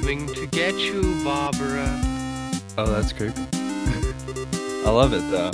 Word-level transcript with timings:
Coming 0.00 0.32
to 0.34 0.46
get 0.46 0.76
you, 0.76 1.02
Barbara. 1.24 1.84
Oh, 2.78 2.86
that's 2.86 3.12
creepy. 3.12 3.42
I 4.86 4.90
love 4.90 5.12
it 5.12 5.28
though. 5.28 5.50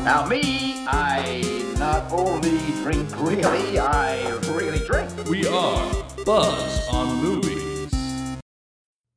Now 0.00 0.26
me, 0.26 0.84
I 0.86 1.72
not 1.78 2.12
only 2.12 2.58
drink 2.82 3.08
really, 3.18 3.78
I 3.78 4.28
really 4.52 4.86
drink. 4.86 5.10
We 5.26 5.46
are 5.46 6.04
Buzz 6.26 6.86
on 6.90 7.16
Movies. 7.22 7.90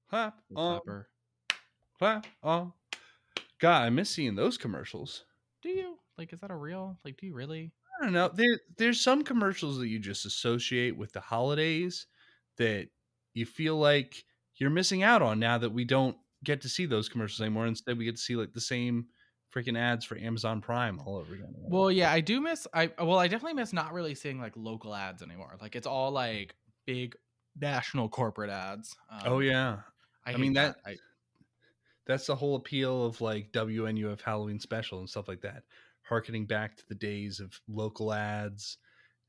Clap 0.10 0.40
on, 0.56 0.80
Clapper. 0.80 1.10
clap 2.00 2.28
on. 2.42 2.72
God, 3.60 3.84
I 3.84 3.90
miss 3.90 4.10
seeing 4.10 4.36
those 4.36 4.58
commercials. 4.58 5.26
Do 5.62 5.68
you? 5.68 5.98
Like, 6.18 6.32
is 6.32 6.40
that 6.40 6.50
a 6.50 6.56
real? 6.56 6.98
Like, 7.04 7.18
do 7.18 7.26
you 7.26 7.34
really? 7.34 7.74
I 8.00 8.06
don't 8.06 8.14
know. 8.14 8.32
There, 8.34 8.58
there's 8.78 9.02
some 9.02 9.26
commercials 9.26 9.80
that 9.80 9.90
you 9.90 10.00
just 10.00 10.26
associate 10.26 10.96
with 10.96 11.12
the 11.12 11.20
holidays 11.20 12.08
that 12.58 12.88
you 13.34 13.46
feel 13.46 13.76
like 13.76 14.24
you're 14.62 14.70
missing 14.70 15.02
out 15.02 15.24
on 15.24 15.40
now 15.40 15.58
that 15.58 15.72
we 15.72 15.84
don't 15.84 16.16
get 16.44 16.62
to 16.62 16.70
see 16.70 16.86
those 16.86 17.10
commercials 17.10 17.42
anymore. 17.42 17.66
Instead, 17.66 17.98
we 17.98 18.06
get 18.06 18.16
to 18.16 18.22
see 18.22 18.36
like 18.36 18.54
the 18.54 18.62
same 18.62 19.08
freaking 19.52 19.76
ads 19.76 20.06
for 20.06 20.16
Amazon 20.20 20.62
Prime 20.62 21.00
all 21.04 21.16
over 21.18 21.34
again. 21.34 21.52
Well, 21.58 21.92
yeah, 21.92 22.12
I 22.12 22.22
do 22.22 22.40
miss. 22.40 22.68
I 22.72 22.92
well, 23.00 23.18
I 23.18 23.28
definitely 23.28 23.56
miss 23.56 23.74
not 23.74 23.92
really 23.92 24.14
seeing 24.14 24.40
like 24.40 24.54
local 24.56 24.94
ads 24.94 25.24
anymore. 25.24 25.58
Like, 25.60 25.76
it's 25.76 25.88
all 25.88 26.12
like 26.12 26.54
big 26.86 27.16
national 27.60 28.08
corporate 28.08 28.52
ads. 28.52 28.96
Um, 29.10 29.22
oh 29.26 29.40
yeah, 29.40 29.80
I, 30.28 30.34
I 30.34 30.38
mean, 30.38 30.54
hate 30.56 30.76
that- 30.86 30.98
that's 32.06 32.28
the 32.28 32.36
whole 32.36 32.56
appeal 32.56 33.04
of 33.06 33.20
like 33.20 33.52
WNUF 33.52 34.22
Halloween 34.22 34.60
special 34.60 35.00
and 35.00 35.10
stuff 35.10 35.28
like 35.28 35.42
that, 35.42 35.64
harkening 36.04 36.46
back 36.46 36.78
to 36.78 36.84
the 36.88 36.96
days 36.96 37.40
of 37.40 37.60
local 37.68 38.14
ads 38.14 38.78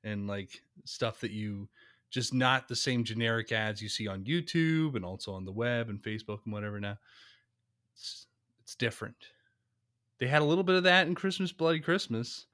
and 0.05 0.27
like 0.27 0.62
stuff 0.85 1.21
that 1.21 1.30
you 1.30 1.71
just 2.12 2.33
not 2.33 2.69
the 2.69 2.77
same 2.77 3.02
generic 3.02 3.51
ads 3.51 3.83
you 3.83 3.89
see 3.89 4.07
on 4.07 4.23
YouTube 4.23 4.95
and 4.95 5.05
also 5.05 5.33
on 5.33 5.45
the 5.45 5.51
web 5.51 5.89
and 5.89 6.01
Facebook 6.01 6.41
and 6.45 6.52
whatever 6.52 6.79
now. 6.79 6.98
It's 7.95 8.27
it's 8.63 8.74
different. 8.77 9.16
They 10.21 10.29
had 10.29 10.43
a 10.43 10.45
little 10.45 10.63
bit 10.63 10.77
of 10.77 10.85
that 10.85 11.09
in 11.09 11.16
Christmas 11.16 11.51
Bloody 11.51 11.80
Christmas. 11.80 12.46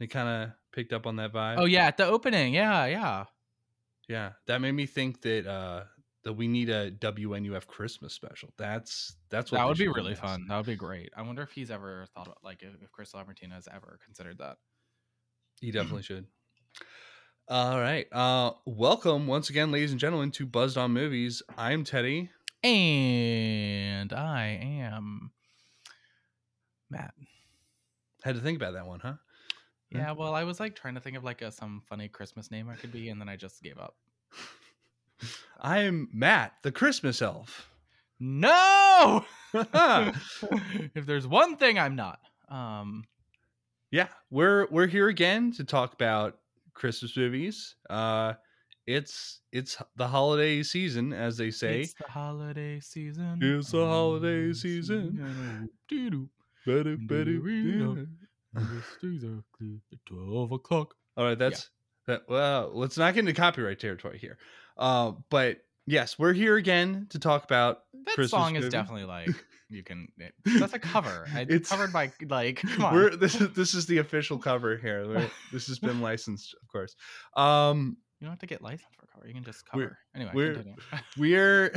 They 0.00 0.06
kind 0.08 0.28
of 0.28 0.50
picked 0.72 0.92
up 0.92 1.06
on 1.06 1.16
that 1.16 1.32
vibe. 1.32 1.56
Oh 1.58 1.66
yeah, 1.66 1.86
at 1.86 1.96
the 1.96 2.06
opening. 2.06 2.54
Yeah, 2.54 2.86
yeah. 2.86 3.24
Yeah, 4.08 4.32
that 4.46 4.60
made 4.60 4.72
me 4.72 4.86
think 4.86 5.20
that 5.22 5.46
uh 5.46 5.84
that 6.24 6.32
we 6.32 6.48
need 6.48 6.70
a 6.70 6.90
WNUF 6.90 7.66
Christmas 7.66 8.12
special. 8.12 8.52
That's 8.56 9.14
that's 9.28 9.52
what 9.52 9.58
That 9.58 9.68
would 9.68 9.78
be 9.78 9.86
really 9.88 10.10
next. 10.10 10.20
fun. 10.20 10.46
That 10.48 10.56
would 10.56 10.66
be 10.66 10.74
great. 10.74 11.10
I 11.16 11.22
wonder 11.22 11.42
if 11.42 11.52
he's 11.52 11.70
ever 11.70 12.06
thought 12.14 12.26
about 12.26 12.38
like 12.42 12.62
if, 12.62 12.70
if 12.82 12.90
Chris 12.90 13.14
Lamartina 13.14 13.54
has 13.54 13.68
ever 13.72 13.98
considered 14.04 14.38
that. 14.38 14.56
He 15.60 15.70
definitely 15.70 16.02
should. 16.02 16.26
All 17.48 17.78
right. 17.78 18.08
Uh 18.12 18.54
welcome 18.64 19.28
once 19.28 19.50
again, 19.50 19.70
ladies 19.70 19.92
and 19.92 20.00
gentlemen, 20.00 20.32
to 20.32 20.44
Buzzed 20.44 20.76
on 20.76 20.92
Movies. 20.92 21.44
I'm 21.56 21.84
Teddy. 21.84 22.30
And 22.64 24.12
I 24.12 24.58
am 24.60 25.30
Matt. 26.90 27.14
Had 28.24 28.34
to 28.34 28.40
think 28.40 28.56
about 28.56 28.72
that 28.72 28.88
one, 28.88 28.98
huh? 28.98 29.14
Yeah. 29.90 30.10
Well, 30.10 30.34
I 30.34 30.42
was 30.42 30.58
like 30.58 30.74
trying 30.74 30.96
to 30.96 31.00
think 31.00 31.16
of 31.16 31.22
like 31.22 31.40
a 31.40 31.52
some 31.52 31.82
funny 31.88 32.08
Christmas 32.08 32.50
name 32.50 32.68
I 32.68 32.74
could 32.74 32.90
be, 32.90 33.10
and 33.10 33.20
then 33.20 33.28
I 33.28 33.36
just 33.36 33.62
gave 33.62 33.78
up. 33.78 33.94
I'm 35.60 36.08
Matt, 36.12 36.54
the 36.62 36.72
Christmas 36.72 37.22
elf. 37.22 37.70
No. 38.18 39.24
if 39.54 41.06
there's 41.06 41.28
one 41.28 41.56
thing 41.58 41.78
I'm 41.78 41.94
not, 41.94 42.18
um, 42.48 43.04
yeah, 43.92 44.08
we're 44.30 44.66
we're 44.72 44.88
here 44.88 45.06
again 45.06 45.52
to 45.52 45.62
talk 45.62 45.92
about 45.92 46.40
Christmas 46.76 47.16
movies. 47.16 47.74
Uh 47.90 48.34
it's 48.86 49.40
it's 49.50 49.76
the 49.96 50.06
holiday 50.06 50.62
season, 50.62 51.12
as 51.12 51.36
they 51.36 51.50
say. 51.50 51.80
it's 51.80 51.94
the 51.94 52.08
holiday 52.08 52.78
season. 52.78 53.40
It's 53.42 53.72
the 53.72 53.84
holiday 53.84 54.52
season. 54.52 55.68
Better, 56.64 56.96
better, 56.96 57.30
yeah. 57.30 58.04
It's 58.56 59.02
exactly 59.02 59.80
twelve 60.06 60.52
o'clock. 60.52 60.94
All 61.16 61.24
right, 61.24 61.38
that's 61.38 61.70
that. 62.06 62.22
Well, 62.28 62.70
let's 62.74 62.96
not 62.96 63.14
get 63.14 63.20
into 63.20 63.32
copyright 63.32 63.80
territory 63.80 64.18
here. 64.18 64.38
Uh, 64.76 65.12
but 65.30 65.58
yes, 65.86 66.18
we're 66.18 66.32
here 66.32 66.56
again 66.56 67.06
to 67.10 67.18
talk 67.18 67.44
about. 67.44 67.80
That 67.92 68.14
Christmas 68.14 68.30
song 68.30 68.56
is 68.56 68.62
movie. 68.64 68.70
definitely 68.70 69.04
like 69.04 69.30
you 69.68 69.82
can. 69.82 70.08
It, 70.18 70.32
that's 70.58 70.72
a 70.74 70.78
cover. 70.78 71.26
It's 71.34 71.50
It's- 71.52 71.68
covered 71.68 71.92
by 71.92 72.12
like. 72.28 72.60
Come 72.62 72.84
on. 72.84 72.94
We're 72.94 73.16
this 73.16 73.40
is 73.40 73.50
this 73.54 73.74
is 73.74 73.86
the 73.86 73.98
official 73.98 74.38
cover 74.38 74.76
here. 74.76 75.06
We're- 75.08 75.30
this 75.52 75.66
has 75.68 75.78
been 75.78 76.00
licensed, 76.10 76.54
of 76.62 76.68
course. 76.68 76.94
Um, 77.36 77.96
you 78.20 78.24
don't 78.26 78.32
have 78.32 78.38
to 78.40 78.46
get 78.46 78.62
licensed 78.62 78.94
for 78.98 79.06
cover. 79.12 79.26
You 79.26 79.34
can 79.34 79.44
just 79.44 79.64
We're- 79.74 79.88
cover. 79.88 79.98
anyway, 80.14 80.30
we're- 80.34 80.74
we're 81.18 81.74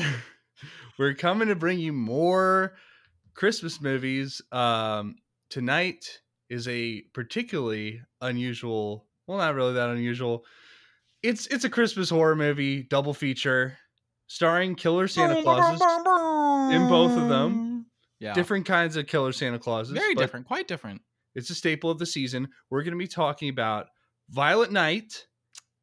we're 0.99 1.13
coming 1.13 1.47
to 1.49 1.55
bring 1.55 1.79
you 1.79 1.93
more 1.93 2.75
Christmas 3.33 3.81
movies. 3.81 4.41
Um, 4.51 5.15
tonight 5.49 6.19
is 6.49 6.67
a 6.67 7.01
particularly 7.13 8.01
unusual. 8.21 9.05
Well, 9.27 9.37
not 9.37 9.53
really 9.55 9.73
that 9.73 9.89
unusual. 9.89 10.45
It's 11.21 11.45
it's 11.47 11.63
a 11.65 11.69
Christmas 11.69 12.09
horror 12.09 12.35
movie, 12.35 12.83
double 12.83 13.13
feature, 13.13 13.77
starring 14.27 14.75
killer 14.75 15.07
Santa 15.07 15.41
Clauses. 15.43 15.81
in 16.73 16.87
both 16.87 17.11
of 17.17 17.27
them. 17.29 17.68
Yeah. 18.19 18.33
Different 18.33 18.65
kinds 18.65 18.95
of 18.95 19.07
killer 19.07 19.31
Santa 19.31 19.59
Clauses. 19.59 19.93
Very 19.93 20.15
different. 20.15 20.45
Quite 20.47 20.67
different. 20.67 21.01
It's 21.35 21.49
a 21.49 21.55
staple 21.55 21.89
of 21.89 21.99
the 21.99 22.05
season. 22.05 22.47
We're 22.69 22.83
going 22.83 22.93
to 22.93 22.97
be 22.97 23.07
talking 23.07 23.49
about 23.49 23.87
Violent 24.29 24.71
Night 24.71 25.25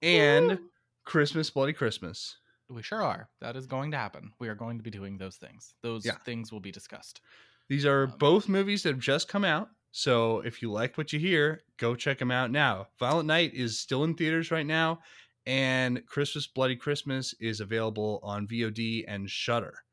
and 0.02 0.48
Woo. 0.48 0.58
Christmas 1.04 1.50
Bloody 1.50 1.72
Christmas. 1.72 2.36
We 2.68 2.82
sure 2.82 3.02
are. 3.02 3.28
That 3.40 3.56
is 3.56 3.66
going 3.66 3.92
to 3.92 3.96
happen. 3.96 4.32
We 4.40 4.48
are 4.48 4.54
going 4.56 4.76
to 4.78 4.82
be 4.82 4.90
doing 4.90 5.16
those 5.18 5.36
things. 5.36 5.74
Those 5.82 6.04
Yeah. 6.04 6.16
things 6.24 6.52
will 6.52 6.60
be 6.60 6.72
discussed. 6.72 7.20
These 7.68 7.86
are 7.86 8.04
Um, 8.04 8.18
both 8.18 8.48
movies 8.48 8.82
that 8.82 8.90
have 8.90 8.98
just 9.00 9.28
come 9.28 9.44
out. 9.44 9.68
So 9.92 10.40
if 10.40 10.60
you 10.60 10.70
like 10.70 10.98
what 10.98 11.12
you 11.12 11.18
hear, 11.18 11.62
go 11.78 11.94
check 11.94 12.18
them 12.18 12.30
out 12.30 12.50
now. 12.50 12.88
Violent 12.98 13.26
Night 13.28 13.54
is 13.54 13.78
still 13.78 14.04
in 14.04 14.14
theaters 14.14 14.50
right 14.50 14.66
now, 14.66 15.00
and 15.46 16.04
Christmas 16.06 16.46
Bloody 16.48 16.76
Christmas 16.76 17.34
is 17.40 17.60
available 17.60 18.20
on 18.22 18.46
VOD 18.46 19.04
and 19.08 19.30
Shudder. 19.30 19.84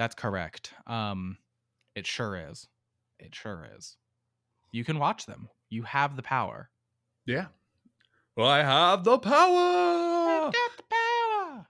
That's 0.00 0.14
correct. 0.14 0.72
Um, 0.86 1.36
it 1.94 2.06
sure 2.06 2.48
is. 2.50 2.66
It 3.18 3.34
sure 3.34 3.68
is. 3.76 3.98
You 4.72 4.82
can 4.82 4.98
watch 4.98 5.26
them. 5.26 5.50
You 5.68 5.82
have 5.82 6.16
the 6.16 6.22
power. 6.22 6.70
Yeah. 7.26 7.46
Well, 8.34 8.48
I 8.48 8.62
have 8.62 9.04
the 9.04 9.18
power. 9.18 10.50
got 10.50 10.52
the 10.78 10.82
power. 10.88 11.66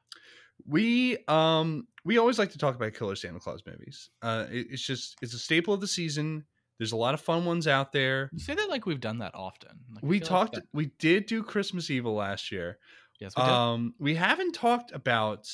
we 0.64 1.18
um 1.26 1.88
we 2.04 2.18
always 2.18 2.38
like 2.38 2.52
to 2.52 2.58
talk 2.58 2.76
about 2.76 2.94
killer 2.94 3.16
santa 3.16 3.40
claus 3.40 3.62
movies 3.66 4.10
uh 4.22 4.44
it- 4.50 4.68
it's 4.70 4.82
just 4.86 5.16
it's 5.22 5.34
a 5.34 5.38
staple 5.38 5.74
of 5.74 5.80
the 5.80 5.86
season 5.88 6.44
there's 6.78 6.92
a 6.92 6.96
lot 6.96 7.14
of 7.14 7.20
fun 7.20 7.44
ones 7.44 7.66
out 7.66 7.90
there 7.92 8.30
You 8.32 8.38
say 8.38 8.54
that 8.54 8.68
like 8.68 8.86
we've 8.86 9.00
done 9.00 9.18
that 9.18 9.34
often. 9.34 9.80
Like, 9.92 10.04
we 10.04 10.18
feel 10.20 10.28
like 10.28 10.28
talked 10.28 10.54
that- 10.54 10.64
we 10.72 10.86
did 10.98 11.26
do 11.26 11.42
christmas 11.42 11.90
evil 11.90 12.14
last 12.14 12.52
year 12.52 12.78
yes, 13.18 13.32
we 13.36 13.42
did. 13.42 13.50
um 13.50 13.94
we 13.98 14.14
haven't 14.14 14.52
talked 14.52 14.92
about 14.92 15.48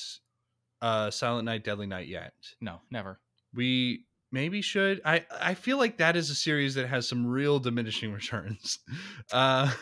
uh 0.83 1.11
silent 1.11 1.45
night 1.45 1.65
deadly 1.65 1.87
night 1.87 2.07
yet 2.09 2.33
no, 2.61 2.81
never. 2.91 3.19
we 3.55 4.05
maybe 4.33 4.61
should 4.61 5.01
i 5.05 5.25
i 5.41 5.55
feel 5.55 5.79
like 5.79 5.97
that 5.99 6.17
is 6.17 6.29
a 6.31 6.35
series 6.35 6.75
that 6.75 6.87
has 6.89 7.09
some 7.09 7.27
real 7.27 7.59
diminishing 7.59 8.13
returns 8.21 8.79
uh 9.33 9.71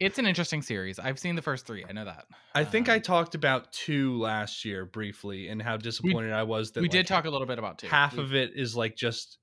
It's 0.00 0.18
an 0.18 0.26
interesting 0.26 0.62
series. 0.62 0.98
I've 0.98 1.20
seen 1.20 1.36
the 1.36 1.42
first 1.42 1.64
three. 1.64 1.84
I 1.88 1.92
know 1.92 2.04
that. 2.04 2.24
i 2.56 2.64
think 2.64 2.88
i 2.88 2.96
Um, 2.96 3.02
talked 3.02 3.36
about 3.36 3.72
two 3.72 4.18
last 4.18 4.64
year 4.64 4.84
briefly 4.84 5.46
and 5.48 5.62
how 5.62 5.76
disappointed 5.76 6.32
i 6.32 6.42
was 6.42 6.72
that 6.72 6.80
we 6.80 6.86
like, 6.88 6.90
did 6.90 7.06
talk 7.06 7.24
a 7.24 7.30
little 7.30 7.46
bit 7.46 7.60
about 7.60 7.78
two. 7.78 7.86
half 7.86 8.16
We- 8.16 8.22
of 8.24 8.34
it 8.34 8.50
is 8.56 8.74
like 8.74 8.96
just 8.96 9.38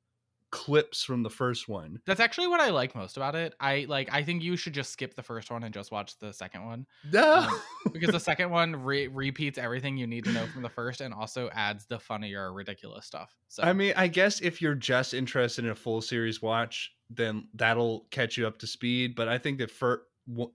clips 0.51 1.03
from 1.03 1.23
the 1.23 1.29
first 1.29 1.67
one. 1.67 1.99
That's 2.05 2.19
actually 2.19 2.47
what 2.47 2.59
I 2.59 2.69
like 2.69 2.95
most 2.95 3.17
about 3.17 3.35
it. 3.35 3.53
I 3.59 3.85
like. 3.89 4.09
I 4.11 4.23
think 4.23 4.43
you 4.43 4.55
should 4.55 4.73
just 4.73 4.91
skip 4.91 5.15
the 5.15 5.23
first 5.23 5.51
one 5.51 5.63
and 5.63 5.73
just 5.73 5.91
watch 5.91 6.17
the 6.19 6.31
second 6.31 6.65
one 6.65 6.85
No, 7.11 7.39
um, 7.39 7.61
because 7.91 8.11
the 8.11 8.19
second 8.31 8.49
one 8.49 8.75
re- 8.75 9.07
repeats 9.07 9.57
everything 9.57 9.97
you 9.97 10.07
need 10.07 10.23
to 10.25 10.31
know 10.31 10.45
from 10.47 10.61
the 10.61 10.69
first 10.69 11.01
and 11.01 11.13
also 11.13 11.49
adds 11.53 11.85
the 11.85 11.99
funnier, 11.99 12.53
ridiculous 12.53 13.05
stuff. 13.05 13.35
So 13.49 13.63
I 13.63 13.73
mean, 13.73 13.93
I 13.97 14.07
guess 14.07 14.41
if 14.41 14.61
you're 14.61 14.75
just 14.75 15.13
interested 15.13 15.65
in 15.65 15.71
a 15.71 15.75
full 15.75 16.01
series 16.01 16.41
watch, 16.41 16.93
then 17.09 17.47
that'll 17.53 18.07
catch 18.11 18.37
you 18.37 18.47
up 18.47 18.59
to 18.59 18.67
speed. 18.67 19.15
But 19.15 19.27
I 19.27 19.37
think 19.37 19.57
that 19.59 19.71
for 19.71 20.03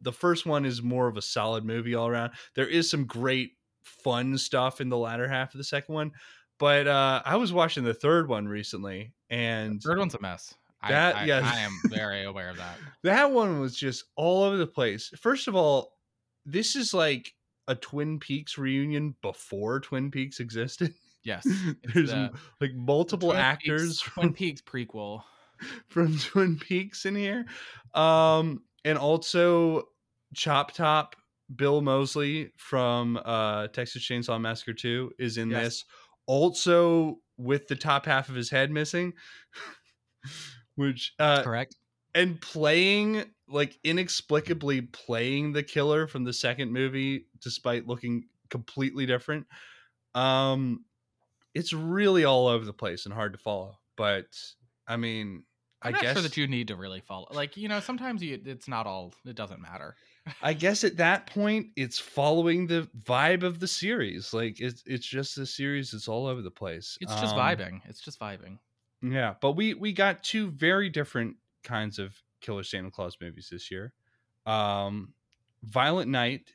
the 0.01 0.13
first 0.13 0.47
one 0.47 0.65
is 0.65 0.83
more 0.83 1.09
of 1.09 1.17
a 1.17 1.23
solid 1.23 1.65
movie 1.65 1.95
all 1.95 2.07
around. 2.07 2.33
There 2.55 2.69
is 2.69 2.91
some 2.91 3.05
great 3.07 3.53
fun 3.83 4.39
stuff 4.39 4.81
in 4.81 4.89
the 4.89 4.97
latter 4.97 5.29
half 5.29 5.55
of 5.55 5.59
the 5.59 5.65
second 5.65 5.95
one. 5.95 6.13
But 6.59 6.87
uh, 6.87 7.23
I 7.25 7.37
was 7.37 7.53
watching 7.53 7.85
the 7.85 7.95
third 7.95 8.29
one 8.29 8.47
recently, 8.47 9.13
and 9.31 9.81
the 9.81 9.89
third 9.89 9.99
one's 9.99 10.15
a 10.15 10.21
mess. 10.21 10.55
That- 10.89 11.17
I, 11.17 11.21
I, 11.21 11.25
yes. 11.25 11.45
I 11.45 11.61
am 11.61 11.73
very 11.87 12.25
aware 12.25 12.51
of 12.51 12.57
that. 12.57 12.77
that 13.05 13.31
one 13.31 13.61
was 13.61 13.77
just 13.77 14.05
all 14.17 14.43
over 14.45 14.57
the 14.57 14.67
place. 14.67 15.11
First 15.21 15.49
of 15.49 15.55
all, 15.57 15.93
this 16.45 16.75
is 16.77 16.93
like 16.93 17.35
a 17.69 17.75
Twin 17.77 18.19
Peaks 18.19 18.59
reunion 18.59 19.15
before 19.23 19.81
Twin 19.81 20.11
Peaks 20.11 20.41
existed. 20.41 20.95
Yes, 21.25 21.47
There's 21.95 22.11
the- 22.11 22.33
like 22.61 22.75
multiple 22.75 23.31
Twin 23.31 23.41
actors 23.41 23.89
Peaks, 23.89 24.01
from, 24.03 24.23
Twin 24.25 24.33
Peaks 24.35 24.61
prequel. 24.63 25.23
from 25.89 26.19
Twin 26.19 26.59
Peaks 26.59 27.05
in 27.07 27.15
here. 27.15 27.45
Um, 27.95 28.63
and 28.85 28.99
also 28.99 29.85
Chop 30.35 30.73
Top 30.73 31.15
Bill 31.55 31.81
Moseley 31.81 32.51
from 32.57 33.21
uh, 33.25 33.69
Texas 33.69 34.03
Chainsaw 34.03 34.41
Massacre 34.41 34.73
2 34.73 35.13
is 35.21 35.39
in 35.39 35.51
Yes. 35.51 35.63
this, 35.65 35.85
also 36.27 37.19
with 37.37 37.69
the 37.69 37.77
top 37.77 38.07
half 38.07 38.29
of 38.29 38.35
his 38.35 38.51
head 38.51 38.71
missing, 38.71 39.13
which 40.77 41.15
uh, 41.19 41.43
Correct. 41.43 41.77
and 42.15 42.41
playing 42.41 43.25
like 43.49 43.79
inexplicably 43.85 44.83
playing 44.83 45.53
the 45.53 45.63
killer 45.63 46.07
from 46.07 46.25
the 46.25 46.33
second 46.33 46.73
movie 46.73 47.27
despite 47.41 47.87
looking 47.87 48.25
completely 48.49 49.05
different 49.07 49.47
um 50.15 50.85
it's 51.55 51.73
really 51.73 52.25
all 52.25 52.47
over 52.49 52.65
the 52.65 52.73
place 52.73 53.05
and 53.05 53.15
hard 53.15 53.33
to 53.33 53.39
follow 53.39 53.79
but 53.97 54.27
i 54.87 54.97
mean 54.97 55.43
I'm 55.83 55.89
i 55.89 55.91
not 55.93 56.03
guess 56.03 56.13
sure 56.15 56.23
that 56.23 56.37
you 56.37 56.47
need 56.47 56.69
to 56.69 56.77
really 56.77 57.01
follow. 57.01 57.27
Like 57.33 57.57
you 57.57 57.69
know, 57.69 57.81
sometimes 57.81 58.23
you 58.23 58.41
it's 58.45 58.69
not 58.69 58.87
all. 58.87 59.13
It 59.27 59.35
doesn't 59.35 59.61
matter. 59.61 59.97
I 60.43 60.53
guess 60.53 60.85
at 60.85 60.97
that 60.97 61.27
point 61.27 61.67
it's 61.77 61.99
following 61.99 62.67
the 62.67 62.89
vibe 63.03 63.43
of 63.43 63.59
the 63.59 63.67
series 63.67 64.33
like 64.33 64.61
it's 64.61 64.83
it's 64.87 65.07
just 65.07 65.37
a 65.39 65.45
series 65.47 65.93
it's 65.95 66.07
all 66.09 66.27
over 66.27 66.43
the 66.43 66.51
place 66.51 66.97
It's 67.01 67.13
just 67.21 67.35
Um, 67.35 67.41
vibing. 67.41 67.81
It's 67.89 68.01
just 68.01 68.21
vibing. 68.21 68.59
Yeah, 69.03 69.35
but 69.41 69.53
we 69.53 69.75
we 69.75 69.93
got 69.93 70.23
two 70.23 70.51
very 70.53 70.89
different 70.89 71.37
kinds 71.65 71.99
of 71.99 72.17
Killer 72.41 72.63
Santa 72.63 72.91
Claus 72.91 73.17
movies 73.21 73.49
this 73.51 73.69
year. 73.71 73.93
Um, 74.47 75.13
Violent 75.65 76.09
Night, 76.11 76.53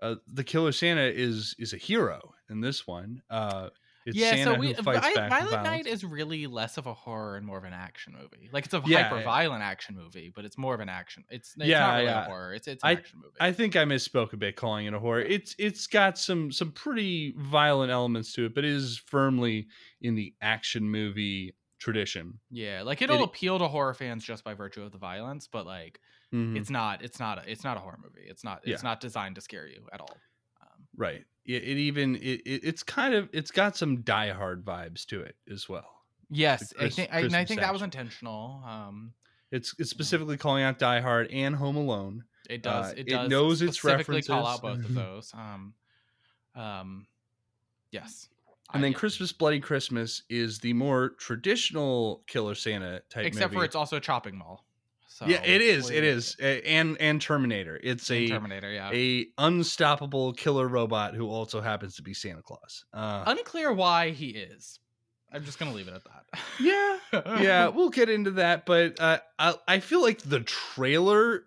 uh, 0.00 0.16
the 0.26 0.44
Killer 0.44 0.72
Santa 0.72 1.02
is 1.02 1.54
is 1.58 1.74
a 1.74 1.76
hero 1.78 2.32
in 2.48 2.60
this 2.62 2.86
one. 2.86 3.22
Uh, 3.28 3.68
it's 4.06 4.16
yeah, 4.16 4.30
Santa 4.30 4.44
so 4.54 4.54
we 4.58 4.72
who 4.72 4.82
fights 4.82 5.06
Vi- 5.06 5.14
back 5.14 5.30
Violent 5.30 5.62
Night 5.64 5.86
is 5.86 6.04
really 6.04 6.46
less 6.46 6.78
of 6.78 6.86
a 6.86 6.94
horror 6.94 7.36
and 7.36 7.44
more 7.44 7.58
of 7.58 7.64
an 7.64 7.72
action 7.74 8.14
movie. 8.18 8.48
Like 8.52 8.64
it's 8.64 8.74
a 8.74 8.82
Yeah, 8.86 9.02
hyper 9.02 9.18
yeah. 9.18 9.24
violent 9.24 9.62
action 9.62 9.94
movie, 9.96 10.32
but 10.34 10.44
it's 10.44 10.56
more 10.56 10.74
of 10.74 10.80
an 10.80 10.88
action. 10.88 11.24
It's, 11.28 11.54
it's 11.56 11.66
Yeah, 11.66 11.80
not 11.80 11.92
really 11.94 12.04
yeah. 12.06 12.22
a 12.22 12.24
horror. 12.28 12.54
It's 12.54 12.68
it's 12.68 12.82
an 12.84 12.90
action 12.96 13.18
movie. 13.22 13.34
I 13.40 13.52
think 13.52 13.76
I 13.76 13.84
misspoke 13.84 14.32
a 14.32 14.36
bit 14.36 14.56
calling 14.56 14.86
it 14.86 14.94
a 14.94 14.98
horror. 14.98 15.20
It's 15.20 15.54
it's 15.58 15.86
got 15.86 16.18
some 16.18 16.50
some 16.52 16.72
pretty 16.72 17.34
violent 17.36 17.90
elements 17.92 18.32
to 18.34 18.46
it, 18.46 18.54
but 18.54 18.64
it 18.64 18.70
is 18.70 18.96
firmly 19.06 19.66
in 20.00 20.14
the 20.14 20.34
action 20.40 20.88
movie 20.88 21.54
tradition. 21.78 22.38
yeah, 22.50 22.82
like 22.82 23.02
it'll 23.02 23.18
It- 23.20 23.24
appeal 23.24 23.58
to 23.58 23.68
horror 23.68 23.92
fans 23.94 24.24
just 24.24 24.44
by 24.44 24.54
virtue 24.54 24.82
of 24.82 24.92
the 24.92 24.98
violence, 24.98 25.46
but 25.46 25.66
like 25.66 26.00
Mhm. 26.32 26.56
it's 26.56 26.70
not 26.70 27.02
it's 27.04 27.20
not 27.20 27.38
a, 27.38 27.50
it's 27.50 27.64
not 27.64 27.76
a 27.76 27.80
horror 27.80 27.98
movie. 28.02 28.26
It's 28.26 28.42
not 28.42 28.62
it's 28.64 28.82
Yeah. 28.82 28.88
not 28.88 29.00
designed 29.00 29.34
to 29.34 29.40
scare 29.40 29.66
you 29.68 29.86
at 29.92 30.00
all. 30.00 30.16
Um, 30.62 30.86
Right. 30.96 31.24
It, 31.46 31.62
it 31.62 31.76
even 31.78 32.16
it, 32.16 32.42
it, 32.44 32.60
it's 32.64 32.82
kind 32.82 33.14
of 33.14 33.28
it's 33.32 33.50
got 33.50 33.76
some 33.76 34.02
Die 34.02 34.30
Hard 34.32 34.64
vibes 34.64 35.06
to 35.06 35.20
it 35.22 35.36
as 35.50 35.68
well. 35.68 35.88
yes, 36.28 36.72
I 36.80 36.88
think 36.88 37.10
I, 37.12 37.20
and 37.20 37.36
I 37.36 37.44
think 37.44 37.60
that 37.60 37.72
was 37.72 37.82
intentional. 37.82 38.62
Um, 38.66 39.12
It's 39.52 39.74
it's 39.78 39.90
specifically 39.90 40.36
calling 40.36 40.64
out 40.64 40.78
Die 40.78 41.00
Hard 41.00 41.30
and 41.30 41.54
Home 41.54 41.76
Alone. 41.76 42.24
It 42.50 42.62
does. 42.62 42.92
Uh, 42.92 42.94
it 42.96 43.06
it 43.06 43.10
does. 43.10 43.30
knows 43.30 43.62
its 43.62 43.78
specifically 43.78 44.22
call 44.22 44.46
out 44.46 44.60
both 44.62 44.78
of 44.84 44.94
those. 45.02 45.32
Um, 45.34 45.74
um, 46.54 47.06
yes. 47.92 48.28
And 48.72 48.80
I- 48.80 48.86
then. 48.88 48.92
Christmas 48.94 49.32
Bloody 49.32 49.60
Christmas 49.60 50.22
is 50.28 50.58
the 50.58 50.72
more 50.72 51.10
traditional 51.10 52.22
Killer 52.26 52.56
Santa 52.56 53.02
type 53.08 53.24
except 53.26 53.52
for 53.54 53.64
it's 53.64 53.76
also 53.76 53.96
a 53.96 54.00
chopping 54.00 54.36
mall. 54.36 54.65
So 55.16 55.24
yeah, 55.24 55.42
it 55.42 55.62
is. 55.62 55.88
It 55.88 56.04
is. 56.04 56.36
And 56.38 56.98
and 57.00 57.22
Terminator. 57.22 57.80
It's 57.82 58.10
and 58.10 58.18
a 58.18 58.28
Terminator. 58.28 58.70
Yeah. 58.70 58.90
a 58.92 59.26
unstoppable 59.38 60.34
killer 60.34 60.68
robot 60.68 61.14
who 61.14 61.26
also 61.26 61.62
happens 61.62 61.96
to 61.96 62.02
be 62.02 62.12
Santa 62.12 62.42
Claus. 62.42 62.84
Uh, 62.92 63.24
Unclear 63.26 63.72
why 63.72 64.10
he 64.10 64.28
is. 64.28 64.78
I'm 65.32 65.42
just 65.42 65.58
gonna 65.58 65.72
leave 65.72 65.88
it 65.88 65.94
at 65.94 66.02
that. 66.04 66.40
yeah, 66.60 66.98
yeah, 67.40 67.68
we'll 67.68 67.88
get 67.88 68.10
into 68.10 68.32
that, 68.32 68.66
but 68.66 69.00
uh, 69.00 69.20
I, 69.38 69.54
I 69.66 69.80
feel 69.80 70.02
like 70.02 70.20
the 70.20 70.40
trailer 70.40 71.44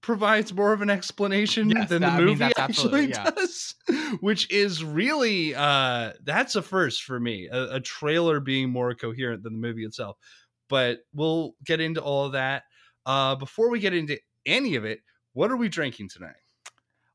provides 0.00 0.54
more 0.54 0.72
of 0.72 0.80
an 0.80 0.88
explanation 0.88 1.70
Yes, 1.70 1.88
than 1.88 2.04
I 2.04 2.10
the 2.10 2.16
mean, 2.18 2.26
movie 2.26 2.38
that's 2.38 2.58
actually 2.60 3.06
yeah. 3.06 3.30
does, 3.30 3.74
which 4.20 4.48
is 4.52 4.84
really 4.84 5.56
uh, 5.56 6.12
that's 6.22 6.54
a 6.54 6.62
first 6.62 7.02
for 7.02 7.18
me. 7.18 7.48
A, 7.50 7.74
a 7.74 7.80
trailer 7.80 8.38
being 8.38 8.70
more 8.70 8.94
coherent 8.94 9.42
than 9.42 9.54
the 9.54 9.58
movie 9.66 9.84
itself, 9.84 10.16
but 10.68 11.00
we'll 11.12 11.54
get 11.64 11.80
into 11.80 12.00
all 12.00 12.26
of 12.26 12.32
that. 12.32 12.62
Uh, 13.08 13.34
before 13.34 13.70
we 13.70 13.80
get 13.80 13.94
into 13.94 14.18
any 14.44 14.76
of 14.76 14.84
it, 14.84 15.00
what 15.32 15.50
are 15.50 15.56
we 15.56 15.68
drinking 15.68 16.08
tonight? 16.10 16.36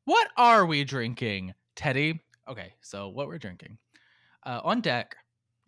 What 0.05 0.27
are 0.37 0.65
we 0.65 0.83
drinking, 0.83 1.53
Teddy? 1.75 2.19
Okay, 2.49 2.73
so 2.81 3.09
what 3.09 3.27
we're 3.27 3.37
drinking. 3.37 3.77
Uh, 4.43 4.59
on 4.63 4.81
deck, 4.81 5.15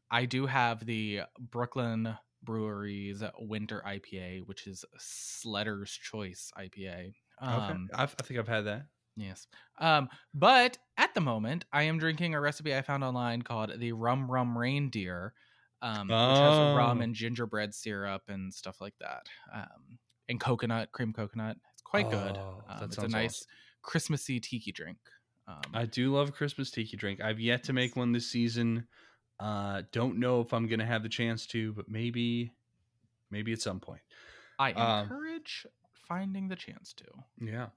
I 0.09 0.25
do 0.25 0.47
have 0.47 0.83
the 0.85 1.21
Brooklyn 1.39 2.17
Brewery's 2.43 3.23
Winter 3.39 3.83
IPA, 3.87 4.47
which 4.47 4.65
is 4.67 4.83
Sledder's 4.97 5.91
Choice 5.91 6.51
IPA. 6.57 7.13
Um, 7.39 7.61
okay, 7.61 8.01
I've, 8.01 8.15
I 8.19 8.23
think 8.23 8.39
I've 8.39 8.47
had 8.47 8.65
that. 8.65 8.87
Yes. 9.15 9.47
Um, 9.79 10.09
but 10.33 10.77
at 10.97 11.13
the 11.13 11.21
moment, 11.21 11.65
I 11.71 11.83
am 11.83 11.99
drinking 11.99 12.33
a 12.33 12.41
recipe 12.41 12.75
I 12.75 12.81
found 12.81 13.03
online 13.03 13.43
called 13.43 13.71
the 13.77 13.91
Rum 13.93 14.29
Rum 14.29 14.57
Reindeer, 14.57 15.33
um, 15.81 16.07
which 16.07 16.15
has 16.17 16.75
rum 16.75 16.97
Oh. 16.97 17.01
and 17.01 17.13
gingerbread 17.15 17.73
syrup 17.75 18.23
and 18.27 18.53
stuff 18.53 18.81
like 18.81 18.95
that, 18.99 19.27
um, 19.53 19.97
and 20.29 20.39
coconut, 20.39 20.91
cream 20.91 21.13
coconut. 21.13 21.57
It's 21.73 21.81
quite 21.81 22.09
good. 22.09 22.37
Oh, 22.37 22.63
Um, 22.67 22.79
that 22.79 22.85
it's 22.85 22.97
a 22.97 23.07
nice 23.07 23.41
awesome. 23.41 23.47
Christmassy 23.81 24.39
tiki 24.39 24.71
drink. 24.71 24.97
Um, 25.47 25.61
I 25.73 25.85
do 25.85 26.13
love 26.13 26.33
Christmas 26.33 26.71
tiki 26.71 26.97
drink. 26.97 27.21
I've 27.21 27.39
yet 27.39 27.63
to 27.65 27.73
make 27.73 27.95
one 27.95 28.11
this 28.11 28.27
season. 28.27 28.87
Uh, 29.39 29.83
don't 29.91 30.17
know 30.17 30.41
if 30.41 30.53
I'm 30.53 30.67
gonna 30.67 30.85
have 30.85 31.03
the 31.03 31.09
chance 31.09 31.45
to, 31.47 31.73
but 31.73 31.89
maybe, 31.89 32.51
maybe 33.29 33.53
at 33.53 33.61
some 33.61 33.79
point. 33.79 34.01
I 34.57 34.71
um, 34.73 35.03
encourage 35.03 35.67
finding 36.07 36.47
the 36.47 36.55
chance 36.55 36.93
to. 36.93 37.05
Yeah. 37.39 37.67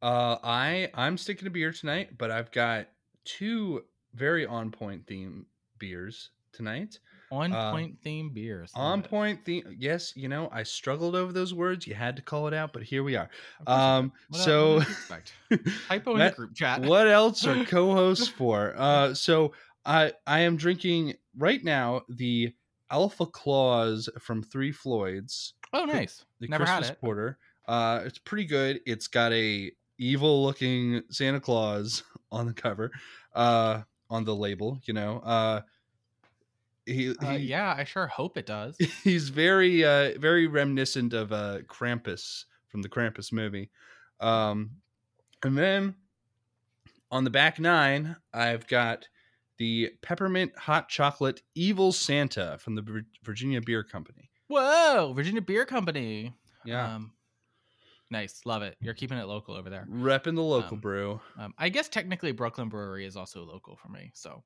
Uh, 0.00 0.36
I 0.44 0.90
I'm 0.94 1.18
sticking 1.18 1.44
to 1.44 1.50
beer 1.50 1.72
tonight, 1.72 2.16
but 2.18 2.30
I've 2.30 2.52
got 2.52 2.88
two 3.24 3.84
very 4.14 4.46
on 4.46 4.70
point 4.70 5.06
theme 5.06 5.46
beers 5.78 6.30
tonight. 6.52 7.00
On 7.30 7.52
Uh, 7.52 7.70
point 7.72 7.98
theme 8.02 8.30
beers. 8.32 8.70
On 8.74 9.00
it. 9.00 9.08
point 9.08 9.44
theme. 9.44 9.76
Yes, 9.78 10.12
you 10.16 10.28
know 10.28 10.48
I 10.52 10.62
struggled 10.62 11.14
over 11.14 11.32
those 11.32 11.52
words. 11.52 11.86
You 11.86 11.94
had 11.94 12.16
to 12.16 12.22
call 12.22 12.48
it 12.48 12.54
out, 12.54 12.72
but 12.72 12.82
here 12.82 13.02
we 13.02 13.16
are. 13.16 13.28
Of 13.60 13.66
course 13.66 13.78
you 13.78 13.84
Um. 13.84 14.12
So 14.32 14.74
what 14.74 14.78
else 14.78 14.84
do 14.86 14.90
you 14.90 14.96
expect? 14.98 15.32
typo 15.88 16.12
in 16.12 16.18
the 16.18 16.24
That- 16.24 16.36
group 16.36 16.54
chat. 16.54 16.80
what 16.82 17.06
else 17.06 17.46
are 17.46 17.64
co-hosts 17.66 18.28
for? 18.28 18.74
Uh, 18.76 19.14
so 19.26 19.52
I 19.84 20.12
I 20.26 20.40
am 20.40 20.56
drinking 20.56 21.14
right 21.36 21.62
now 21.62 22.02
the 22.08 22.52
Alpha 22.90 23.26
Klaus 23.26 24.08
from 24.18 24.42
Three 24.42 24.72
Floyds, 24.72 25.52
Oh, 25.74 25.84
nice. 25.84 26.24
the 26.40 26.48
Never 26.48 26.64
had 26.64 26.78
Christmas 26.78 26.96
it. 26.96 27.00
porter. 27.00 27.38
Uh, 27.66 28.00
it's 28.06 28.18
pretty 28.18 28.46
good. 28.46 28.80
It's 28.86 29.08
got 29.08 29.32
a 29.34 29.70
evil 29.98 30.42
looking 30.42 31.02
Santa 31.10 31.40
Claus 31.40 32.02
on 32.32 32.46
the 32.46 32.54
cover, 32.54 32.90
uh, 33.34 33.82
on 34.08 34.24
the 34.24 34.34
label. 34.34 34.80
You 34.86 34.94
know, 34.94 35.18
uh, 35.18 35.60
he, 36.92 37.14
Uh, 37.20 37.30
he 37.32 37.38
yeah, 37.38 37.74
I 37.76 37.84
sure 37.84 38.06
hope 38.06 38.36
it 38.36 38.46
does. 38.56 38.76
he's 39.04 39.28
very 39.28 39.84
uh 39.84 40.18
very 40.18 40.46
reminiscent 40.46 41.12
of 41.12 41.32
uh 41.32 41.58
Krampus 41.66 42.44
from 42.68 42.82
the 42.82 42.88
Krampus 42.88 43.32
movie. 43.32 43.70
Um 44.20 44.72
and 45.42 45.56
then 45.56 45.94
on 47.10 47.24
the 47.24 47.30
back 47.30 47.58
nine, 47.58 48.16
I've 48.34 48.66
got 48.66 49.08
the 49.58 49.90
peppermint 50.02 50.52
hot 50.56 50.88
chocolate 50.88 51.42
evil 51.54 51.90
Santa 51.92 52.58
from 52.60 52.74
the 52.74 53.04
Virginia 53.24 53.60
Beer 53.60 53.82
Company. 53.82 54.30
Whoa, 54.48 55.12
Virginia 55.14 55.40
Beer 55.42 55.64
Company. 55.64 56.32
Yeah. 56.64 56.94
Um, 56.96 57.12
nice, 58.10 58.42
love 58.44 58.62
it. 58.62 58.76
You're 58.80 58.94
keeping 58.94 59.18
it 59.18 59.26
local 59.26 59.54
over 59.54 59.70
there. 59.70 59.86
Repping 59.90 60.34
the 60.36 60.42
local 60.42 60.74
Um, 60.74 60.80
brew. 60.80 61.20
Um, 61.38 61.54
I 61.58 61.68
guess 61.70 61.88
technically 61.88 62.32
Brooklyn 62.32 62.68
Brewery 62.68 63.04
is 63.06 63.16
also 63.16 63.42
local 63.44 63.76
for 63.76 63.88
me, 63.88 64.10
so 64.14 64.42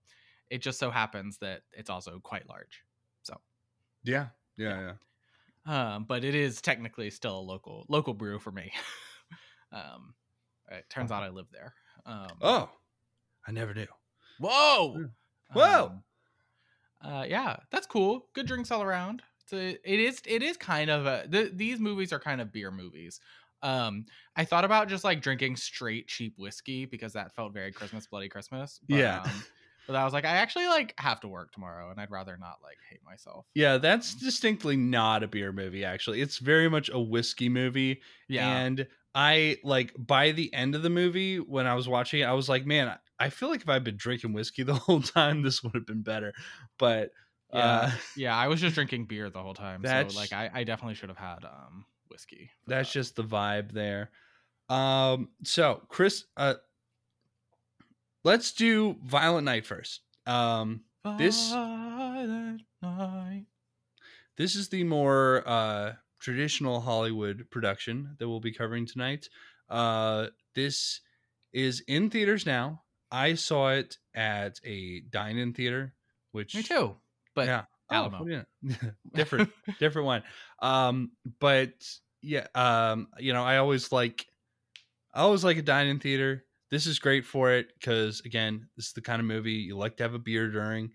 it 0.53 0.61
just 0.63 0.79
so 0.79 0.91
happens 0.91 1.39
that 1.39 1.63
it's 1.73 1.89
also 1.91 2.19
quite 2.21 2.49
large. 2.49 2.83
So, 3.23 3.41
Yeah. 4.05 4.27
Yeah, 4.57 4.95
yeah. 5.67 5.95
um, 5.95 6.05
but 6.05 6.25
it 6.25 6.35
is 6.35 6.61
technically 6.61 7.11
still 7.11 7.39
a 7.39 7.41
local 7.41 7.87
local 7.89 8.13
brew 8.15 8.39
for 8.39 8.53
me. 8.53 8.71
um, 9.73 10.15
it 10.71 10.85
turns 10.91 11.11
out 11.11 11.23
I 11.23 11.31
live 11.31 11.47
there. 11.51 11.75
Um, 12.05 12.29
Oh. 12.41 12.71
I 13.47 13.51
never 13.53 13.75
knew. 13.75 13.87
Whoa! 14.39 15.07
Whoa! 15.53 15.85
Um, 15.87 16.03
uh, 17.13 17.25
yeah, 17.29 17.57
that's 17.71 17.87
cool. 17.87 18.27
Good 18.35 18.47
drinks 18.47 18.71
all 18.71 18.83
around. 18.83 19.23
It's 19.43 19.53
a, 19.53 19.71
it 19.91 20.01
is 20.01 20.23
it 20.27 20.43
is 20.43 20.57
kind 20.57 20.91
of 20.91 21.07
a 21.07 21.27
th- 21.27 21.53
these 21.55 21.81
movies 21.81 22.13
are 22.13 22.21
kind 22.21 22.41
of 22.41 22.53
beer 22.53 22.71
movies. 22.71 23.21
Um, 23.63 24.07
I 24.37 24.45
thought 24.45 24.65
about 24.65 24.89
just 24.89 25.03
like 25.05 25.21
drinking 25.23 25.57
straight 25.57 26.09
cheap 26.09 26.35
whiskey 26.39 26.85
because 26.85 27.13
that 27.15 27.35
felt 27.35 27.53
very 27.53 27.73
Christmas, 27.73 28.07
bloody 28.07 28.29
Christmas. 28.29 28.81
But, 28.89 28.99
Yeah. 28.99 29.23
Um, 29.23 29.45
but 29.87 29.97
I 29.97 30.05
was 30.05 30.13
like, 30.13 30.25
I 30.25 30.37
actually 30.37 30.67
like 30.67 30.95
have 30.99 31.21
to 31.21 31.29
work 31.29 31.53
tomorrow, 31.53 31.91
and 31.91 32.01
I'd 32.01 32.11
rather 32.11 32.37
not 32.39 32.59
like 32.63 32.79
hate 32.91 33.01
myself. 33.05 33.47
Yeah, 33.55 33.79
that's 33.79 34.15
distinctly 34.15 34.77
not 34.77 35.23
a 35.23 35.29
beer 35.29 35.53
movie 35.53 35.85
actually. 35.85 36.21
It's 36.21 36.39
very 36.39 36.69
much 36.69 36.89
a 36.93 36.99
whiskey 37.01 37.49
movie. 37.49 38.01
Yeah. 38.29 38.49
And 38.49 38.87
I 39.15 39.59
like 39.63 39.93
by 39.99 40.33
the 40.33 40.53
end 40.55 40.75
of 40.75 40.83
the 40.83 40.91
movie 40.91 41.39
when 41.39 41.67
I 41.67 41.75
was 41.75 41.89
watching 41.89 42.21
it, 42.21 42.25
I 42.25 42.33
was 42.33 42.49
like, 42.49 42.65
man, 42.65 42.97
I 43.19 43.29
feel 43.29 43.51
like 43.51 43.61
if 43.63 43.69
I'd 43.69 43.85
been 43.85 43.97
drinking 43.97 44.33
whiskey 44.33 44.63
the 44.63 44.75
whole 44.87 45.03
time, 45.03 45.43
this 45.43 45.63
would 45.63 45.75
have 45.75 45.87
been 45.87 46.03
better. 46.03 46.33
But 46.79 47.11
Yeah. 47.53 47.59
uh, 47.65 47.91
yeah, 48.17 48.37
I 48.37 48.49
was 48.49 48.61
just 48.61 48.75
drinking 48.75 49.05
beer 49.07 49.29
the 49.31 49.43
whole 49.43 49.55
time. 49.55 49.83
That's- 49.83 50.15
So 50.15 50.19
like 50.19 50.33
I, 50.33 50.51
I 50.53 50.65
definitely 50.65 50.95
should 50.95 51.11
have 51.11 51.19
had 51.19 51.45
um 51.45 51.85
whiskey. 52.09 52.51
that's 52.67 52.89
that. 52.89 52.93
just 52.99 53.17
the 53.17 53.23
vibe 53.25 53.73
there. 53.73 54.11
Um, 54.69 55.29
so 55.45 55.83
Chris, 55.89 56.25
uh, 56.37 56.55
let's 58.25 58.53
do 58.53 58.97
Violent 59.05 59.45
Night 59.45 59.67
first. 59.67 60.01
Um, 60.27 60.83
This- 61.19 61.51
Violent 61.51 62.63
night. 62.81 63.47
this 64.37 64.55
is 64.57 64.69
the 64.69 64.85
more 64.85 65.43
uh, 65.47 65.93
traditional 66.21 66.81
Hollywood 66.81 67.47
production 67.51 68.17
that 68.19 68.29
we'll 68.29 68.41
be 68.41 68.53
covering 68.53 68.87
tonight. 68.87 69.29
Uh, 69.69 70.29
this 70.55 71.01
is 71.53 71.81
in 71.89 72.11
theaters 72.11 72.47
now. 72.47 72.83
I 73.11 73.35
saw 73.35 73.71
it 73.71 73.99
at 74.15 74.59
a 74.65 75.01
dine-in 75.01 75.53
theater, 75.53 75.95
which 76.33 76.55
Me 76.55 76.63
too. 76.63 76.97
But 77.35 77.47
yeah, 77.47 77.65
Alamo. 77.91 78.21
Oh, 78.23 78.27
yeah, 78.27 78.43
different, 79.15 79.51
different 79.79 80.07
one. 80.07 80.23
Um, 80.61 81.13
but 81.41 81.73
yeah, 82.23 82.47
um, 82.55 83.09
you 83.19 83.33
know, 83.33 83.43
I 83.43 83.59
always 83.59 83.93
like, 83.93 84.27
I 85.15 85.21
always 85.21 85.45
like 85.45 85.57
a 85.59 85.63
dine-in 85.63 85.99
theater. 85.99 86.45
This 86.73 86.87
is 86.87 86.99
great 86.99 87.27
for 87.27 87.53
it 87.53 87.69
because 87.79 88.23
again, 88.25 88.67
this 88.77 88.87
is 88.87 88.93
the 88.95 89.03
kind 89.03 89.21
of 89.21 89.27
movie 89.27 89.53
you 89.53 89.77
like 89.77 89.99
to 89.99 90.03
have 90.03 90.15
a 90.15 90.19
beer 90.19 90.51
during, 90.51 90.91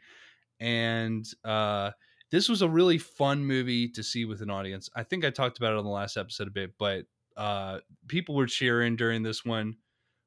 and 0.60 1.24
uh, 1.46 1.92
this 2.32 2.50
was 2.50 2.64
a 2.64 2.68
really 2.68 2.98
fun 2.98 3.46
movie 3.46 3.88
to 3.90 4.02
see 4.02 4.26
with 4.26 4.42
an 4.42 4.50
audience. 4.50 4.90
I 4.96 5.04
think 5.04 5.24
I 5.24 5.30
talked 5.30 5.60
about 5.60 5.74
it 5.74 5.78
on 5.78 5.86
the 5.86 5.92
last 5.92 6.18
episode 6.18 6.48
a 6.48 6.52
bit, 6.52 6.72
but 6.80 7.06
uh, 7.38 7.80
people 8.08 8.34
were 8.34 8.48
cheering 8.48 8.96
during 8.96 9.22
this 9.22 9.46
one. 9.46 9.76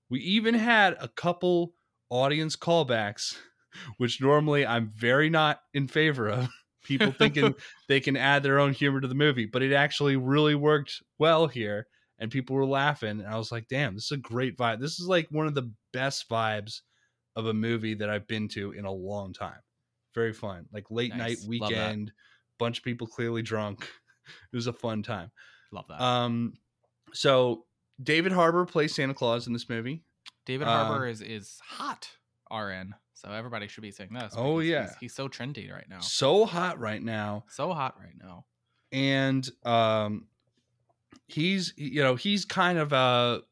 We 0.08 0.20
even 0.20 0.54
had 0.54 0.96
a 1.00 1.08
couple 1.08 1.74
audience 2.10 2.54
callbacks, 2.54 3.36
which 3.98 4.20
normally 4.20 4.64
I'm 4.64 4.92
very 4.94 5.30
not 5.30 5.60
in 5.74 5.88
favor 5.88 6.28
of. 6.28 6.48
People 6.84 7.12
thinking 7.12 7.54
they 7.88 8.00
can 8.00 8.16
add 8.16 8.42
their 8.42 8.58
own 8.58 8.72
humor 8.72 9.00
to 9.00 9.08
the 9.08 9.14
movie, 9.14 9.46
but 9.46 9.62
it 9.62 9.72
actually 9.72 10.16
really 10.16 10.54
worked 10.54 11.02
well 11.18 11.46
here. 11.46 11.86
And 12.20 12.30
people 12.30 12.54
were 12.54 12.66
laughing. 12.66 13.20
And 13.20 13.26
I 13.26 13.36
was 13.38 13.50
like, 13.50 13.66
damn, 13.68 13.94
this 13.94 14.04
is 14.04 14.12
a 14.12 14.16
great 14.18 14.56
vibe. 14.56 14.78
This 14.80 15.00
is 15.00 15.06
like 15.06 15.26
one 15.30 15.46
of 15.46 15.54
the 15.54 15.72
best 15.92 16.28
vibes 16.28 16.82
of 17.34 17.46
a 17.46 17.54
movie 17.54 17.94
that 17.94 18.10
I've 18.10 18.26
been 18.26 18.46
to 18.48 18.72
in 18.72 18.84
a 18.84 18.92
long 18.92 19.32
time. 19.32 19.60
Very 20.14 20.32
fun. 20.32 20.66
Like 20.72 20.90
late 20.90 21.10
night 21.12 21.18
Nice. 21.18 21.40
That. 21.40 21.48
weekend, 21.48 22.12
bunch 22.58 22.78
of 22.78 22.84
people 22.84 23.06
clearly 23.06 23.42
drunk. 23.42 23.88
It 24.52 24.54
was 24.56 24.68
a 24.68 24.72
fun 24.72 25.02
time. 25.02 25.32
love 25.72 25.86
that. 25.88 26.00
Um, 26.00 26.52
so 27.12 27.64
David 28.00 28.30
Harbour 28.30 28.64
plays 28.64 28.94
Santa 28.94 29.12
Claus 29.14 29.48
in 29.48 29.52
this 29.52 29.68
movie. 29.68 30.04
David 30.46 30.68
um, 30.68 30.86
Harbour 30.86 31.08
is 31.08 31.20
is 31.20 31.58
hot 31.64 32.08
RN. 32.52 32.94
So 33.14 33.32
everybody 33.32 33.66
should 33.66 33.82
be 33.82 33.90
saying 33.90 34.12
this. 34.12 34.34
Oh, 34.36 34.60
yeah. 34.60 34.82
He's, 34.82 34.96
he's 35.00 35.14
so 35.14 35.28
trendy 35.28 35.72
right 35.72 35.88
now. 35.88 35.98
So 35.98 36.46
hot 36.46 36.78
right 36.78 37.02
now. 37.02 37.44
So 37.48 37.72
hot 37.72 37.96
right 37.98 38.14
now. 38.22 38.44
and 38.92 39.48
um 39.64 40.26
he's 41.32 41.72
you 41.76 42.02
know 42.02 42.14
he's 42.16 42.44
kind 42.44 42.78
of 42.78 42.92
a 42.92 43.42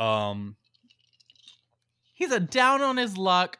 um 0.00 0.56
He's 2.14 2.32
a 2.32 2.40
down 2.40 2.82
on 2.82 2.98
his 2.98 3.16
luck, 3.16 3.58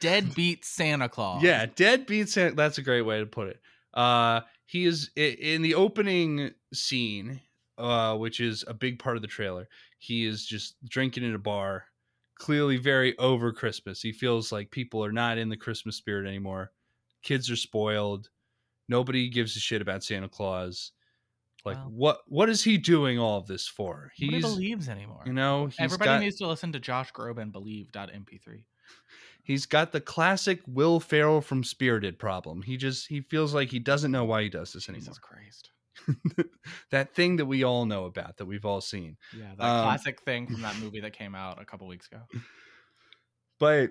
deadbeat 0.00 0.64
Santa 0.64 1.08
Claus. 1.08 1.42
yeah 1.42 1.66
deadbeat 1.66 2.28
Santa, 2.28 2.54
that's 2.56 2.78
a 2.78 2.82
great 2.82 3.02
way 3.02 3.20
to 3.20 3.26
put 3.26 3.48
it. 3.48 3.60
Uh 3.94 4.40
he 4.66 4.84
is 4.86 5.10
in 5.16 5.62
the 5.62 5.74
opening 5.74 6.50
scene 6.72 7.40
uh 7.78 8.16
which 8.16 8.40
is 8.40 8.64
a 8.66 8.74
big 8.74 8.98
part 8.98 9.16
of 9.16 9.22
the 9.22 9.28
trailer 9.28 9.68
he 9.98 10.26
is 10.26 10.44
just 10.46 10.74
drinking 10.88 11.24
in 11.24 11.34
a 11.34 11.38
bar 11.38 11.84
clearly 12.38 12.76
very 12.76 13.16
over 13.18 13.52
christmas. 13.52 14.00
He 14.02 14.12
feels 14.12 14.50
like 14.50 14.70
people 14.70 15.04
are 15.04 15.12
not 15.12 15.38
in 15.38 15.48
the 15.48 15.56
christmas 15.56 15.96
spirit 15.96 16.26
anymore. 16.26 16.72
Kids 17.22 17.48
are 17.50 17.56
spoiled. 17.56 18.30
Nobody 18.88 19.28
gives 19.28 19.56
a 19.56 19.60
shit 19.60 19.80
about 19.82 20.02
santa 20.02 20.28
claus 20.28 20.92
like 21.64 21.76
Well- 21.76 21.90
what 21.90 22.20
what 22.26 22.48
is 22.48 22.64
he 22.64 22.78
doing 22.78 23.18
all 23.18 23.38
of 23.38 23.46
this 23.46 23.66
for 23.68 24.10
he's 24.14 24.42
believes 24.42 24.88
anymore. 24.88 25.22
you 25.26 25.32
know 25.32 25.70
Everybody 25.78 26.08
got, 26.08 26.20
needs 26.20 26.36
to 26.36 26.46
listen 26.46 26.72
to 26.72 26.80
Josh 26.80 27.12
Groban 27.12 27.52
believe.mp3. 27.52 28.64
he's 29.44 29.66
got 29.66 29.92
the 29.92 30.00
classic 30.00 30.60
will 30.66 30.98
ferrell 31.00 31.40
from 31.40 31.62
spirited 31.64 32.18
problem 32.18 32.62
he 32.62 32.76
just 32.76 33.06
he 33.08 33.20
feels 33.20 33.54
like 33.54 33.70
he 33.70 33.78
doesn't 33.78 34.10
know 34.10 34.24
why 34.24 34.42
he 34.42 34.48
does 34.48 34.72
this 34.72 34.88
anymore 34.88 35.00
Jesus 35.00 35.18
Christ. 35.18 35.70
that 36.90 37.14
thing 37.14 37.36
that 37.36 37.46
we 37.46 37.62
all 37.64 37.84
know 37.86 38.06
about 38.06 38.36
that 38.38 38.46
we've 38.46 38.64
all 38.64 38.80
seen 38.80 39.16
Yeah, 39.36 39.54
that 39.56 39.64
Um, 39.64 39.84
classic 39.84 40.20
thing 40.22 40.46
from 40.48 40.62
that 40.62 40.76
movie 40.78 41.00
that 41.00 41.12
came 41.12 41.34
out 41.34 41.60
a 41.60 41.64
couple 41.64 41.86
weeks 41.86 42.08
ago. 42.08 42.22
but 43.60 43.90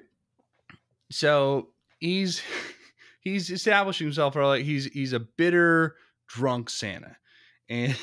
so 1.11 1.69
he's 1.99 2.41
he's 3.21 3.49
establishing 3.49 4.07
himself 4.07 4.35
or 4.35 4.45
like 4.45 4.63
he's 4.65 4.85
he's 4.85 5.13
a 5.13 5.19
bitter 5.19 5.95
drunk 6.27 6.69
santa 6.69 7.15
and 7.71 7.97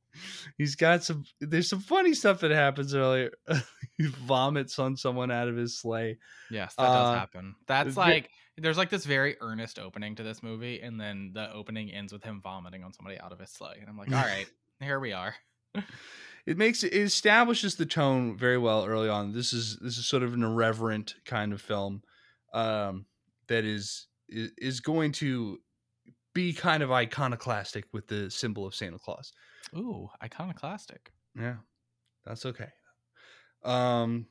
he's 0.58 0.74
got 0.76 1.02
some 1.04 1.24
there's 1.40 1.68
some 1.68 1.80
funny 1.80 2.14
stuff 2.14 2.40
that 2.40 2.50
happens 2.50 2.94
earlier 2.94 3.30
he 3.96 4.06
vomits 4.06 4.78
on 4.78 4.96
someone 4.96 5.30
out 5.30 5.48
of 5.48 5.56
his 5.56 5.78
sleigh 5.78 6.18
Yes, 6.50 6.74
that 6.76 6.82
Uh, 6.84 6.92
does 6.92 7.18
happen. 7.18 7.54
That's 7.66 7.96
like 7.96 8.28
there's 8.58 8.76
like 8.78 8.90
this 8.90 9.04
very 9.04 9.36
earnest 9.40 9.78
opening 9.80 10.14
to 10.16 10.22
this 10.22 10.40
movie, 10.42 10.80
and 10.80 11.00
then 11.00 11.32
the 11.34 11.52
opening 11.52 11.90
ends 11.90 12.12
with 12.12 12.22
him 12.22 12.40
vomiting 12.40 12.84
on 12.84 12.92
somebody 12.92 13.18
out 13.18 13.32
of 13.32 13.40
his 13.40 13.50
sleigh. 13.50 13.78
And 13.80 13.88
I'm 13.88 13.96
like, 13.98 14.12
all 14.12 14.22
right, 14.22 14.46
here 14.80 15.00
we 15.00 15.12
are. 15.12 15.34
it 16.46 16.56
makes 16.56 16.84
it 16.84 16.94
establishes 16.94 17.74
the 17.74 17.86
tone 17.86 18.36
very 18.36 18.58
well 18.58 18.84
early 18.84 19.08
on. 19.08 19.32
This 19.32 19.52
is 19.52 19.78
this 19.80 19.98
is 19.98 20.06
sort 20.06 20.22
of 20.22 20.34
an 20.34 20.44
irreverent 20.44 21.14
kind 21.24 21.52
of 21.52 21.60
film 21.60 22.02
um, 22.52 23.06
that 23.48 23.64
is 23.64 24.06
is 24.28 24.52
is 24.58 24.80
going 24.80 25.10
to 25.12 25.58
be 26.34 26.52
kind 26.52 26.82
of 26.82 26.90
iconoclastic 26.92 27.84
with 27.92 28.08
the 28.08 28.30
symbol 28.30 28.66
of 28.66 28.74
Santa 28.74 28.98
Claus. 28.98 29.32
Ooh, 29.76 30.08
iconoclastic. 30.22 31.12
Yeah, 31.38 31.56
that's 32.24 32.46
okay. 32.46 32.70
Um, 33.64 34.28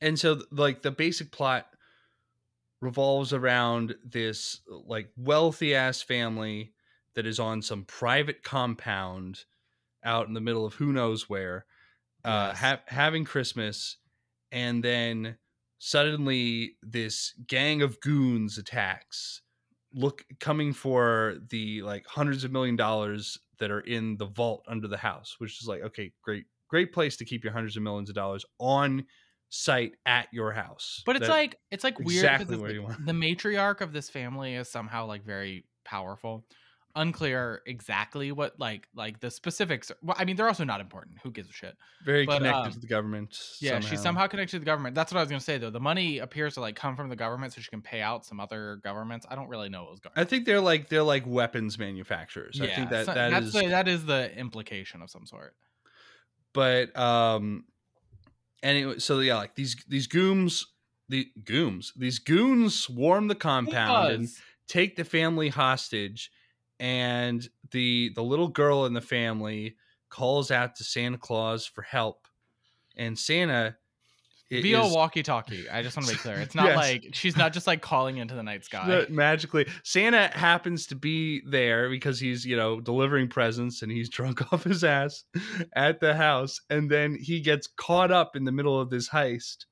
and 0.00 0.18
so 0.18 0.42
like 0.50 0.82
the 0.82 0.90
basic 0.90 1.30
plot 1.32 1.66
revolves 2.80 3.32
around 3.32 3.96
this 4.04 4.60
like 4.68 5.10
wealthy 5.16 5.74
ass 5.74 6.02
family 6.02 6.74
that 7.14 7.26
is 7.26 7.40
on 7.40 7.62
some 7.62 7.84
private 7.84 8.42
compound 8.42 9.44
out 10.04 10.28
in 10.28 10.34
the 10.34 10.40
middle 10.40 10.66
of 10.66 10.74
who 10.74 10.92
knows 10.92 11.28
where, 11.28 11.66
uh, 12.24 12.54
Yes. 12.54 12.60
ha- 12.60 12.82
having 12.88 13.24
Christmas, 13.24 13.98
and 14.52 14.84
then 14.84 15.38
suddenly 15.78 16.76
this 16.82 17.32
gang 17.46 17.82
of 17.82 18.00
goons 18.00 18.58
attacks 18.58 19.42
look 19.96 20.24
coming 20.38 20.72
for 20.72 21.36
the 21.50 21.82
like 21.82 22.06
hundreds 22.06 22.44
of 22.44 22.52
million 22.52 22.76
dollars 22.76 23.38
that 23.58 23.70
are 23.72 23.80
in 23.80 24.16
the 24.18 24.26
vault 24.26 24.62
under 24.68 24.86
the 24.86 24.96
house 24.98 25.36
which 25.38 25.60
is 25.60 25.66
like 25.66 25.80
okay 25.82 26.12
great 26.22 26.44
great 26.68 26.92
place 26.92 27.16
to 27.16 27.24
keep 27.24 27.42
your 27.42 27.52
hundreds 27.52 27.76
of 27.76 27.82
millions 27.82 28.08
of 28.10 28.14
dollars 28.14 28.44
on 28.60 29.04
site 29.48 29.92
at 30.04 30.28
your 30.32 30.52
house 30.52 31.02
But 31.06 31.16
it's 31.16 31.26
That- 31.26 31.32
like 31.32 31.58
it's 31.70 31.82
like 31.84 31.98
weird 31.98 32.24
exactly 32.24 32.56
where 32.58 32.72
you 32.72 32.82
want. 32.82 33.06
the 33.06 33.12
matriarch 33.12 33.80
of 33.80 33.92
this 33.92 34.10
family 34.10 34.54
is 34.54 34.68
somehow 34.70 35.06
like 35.06 35.24
very 35.24 35.64
powerful. 35.84 36.44
Unclear 36.96 37.62
exactly 37.66 38.32
what 38.32 38.58
like 38.58 38.88
like 38.94 39.20
the 39.20 39.30
specifics. 39.30 39.92
Well, 40.02 40.16
I 40.18 40.24
mean, 40.24 40.34
they're 40.34 40.48
also 40.48 40.64
not 40.64 40.80
important. 40.80 41.18
Who 41.22 41.30
gives 41.30 41.48
a 41.50 41.52
shit? 41.52 41.76
very 42.04 42.24
but, 42.24 42.38
connected 42.38 42.66
um, 42.66 42.72
to 42.72 42.80
the 42.80 42.86
government 42.86 43.38
Yeah, 43.60 43.80
she's 43.80 44.00
somehow 44.00 44.26
connected 44.26 44.52
to 44.52 44.58
the 44.58 44.64
government. 44.64 44.94
That's 44.94 45.12
what 45.12 45.18
I 45.18 45.22
was 45.22 45.28
gonna 45.28 45.40
say 45.40 45.58
though. 45.58 45.70
The 45.70 45.78
money 45.78 46.18
appears 46.18 46.54
to 46.54 46.60
like 46.60 46.74
come 46.74 46.96
from 46.96 47.08
the 47.08 47.16
government, 47.16 47.52
so 47.52 47.60
she 47.60 47.68
can 47.68 47.82
pay 47.82 48.00
out 48.00 48.24
some 48.24 48.40
other 48.40 48.80
governments. 48.82 49.26
I 49.28 49.34
don't 49.34 49.48
really 49.48 49.68
know 49.68 49.82
what 49.82 49.90
was 49.90 50.00
going. 50.00 50.14
i 50.16 50.24
think 50.24 50.46
they're 50.46 50.60
like 50.60 50.88
they're 50.88 51.02
like 51.02 51.24
weapons 51.26 51.78
manufacturers 51.78 52.60
i 52.60 52.66
think 52.66 52.90
that 52.90 53.06
so- 53.06 53.14
that 53.14 53.30
that's 53.30 53.46
is 53.46 53.52
the, 53.52 53.68
that 53.68 53.88
is 53.88 54.04
the 54.06 54.36
implication 54.36 55.02
of 55.02 55.10
some 55.10 55.26
sort. 55.26 55.54
but 56.52 56.96
um 56.98 57.64
anyway 58.62 58.98
so 58.98 59.20
yeah 59.20 59.36
like 59.36 59.54
these 59.54 59.76
these 59.88 60.08
gooms 60.08 60.64
the 61.08 61.26
gooms 61.44 61.92
these 61.96 62.18
goons 62.18 62.78
swarm 62.78 63.28
the 63.28 63.34
compound 63.34 64.12
and 64.12 64.28
take 64.66 64.96
the 64.96 65.04
family 65.04 65.48
hostage 65.48 66.30
and 66.80 67.48
the 67.70 68.10
the 68.14 68.22
little 68.22 68.48
girl 68.48 68.84
in 68.86 68.92
the 68.92 69.00
family 69.00 69.76
calls 70.08 70.50
out 70.50 70.76
to 70.76 70.84
santa 70.84 71.18
claus 71.18 71.66
for 71.66 71.82
help 71.82 72.26
and 72.96 73.18
santa 73.18 73.76
via 74.48 74.80
is- 74.84 74.92
walkie-talkie. 74.94 75.68
I 75.68 75.82
just 75.82 75.96
want 75.96 76.06
to 76.08 76.14
be 76.14 76.18
clear. 76.22 76.36
It's 76.36 76.54
not 76.54 76.66
Yes. 76.66 76.76
like 76.76 77.08
she's 77.14 77.36
not 77.36 77.52
just 77.52 77.66
like 77.66 77.82
calling 77.82 78.18
into 78.18 78.36
the 78.36 78.44
night 78.44 78.64
sky. 78.64 78.86
that 78.86 79.10
magically 79.10 79.66
santa 79.82 80.28
happens 80.28 80.86
to 80.86 80.94
be 80.94 81.42
there 81.50 81.90
because 81.90 82.20
he's 82.20 82.44
you 82.46 82.56
know 82.56 82.80
delivering 82.80 83.26
presents 83.28 83.82
and 83.82 83.90
he's 83.90 84.08
drunk 84.18 84.52
off 84.52 84.62
his 84.62 84.84
ass 84.84 85.24
at 85.74 85.98
the 85.98 86.14
house 86.14 86.60
and 86.70 86.88
then 86.88 87.16
he 87.20 87.40
gets 87.40 87.66
caught 87.66 88.12
up 88.12 88.36
in 88.36 88.44
the 88.44 88.52
middle 88.52 88.78
of 88.80 88.88
this 88.88 89.08
heist 89.08 89.64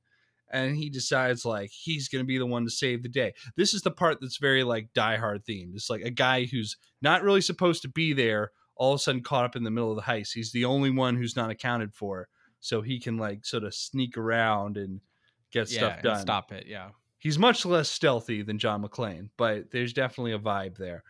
and 0.54 0.76
he 0.76 0.88
decides 0.88 1.44
like 1.44 1.70
he's 1.70 2.08
gonna 2.08 2.24
be 2.24 2.38
the 2.38 2.46
one 2.46 2.64
to 2.64 2.70
save 2.70 3.02
the 3.02 3.08
day 3.08 3.34
this 3.56 3.74
is 3.74 3.82
the 3.82 3.90
part 3.90 4.18
that's 4.20 4.38
very 4.38 4.64
like 4.64 4.92
die 4.94 5.16
hard 5.16 5.44
themed 5.44 5.74
it's 5.74 5.90
like 5.90 6.02
a 6.02 6.10
guy 6.10 6.44
who's 6.44 6.76
not 7.02 7.22
really 7.22 7.40
supposed 7.40 7.82
to 7.82 7.88
be 7.88 8.12
there 8.12 8.50
all 8.76 8.92
of 8.92 9.00
a 9.00 9.02
sudden 9.02 9.22
caught 9.22 9.44
up 9.44 9.56
in 9.56 9.64
the 9.64 9.70
middle 9.70 9.90
of 9.90 9.96
the 9.96 10.02
heist 10.02 10.32
he's 10.32 10.52
the 10.52 10.64
only 10.64 10.90
one 10.90 11.16
who's 11.16 11.36
not 11.36 11.50
accounted 11.50 11.92
for 11.92 12.28
so 12.64 12.80
he 12.80 12.98
can 12.98 13.18
like 13.18 13.44
sort 13.44 13.62
of 13.62 13.74
sneak 13.74 14.16
around 14.16 14.78
and 14.78 15.02
get 15.50 15.70
yeah, 15.70 15.78
stuff 15.78 16.02
done 16.02 16.20
stop 16.20 16.50
it. 16.50 16.64
Yeah. 16.66 16.88
he's 17.18 17.38
much 17.38 17.66
less 17.66 17.90
stealthy 17.90 18.40
than 18.40 18.58
John 18.58 18.82
McClane, 18.82 19.28
but 19.36 19.70
there's 19.70 19.92
definitely 19.92 20.32
a 20.32 20.38
vibe 20.38 20.78
there. 20.78 21.04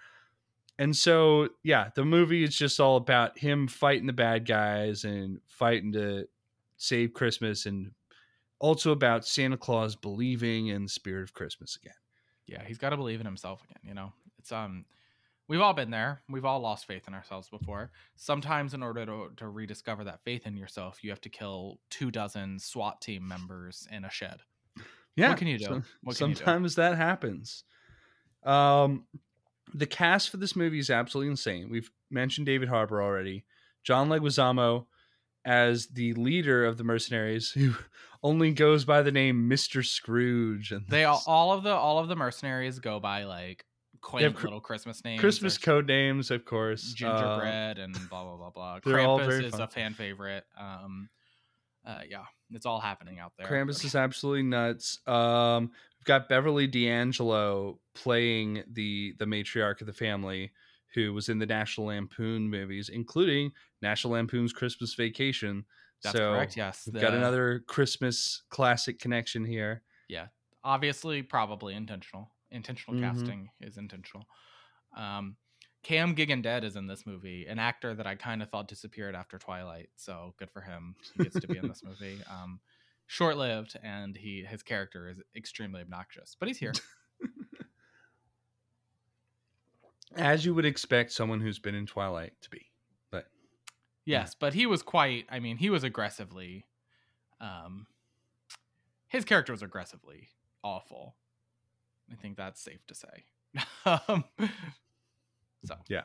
and 0.80 0.96
so 0.96 1.48
yeah, 1.62 1.90
the 1.94 2.04
movie 2.04 2.42
is 2.42 2.56
just 2.56 2.80
all 2.80 2.96
about 2.96 3.38
him 3.38 3.68
fighting 3.68 4.06
the 4.06 4.12
bad 4.12 4.46
guys 4.46 5.04
and 5.04 5.40
fighting 5.46 5.92
to 5.92 6.26
save 6.76 7.14
Christmas 7.14 7.66
and 7.66 7.92
also 8.64 8.92
about 8.92 9.26
Santa 9.26 9.58
Claus 9.58 9.94
believing 9.94 10.68
in 10.68 10.84
the 10.84 10.88
spirit 10.88 11.22
of 11.22 11.34
Christmas 11.34 11.76
again. 11.76 11.92
Yeah, 12.46 12.64
he's 12.64 12.78
got 12.78 12.90
to 12.90 12.96
believe 12.96 13.20
in 13.20 13.26
himself 13.26 13.62
again. 13.62 13.80
You 13.82 13.92
know, 13.92 14.14
it's 14.38 14.52
um, 14.52 14.86
we've 15.48 15.60
all 15.60 15.74
been 15.74 15.90
there. 15.90 16.22
We've 16.30 16.46
all 16.46 16.60
lost 16.60 16.86
faith 16.86 17.06
in 17.06 17.12
ourselves 17.12 17.50
before. 17.50 17.90
Sometimes, 18.16 18.72
in 18.72 18.82
order 18.82 19.04
to 19.04 19.28
to 19.36 19.48
rediscover 19.48 20.04
that 20.04 20.24
faith 20.24 20.46
in 20.46 20.56
yourself, 20.56 21.04
you 21.04 21.10
have 21.10 21.20
to 21.22 21.28
kill 21.28 21.78
two 21.90 22.10
dozen 22.10 22.58
SWAT 22.58 23.02
team 23.02 23.28
members 23.28 23.86
in 23.92 24.06
a 24.06 24.10
shed. 24.10 24.38
Yeah. 25.14 25.28
What 25.28 25.38
can 25.38 25.48
you 25.48 25.58
do? 25.58 25.64
so- 25.64 25.70
can 25.70 25.84
you 26.02 26.12
do? 26.12 26.14
sometimes 26.14 26.76
that 26.76 26.96
happens. 26.96 27.64
Um, 28.44 29.04
the 29.74 29.86
cast 29.86 30.30
for 30.30 30.38
this 30.38 30.56
movie 30.56 30.78
is 30.78 30.88
absolutely 30.88 31.30
insane. 31.30 31.68
We've 31.70 31.90
mentioned 32.10 32.46
David 32.46 32.70
Harbour 32.70 33.02
already. 33.02 33.44
John 33.82 34.08
Leguizamo 34.08 34.86
as 35.44 35.86
the 35.88 36.12
leader 36.14 36.64
of 36.64 36.78
the 36.78 36.84
mercenaries, 36.84 37.50
who 37.50 37.74
only 38.22 38.52
goes 38.52 38.84
by 38.84 39.02
the 39.02 39.12
name 39.12 39.48
Mister 39.48 39.82
Scrooge. 39.82 40.72
And 40.72 40.86
They 40.88 41.04
all, 41.04 41.22
all 41.26 41.52
of 41.52 41.62
the 41.62 41.74
all 41.74 41.98
of 41.98 42.08
the 42.08 42.16
mercenaries 42.16 42.78
go 42.78 43.00
by 43.00 43.24
like 43.24 43.64
quaint 44.00 44.36
cr- 44.36 44.46
little 44.46 44.60
Christmas 44.60 45.04
names. 45.04 45.20
Christmas 45.20 45.58
code 45.58 45.86
names, 45.86 46.30
of 46.30 46.44
course. 46.44 46.92
Uh, 46.92 46.96
gingerbread 46.96 47.78
and 47.78 47.94
blah 48.08 48.24
blah 48.24 48.36
blah 48.36 48.50
blah. 48.50 48.80
Krampus 48.84 49.44
is 49.44 49.52
fun. 49.52 49.60
a 49.62 49.66
fan 49.68 49.94
favorite. 49.94 50.44
Um, 50.58 51.08
uh, 51.86 52.00
yeah, 52.08 52.24
it's 52.50 52.66
all 52.66 52.80
happening 52.80 53.18
out 53.18 53.32
there. 53.36 53.46
Krampus 53.46 53.84
is 53.84 53.94
absolutely 53.94 54.42
nuts. 54.42 55.00
Um, 55.06 55.70
we've 55.98 56.06
got 56.06 56.28
Beverly 56.28 56.66
D'Angelo 56.66 57.78
playing 57.94 58.62
the 58.70 59.14
the 59.18 59.26
matriarch 59.26 59.80
of 59.80 59.86
the 59.86 59.92
family, 59.92 60.52
who 60.94 61.12
was 61.12 61.28
in 61.28 61.38
the 61.38 61.46
National 61.46 61.88
Lampoon 61.88 62.48
movies, 62.48 62.88
including 62.88 63.52
National 63.82 64.12
Lampoon's 64.14 64.52
Christmas 64.52 64.94
Vacation. 64.94 65.64
That's 66.02 66.16
so 66.16 66.32
correct. 66.32 66.56
Yes, 66.56 66.86
we've 66.86 67.00
got 67.00 67.14
another 67.14 67.60
Christmas 67.66 68.42
classic 68.50 68.98
connection 68.98 69.44
here. 69.44 69.82
Yeah, 70.08 70.28
obviously 70.62 71.22
probably 71.22 71.74
intentional. 71.74 72.30
Intentional 72.50 72.96
Mhm. 73.00 73.02
casting 73.02 73.50
is 73.60 73.76
intentional. 73.78 74.26
Um, 74.96 75.36
Cam 75.82 76.14
Gigandet 76.14 76.62
is 76.64 76.76
in 76.76 76.86
this 76.86 77.04
movie, 77.06 77.46
an 77.46 77.58
actor 77.58 77.94
that 77.94 78.06
I 78.06 78.14
kind 78.14 78.42
of 78.42 78.50
thought 78.50 78.68
disappeared 78.68 79.14
after 79.14 79.38
Twilight. 79.38 79.90
So 79.96 80.34
good 80.38 80.50
for 80.50 80.62
him. 80.62 80.94
He 81.14 81.24
gets 81.24 81.38
to 81.40 81.46
be 81.48 81.56
in 81.58 81.68
this 81.68 81.82
movie. 81.84 82.22
Um, 82.24 82.60
short 83.06 83.36
lived, 83.36 83.76
and 83.82 84.16
he 84.16 84.44
his 84.44 84.62
character 84.62 85.08
is 85.10 85.20
extremely 85.36 85.80
obnoxious, 85.82 86.36
but 86.38 86.48
he's 86.48 86.58
here. 86.58 86.72
As 90.16 90.44
you 90.44 90.54
would 90.54 90.64
expect 90.64 91.12
someone 91.12 91.40
who's 91.40 91.58
been 91.58 91.74
in 91.74 91.86
Twilight 91.86 92.32
to 92.42 92.50
be. 92.50 92.70
But 93.10 93.26
Yes, 94.04 94.34
but 94.34 94.54
he 94.54 94.66
was 94.66 94.82
quite. 94.82 95.26
I 95.30 95.40
mean, 95.40 95.56
he 95.56 95.70
was 95.70 95.84
aggressively. 95.84 96.66
Um, 97.40 97.86
his 99.08 99.24
character 99.24 99.52
was 99.52 99.62
aggressively 99.62 100.28
awful. 100.64 101.14
I 102.10 102.16
think 102.16 102.36
that's 102.36 102.60
safe 102.60 102.84
to 102.88 102.94
say. 102.94 103.24
um, 104.08 104.24
so 105.64 105.76
yeah. 105.88 106.02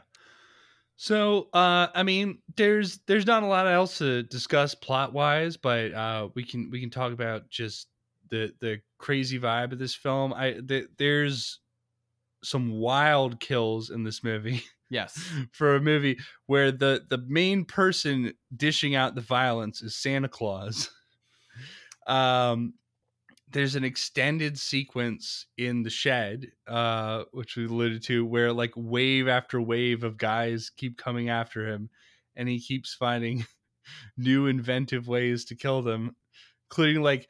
So, 0.97 1.47
uh, 1.53 1.87
I 1.95 2.03
mean, 2.03 2.39
there's 2.57 2.99
there's 3.07 3.25
not 3.25 3.43
a 3.43 3.47
lot 3.47 3.67
else 3.67 3.97
to 3.99 4.23
discuss 4.23 4.75
plot 4.75 5.13
wise, 5.13 5.55
but 5.55 5.93
uh, 5.93 6.27
we 6.35 6.43
can 6.43 6.69
we 6.69 6.81
can 6.81 6.89
talk 6.89 7.13
about 7.13 7.49
just 7.49 7.87
the 8.29 8.53
the 8.59 8.81
crazy 8.97 9.39
vibe 9.39 9.71
of 9.71 9.79
this 9.79 9.95
film. 9.95 10.33
I 10.33 10.59
th- 10.67 10.89
there's 10.97 11.59
some 12.43 12.71
wild 12.71 13.39
kills 13.39 13.89
in 13.89 14.03
this 14.03 14.23
movie 14.23 14.63
yes, 14.89 15.21
for 15.51 15.75
a 15.75 15.81
movie 15.81 16.17
where 16.47 16.71
the 16.71 17.05
the 17.09 17.23
main 17.27 17.65
person 17.65 18.33
dishing 18.55 18.95
out 18.95 19.15
the 19.15 19.21
violence 19.21 19.81
is 19.81 19.95
Santa 19.95 20.29
Claus. 20.29 20.89
Um, 22.07 22.73
there's 23.51 23.75
an 23.75 23.83
extended 23.83 24.57
sequence 24.57 25.45
in 25.57 25.83
the 25.83 25.89
shed, 25.91 26.47
uh, 26.67 27.25
which 27.31 27.55
we 27.55 27.65
alluded 27.65 28.01
to, 28.03 28.25
where 28.25 28.51
like 28.51 28.71
wave 28.75 29.27
after 29.27 29.61
wave 29.61 30.03
of 30.03 30.17
guys 30.17 30.71
keep 30.75 30.97
coming 30.97 31.29
after 31.29 31.67
him, 31.67 31.89
and 32.35 32.49
he 32.49 32.59
keeps 32.59 32.95
finding 32.95 33.45
new 34.17 34.47
inventive 34.47 35.07
ways 35.07 35.45
to 35.45 35.55
kill 35.55 35.81
them, 35.83 36.15
including 36.69 37.03
like 37.03 37.27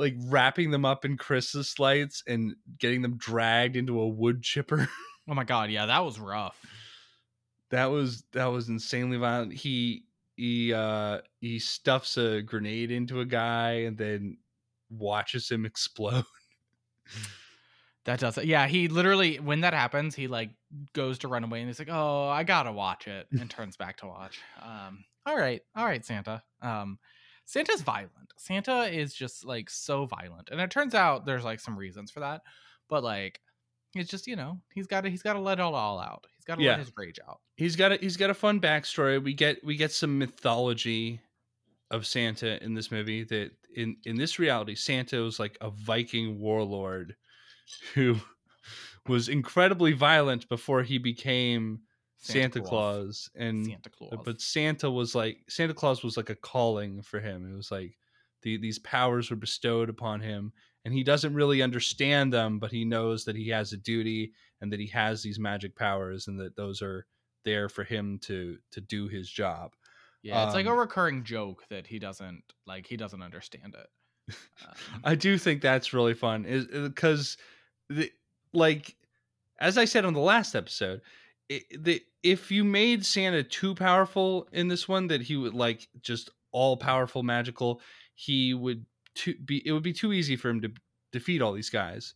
like 0.00 0.16
wrapping 0.26 0.70
them 0.70 0.84
up 0.84 1.04
in 1.04 1.16
Christmas 1.16 1.78
lights 1.78 2.24
and 2.26 2.56
getting 2.78 3.02
them 3.02 3.16
dragged 3.16 3.76
into 3.76 4.00
a 4.00 4.08
wood 4.08 4.42
chipper. 4.42 4.88
Oh 5.28 5.34
my 5.34 5.44
god, 5.44 5.70
yeah, 5.70 5.86
that 5.86 6.04
was 6.04 6.18
rough. 6.18 6.58
that 7.70 7.84
was 7.84 8.24
that 8.32 8.46
was 8.46 8.68
insanely 8.68 9.16
violent. 9.16 9.52
He 9.52 10.06
he 10.34 10.72
uh 10.74 11.20
he 11.40 11.60
stuffs 11.60 12.16
a 12.16 12.42
grenade 12.42 12.90
into 12.90 13.20
a 13.20 13.24
guy 13.24 13.82
and 13.86 13.96
then 13.96 14.38
watches 14.88 15.48
him 15.48 15.64
explode. 15.66 16.24
That 18.06 18.18
does 18.18 18.38
it. 18.38 18.46
Yeah, 18.46 18.66
he 18.66 18.88
literally 18.88 19.38
when 19.38 19.60
that 19.60 19.74
happens, 19.74 20.14
he 20.16 20.26
like 20.26 20.50
goes 20.94 21.18
to 21.18 21.28
run 21.28 21.44
away 21.44 21.60
and 21.60 21.68
he's 21.68 21.78
like, 21.78 21.90
"Oh, 21.90 22.28
I 22.28 22.42
gotta 22.42 22.72
watch 22.72 23.06
it," 23.06 23.28
and 23.30 23.48
turns 23.48 23.76
back 23.76 23.98
to 23.98 24.06
watch. 24.06 24.40
Um, 24.60 25.04
all 25.26 25.36
right, 25.36 25.60
all 25.76 25.84
right, 25.84 26.04
Santa. 26.04 26.42
Um, 26.62 26.98
Santa's 27.50 27.82
violent. 27.82 28.32
Santa 28.38 28.84
is 28.84 29.12
just 29.12 29.44
like 29.44 29.68
so 29.68 30.06
violent, 30.06 30.50
and 30.52 30.60
it 30.60 30.70
turns 30.70 30.94
out 30.94 31.26
there's 31.26 31.42
like 31.44 31.58
some 31.58 31.76
reasons 31.76 32.10
for 32.10 32.20
that, 32.20 32.42
but 32.88 33.02
like 33.02 33.40
it's 33.96 34.08
just 34.08 34.28
you 34.28 34.36
know 34.36 34.60
he's 34.72 34.86
got 34.86 35.00
to 35.00 35.10
he's 35.10 35.22
got 35.22 35.32
to 35.32 35.40
let 35.40 35.58
it 35.58 35.62
all 35.62 35.98
out. 35.98 36.26
He's 36.36 36.44
got 36.44 36.56
to 36.58 36.62
Yeah. 36.62 36.70
let 36.70 36.78
his 36.80 36.92
rage 36.96 37.18
out. 37.28 37.40
He's 37.56 37.74
got 37.74 37.90
a 37.92 37.96
he's 37.96 38.16
got 38.16 38.30
a 38.30 38.34
fun 38.34 38.60
backstory. 38.60 39.22
We 39.22 39.34
get 39.34 39.64
we 39.64 39.74
get 39.76 39.90
some 39.90 40.16
mythology 40.16 41.20
of 41.90 42.06
Santa 42.06 42.62
in 42.62 42.72
this 42.74 42.92
movie 42.92 43.24
that 43.24 43.50
in 43.74 43.96
in 44.04 44.16
this 44.16 44.38
reality 44.38 44.76
Santa 44.76 45.16
was 45.18 45.40
like 45.40 45.58
a 45.60 45.70
Viking 45.70 46.38
warlord 46.38 47.16
who 47.94 48.16
was 49.08 49.28
incredibly 49.28 49.92
violent 49.92 50.48
before 50.48 50.84
he 50.84 50.98
became 50.98 51.80
Santa, 52.20 52.60
Claus. 52.60 53.30
and 53.34 53.66
Santa 53.66 53.90
Claus. 53.90 54.20
but 54.24 54.40
Santa 54.40 54.90
was 54.90 55.14
like 55.14 55.38
Santa 55.48 55.74
Claus 55.74 56.02
was 56.02 56.16
like 56.16 56.30
a 56.30 56.34
calling 56.34 57.02
for 57.02 57.18
him. 57.18 57.50
It 57.50 57.56
was 57.56 57.70
like 57.70 57.96
the, 58.42 58.58
these 58.58 58.78
powers 58.78 59.30
were 59.30 59.36
bestowed 59.36 59.88
upon 59.88 60.20
him, 60.20 60.52
and 60.84 60.92
he 60.92 61.02
doesn't 61.02 61.34
really 61.34 61.62
understand 61.62 62.32
them, 62.32 62.58
but 62.58 62.70
he 62.70 62.84
knows 62.84 63.24
that 63.24 63.36
he 63.36 63.48
has 63.48 63.72
a 63.72 63.78
duty 63.78 64.32
and 64.60 64.72
that 64.72 64.80
he 64.80 64.86
has 64.88 65.22
these 65.22 65.38
magic 65.38 65.74
powers, 65.74 66.28
and 66.28 66.38
that 66.38 66.56
those 66.56 66.82
are 66.82 67.06
there 67.44 67.68
for 67.68 67.84
him 67.84 68.18
to 68.24 68.58
to 68.72 68.80
do 68.80 69.08
his 69.08 69.28
job. 69.28 69.72
yeah, 70.22 70.44
it's 70.44 70.54
like 70.54 70.66
a 70.66 70.70
um, 70.70 70.78
recurring 70.78 71.24
joke 71.24 71.64
that 71.70 71.86
he 71.86 71.98
doesn't 71.98 72.42
like. 72.66 72.86
He 72.86 72.96
doesn't 72.96 73.22
understand 73.22 73.74
it. 73.74 73.88
Um, 74.94 75.00
I 75.02 75.14
do 75.16 75.38
think 75.38 75.60
that's 75.60 75.92
really 75.92 76.14
fun, 76.14 76.44
is 76.44 76.66
because 76.66 77.36
the 77.88 78.12
like 78.52 78.94
as 79.58 79.76
I 79.76 79.84
said 79.84 80.04
on 80.04 80.14
the 80.14 80.20
last 80.20 80.54
episode, 80.54 81.00
it, 81.48 81.64
the 81.82 82.02
if 82.22 82.50
you 82.50 82.64
made 82.64 83.04
Santa 83.04 83.42
too 83.42 83.74
powerful 83.74 84.48
in 84.52 84.68
this 84.68 84.88
one, 84.88 85.06
that 85.08 85.22
he 85.22 85.36
would 85.36 85.54
like 85.54 85.88
just 86.02 86.30
all 86.52 86.76
powerful 86.76 87.22
magical, 87.22 87.80
he 88.14 88.54
would 88.54 88.84
too 89.14 89.34
be 89.44 89.66
it 89.66 89.72
would 89.72 89.82
be 89.82 89.92
too 89.92 90.12
easy 90.12 90.36
for 90.36 90.48
him 90.48 90.60
to 90.60 90.72
defeat 91.12 91.42
all 91.42 91.52
these 91.52 91.70
guys. 91.70 92.14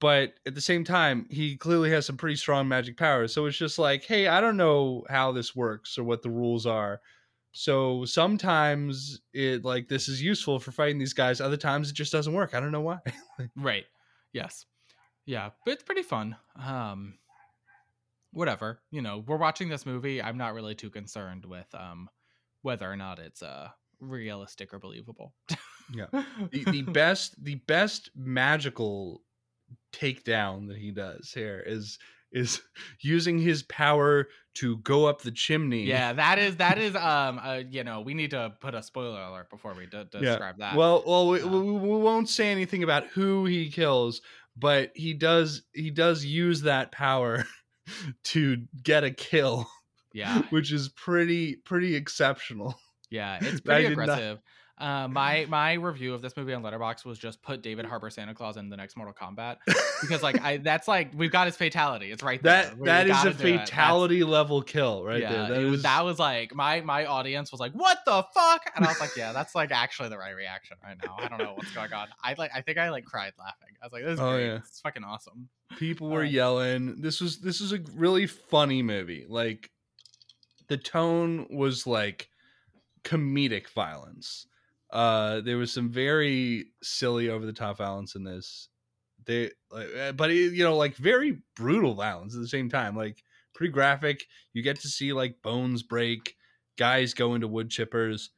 But 0.00 0.34
at 0.46 0.54
the 0.54 0.60
same 0.62 0.82
time, 0.84 1.26
he 1.28 1.56
clearly 1.56 1.90
has 1.90 2.06
some 2.06 2.16
pretty 2.16 2.36
strong 2.36 2.66
magic 2.66 2.96
powers. 2.96 3.34
So 3.34 3.44
it's 3.44 3.58
just 3.58 3.78
like, 3.78 4.04
hey, 4.04 4.28
I 4.28 4.40
don't 4.40 4.56
know 4.56 5.04
how 5.10 5.30
this 5.32 5.54
works 5.54 5.98
or 5.98 6.04
what 6.04 6.22
the 6.22 6.30
rules 6.30 6.64
are. 6.64 7.00
So 7.52 8.04
sometimes 8.04 9.20
it 9.34 9.64
like 9.64 9.88
this 9.88 10.08
is 10.08 10.22
useful 10.22 10.58
for 10.58 10.72
fighting 10.72 10.98
these 10.98 11.12
guys. 11.12 11.40
Other 11.40 11.56
times 11.56 11.90
it 11.90 11.94
just 11.94 12.12
doesn't 12.12 12.32
work. 12.32 12.54
I 12.54 12.60
don't 12.60 12.72
know 12.72 12.80
why. 12.80 12.98
Right. 13.56 13.84
Yes. 14.32 14.66
Yeah, 15.26 15.50
but 15.64 15.72
it's 15.72 15.82
pretty 15.82 16.02
fun. 16.02 16.36
Um 16.56 17.14
whatever. 18.32 18.80
You 18.90 19.02
know, 19.02 19.24
we're 19.26 19.36
watching 19.36 19.68
this 19.68 19.86
movie. 19.86 20.22
I'm 20.22 20.38
not 20.38 20.54
really 20.54 20.74
too 20.74 20.90
concerned 20.90 21.44
with 21.44 21.66
um 21.74 22.08
whether 22.62 22.90
or 22.90 22.96
not 22.96 23.18
it's 23.18 23.42
uh 23.42 23.68
realistic 24.00 24.72
or 24.72 24.78
believable. 24.78 25.34
Yeah. 25.94 26.06
the, 26.52 26.64
the 26.64 26.82
best 26.82 27.42
the 27.42 27.56
best 27.66 28.10
magical 28.14 29.22
takedown 29.92 30.68
that 30.68 30.76
he 30.76 30.90
does 30.90 31.32
here 31.34 31.62
is 31.64 31.98
is 32.32 32.60
using 33.00 33.38
his 33.38 33.62
power 33.64 34.28
to 34.54 34.78
go 34.78 35.06
up 35.06 35.22
the 35.22 35.30
chimney. 35.30 35.84
yeah, 35.84 36.12
that 36.12 36.38
is 36.38 36.56
that 36.56 36.78
is 36.78 36.94
um 36.96 37.40
uh, 37.42 37.60
you 37.68 37.84
know, 37.84 38.00
we 38.00 38.14
need 38.14 38.30
to 38.30 38.52
put 38.60 38.74
a 38.74 38.82
spoiler 38.82 39.20
alert 39.22 39.50
before 39.50 39.74
we 39.74 39.86
d- 39.86 40.04
describe 40.10 40.58
that. 40.58 40.76
Well, 40.76 41.02
well, 41.06 41.28
we, 41.28 41.40
Uh, 41.42 41.48
we, 41.48 41.72
we 41.72 41.98
won't 41.98 42.28
say 42.28 42.50
anything 42.50 42.82
about 42.82 43.06
who 43.08 43.46
he 43.46 43.70
kills, 43.70 44.22
but 44.56 44.92
he 44.94 45.14
does 45.14 45.62
he 45.72 45.90
does 45.90 46.24
use 46.24 46.62
that 46.62 46.92
power 46.92 47.44
to 48.24 48.58
get 48.82 49.04
a 49.04 49.10
kill, 49.10 49.68
yeah. 50.12 50.42
which 50.50 50.72
is 50.72 50.88
pretty 50.90 51.56
pretty 51.56 51.94
exceptional. 51.96 52.78
Yeah, 53.10 53.38
it's 53.40 53.60
pretty 53.64 53.88
did 53.88 53.96
not- 53.96 54.02
aggressive. 54.04 54.38
Uh, 54.78 55.06
my 55.08 55.44
my 55.50 55.74
review 55.74 56.14
of 56.14 56.22
this 56.22 56.34
movie 56.38 56.54
on 56.54 56.62
Letterboxd 56.62 57.04
was 57.04 57.18
just 57.18 57.42
put 57.42 57.60
David 57.60 57.84
Harbour 57.84 58.08
Santa 58.08 58.32
Claus 58.34 58.56
in 58.56 58.70
the 58.70 58.78
next 58.78 58.96
Mortal 58.96 59.12
Kombat 59.12 59.58
because 60.00 60.22
like 60.22 60.40
I 60.40 60.56
that's 60.56 60.88
like 60.88 61.10
we've 61.14 61.30
got 61.30 61.44
his 61.44 61.54
fatality. 61.54 62.10
It's 62.10 62.22
right 62.22 62.42
there. 62.42 62.72
That 62.82 63.06
that 63.06 63.06
is 63.06 63.20
a 63.20 63.24
do 63.24 63.28
it. 63.28 63.50
That's- 63.50 63.68
fatality 63.68 64.24
level 64.24 64.62
kill 64.62 65.04
right 65.04 65.20
yeah, 65.20 65.48
there. 65.48 65.48
That 65.64 65.70
was- 65.70 65.82
that 65.82 66.02
was 66.06 66.18
like 66.18 66.54
my 66.54 66.80
my 66.80 67.04
audience 67.04 67.52
was 67.52 67.60
like, 67.60 67.72
"What 67.72 67.98
the 68.06 68.24
fuck?" 68.32 68.62
And 68.74 68.86
I 68.86 68.88
was 68.88 69.00
like, 69.00 69.14
"Yeah, 69.18 69.32
that's 69.32 69.54
like 69.54 69.70
actually 69.70 70.08
the 70.08 70.16
right 70.16 70.34
reaction 70.34 70.78
right 70.82 70.96
now. 71.04 71.14
I 71.18 71.28
don't 71.28 71.40
know 71.40 71.52
what's 71.56 71.72
going 71.72 71.92
on. 71.92 72.08
I 72.24 72.34
like 72.38 72.50
I 72.54 72.62
think 72.62 72.78
I 72.78 72.88
like 72.88 73.04
cried 73.04 73.34
laughing. 73.38 73.76
I 73.82 73.84
was 73.86 73.92
like, 73.92 74.04
"This 74.04 74.14
is 74.14 74.20
Oh, 74.20 74.30
great. 74.32 74.46
yeah. 74.46 74.56
It's 74.56 74.80
fucking 74.80 75.04
awesome." 75.04 75.50
People 75.76 76.08
were 76.10 76.22
Uh, 76.22 76.24
yelling. 76.24 77.00
This 77.00 77.20
was 77.20 77.40
this 77.40 77.60
is 77.60 77.72
a 77.72 77.80
really 77.94 78.26
funny 78.26 78.82
movie. 78.82 79.26
Like 79.28 79.70
the 80.68 80.78
tone 80.78 81.46
was 81.50 81.86
like 81.86 82.30
comedic 83.04 83.68
violence. 83.70 84.46
Uh 84.90 85.40
there 85.42 85.58
was 85.58 85.72
some 85.72 85.90
very 85.90 86.72
silly 86.82 87.28
over 87.30 87.46
the 87.46 87.52
top 87.52 87.78
violence 87.78 88.14
in 88.14 88.24
this. 88.24 88.68
They 89.26 89.52
like, 89.70 89.94
uh, 89.96 90.12
but 90.12 90.30
it, 90.30 90.52
you 90.54 90.64
know 90.64 90.76
like 90.76 90.96
very 90.96 91.42
brutal 91.56 91.94
violence 91.94 92.34
at 92.34 92.40
the 92.42 92.48
same 92.48 92.68
time. 92.70 92.96
Like 92.96 93.24
pretty 93.54 93.72
graphic. 93.72 94.26
You 94.54 94.62
get 94.62 94.80
to 94.80 94.88
see 94.88 95.12
like 95.12 95.42
bones 95.42 95.82
break, 95.82 96.36
guys 96.76 97.14
go 97.14 97.34
into 97.34 97.48
wood 97.48 97.70
chippers. 97.70 98.30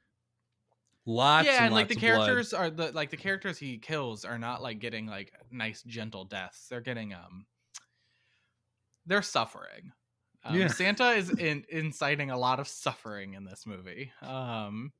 Lots 1.04 1.46
yeah, 1.48 1.56
and, 1.56 1.66
and 1.66 1.74
like 1.74 1.88
the 1.88 1.94
of 1.94 2.00
blood. 2.00 2.26
characters 2.26 2.52
are 2.52 2.70
the 2.70 2.92
like 2.92 3.10
the 3.10 3.16
characters 3.16 3.58
he 3.58 3.78
kills 3.78 4.24
are 4.24 4.38
not 4.38 4.62
like 4.62 4.78
getting 4.78 5.06
like 5.06 5.32
nice 5.50 5.82
gentle 5.82 6.24
deaths. 6.24 6.68
They're 6.68 6.80
getting 6.80 7.12
um 7.12 7.46
they're 9.06 9.22
suffering. 9.22 9.92
Um, 10.44 10.56
Yeah. 10.56 10.68
Santa 10.68 11.10
is 11.10 11.30
in, 11.30 11.64
inciting 11.68 12.30
a 12.30 12.38
lot 12.38 12.60
of 12.60 12.68
suffering 12.68 13.34
in 13.34 13.44
this 13.44 13.66
movie. 13.66 14.12
Um 14.22 14.92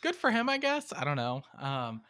good 0.00 0.16
for 0.16 0.30
him, 0.30 0.48
I 0.48 0.56
guess. 0.56 0.90
I 0.96 1.04
don't 1.04 1.16
know. 1.16 1.42
Um 1.58 2.00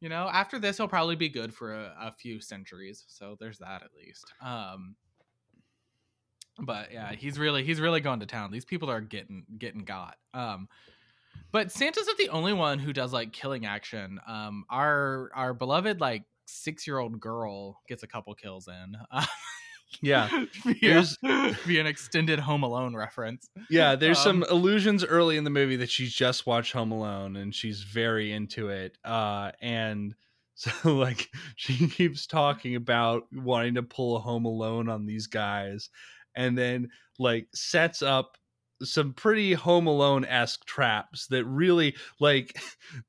you 0.00 0.08
know, 0.08 0.28
after 0.32 0.60
this 0.60 0.76
he'll 0.76 0.86
probably 0.86 1.16
be 1.16 1.28
good 1.28 1.52
for 1.52 1.74
a, 1.74 1.96
a 2.00 2.12
few 2.12 2.40
centuries. 2.40 3.04
So 3.08 3.36
there's 3.40 3.58
that 3.58 3.82
at 3.82 3.90
least. 4.00 4.32
Um 4.40 4.94
but 6.60 6.92
yeah, 6.92 7.12
he's 7.12 7.40
really 7.40 7.64
he's 7.64 7.80
really 7.80 8.00
going 8.00 8.20
to 8.20 8.26
town. 8.26 8.52
These 8.52 8.64
people 8.64 8.88
are 8.88 9.00
getting 9.00 9.44
getting 9.58 9.84
got. 9.84 10.16
Um 10.32 10.68
but 11.52 11.70
Santa's 11.72 12.06
not 12.06 12.16
the 12.18 12.28
only 12.30 12.52
one 12.52 12.78
who 12.78 12.92
does 12.92 13.12
like 13.12 13.32
killing 13.32 13.66
action. 13.66 14.18
Um, 14.28 14.64
our 14.70 15.30
our 15.34 15.54
beloved 15.54 16.00
like 16.00 16.24
six 16.46 16.86
year 16.86 16.98
old 16.98 17.18
girl 17.20 17.80
gets 17.88 18.02
a 18.02 18.06
couple 18.06 18.34
kills 18.34 18.68
in. 18.68 18.96
Yeah. 20.02 20.28
via, 20.64 20.74
There's- 20.82 21.16
via 21.22 21.80
an 21.80 21.86
extended 21.86 22.40
Home 22.40 22.64
Alone 22.64 22.94
reference. 22.96 23.48
Yeah, 23.70 23.94
there's 23.94 24.18
some 24.18 24.42
Um, 24.42 24.48
illusions 24.50 25.04
early 25.04 25.36
in 25.36 25.44
the 25.44 25.50
movie 25.50 25.76
that 25.76 25.88
she's 25.88 26.12
just 26.12 26.44
watched 26.44 26.72
Home 26.72 26.90
Alone 26.90 27.36
and 27.36 27.54
she's 27.54 27.82
very 27.82 28.32
into 28.32 28.68
it. 28.68 28.98
Uh, 29.04 29.52
and 29.62 30.14
so 30.56 30.72
like 30.96 31.28
she 31.54 31.86
keeps 31.88 32.26
talking 32.26 32.74
about 32.74 33.24
wanting 33.32 33.74
to 33.76 33.82
pull 33.84 34.16
a 34.16 34.20
Home 34.20 34.44
Alone 34.44 34.88
on 34.88 35.06
these 35.06 35.28
guys, 35.28 35.88
and 36.34 36.58
then 36.58 36.88
like 37.20 37.46
sets 37.54 38.02
up 38.02 38.36
some 38.82 39.12
pretty 39.12 39.54
Home 39.54 39.86
Alone 39.86 40.24
esque 40.24 40.64
traps 40.64 41.26
that 41.28 41.44
really 41.44 41.96
like 42.20 42.60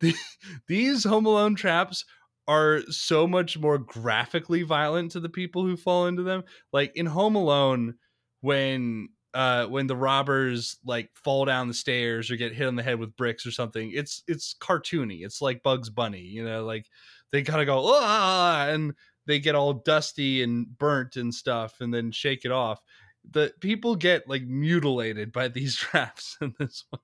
these 0.68 1.04
Home 1.04 1.26
Alone 1.26 1.56
traps 1.56 2.06
are 2.48 2.82
so 2.90 3.28
much 3.28 3.58
more 3.58 3.78
graphically 3.78 4.64
violent 4.64 5.12
to 5.12 5.20
the 5.20 5.30
people 5.30 5.66
who 5.66 5.76
fall 5.76 6.08
into 6.08 6.24
them. 6.24 6.44
Like 6.72 6.94
in 6.96 7.06
Home 7.06 7.36
Alone, 7.36 7.96
when 8.42 9.10
uh 9.34 9.66
when 9.66 9.88
the 9.88 9.96
robbers 9.96 10.78
like 10.86 11.10
fall 11.14 11.44
down 11.46 11.68
the 11.68 11.74
stairs 11.74 12.32
or 12.32 12.38
get 12.38 12.54
hit 12.54 12.68
on 12.68 12.76
the 12.76 12.84
head 12.84 12.98
with 12.98 13.16
bricks 13.18 13.46
or 13.46 13.52
something 13.52 13.92
it's 13.94 14.24
it's 14.28 14.56
cartoony. 14.60 15.26
It's 15.26 15.42
like 15.42 15.64
bugs 15.64 15.90
bunny 15.90 16.22
you 16.22 16.46
know 16.46 16.64
like 16.64 16.86
they 17.32 17.42
gotta 17.42 17.66
go 17.66 17.84
ah 17.86 18.68
and 18.70 18.94
they 19.26 19.40
get 19.40 19.56
all 19.56 19.74
dusty 19.74 20.42
and 20.44 20.66
burnt 20.78 21.18
and 21.18 21.34
stuff 21.34 21.82
and 21.82 21.94
then 21.94 22.12
shake 22.12 22.46
it 22.46 22.52
off 22.52 22.80
the 23.30 23.54
people 23.60 23.96
get 23.96 24.28
like 24.28 24.44
mutilated 24.44 25.32
by 25.32 25.48
these 25.48 25.76
traps 25.78 26.38
in 26.42 26.54
this 26.60 26.86
one 26.90 27.02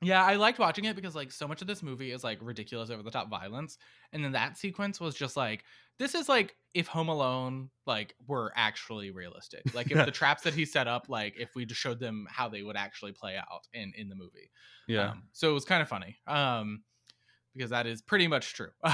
Yeah, 0.00 0.24
I 0.24 0.34
liked 0.34 0.58
watching 0.58 0.84
it 0.86 0.96
because 0.96 1.14
like 1.14 1.30
so 1.30 1.46
much 1.46 1.60
of 1.60 1.68
this 1.68 1.80
movie 1.82 2.10
is 2.10 2.24
like 2.24 2.38
ridiculous 2.42 2.90
over 2.90 3.04
the 3.04 3.10
top 3.10 3.30
violence, 3.30 3.78
and 4.12 4.24
then 4.24 4.32
that 4.32 4.58
sequence 4.58 4.98
was 4.98 5.14
just 5.14 5.36
like 5.36 5.64
this 5.98 6.16
is 6.16 6.28
like 6.28 6.56
if 6.74 6.88
Home 6.88 7.08
Alone 7.08 7.70
like 7.86 8.16
were 8.26 8.52
actually 8.56 9.12
realistic, 9.12 9.72
like 9.72 9.92
if 9.92 10.04
the 10.04 10.10
traps 10.10 10.42
that 10.42 10.54
he 10.54 10.64
set 10.64 10.88
up, 10.88 11.08
like 11.08 11.36
if 11.38 11.54
we 11.54 11.64
just 11.66 11.80
showed 11.80 12.00
them 12.00 12.26
how 12.28 12.48
they 12.48 12.64
would 12.64 12.76
actually 12.76 13.12
play 13.12 13.36
out 13.36 13.68
in 13.72 13.92
in 13.96 14.08
the 14.08 14.16
movie. 14.16 14.50
yeah 14.86 15.12
Um, 15.12 15.28
so 15.30 15.50
it 15.50 15.54
was 15.54 15.64
kind 15.64 15.82
of 15.82 15.88
funny. 15.88 16.18
Um, 16.26 16.82
because 17.54 17.70
that 17.70 17.86
is 17.86 18.02
pretty 18.02 18.28
much 18.28 18.54
true. 18.54 18.70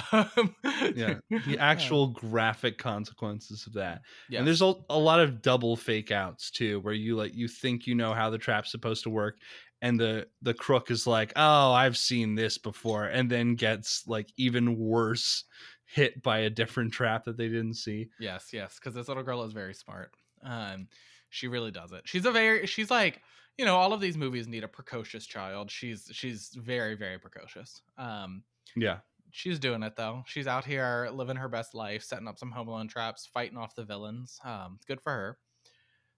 yeah 0.95 1.15
the 1.31 1.57
actual 1.59 2.09
graphic 2.09 2.79
consequences 2.79 3.67
of 3.67 3.73
that 3.75 4.03
yeah. 4.29 4.39
And 4.39 4.47
there's 4.47 4.63
a, 4.63 4.75
a 4.91 4.99
lot 4.99 5.21
of 5.21 5.43
double 5.43 5.77
fake 5.77 6.11
outs 6.11 6.51
too, 6.51 6.81
where 6.81 6.95
you 6.95 7.17
like 7.17 7.35
you 7.35 7.49
think 7.49 7.87
you 7.87 7.95
know 7.95 8.13
how 8.13 8.31
the 8.31 8.39
trap's 8.39 8.71
supposed 8.71 9.03
to 9.05 9.11
work, 9.11 9.39
and 9.83 9.99
the 9.99 10.27
the 10.43 10.55
crook 10.55 10.91
is 10.91 11.07
like, 11.07 11.33
"Oh, 11.37 11.73
I've 11.73 11.97
seen 11.97 12.35
this 12.35 12.59
before," 12.59 13.07
and 13.07 13.31
then 13.31 13.55
gets 13.55 14.05
like 14.07 14.31
even 14.37 14.79
worse 14.79 15.45
hit 15.87 16.23
by 16.23 16.41
a 16.41 16.51
different 16.51 16.93
trap 16.93 17.25
that 17.25 17.37
they 17.37 17.49
didn't 17.49 17.75
see. 17.75 18.09
Yes, 18.21 18.51
yes, 18.53 18.79
because 18.79 18.95
this 18.95 19.09
little 19.09 19.23
girl 19.23 19.43
is 19.45 19.53
very 19.53 19.75
smart. 19.75 20.11
Um, 20.43 20.89
she 21.31 21.49
really 21.49 21.71
does 21.71 21.93
it. 21.93 22.03
She's 22.05 22.27
a 22.27 22.33
very 22.33 22.67
she's 22.67 22.91
like 22.91 23.23
you 23.59 23.65
know 23.65 23.77
all 23.77 23.93
of 23.93 24.01
these 24.01 24.17
movies 24.17 24.49
need 24.49 24.65
a 24.65 24.69
precocious 24.69 25.27
child. 25.27 25.71
She's 25.71 26.09
she's 26.13 26.51
very 26.55 26.95
very 26.95 27.19
precocious. 27.19 27.83
Um, 27.99 28.45
Yeah, 28.77 29.01
she's 29.31 29.59
doing 29.59 29.83
it 29.83 29.97
though. 29.97 30.23
She's 30.27 30.47
out 30.47 30.65
here 30.65 31.09
living 31.13 31.37
her 31.37 31.49
best 31.49 31.75
life, 31.75 32.03
setting 32.03 32.29
up 32.29 32.39
some 32.39 32.51
Home 32.53 32.69
Alone 32.69 32.89
traps, 32.89 33.27
fighting 33.27 33.59
off 33.59 33.75
the 33.75 33.85
villains. 33.85 34.39
Um, 34.45 34.79
good 34.87 35.01
for 35.01 35.13
her. 35.13 35.39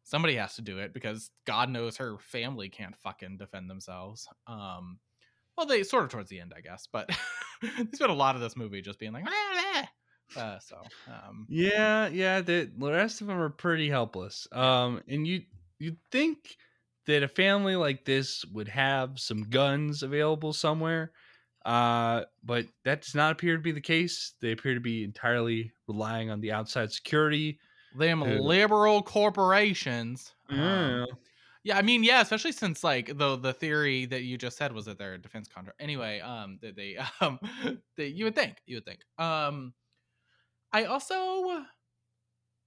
Somebody 0.03 0.37
has 0.37 0.55
to 0.57 0.63
do 0.63 0.79
it 0.79 0.93
because 0.93 1.31
God 1.45 1.69
knows 1.69 1.97
her 1.99 2.19
family 2.19 2.69
can't 2.69 2.97
fucking 2.97 3.37
defend 3.39 3.69
themselves. 3.71 4.27
Um, 4.47 4.99
well, 5.57 5.67
they 5.67 5.83
sort 5.83 6.05
of 6.05 6.11
towards 6.11 6.31
the 6.31 6.41
end, 6.41 6.53
I 6.57 6.61
guess, 6.63 6.89
but 6.91 7.09
they 7.63 7.69
spent 7.93 8.11
a 8.11 8.15
lot 8.15 8.35
of 8.35 8.41
this 8.41 8.57
movie 8.57 8.81
just 8.83 8.99
being 8.99 9.13
like, 9.13 9.25
uh, 10.37 10.59
so 10.61 10.79
um, 11.07 11.47
yeah, 11.49 12.09
yeah. 12.09 12.41
The, 12.41 12.71
the 12.77 12.93
rest 12.93 13.21
of 13.21 13.27
them 13.27 13.39
are 13.39 13.51
pretty 13.51 13.89
helpless. 13.89 14.49
Um, 14.53 15.03
and 15.09 15.27
you 15.27 15.43
you'd 15.79 15.99
think 16.11 16.57
that 17.11 17.23
a 17.23 17.29
family 17.29 17.77
like 17.77 18.05
this 18.05 18.45
would 18.47 18.69
have 18.69 19.19
some 19.19 19.43
guns 19.45 20.03
available 20.03 20.53
somewhere. 20.53 21.13
Uh, 21.65 22.25
but 22.43 22.67
that 22.85 23.03
does 23.03 23.15
not 23.15 23.33
appear 23.33 23.57
to 23.57 23.63
be 23.63 23.73
the 23.73 23.81
case. 23.81 24.35
They 24.41 24.53
appear 24.53 24.75
to 24.75 24.81
be 24.81 25.05
entirely 25.05 25.73
relying 25.87 26.31
on 26.31 26.41
the 26.41 26.53
outside 26.53 26.91
security. 26.93 27.59
them 27.95 28.23
Who- 28.23 28.39
liberal 28.41 29.03
corporations. 29.03 30.33
um, 30.49 30.59
Yeah. 30.59 31.05
Yeah, 31.63 31.77
I 31.77 31.83
mean, 31.83 32.03
yeah, 32.03 32.23
especially 32.23 32.53
since 32.53 32.83
like 32.83 33.19
the 33.19 33.37
the 33.37 33.53
theory 33.53 34.07
that 34.07 34.23
you 34.23 34.39
just 34.39 34.57
said 34.57 34.73
was 34.73 34.87
that 34.87 34.97
they're 34.97 35.13
a 35.15 35.19
defense 35.19 35.47
contract. 35.47 35.79
Anyway, 35.83 36.19
um, 36.21 36.59
that 36.63 36.75
they 36.75 36.97
um, 37.21 37.39
that 37.99 38.11
you 38.13 38.25
would 38.25 38.35
think, 38.35 38.63
you 38.65 38.77
would 38.77 38.87
think. 38.87 39.01
Um, 39.19 39.75
I 40.73 40.85
also, 40.85 41.67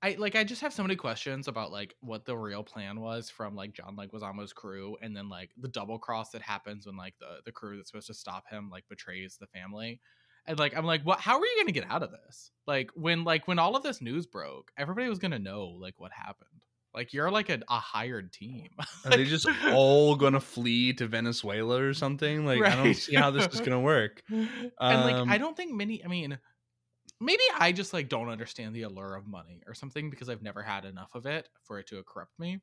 I 0.04 0.18
like, 0.20 0.36
I 0.36 0.44
just 0.44 0.62
have 0.62 0.74
so 0.74 0.84
many 0.84 0.98
questions 0.98 1.48
about 1.48 1.72
like 1.72 1.96
what 2.02 2.26
the 2.26 2.36
real 2.36 2.62
plan 2.62 3.00
was 3.00 3.30
from 3.30 3.56
like 3.56 3.74
John 3.74 3.96
Leguizamo's 3.96 4.52
crew, 4.52 4.98
and 5.02 5.16
then 5.16 5.30
like 5.30 5.52
the 5.58 5.70
double 5.70 5.98
cross 5.98 6.32
that 6.32 6.42
happens 6.42 6.86
when 6.86 6.98
like 6.98 7.16
the 7.20 7.38
the 7.46 7.54
crew 7.54 7.78
that's 7.78 7.90
supposed 7.90 8.08
to 8.08 8.14
stop 8.14 8.44
him 8.50 8.70
like 8.70 8.84
betrays 8.90 9.38
the 9.40 9.48
family. 9.48 10.02
And 10.46 10.60
like 10.60 10.76
I'm 10.76 10.86
like, 10.86 11.04
what? 11.04 11.22
How 11.22 11.40
are 11.40 11.46
you 11.46 11.56
gonna 11.58 11.72
get 11.72 11.90
out 11.90 12.04
of 12.04 12.12
this? 12.12 12.52
Like 12.68 12.92
when 12.96 13.24
like 13.24 13.48
when 13.48 13.60
all 13.60 13.78
of 13.78 13.84
this 13.84 14.02
news 14.02 14.26
broke, 14.28 14.72
everybody 14.78 15.08
was 15.08 15.20
gonna 15.20 15.40
know 15.40 15.68
like 15.80 15.96
what 15.98 16.12
happened. 16.12 16.50
Like 16.94 17.14
you're 17.14 17.32
like 17.32 17.50
a, 17.50 17.60
a 17.70 17.80
hired 17.80 18.34
team. 18.34 18.70
Are 19.06 19.12
they 19.12 19.24
just 19.24 19.48
all 19.72 20.16
gonna 20.16 20.40
flee 20.40 20.94
to 20.94 21.08
Venezuela 21.08 21.82
or 21.82 21.94
something? 21.94 22.46
Like 22.46 22.62
I 22.62 22.76
don't 22.76 22.94
see 22.94 23.16
how 23.16 23.32
this 23.32 23.48
is 23.48 23.62
gonna 23.62 23.80
work. 23.80 24.22
and 24.30 24.50
like 24.80 25.16
Um, 25.16 25.30
I 25.30 25.38
don't 25.38 25.58
think 25.58 25.74
many. 25.74 26.04
I 26.04 26.08
mean, 26.08 26.38
maybe 27.24 27.44
I 27.58 27.72
just 27.72 27.94
like 27.94 28.10
don't 28.10 28.30
understand 28.30 28.76
the 28.76 28.84
allure 28.84 29.16
of 29.16 29.28
money 29.28 29.62
or 29.68 29.74
something 29.74 30.10
because 30.10 30.30
I've 30.30 30.42
never 30.44 30.62
had 30.62 30.86
enough 30.86 31.16
of 31.16 31.26
it 31.26 31.50
for 31.64 31.80
it 31.80 31.88
to 31.88 32.02
corrupt 32.04 32.38
me. 32.40 32.60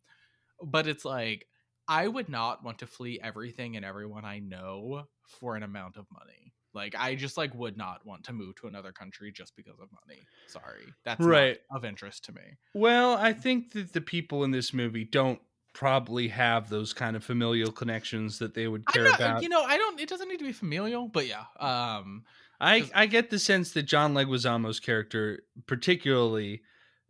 But 0.62 0.86
it's 0.86 1.04
like 1.04 1.46
I 1.88 2.06
would 2.06 2.28
not 2.28 2.62
want 2.62 2.78
to 2.80 2.86
flee 2.86 3.18
everything 3.22 3.76
and 3.76 3.84
everyone 3.84 4.24
I 4.24 4.38
know 4.38 5.04
for 5.26 5.56
an 5.56 5.62
amount 5.62 5.96
of 5.96 6.06
money. 6.12 6.52
Like 6.72 6.94
I 6.96 7.14
just 7.16 7.36
like 7.36 7.52
would 7.54 7.76
not 7.76 8.06
want 8.06 8.24
to 8.24 8.32
move 8.32 8.54
to 8.56 8.68
another 8.68 8.92
country 8.92 9.32
just 9.32 9.56
because 9.56 9.80
of 9.80 9.88
money. 10.06 10.20
Sorry, 10.46 10.84
that's 11.04 11.24
Right. 11.24 11.58
not 11.70 11.78
of 11.78 11.84
interest 11.84 12.24
to 12.26 12.32
me. 12.32 12.42
Well, 12.74 13.14
I 13.14 13.32
think 13.32 13.72
that 13.72 13.92
the 13.92 14.00
people 14.00 14.44
in 14.44 14.52
this 14.52 14.72
movie 14.72 15.04
don't 15.04 15.40
probably 15.72 16.28
have 16.28 16.68
those 16.68 16.92
kind 16.92 17.16
of 17.16 17.24
familial 17.24 17.72
connections 17.72 18.38
that 18.38 18.54
they 18.54 18.68
would 18.68 18.86
care 18.86 19.04
not, 19.04 19.16
about. 19.16 19.42
you 19.42 19.48
know, 19.48 19.62
I 19.62 19.76
don't. 19.76 19.98
It 20.00 20.08
doesn't 20.08 20.28
need 20.28 20.38
to 20.38 20.44
be 20.44 20.52
familial, 20.52 21.08
but 21.08 21.26
yeah. 21.26 21.44
Um, 21.58 22.24
I 22.60 22.88
I 22.94 23.06
get 23.06 23.30
the 23.30 23.38
sense 23.38 23.72
that 23.72 23.84
John 23.84 24.14
Leguizamo's 24.14 24.80
character 24.80 25.42
particularly 25.66 26.62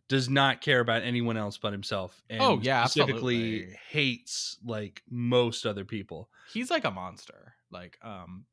does 0.07 0.27
not 0.29 0.59
care 0.61 0.79
about 0.81 1.03
anyone 1.03 1.37
else 1.37 1.57
but 1.57 1.71
himself. 1.71 2.21
And 2.29 2.41
Oh, 2.41 2.59
yeah, 2.61 2.83
specifically 2.85 3.61
absolutely. 3.63 3.77
hates 3.89 4.57
like 4.65 5.01
most 5.09 5.65
other 5.65 5.85
people. 5.85 6.29
he's 6.53 6.69
like 6.69 6.83
a 6.85 6.91
monster. 6.91 7.53
Like, 7.71 7.97
um, 8.01 8.45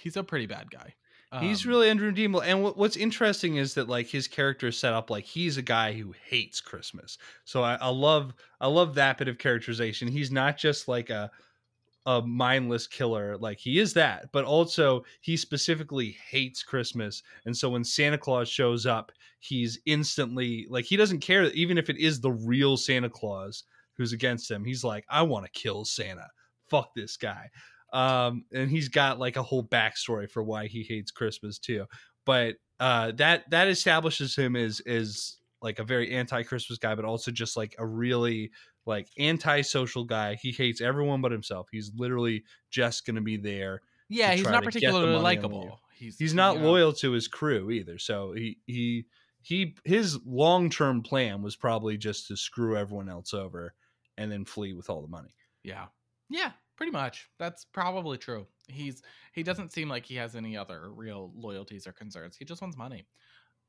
he's 0.00 0.16
a 0.16 0.24
pretty 0.24 0.46
bad 0.46 0.70
guy. 0.70 0.94
he's 1.40 1.64
Um, 1.66 1.68
really 1.70 1.90
unredeemable. 1.90 2.40
And 2.40 2.62
what, 2.62 2.78
what's 2.78 2.96
interesting 2.96 3.56
is 3.56 3.74
that 3.74 3.86
like 3.88 4.06
his 4.06 4.26
character 4.28 4.68
is 4.68 4.78
set 4.78 4.94
up 4.94 5.10
like 5.10 5.24
he's 5.24 5.58
a 5.58 5.62
guy 5.62 5.92
who 5.92 6.14
hates 6.26 6.62
Christmas. 6.62 7.18
So 7.44 7.62
I, 7.62 7.74
I 7.74 7.88
love 7.90 8.32
I 8.60 8.68
love 8.68 8.94
that 8.94 9.18
bit 9.18 9.28
of 9.28 9.36
characterization. 9.36 10.08
He's 10.08 10.30
not 10.30 10.56
just 10.56 10.88
like 10.88 11.10
a 11.10 11.30
a 12.08 12.22
mindless 12.22 12.86
killer 12.86 13.36
like 13.36 13.58
he 13.58 13.78
is 13.78 13.92
that 13.92 14.32
but 14.32 14.42
also 14.42 15.04
he 15.20 15.36
specifically 15.36 16.16
hates 16.30 16.62
christmas 16.62 17.22
and 17.44 17.54
so 17.54 17.68
when 17.68 17.84
santa 17.84 18.16
claus 18.16 18.48
shows 18.48 18.86
up 18.86 19.12
he's 19.40 19.78
instantly 19.84 20.66
like 20.70 20.86
he 20.86 20.96
doesn't 20.96 21.20
care 21.20 21.44
even 21.50 21.76
if 21.76 21.90
it 21.90 21.98
is 21.98 22.18
the 22.18 22.32
real 22.32 22.78
santa 22.78 23.10
claus 23.10 23.64
who's 23.98 24.14
against 24.14 24.50
him 24.50 24.64
he's 24.64 24.82
like 24.82 25.04
i 25.10 25.20
want 25.20 25.44
to 25.44 25.50
kill 25.52 25.84
santa. 25.84 26.26
Fuck 26.70 26.94
this 26.96 27.18
guy. 27.18 27.50
Um 27.92 28.44
and 28.54 28.70
he's 28.70 28.88
got 28.88 29.18
like 29.18 29.36
a 29.36 29.42
whole 29.42 29.64
backstory 29.64 30.30
for 30.30 30.42
why 30.42 30.66
he 30.66 30.82
hates 30.82 31.10
christmas 31.10 31.58
too 31.58 31.84
but 32.24 32.56
uh 32.80 33.12
that 33.16 33.50
that 33.50 33.68
establishes 33.68 34.34
him 34.34 34.56
as 34.56 34.80
is 34.86 35.36
like 35.60 35.78
a 35.78 35.84
very 35.84 36.10
anti-christmas 36.14 36.78
guy 36.78 36.94
but 36.94 37.04
also 37.04 37.30
just 37.30 37.54
like 37.56 37.74
a 37.78 37.86
really 37.86 38.50
like 38.88 39.08
anti-social 39.18 40.04
guy 40.04 40.34
he 40.34 40.50
hates 40.50 40.80
everyone 40.80 41.20
but 41.20 41.30
himself 41.30 41.68
he's 41.70 41.92
literally 41.94 42.42
just 42.70 43.06
gonna 43.06 43.20
be 43.20 43.36
there 43.36 43.82
yeah, 44.10 44.34
he's 44.34 44.44
not 44.44 44.60
to 44.60 44.64
particularly 44.64 45.20
likable. 45.20 45.80
He's 45.94 46.18
he's 46.18 46.34
not 46.34 46.56
you 46.56 46.62
know, 46.62 46.68
loyal 46.68 46.92
to 46.94 47.12
his 47.12 47.28
crew 47.28 47.70
either 47.70 47.98
so 47.98 48.32
he 48.32 48.58
he 48.66 49.06
he 49.42 49.76
his 49.84 50.18
long-term 50.24 51.02
plan 51.02 51.42
was 51.42 51.56
probably 51.56 51.96
just 51.96 52.28
to 52.28 52.36
screw 52.36 52.76
everyone 52.76 53.08
else 53.08 53.34
over 53.34 53.74
and 54.16 54.32
then 54.32 54.44
flee 54.44 54.72
with 54.72 54.90
all 54.90 55.02
the 55.02 55.08
money 55.08 55.34
Yeah. 55.62 55.86
Yeah, 56.30 56.52
pretty 56.76 56.92
much. 56.92 57.28
That's 57.38 57.64
probably 57.64 58.18
true. 58.18 58.46
He's 58.68 59.02
he 59.32 59.42
doesn't 59.42 59.72
seem 59.72 59.88
like 59.88 60.06
he 60.06 60.16
has 60.16 60.36
any 60.36 60.56
other 60.56 60.92
real 60.92 61.32
loyalties 61.34 61.86
or 61.86 61.92
concerns. 61.92 62.36
He 62.36 62.44
just 62.44 62.62
wants 62.62 62.76
money. 62.76 63.06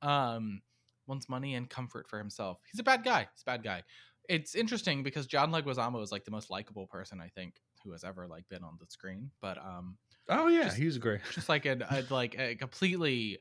Um 0.01 0.61
wants 1.07 1.27
money 1.27 1.55
and 1.55 1.69
comfort 1.69 2.07
for 2.07 2.19
himself. 2.19 2.59
He's 2.71 2.79
a 2.79 2.83
bad 2.83 3.03
guy. 3.03 3.27
He's 3.33 3.41
a 3.41 3.45
bad 3.45 3.63
guy. 3.63 3.83
It's 4.29 4.55
interesting 4.55 5.03
because 5.03 5.25
John 5.27 5.51
Leguizamo 5.51 6.01
is 6.01 6.11
like 6.11 6.23
the 6.23 6.31
most 6.31 6.49
likable 6.49 6.87
person 6.87 7.19
I 7.19 7.27
think 7.29 7.55
who 7.83 7.91
has 7.91 8.03
ever 8.05 8.27
like 8.27 8.47
been 8.47 8.63
on 8.63 8.77
the 8.79 8.85
screen, 8.89 9.31
but 9.41 9.57
um 9.57 9.97
oh 10.29 10.47
yeah 10.47 10.63
Just- 10.65 10.77
he's 10.77 10.97
great 10.97 11.21
just 11.33 11.49
like 11.49 11.65
a, 11.65 11.77
a 11.89 12.13
like 12.13 12.37
a 12.39 12.55
completely 12.55 13.39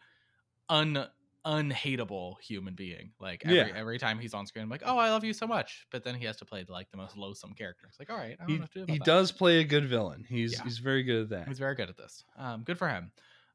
un 0.68 1.07
unhateable 1.44 2.37
human 2.40 2.74
being. 2.74 3.12
Like 3.20 3.42
every 3.44 3.57
Yeah. 3.57 3.72
every 3.74 3.98
time 3.98 4.18
he's 4.18 4.35
on 4.35 4.46
screen, 4.46 4.64
I'm 4.64 4.68
like, 4.68 4.83
oh, 4.85 4.98
I 4.98 5.11
love 5.11 5.24
you 5.24 5.33
so 5.33 5.46
much. 5.46 5.87
But 5.90 6.05
then 6.05 6.14
he 6.14 6.24
has 6.27 6.37
to 6.38 6.44
play 6.44 6.64
like 6.68 6.90
the 6.90 6.96
most 6.96 7.16
loathsome 7.16 7.55
character. 7.55 7.87
It's 7.88 7.98
like, 7.98 8.11
all 8.11 8.16
right, 8.18 8.37
I 8.40 8.46
don't 8.46 8.68
he, 8.74 8.85
do 8.85 8.92
he 8.92 8.98
does 8.98 9.33
play 9.33 9.61
a 9.61 9.64
good 9.64 9.87
villain 9.87 10.24
he's 10.29 10.53
Yeah. 10.55 10.64
he's 10.64 10.79
very 10.79 11.03
good 11.03 11.22
at 11.24 11.29
that 11.31 11.48
He's 11.48 11.59
very 11.59 11.74
good 11.74 11.88
at 11.88 11.96
this. 11.96 12.24
Um, 12.37 12.62
good 12.64 12.79
for 12.79 12.88
him. 12.88 13.12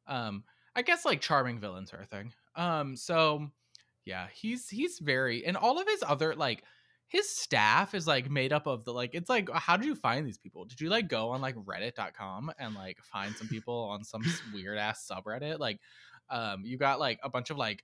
Um, 0.08 0.44
I 0.76 0.82
guess 0.82 1.06
like 1.06 1.22
charming 1.22 1.60
villains 1.60 1.94
are 1.94 2.02
a 2.02 2.06
thing. 2.06 2.34
Um, 2.56 2.96
so 2.96 3.50
yeah, 4.06 4.28
he's 4.34 4.70
he's 4.70 5.00
very 5.00 5.46
and 5.46 5.56
all 5.56 5.80
of 5.80 5.88
his 5.88 6.04
other 6.06 6.36
like 6.36 6.64
his 7.08 7.30
staff 7.30 7.94
is 7.94 8.08
like 8.08 8.30
made 8.30 8.52
up 8.52 8.66
of 8.66 8.86
the 8.86 8.94
like 8.94 9.12
it's 9.14 9.30
like 9.30 9.50
how 9.52 9.78
did 9.78 9.86
you 9.86 9.96
find 9.96 10.26
these 10.26 10.38
people? 10.38 10.66
Did 10.66 10.82
you 10.82 10.90
like 10.90 11.08
go 11.08 11.30
on 11.30 11.42
like 11.42 11.56
reddit.com 11.56 12.52
and 12.58 12.74
like 12.74 12.98
find 13.04 13.36
some 13.36 13.48
people 13.48 13.76
on 13.92 14.04
some 14.04 14.24
weird 14.54 14.78
ass 14.78 15.08
subreddit? 15.12 15.60
Like 15.60 15.80
um 16.30 16.64
you 16.66 16.78
got 16.78 17.00
like 17.00 17.20
a 17.24 17.30
bunch 17.30 17.50
of 17.50 17.58
like 17.58 17.84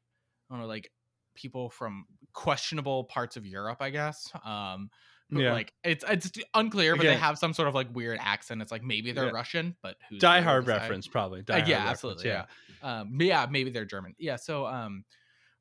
I 0.49 0.53
don't 0.55 0.61
know 0.61 0.67
like 0.67 0.91
people 1.35 1.69
from 1.69 2.05
questionable 2.33 3.03
parts 3.05 3.37
of 3.37 3.45
Europe, 3.45 3.77
I 3.81 3.91
guess. 3.91 4.31
Um 4.43 4.89
who, 5.31 5.41
Yeah. 5.43 5.53
like 5.53 5.73
it's 5.83 6.03
it's 6.09 6.31
unclear, 6.55 6.95
but 6.95 7.03
they 7.03 7.15
have 7.15 7.37
some 7.37 7.53
sort 7.53 7.67
of 7.67 7.75
like 7.75 7.93
weird 7.93 8.17
accent. 8.19 8.63
It's 8.63 8.71
like 8.71 8.83
maybe 8.83 9.11
they're 9.11 9.25
Yeah. 9.25 9.31
Russian, 9.31 9.75
but 9.83 9.95
who's 10.09 10.19
Die 10.21 10.41
Hard 10.41 10.65
reference, 10.65 11.07
probably. 11.07 11.41
Uh, 11.41 11.43
Die 11.43 11.53
Hard 11.53 11.67
yeah, 11.67 11.87
absolutely. 11.87 12.29
Yeah. 12.29 12.45
Um, 12.81 13.15
yeah, 13.21 13.45
maybe 13.47 13.69
they're 13.69 13.85
German. 13.85 14.15
Yeah. 14.17 14.37
So, 14.37 14.65
um, 14.65 15.03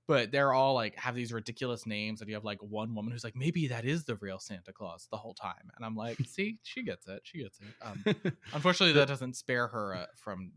but 0.09 0.33
they're 0.33 0.53
all 0.53 0.75
like 0.75 0.97
have 0.97 1.15
these 1.15 1.33
ridiculous 1.33 1.87
names, 1.87 2.21
and 2.21 2.29
you 2.29 2.35
have 2.35 2.45
like 2.45 2.61
one 2.63 2.95
woman 2.95 3.13
who's 3.13 3.23
like, 3.23 3.37
maybe 3.37 3.69
that 3.69 3.85
is 3.85 4.05
the 4.05 4.17
real 4.17 4.41
Santa 4.41 4.73
Claus 4.73 5.07
the 5.13 5.19
whole 5.19 5.35
time, 5.35 5.71
and 5.77 5.85
I'm 5.85 5.95
like, 5.95 6.19
see, 6.27 6.59
she 6.65 6.83
gets 6.83 7.07
it. 7.07 7.21
She 7.23 7.43
gets 7.43 7.61
it. 7.61 7.67
Um, 7.83 8.33
unfortunately, 8.53 8.95
that 8.95 9.07
doesn't 9.07 9.37
spare 9.37 9.69
her 9.69 9.95
uh, 9.95 10.07
from 10.17 10.51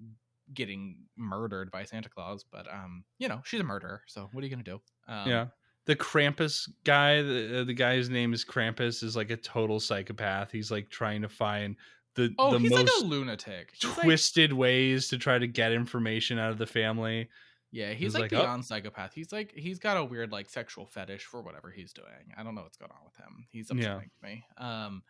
getting 0.53 0.95
murdered 1.17 1.69
by 1.69 1.83
Santa 1.83 2.09
Claus, 2.09 2.43
but 2.51 2.65
um, 2.73 3.03
you 3.19 3.27
know, 3.27 3.41
she's 3.43 3.59
a 3.59 3.63
murderer. 3.63 4.01
So 4.07 4.29
what 4.31 4.41
are 4.41 4.47
you 4.47 4.51
gonna 4.51 4.63
do? 4.63 4.81
Um, 5.07 5.27
yeah. 5.29 5.45
The 5.87 5.95
Krampus 5.95 6.69
guy, 6.83 7.23
the, 7.23 7.61
uh, 7.61 7.63
the 7.63 7.73
guy's 7.73 8.07
name 8.09 8.33
is 8.33 8.45
Krampus, 8.45 9.03
is 9.03 9.15
like 9.15 9.31
a 9.31 9.37
total 9.37 9.79
psychopath. 9.79 10.51
He's 10.51 10.69
like 10.71 10.89
trying 10.89 11.23
to 11.23 11.29
find 11.29 11.75
the 12.15 12.33
Oh, 12.37 12.51
the 12.51 12.59
he's 12.59 12.69
most 12.69 12.79
like 12.85 13.03
a 13.03 13.05
lunatic. 13.05 13.71
He's 13.73 13.89
like- 13.89 14.01
twisted 14.03 14.53
ways 14.53 15.07
to 15.09 15.17
try 15.17 15.39
to 15.39 15.47
get 15.47 15.71
information 15.71 16.37
out 16.37 16.51
of 16.51 16.57
the 16.59 16.67
family. 16.67 17.29
Yeah, 17.71 17.89
He's 17.91 17.99
he's 17.99 18.13
like, 18.15 18.31
like, 18.34 18.47
oh. 18.47 18.62
psychopath. 18.62 19.13
He's 19.13 19.31
like 19.31 19.53
he's 19.55 19.79
got 19.79 19.95
a 19.97 20.03
weird 20.03 20.31
like 20.31 20.49
sexual 20.49 20.86
fetish 20.86 21.23
for 21.25 21.41
whatever 21.41 21.71
he's 21.71 21.93
doing. 21.93 22.34
I 22.38 22.43
don't 22.43 22.53
know 22.55 22.63
what's 22.63 22.77
going 22.77 22.91
on 22.91 23.05
with 23.05 23.15
him. 23.15 23.45
He's 23.49 23.69
Yeah. 23.73 23.77
upsetting 23.93 24.12
to 24.21 24.27
me. 24.27 24.43
Um, 24.57 25.03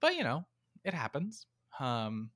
but 0.00 0.16
you 0.16 0.24
know, 0.24 0.44
it 0.84 0.94
happens. 0.94 1.46
Um, 1.78 2.30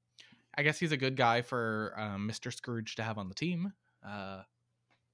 I 0.58 0.62
guess 0.62 0.78
he's 0.78 0.92
a 0.92 0.96
good 0.96 1.16
guy 1.16 1.42
for 1.42 1.94
um, 1.96 2.28
Mr. 2.30 2.52
Scrooge 2.52 2.96
to 2.96 3.02
have 3.02 3.18
on 3.18 3.28
the 3.28 3.34
team. 3.34 3.72
Uh, 4.06 4.42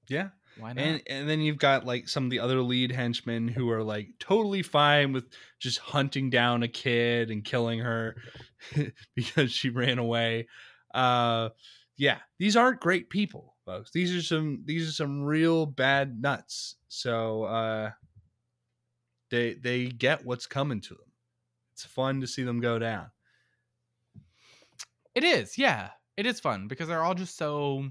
Yeah. 0.09 0.29
why 0.57 0.73
not? 0.73 0.83
And 0.83 1.01
and 1.07 1.29
then 1.29 1.39
you've 1.39 1.57
got 1.57 1.85
like 1.85 2.09
some 2.09 2.25
of 2.25 2.29
the 2.29 2.39
other 2.39 2.61
lead 2.61 2.91
henchmen 2.91 3.47
who 3.47 3.69
are 3.71 3.83
like 3.83 4.09
totally 4.19 4.61
fine 4.61 5.13
with 5.13 5.25
just 5.59 5.79
hunting 5.79 6.29
down 6.29 6.63
a 6.63 6.67
kid 6.67 7.31
and 7.31 7.43
killing 7.45 7.79
her 7.79 8.15
because 9.15 9.51
she 9.53 9.69
ran 9.69 9.99
away. 9.99 10.47
Uh 10.93 11.49
yeah, 11.97 12.19
these 12.39 12.55
aren't 12.57 12.79
great 12.81 13.09
people, 13.09 13.52
folks. 13.65 13.91
These 13.91 14.15
are 14.15 14.21
some 14.21 14.63
these 14.65 14.87
are 14.87 14.91
some 14.93 15.23
real 15.23 15.65
bad 15.65 16.21
nuts. 16.21 16.75
So 16.87 17.43
uh 17.43 17.91
they 19.29 19.53
they 19.55 19.87
get 19.87 20.25
what's 20.25 20.47
coming 20.47 20.81
to 20.81 20.93
them. 20.93 21.11
It's 21.73 21.85
fun 21.85 22.21
to 22.21 22.27
see 22.27 22.43
them 22.43 22.59
go 22.59 22.77
down. 22.79 23.11
It 25.15 25.23
is, 25.23 25.57
yeah. 25.57 25.91
It 26.17 26.25
is 26.25 26.39
fun 26.39 26.67
because 26.67 26.87
they're 26.87 27.03
all 27.03 27.15
just 27.15 27.35
so 27.37 27.89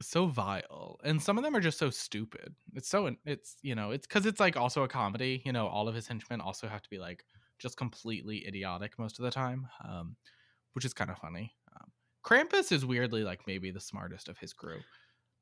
so 0.00 0.26
vile 0.26 1.00
and 1.02 1.20
some 1.20 1.36
of 1.38 1.42
them 1.44 1.56
are 1.56 1.60
just 1.60 1.78
so 1.78 1.90
stupid. 1.90 2.54
It's 2.74 2.88
so 2.88 3.16
it's 3.24 3.56
you 3.62 3.74
know, 3.74 3.90
it's 3.90 4.06
cuz 4.06 4.26
it's 4.26 4.40
like 4.40 4.56
also 4.56 4.84
a 4.84 4.88
comedy, 4.88 5.42
you 5.44 5.52
know, 5.52 5.66
all 5.66 5.88
of 5.88 5.94
his 5.94 6.06
henchmen 6.06 6.40
also 6.40 6.68
have 6.68 6.82
to 6.82 6.90
be 6.90 6.98
like 6.98 7.24
just 7.58 7.76
completely 7.76 8.46
idiotic 8.46 8.98
most 8.98 9.18
of 9.18 9.24
the 9.24 9.30
time. 9.30 9.68
Um 9.84 10.16
which 10.74 10.84
is 10.84 10.94
kind 10.94 11.10
of 11.10 11.18
funny. 11.18 11.57
Krampus 12.24 12.72
is 12.72 12.84
weirdly 12.84 13.24
like 13.24 13.46
maybe 13.46 13.70
the 13.70 13.80
smartest 13.80 14.28
of 14.28 14.38
his 14.38 14.52
crew. 14.52 14.80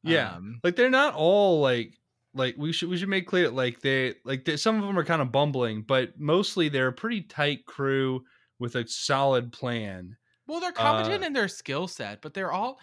Yeah. 0.03 0.35
Um, 0.35 0.61
like 0.63 0.77
they're 0.77 0.91
not 0.91 1.15
all 1.15 1.61
like 1.61 1.99
like 2.35 2.55
we 2.59 2.73
should 2.73 2.89
we 2.89 2.97
should 2.97 3.09
make 3.09 3.27
clear 3.27 3.51
like 3.51 3.81
they 3.81 4.15
like 4.25 4.45
they, 4.45 4.57
some 4.57 4.77
of 4.77 4.83
them 4.83 4.99
are 4.99 5.05
kind 5.05 5.23
of 5.23 5.33
bumbling 5.33 5.83
but 5.83 6.19
mostly 6.21 6.69
they're 6.69 6.89
a 6.89 6.93
pretty 6.93 7.23
tight 7.23 7.65
crew 7.65 8.23
with 8.59 8.77
a 8.77 8.87
solid 8.87 9.53
plan 9.53 10.17
Well, 10.47 10.61
they're 10.61 10.71
competent 10.73 11.23
Uh, 11.23 11.27
in 11.27 11.33
their 11.33 11.49
skill 11.49 11.89
set, 11.89 12.21
but 12.23 12.35
they're 12.35 12.53
all. 12.53 12.79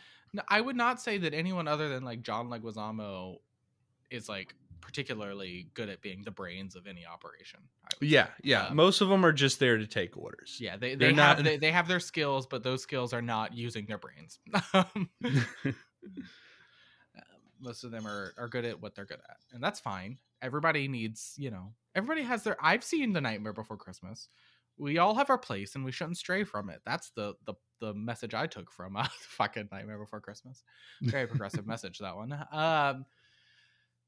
I 0.49 0.59
would 0.59 0.75
not 0.75 0.99
say 0.99 1.19
that 1.19 1.33
anyone 1.33 1.67
other 1.67 1.87
than 1.89 2.03
like 2.03 2.23
John 2.23 2.47
Leguizamo 2.49 3.37
is 4.09 4.27
like 4.27 4.55
particularly 4.83 5.69
good 5.73 5.89
at 5.89 6.01
being 6.01 6.21
the 6.23 6.31
brains 6.31 6.75
of 6.75 6.85
any 6.85 7.05
operation. 7.05 7.61
Yeah 8.01 8.25
say. 8.25 8.31
yeah 8.43 8.67
Um, 8.67 8.75
most 8.75 9.01
of 9.01 9.07
them 9.09 9.25
are 9.25 9.31
just 9.31 9.59
there 9.59 9.77
to 9.77 9.87
take 9.87 10.15
orders 10.17 10.57
yeah. 10.59 10.77
They 10.77 10.95
they're 10.95 11.09
have 11.15 11.37
not- 11.37 11.43
they, 11.43 11.57
they 11.57 11.71
have 11.71 11.87
their 11.87 11.99
skills, 11.99 12.45
but 12.45 12.61
those 12.63 12.81
skills 12.83 13.13
are 13.13 13.21
not 13.21 13.53
using 13.55 13.85
their 13.85 13.97
brains. 13.97 14.39
Um, 14.73 15.09
Most 17.59 17.83
of 17.83 17.91
them 17.91 18.05
are 18.05 18.33
are 18.37 18.49
good 18.49 18.65
at 18.65 18.81
what 18.81 18.93
they're 18.95 19.05
good 19.05 19.21
at, 19.29 19.37
and 19.53 19.63
that's 19.63 19.79
fine. 19.79 20.17
Everybody 20.41 20.87
needs, 20.89 21.33
you 21.37 21.49
know, 21.49 21.73
everybody 21.95 22.23
has 22.23 22.43
their. 22.43 22.57
I've 22.61 22.83
seen 22.83 23.13
the 23.13 23.21
Nightmare 23.21 23.53
Before 23.53 23.77
Christmas. 23.77 24.27
We 24.77 24.97
all 24.97 25.15
have 25.15 25.29
our 25.29 25.37
place, 25.37 25.75
and 25.75 25.85
we 25.85 25.91
shouldn't 25.93 26.17
stray 26.17 26.43
from 26.43 26.69
it. 26.69 26.81
That's 26.85 27.11
the 27.11 27.35
the 27.45 27.53
the 27.79 27.93
message 27.93 28.33
I 28.33 28.47
took 28.47 28.69
from 28.71 28.95
uh, 28.97 29.07
fucking 29.37 29.69
Nightmare 29.71 29.99
Before 29.99 30.19
Christmas. 30.19 30.61
Very 31.01 31.27
progressive 31.27 31.65
message 31.65 31.99
that 31.99 32.15
one. 32.17 32.33
Um, 32.51 33.05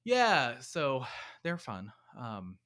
yeah, 0.06 0.60
so 0.60 1.06
they're 1.44 1.58
fun. 1.58 1.92
Um, 2.18 2.58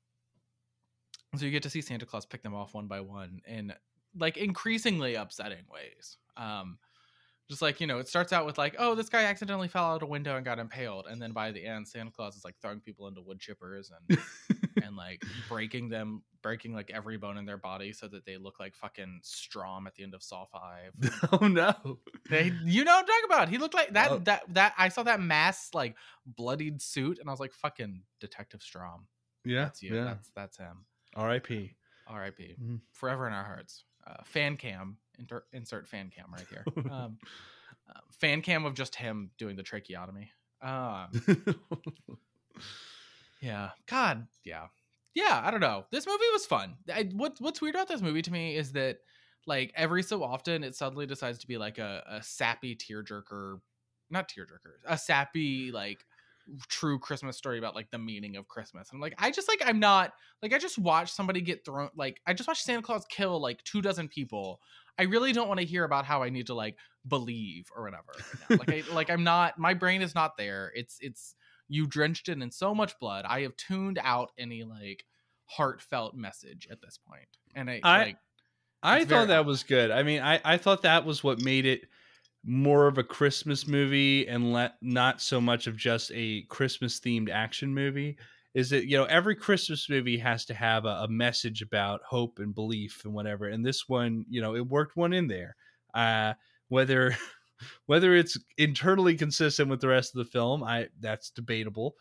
so 1.35 1.45
you 1.45 1.51
get 1.51 1.63
to 1.63 1.69
see 1.69 1.81
Santa 1.81 2.05
Claus 2.05 2.25
pick 2.25 2.43
them 2.43 2.53
off 2.53 2.73
one 2.73 2.87
by 2.87 3.01
one 3.01 3.41
in 3.47 3.73
like 4.17 4.37
increasingly 4.37 5.15
upsetting 5.15 5.65
ways. 5.71 6.17
Um, 6.37 6.77
just 7.49 7.61
like 7.61 7.81
you 7.81 7.87
know, 7.87 7.97
it 7.99 8.07
starts 8.07 8.31
out 8.31 8.45
with 8.45 8.57
like, 8.57 8.75
oh, 8.77 8.93
this 8.95 9.09
guy 9.09 9.23
accidentally 9.23 9.67
fell 9.67 9.85
out 9.85 10.03
a 10.03 10.05
window 10.05 10.35
and 10.35 10.45
got 10.45 10.59
impaled, 10.59 11.07
and 11.09 11.21
then 11.21 11.31
by 11.31 11.51
the 11.51 11.65
end, 11.65 11.87
Santa 11.87 12.11
Claus 12.11 12.35
is 12.35 12.45
like 12.45 12.55
throwing 12.61 12.79
people 12.79 13.07
into 13.07 13.21
wood 13.21 13.39
chippers 13.39 13.89
and 14.07 14.19
and 14.83 14.95
like 14.95 15.23
breaking 15.47 15.89
them, 15.89 16.21
breaking 16.43 16.73
like 16.73 16.91
every 16.93 17.17
bone 17.17 17.37
in 17.37 17.45
their 17.45 17.57
body 17.57 17.91
so 17.91 18.07
that 18.07 18.25
they 18.25 18.37
look 18.37 18.59
like 18.59 18.75
fucking 18.75 19.21
Strahm 19.23 19.87
at 19.87 19.95
the 19.95 20.03
end 20.03 20.13
of 20.13 20.21
Saw 20.21 20.45
Five. 20.45 20.93
oh 21.41 21.47
no 21.47 21.73
They, 22.29 22.53
you 22.63 22.83
know 22.83 22.91
what 22.93 22.99
I'm 23.01 23.05
talking 23.07 23.25
about. 23.25 23.49
He 23.49 23.57
looked 23.57 23.73
like 23.73 23.93
that. 23.93 24.11
Oh. 24.11 24.19
That 24.19 24.43
that 24.53 24.73
I 24.77 24.89
saw 24.89 25.03
that 25.03 25.19
mass 25.19 25.69
like 25.73 25.95
bloodied 26.25 26.81
suit, 26.81 27.17
and 27.19 27.27
I 27.29 27.31
was 27.31 27.39
like, 27.39 27.53
"Fucking 27.53 28.03
Detective 28.19 28.61
Strahm." 28.61 29.05
yeah 29.43 29.63
That's 29.63 29.81
you. 29.81 29.95
yeah 29.95 30.03
That's 30.03 30.31
that's 30.35 30.57
him. 30.57 30.85
rip 31.17 31.73
R.I.P. 32.07 32.55
Mhm. 32.61 32.81
Forever 32.93 33.27
in 33.27 33.33
our 33.33 33.43
hearts. 33.43 33.85
Uh, 34.09 34.23
fan 34.25 34.57
cam. 34.57 34.97
Inter- 35.19 35.45
insert 35.53 35.87
fan 35.87 36.09
cam 36.09 36.31
right 36.31 36.47
here. 36.49 36.65
Um, 36.91 37.17
uh, 37.89 37.99
fan 38.11 38.41
cam 38.41 38.65
of 38.65 38.73
just 38.75 38.95
him 38.95 39.31
doing 39.37 39.55
the 39.55 39.63
tracheotomy. 39.63 40.31
Um, 40.61 41.07
yeah. 43.41 43.69
God. 43.87 44.27
Yeah. 44.43 44.67
Yeah. 45.15 45.41
I 45.43 45.49
don't 45.51 45.59
know. 45.59 45.85
This 45.91 46.05
movie 46.05 46.23
was 46.31 46.45
fun. 46.45 46.75
I, 46.93 47.09
what 47.13 47.37
What's 47.39 47.61
weird 47.61 47.75
about 47.75 47.87
this 47.87 48.01
movie 48.01 48.21
to 48.21 48.31
me 48.31 48.55
is 48.55 48.73
that, 48.73 48.99
like, 49.47 49.71
every 49.75 50.03
so 50.03 50.23
often 50.23 50.63
it 50.63 50.75
suddenly 50.75 51.07
decides 51.07 51.39
to 51.39 51.47
be 51.47 51.57
like 51.57 51.79
a, 51.79 52.03
a 52.07 52.23
sappy 52.23 52.75
tearjerker, 52.75 53.59
not 54.11 54.29
tearjerker, 54.29 54.75
a 54.85 54.97
sappy 54.97 55.71
like 55.71 56.05
true 56.67 56.99
Christmas 56.99 57.37
story 57.37 57.57
about 57.57 57.75
like 57.75 57.89
the 57.91 57.97
meaning 57.97 58.35
of 58.35 58.47
Christmas. 58.47 58.89
And 58.89 58.97
I'm 58.97 59.01
like, 59.01 59.15
I 59.17 59.31
just 59.31 59.47
like 59.47 59.61
I'm 59.65 59.79
not 59.79 60.13
like 60.41 60.53
I 60.53 60.57
just 60.59 60.77
watched 60.77 61.15
somebody 61.15 61.41
get 61.41 61.65
thrown 61.65 61.89
like 61.95 62.19
I 62.25 62.33
just 62.33 62.47
watched 62.47 62.63
Santa 62.63 62.81
Claus 62.81 63.05
kill 63.09 63.41
like 63.41 63.63
two 63.63 63.81
dozen 63.81 64.07
people. 64.07 64.59
I 64.97 65.03
really 65.03 65.31
don't 65.31 65.47
want 65.47 65.59
to 65.59 65.65
hear 65.65 65.83
about 65.83 66.05
how 66.05 66.23
I 66.23 66.29
need 66.29 66.47
to 66.47 66.53
like 66.53 66.75
believe 67.07 67.67
or 67.75 67.83
whatever. 67.83 68.13
right 68.49 68.59
like 68.59 68.69
I 68.91 68.93
like 68.93 69.09
I'm 69.09 69.23
not 69.23 69.57
my 69.57 69.73
brain 69.73 70.01
is 70.01 70.15
not 70.15 70.37
there. 70.37 70.71
It's 70.75 70.97
it's 71.01 71.35
you 71.67 71.85
drenched 71.87 72.29
it 72.29 72.41
in 72.41 72.51
so 72.51 72.73
much 72.73 72.97
blood. 72.99 73.25
I 73.27 73.41
have 73.41 73.55
tuned 73.55 73.99
out 74.01 74.31
any 74.37 74.63
like 74.63 75.05
heartfelt 75.45 76.15
message 76.15 76.67
at 76.71 76.81
this 76.81 76.97
point. 76.97 77.27
And 77.55 77.69
I, 77.69 77.79
I- 77.83 78.03
like 78.03 78.17
I 78.81 79.03
thought 79.03 79.27
that 79.27 79.41
odd. 79.41 79.45
was 79.47 79.63
good. 79.63 79.91
I 79.91 80.03
mean, 80.03 80.21
I, 80.21 80.39
I 80.45 80.57
thought 80.57 80.83
that 80.83 81.05
was 81.05 81.21
what 81.21 81.41
made 81.41 81.65
it 81.65 81.81
more 82.45 82.87
of 82.87 82.97
a 82.97 83.03
Christmas 83.03 83.67
movie 83.67 84.27
and 84.27 84.53
let 84.53 84.75
not 84.81 85.21
so 85.21 85.41
much 85.41 85.67
of 85.67 85.75
just 85.75 86.11
a 86.13 86.43
Christmas 86.43 86.99
themed 86.99 87.29
action 87.29 87.73
movie. 87.73 88.17
Is 88.55 88.71
that 88.71 88.85
you 88.85 88.97
know 88.97 89.05
every 89.05 89.35
Christmas 89.35 89.89
movie 89.89 90.17
has 90.17 90.45
to 90.45 90.53
have 90.53 90.85
a, 90.85 91.03
a 91.03 91.07
message 91.07 91.61
about 91.61 92.01
hope 92.07 92.39
and 92.39 92.55
belief 92.55 93.03
and 93.05 93.13
whatever, 93.13 93.47
and 93.47 93.63
this 93.63 93.87
one 93.87 94.25
you 94.29 94.41
know 94.41 94.55
it 94.55 94.67
worked 94.67 94.95
one 94.97 95.13
in 95.13 95.27
there. 95.27 95.55
Uh, 95.93 96.33
whether 96.69 97.15
whether 97.85 98.15
it's 98.15 98.37
internally 98.57 99.15
consistent 99.15 99.69
with 99.69 99.81
the 99.81 99.87
rest 99.87 100.15
of 100.15 100.19
the 100.19 100.31
film, 100.31 100.63
I 100.63 100.87
that's 100.99 101.29
debatable, 101.29 101.95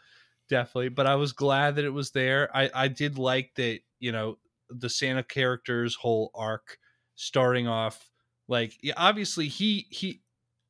definitely. 0.48 0.88
But 0.88 1.06
I 1.06 1.16
was 1.16 1.32
glad 1.32 1.76
that 1.76 1.84
it 1.84 1.92
was 1.92 2.12
there. 2.12 2.48
I 2.56 2.70
I 2.74 2.88
did 2.88 3.18
like 3.18 3.50
that 3.56 3.80
you 4.00 4.12
know 4.12 4.38
the 4.70 4.88
Santa 4.88 5.22
character's 5.22 5.94
whole 5.94 6.30
arc 6.34 6.78
starting 7.14 7.68
off 7.68 8.10
like 8.48 8.72
obviously 8.96 9.48
he 9.48 9.86
he 9.90 10.22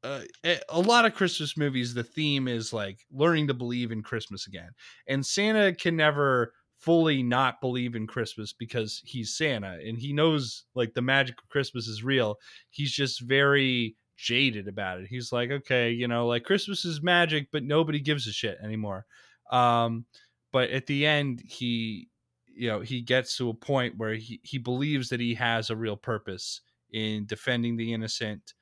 uh, 0.08 0.20
a 0.44 0.60
a 0.70 0.80
lot 0.80 1.04
of 1.04 1.14
Christmas 1.14 1.56
movies 1.56 1.92
the 1.92 2.02
theme 2.02 2.48
is 2.48 2.72
like 2.72 3.00
learning 3.12 3.48
to 3.48 3.54
believe 3.54 3.92
in 3.92 4.02
Christmas 4.02 4.46
again. 4.46 4.70
And 5.06 5.24
Santa 5.24 5.74
can 5.74 5.96
never 5.96 6.52
fully 6.78 7.22
not 7.22 7.60
believe 7.60 7.94
in 7.94 8.06
Christmas 8.06 8.52
because 8.52 9.02
he's 9.04 9.36
Santa 9.36 9.78
and 9.84 9.98
he 9.98 10.12
knows 10.12 10.64
like 10.74 10.94
the 10.94 11.02
magic 11.02 11.36
of 11.42 11.48
Christmas 11.48 11.88
is 11.88 12.04
real. 12.04 12.36
He's 12.70 12.92
just 12.92 13.20
very 13.20 13.96
jaded 14.16 14.68
about 14.68 15.00
it. 15.00 15.06
He's 15.08 15.32
like, 15.32 15.50
okay, 15.50 15.90
you 15.90 16.08
know, 16.08 16.26
like 16.26 16.44
Christmas 16.44 16.84
is 16.84 17.02
magic, 17.02 17.48
but 17.52 17.62
nobody 17.62 18.00
gives 18.00 18.26
a 18.26 18.32
shit 18.32 18.58
anymore. 18.62 19.06
Um, 19.50 20.06
but 20.52 20.70
at 20.70 20.86
the 20.86 21.06
end, 21.06 21.42
he, 21.44 22.08
you 22.46 22.68
know, 22.68 22.80
he 22.80 23.02
gets 23.02 23.36
to 23.36 23.50
a 23.50 23.54
point 23.54 23.94
where 23.96 24.14
he, 24.14 24.40
he 24.42 24.58
believes 24.58 25.08
that 25.10 25.20
he 25.20 25.34
has 25.34 25.70
a 25.70 25.76
real 25.76 25.96
purpose 25.96 26.60
in 26.92 27.26
defending 27.26 27.76
the 27.76 27.92
innocent 27.92 28.54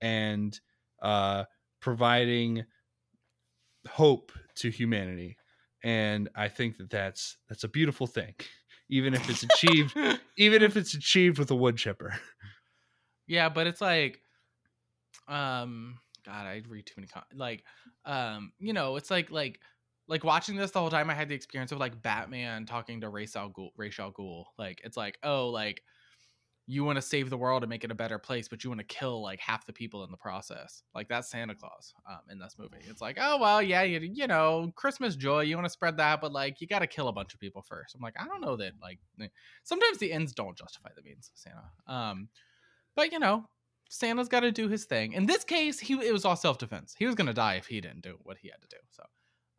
and 0.00 0.60
uh, 1.02 1.44
providing 1.80 2.64
hope 3.88 4.32
to 4.56 4.70
humanity. 4.70 5.36
And 5.84 6.28
I 6.34 6.48
think 6.48 6.78
that 6.78 6.90
that's 6.90 7.36
that's 7.48 7.64
a 7.64 7.68
beautiful 7.68 8.06
thing, 8.06 8.34
even 8.88 9.14
if 9.14 9.28
it's 9.28 9.42
achieved, 9.42 9.96
even 10.38 10.62
if 10.62 10.76
it's 10.76 10.94
achieved 10.94 11.38
with 11.38 11.50
a 11.50 11.56
wood 11.56 11.76
chipper. 11.76 12.14
Yeah, 13.26 13.48
but 13.48 13.66
it's 13.66 13.80
like, 13.80 14.20
um, 15.28 15.98
God, 16.24 16.46
I 16.46 16.62
read 16.68 16.86
too 16.86 16.94
many 16.96 17.08
com- 17.08 17.22
like, 17.34 17.64
um, 18.04 18.52
you 18.58 18.72
know, 18.72 18.96
it's 18.96 19.10
like 19.10 19.30
like 19.30 19.58
like 20.08 20.24
watching 20.24 20.56
this 20.56 20.70
the 20.70 20.78
whole 20.78 20.90
time. 20.90 21.10
I 21.10 21.14
had 21.14 21.28
the 21.28 21.34
experience 21.34 21.72
of 21.72 21.78
like 21.78 22.00
Batman 22.00 22.66
talking 22.66 23.00
to 23.00 23.08
Ra's 23.08 23.34
al 23.34 23.50
Ghul. 23.50 23.70
Ra's 23.76 23.98
al 23.98 24.12
Ghul. 24.12 24.44
Like, 24.58 24.80
it's 24.84 24.96
like, 24.96 25.18
oh, 25.22 25.48
like 25.48 25.82
you 26.66 26.84
want 26.84 26.96
to 26.96 27.02
save 27.02 27.28
the 27.28 27.36
world 27.36 27.62
and 27.62 27.70
make 27.70 27.82
it 27.82 27.90
a 27.90 27.94
better 27.94 28.18
place, 28.18 28.46
but 28.46 28.62
you 28.62 28.70
want 28.70 28.80
to 28.80 28.86
kill 28.86 29.20
like 29.20 29.40
half 29.40 29.66
the 29.66 29.72
people 29.72 30.04
in 30.04 30.10
the 30.10 30.16
process. 30.16 30.82
Like 30.94 31.08
that's 31.08 31.30
Santa 31.30 31.54
Claus 31.54 31.92
um, 32.08 32.20
in 32.30 32.38
this 32.38 32.54
movie. 32.58 32.84
It's 32.88 33.00
like, 33.00 33.18
oh 33.20 33.38
well, 33.38 33.60
yeah, 33.60 33.82
you, 33.82 33.98
you 34.00 34.26
know, 34.26 34.72
Christmas 34.76 35.16
joy. 35.16 35.40
You 35.40 35.56
want 35.56 35.66
to 35.66 35.70
spread 35.70 35.96
that, 35.96 36.20
but 36.20 36.32
like 36.32 36.60
you 36.60 36.66
got 36.66 36.78
to 36.78 36.86
kill 36.86 37.08
a 37.08 37.12
bunch 37.12 37.34
of 37.34 37.40
people 37.40 37.62
first. 37.62 37.94
I'm 37.94 38.00
like, 38.00 38.14
I 38.18 38.26
don't 38.26 38.40
know 38.40 38.56
that. 38.56 38.72
Like 38.80 39.00
sometimes 39.64 39.98
the 39.98 40.12
ends 40.12 40.32
don't 40.32 40.56
justify 40.56 40.90
the 40.94 41.02
means, 41.02 41.30
Santa. 41.34 41.64
Um, 41.88 42.28
but 42.94 43.10
you 43.12 43.18
know, 43.18 43.44
Santa's 43.88 44.28
got 44.28 44.40
to 44.40 44.52
do 44.52 44.68
his 44.68 44.84
thing. 44.84 45.12
In 45.12 45.26
this 45.26 45.44
case, 45.44 45.80
he 45.80 45.94
it 45.94 46.12
was 46.12 46.24
all 46.24 46.36
self 46.36 46.58
defense. 46.58 46.94
He 46.98 47.06
was 47.06 47.14
gonna 47.14 47.34
die 47.34 47.54
if 47.54 47.66
he 47.66 47.80
didn't 47.80 48.02
do 48.02 48.18
what 48.22 48.38
he 48.38 48.48
had 48.48 48.60
to 48.62 48.68
do. 48.68 48.78
So, 48.90 49.02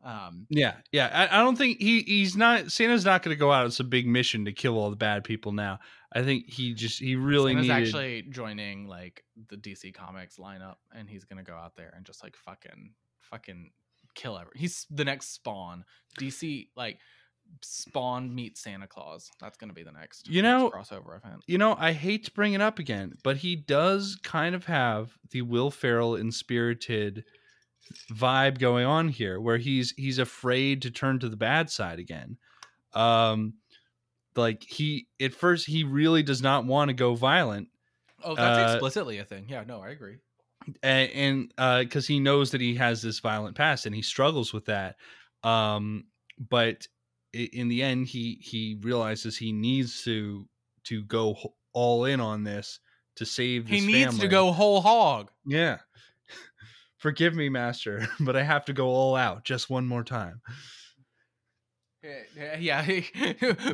um, 0.04 0.46
Yeah, 0.50 0.76
yeah. 0.92 1.10
I, 1.32 1.40
I 1.40 1.42
don't 1.42 1.58
think 1.58 1.80
he 1.80 2.02
he's 2.02 2.36
not 2.36 2.72
Santa's 2.72 3.06
not 3.06 3.24
going 3.24 3.36
to 3.36 3.40
go 3.40 3.52
out 3.52 3.64
on 3.66 3.72
some 3.72 3.90
big 3.90 4.06
mission 4.08 4.46
to 4.46 4.52
kill 4.52 4.78
all 4.78 4.90
the 4.90 4.96
bad 4.96 5.24
people 5.24 5.52
now. 5.52 5.80
I 6.16 6.22
think 6.24 6.50
he 6.50 6.74
just 6.74 7.00
he 7.00 7.16
really 7.16 7.54
Santa's 7.54 7.68
needed. 7.68 7.88
actually 7.88 8.22
joining 8.30 8.88
like 8.88 9.24
the 9.50 9.56
DC 9.58 9.94
Comics 9.94 10.38
lineup, 10.38 10.76
and 10.96 11.10
he's 11.10 11.24
gonna 11.26 11.44
go 11.44 11.56
out 11.56 11.76
there 11.76 11.92
and 11.96 12.06
just 12.06 12.22
like 12.24 12.36
fucking 12.36 12.92
fucking 13.22 13.72
kill 14.14 14.38
every. 14.38 14.52
He's 14.56 14.86
the 14.92 15.06
next 15.06 15.34
Spawn. 15.34 15.86
DC 16.20 16.68
like 16.76 17.00
Spawn 17.62 18.34
meets 18.34 18.62
Santa 18.62 18.88
Claus. 18.88 19.30
That's 19.42 19.58
gonna 19.58 19.74
be 19.74 19.84
the 19.84 19.92
next 19.92 20.28
You 20.30 20.42
next 20.42 20.62
know- 20.62 20.70
crossover 20.70 21.18
event. 21.18 21.44
you 21.48 21.58
know, 21.58 21.76
I 21.80 21.92
hate 21.94 22.26
to 22.26 22.32
bring 22.32 22.54
it 22.54 22.62
up 22.62 22.80
again, 22.80 23.14
but 23.24 23.38
he 23.38 23.56
does 23.56 24.18
kind 24.24 24.56
of 24.56 24.66
have 24.66 25.18
the 25.32 25.42
Will 25.42 25.72
Ferrell 25.72 26.16
in 26.16 26.32
Spirited 26.32 27.24
vibe 28.12 28.60
going 28.60 28.86
on 28.86 29.10
here, 29.10 29.40
where 29.40 29.58
he's 29.58 29.94
he's 29.98 30.20
afraid 30.20 30.82
to 30.84 30.92
turn 30.92 31.20
to 31.20 31.30
the 31.30 31.38
bad 31.38 31.70
side 31.70 32.00
again. 32.00 32.38
Um, 32.94 33.56
like 34.36 34.64
he 34.64 35.08
at 35.22 35.34
first 35.34 35.66
he 35.68 35.84
really 35.84 36.24
does 36.24 36.42
not 36.42 36.66
want 36.66 36.90
to 36.90 36.94
go 36.94 37.16
violent, 37.16 37.70
Oh, 38.24 38.36
that's 38.36 38.72
uh, 38.72 38.74
explicitly 38.76 39.18
a 39.20 39.26
thing. 39.26 39.46
Yeah, 39.48 39.64
no, 39.68 39.82
I 39.82 39.90
agree. 39.90 40.18
and, 40.82 41.12
and 41.12 41.54
uh 41.58 41.80
because 41.80 42.08
he 42.08 42.20
knows 42.20 42.52
that 42.52 42.62
he 42.62 42.74
has 42.76 43.02
this 43.02 43.20
violent 43.20 43.56
past 43.56 43.86
and 43.86 43.94
he 43.94 44.02
struggles 44.02 44.54
with 44.54 44.64
that 44.66 44.96
um 45.44 46.06
but 46.50 46.88
in 47.34 47.68
the 47.68 47.84
end 47.84 48.08
he 48.08 48.38
he 48.42 48.78
realizes 48.82 49.38
he 49.38 49.52
needs 49.52 50.04
to 50.06 50.48
to 50.86 51.04
go 51.04 51.36
all 51.74 52.06
in 52.06 52.22
on 52.22 52.46
this 52.46 52.80
to 53.18 53.26
save 53.26 53.68
He 53.68 53.82
needs 53.82 54.18
to 54.20 54.28
go 54.30 54.54
whole 54.54 54.80
hog. 54.80 55.32
yeah 55.46 55.80
forgive 57.04 57.36
me 57.36 57.50
master 57.50 58.08
but 58.22 58.36
i 58.36 58.42
have 58.42 58.64
to 58.66 58.72
go 58.74 58.88
all 58.88 59.16
out 59.16 59.44
just 59.44 59.70
one 59.70 59.86
more 59.86 60.04
time 60.04 60.42
Yeah, 62.36 62.58
yeah. 62.60 62.84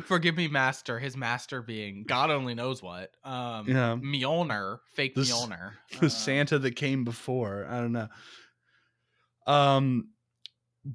Forgive 0.04 0.36
me, 0.36 0.46
master. 0.46 1.00
His 1.00 1.16
master 1.16 1.62
being 1.62 2.04
God 2.04 2.30
only 2.30 2.54
knows 2.54 2.80
what. 2.80 3.10
Um, 3.24 3.68
Yeah. 3.68 3.96
Mjolnir, 3.96 4.78
fake 4.94 5.16
The 5.16 5.22
Mjolnir. 5.22 5.72
the 6.00 6.06
Uh, 6.06 6.08
Santa 6.08 6.58
that 6.60 6.76
came 6.76 7.02
before. 7.04 7.66
I 7.68 7.80
don't 7.80 7.90
know. 7.90 8.08
Um, 9.46 10.10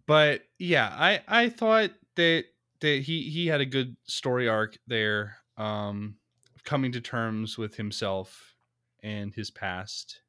but 0.07 0.43
yeah, 0.59 0.87
I 0.89 1.21
I 1.27 1.49
thought 1.49 1.91
that 2.15 2.45
that 2.79 3.01
he 3.01 3.29
he 3.29 3.47
had 3.47 3.59
a 3.59 3.65
good 3.65 3.97
story 4.07 4.47
arc 4.47 4.77
there. 4.87 5.37
Um, 5.57 6.17
coming 6.63 6.91
to 6.93 7.01
terms 7.01 7.57
with 7.57 7.75
himself 7.75 8.55
and 9.03 9.33
his 9.33 9.51
past, 9.51 10.21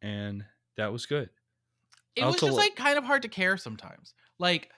and 0.00 0.44
that 0.76 0.92
was 0.92 1.06
good. 1.06 1.30
It 2.16 2.22
oh, 2.22 2.26
was 2.26 2.34
just 2.36 2.52
li- 2.52 2.58
like 2.58 2.76
kind 2.76 2.98
of 2.98 3.04
hard 3.04 3.22
to 3.22 3.28
care 3.28 3.56
sometimes. 3.56 4.14
Like, 4.38 4.70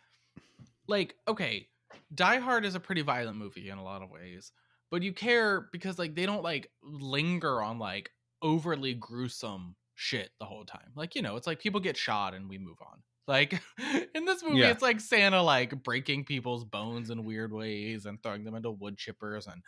like 0.86 1.14
okay, 1.26 1.68
Die 2.14 2.38
Hard 2.38 2.64
is 2.64 2.74
a 2.74 2.80
pretty 2.80 3.02
violent 3.02 3.36
movie 3.36 3.68
in 3.70 3.78
a 3.78 3.84
lot 3.84 4.02
of 4.02 4.10
ways, 4.10 4.52
but 4.90 5.02
you 5.02 5.12
care 5.12 5.68
because 5.72 5.98
like 5.98 6.14
they 6.14 6.26
don't 6.26 6.42
like 6.42 6.70
linger 6.82 7.62
on 7.62 7.78
like 7.78 8.10
overly 8.42 8.94
gruesome 8.94 9.74
shit 9.94 10.30
the 10.38 10.44
whole 10.44 10.64
time. 10.64 10.92
Like 10.94 11.14
you 11.14 11.22
know, 11.22 11.36
it's 11.36 11.46
like 11.46 11.58
people 11.60 11.80
get 11.80 11.96
shot 11.96 12.34
and 12.34 12.48
we 12.48 12.58
move 12.58 12.78
on. 12.80 13.02
Like 13.26 13.60
in 14.14 14.24
this 14.26 14.42
movie, 14.44 14.58
Yeah. 14.58 14.70
it's 14.70 14.82
like 14.82 15.00
Santa 15.00 15.42
like 15.42 15.82
breaking 15.82 16.24
people's 16.24 16.64
bones 16.64 17.10
in 17.10 17.24
weird 17.24 17.52
ways 17.52 18.06
and 18.06 18.22
throwing 18.22 18.44
them 18.44 18.54
into 18.54 18.70
wood 18.70 18.96
chippers 18.96 19.50
and 19.50 19.62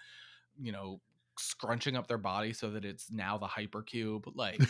you 0.61 0.72
know 0.72 1.00
scrunching 1.38 1.96
up 1.96 2.07
their 2.07 2.18
body 2.18 2.52
so 2.52 2.70
that 2.70 2.85
it's 2.85 3.11
now 3.11 3.38
the 3.38 3.46
hypercube. 3.46 4.25
Like 4.35 4.60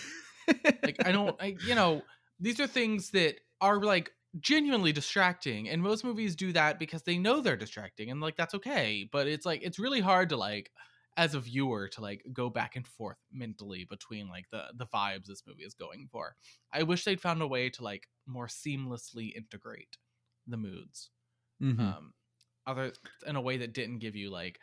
like 0.83 1.05
I 1.05 1.13
don't 1.13 1.37
I 1.41 1.57
you 1.67 1.75
know 1.75 2.03
these 2.41 2.61
are 2.61 2.67
things 2.67 3.11
that 3.11 3.37
are 3.61 3.81
like 3.81 4.11
genuinely 4.41 4.93
distracting 4.93 5.69
and 5.69 5.83
most 5.83 6.05
movies 6.05 6.37
do 6.37 6.53
that 6.53 6.79
because 6.79 7.03
they 7.03 7.19
know 7.19 7.41
they're 7.41 7.57
distracting 7.57 8.11
and 8.11 8.21
like 8.21 8.37
that's 8.37 8.55
okay 8.55 9.09
but 9.11 9.27
it's 9.27 9.47
like 9.47 9.63
it's 9.63 9.79
really 9.79 10.01
hard 10.01 10.29
to 10.29 10.37
like 10.37 10.71
as 11.17 11.35
a 11.35 11.41
viewer 11.41 11.89
to 11.89 12.03
like 12.03 12.23
go 12.33 12.51
back 12.51 12.77
and 12.77 12.87
forth 12.87 13.17
mentally 13.33 13.87
between 13.89 14.29
like 14.29 14.45
the 14.53 14.65
the 14.75 14.87
vibes 14.87 15.27
this 15.27 15.43
movie 15.47 15.63
is 15.63 15.75
going 15.75 16.07
for 16.11 16.35
i 16.73 16.83
wish 16.83 17.05
they'd 17.05 17.21
found 17.21 17.41
a 17.41 17.47
way 17.47 17.71
to 17.71 17.83
like 17.83 18.09
more 18.27 18.47
seamlessly 18.47 19.35
integrate 19.35 19.97
the 20.47 20.57
moods 20.57 21.11
mm-hmm. 21.63 21.81
um 21.81 22.13
other 22.67 22.93
in 23.27 23.37
a 23.37 23.41
way 23.41 23.57
that 23.57 23.73
didn't 23.73 24.01
give 24.01 24.17
you 24.17 24.31
like 24.31 24.59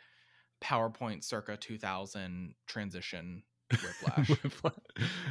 powerpoint 0.62 1.24
circa 1.24 1.56
2000 1.56 2.54
transition 2.66 3.42
Whiplash. 3.82 4.30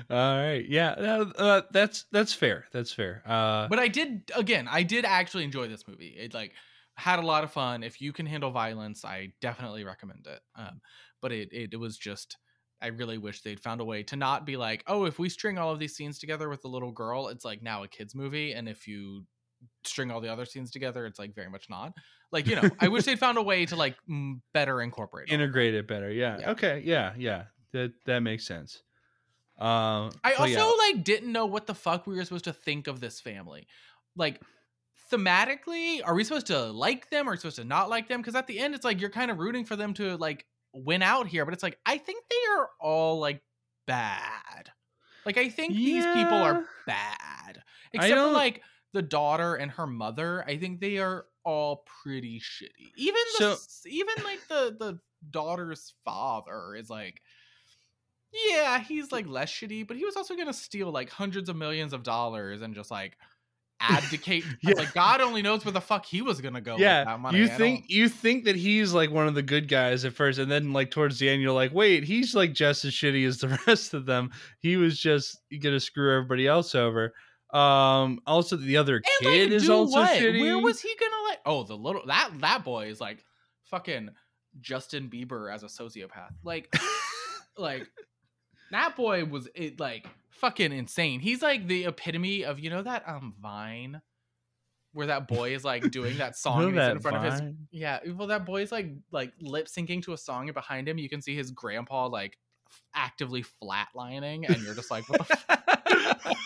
All 0.10 0.38
right. 0.38 0.66
Yeah. 0.68 0.92
Uh, 0.92 1.32
uh, 1.38 1.62
that's 1.72 2.06
that's 2.12 2.34
fair. 2.34 2.66
That's 2.72 2.92
fair. 2.92 3.22
Uh, 3.26 3.68
but 3.68 3.80
I 3.80 3.88
did 3.88 4.32
again. 4.36 4.68
I 4.70 4.84
did 4.84 5.06
actually 5.06 5.44
enjoy 5.44 5.68
this 5.68 5.88
movie. 5.88 6.16
It 6.18 6.34
like 6.34 6.54
had 6.96 7.20
a 7.20 7.26
lot 7.26 7.44
of 7.44 7.52
fun. 7.52 7.84
If 7.84 8.02
you 8.02 8.14
can 8.14 8.26
handle 8.26 8.52
violence, 8.52 9.04
I 9.06 9.34
definitely 9.42 9.84
recommend 9.84 10.28
it. 10.28 10.40
Um, 10.56 10.82
but 11.22 11.32
it, 11.32 11.50
it 11.52 11.74
it 11.74 11.78
was 11.78 11.98
just. 11.98 12.38
I 12.82 12.88
really 12.88 13.18
wish 13.18 13.42
they'd 13.42 13.62
found 13.62 13.80
a 13.80 13.86
way 13.86 14.04
to 14.04 14.18
not 14.18 14.46
be 14.46 14.58
like, 14.58 14.84
oh, 14.88 15.06
if 15.06 15.18
we 15.18 15.30
string 15.30 15.58
all 15.58 15.72
of 15.72 15.80
these 15.80 15.96
scenes 15.96 16.20
together 16.20 16.50
with 16.50 16.62
the 16.62 16.68
little 16.68 16.92
girl, 16.92 17.30
it's 17.30 17.46
like 17.46 17.64
now 17.64 17.84
a 17.84 17.88
kids 17.88 18.14
movie, 18.14 18.52
and 18.52 18.68
if 18.68 18.90
you 18.90 19.26
string 19.84 20.12
all 20.12 20.22
the 20.22 20.32
other 20.32 20.46
scenes 20.46 20.72
together, 20.72 21.06
it's 21.06 21.20
like 21.20 21.36
very 21.36 21.50
much 21.50 21.70
not. 21.70 21.94
Like 22.32 22.48
you 22.48 22.56
know, 22.56 22.70
I 22.80 22.88
wish 22.88 23.06
they'd 23.06 23.20
found 23.20 23.38
a 23.38 23.44
way 23.44 23.66
to 23.68 23.76
like 23.76 23.96
better 24.54 24.82
incorporate. 24.82 25.30
integrate 25.30 25.76
it 25.76 25.88
better. 25.88 26.12
Yeah. 26.12 26.40
Yeah. 26.40 26.52
Okay. 26.52 26.82
Yeah. 26.84 27.14
Yeah. 27.18 27.44
That 27.74 27.94
that 28.06 28.20
makes 28.20 28.46
sense. 28.46 28.82
Um, 29.60 30.12
I 30.24 30.34
also 30.38 30.52
yeah. 30.52 30.72
like 30.94 31.04
didn't 31.04 31.32
know 31.32 31.46
what 31.46 31.68
the 31.68 31.76
fuck 31.76 32.08
we 32.08 32.16
were 32.16 32.24
supposed 32.24 32.46
to 32.46 32.54
think 32.54 32.88
of 32.88 33.00
this 33.00 33.20
family. 33.20 33.68
Like 34.16 34.42
thematically, 35.12 36.02
are 36.04 36.16
we 36.16 36.24
supposed 36.24 36.48
to 36.48 36.72
like 36.72 37.10
them 37.10 37.30
or 37.30 37.36
supposed 37.36 37.58
to 37.58 37.64
not 37.64 37.90
like 37.90 38.08
them? 38.08 38.22
Because 38.22 38.36
at 38.36 38.48
the 38.48 38.60
end, 38.60 38.74
it's 38.76 38.86
like 38.86 39.02
you're 39.02 39.10
kind 39.10 39.30
of 39.32 39.40
rooting 39.40 39.66
for 39.66 39.76
them 39.76 39.94
to 39.96 40.18
like 40.18 40.46
win 40.74 41.04
out 41.04 41.28
here, 41.28 41.46
but 41.46 41.54
it's 41.54 41.64
like 41.64 41.80
I 41.86 41.98
think 41.98 42.24
they 42.30 42.52
are 42.58 42.70
all 42.80 43.20
like 43.20 43.42
bad. 43.86 44.72
Like 45.26 45.38
I 45.38 45.50
think 45.50 45.74
these 45.74 46.06
people 46.06 46.38
are 46.38 46.66
bad, 46.86 47.62
except 47.94 48.20
for 48.20 48.32
like 48.32 48.62
the 48.94 49.02
daughter 49.02 49.56
and 49.56 49.72
her 49.72 49.88
mother. 49.88 50.44
I 50.48 50.58
think 50.58 50.80
they 50.80 50.98
are 50.98 51.26
all 51.46 51.86
pretty 52.04 52.40
shitty. 52.40 52.92
Even 52.98 53.22
the 53.40 53.56
So- 53.56 53.90
even 53.90 54.16
like 54.24 54.48
the 54.48 54.76
the 54.78 55.00
daughter's 55.30 55.94
father 56.04 56.76
is 56.76 56.90
like 56.90 57.22
yeah, 58.50 58.80
he's 58.80 59.12
like 59.12 59.28
less 59.28 59.52
shitty, 59.52 59.88
but 59.88 59.98
he 59.98 60.06
was 60.06 60.16
also 60.16 60.36
gonna 60.36 60.54
steal 60.54 60.92
like 60.92 61.10
hundreds 61.10 61.50
of 61.50 61.56
millions 61.56 61.94
of 61.94 62.04
dollars 62.04 62.62
and 62.62 62.74
just 62.76 62.90
like 62.92 63.18
abdicate. 63.80 64.44
Yeah. 64.64 64.76
Like 64.78 64.94
God 64.94 65.20
only 65.20 65.42
knows 65.42 65.66
where 65.66 65.72
the 65.74 65.82
fuck 65.82 66.06
he 66.06 66.22
was 66.22 66.40
gonna 66.40 66.62
go. 66.62 66.74
with 66.74 66.82
yeah 66.82 67.04
that 67.04 67.20
money. 67.20 67.38
you 67.40 67.48
think 67.48 67.86
you 67.90 68.08
think 68.08 68.46
that 68.46 68.56
he's 68.56 68.94
like 68.94 69.12
one 69.12 69.28
of 69.28 69.36
the 69.36 69.42
good 69.42 69.68
guys 69.68 70.06
at 70.06 70.14
first 70.14 70.40
and 70.40 70.50
then 70.50 70.72
like 70.72 70.90
towards 70.90 71.20
the 71.20 71.28
end 71.30 71.42
you're 71.42 71.52
like 71.52 71.74
wait 71.74 72.04
he's 72.06 72.34
like 72.34 72.54
just 72.54 72.86
as 72.86 72.94
shitty 72.94 73.28
as 73.28 73.40
the 73.40 73.60
rest 73.68 73.94
of 73.94 74.06
them 74.06 74.32
he 74.60 74.78
was 74.78 74.98
just 74.98 75.38
gonna 75.62 75.80
screw 75.82 76.16
everybody 76.16 76.48
else 76.48 76.76
over 76.76 77.14
um 77.54 78.20
also 78.26 78.56
the 78.56 78.78
other 78.78 78.96
And, 78.96 79.06
kid 79.20 79.50
like, 79.50 79.52
is 79.52 79.70
also 79.70 80.00
what? 80.00 80.10
shitty 80.12 80.40
Where 80.40 80.60
was 80.60 80.80
he 80.82 80.96
gonna 81.00 81.28
like? 81.30 81.40
Oh, 81.46 81.64
the 81.64 81.76
little 81.76 82.04
that 82.08 82.30
that 82.40 82.64
boy 82.64 82.88
is 82.88 83.02
like 83.02 83.24
fucking 83.66 84.10
Justin 84.62 85.10
Bieber 85.10 85.54
as 85.54 85.64
a 85.64 85.68
sociopath. 85.68 86.32
Like, 86.44 86.74
like 87.58 87.88
that 88.74 88.96
boy 88.96 89.26
was 89.26 89.48
it 89.56 89.80
like 89.80 90.08
fucking 90.32 90.72
insane. 90.72 91.20
He's 91.20 91.42
like 91.42 91.68
the 91.68 91.86
epitome 91.86 92.44
of 92.44 92.60
you 92.60 92.70
know 92.70 92.82
that 92.82 93.08
um 93.08 93.34
Vine 93.42 94.02
where 94.94 95.08
that 95.08 95.28
boy 95.28 95.56
is 95.56 95.64
like 95.66 95.90
doing 95.92 96.18
that 96.20 96.38
song 96.38 96.64
and 96.64 96.74
he's 96.74 96.84
in 96.88 96.94
that 96.96 97.02
front 97.02 97.18
of 97.18 97.24
his 97.34 97.42
yeah. 97.72 98.00
Well, 98.16 98.28
that 98.28 98.46
boy's 98.46 98.72
like 98.72 98.92
like 99.12 99.34
lip 99.42 99.68
syncing 99.68 100.04
to 100.04 100.14
a 100.14 100.18
song, 100.18 100.48
and 100.48 100.54
behind 100.54 100.88
him 100.88 100.98
you 100.98 101.10
can 101.10 101.22
see 101.22 101.36
his 101.36 101.52
grandpa 101.52 102.08
like 102.08 102.38
actively 102.96 103.44
flatlining, 103.64 104.48
and 104.48 104.62
you're 104.64 104.76
just 104.76 104.92
like, 104.92 105.08
what 105.10 105.28
the. 105.28 105.34
F- 105.34 105.46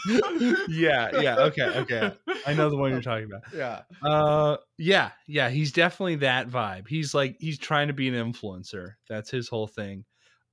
yeah 0.70 1.20
yeah 1.20 1.36
okay 1.38 1.66
okay 1.66 2.12
i 2.46 2.54
know 2.54 2.70
the 2.70 2.78
one 2.78 2.92
you're 2.92 3.02
talking 3.02 3.26
about 3.26 3.42
Yeah. 3.54 3.82
uh 4.02 4.58
yeah 4.78 5.12
yeah 5.28 5.50
he's 5.50 5.72
definitely 5.72 6.16
that 6.18 6.50
vibe 6.50 6.88
he's 6.88 7.14
like 7.14 7.36
he's 7.40 7.58
trying 7.58 7.88
to 7.88 7.94
be 7.94 8.08
an 8.08 8.14
influencer 8.14 8.94
that's 9.10 9.30
his 9.30 9.50
whole 9.50 9.68
thing 9.68 10.06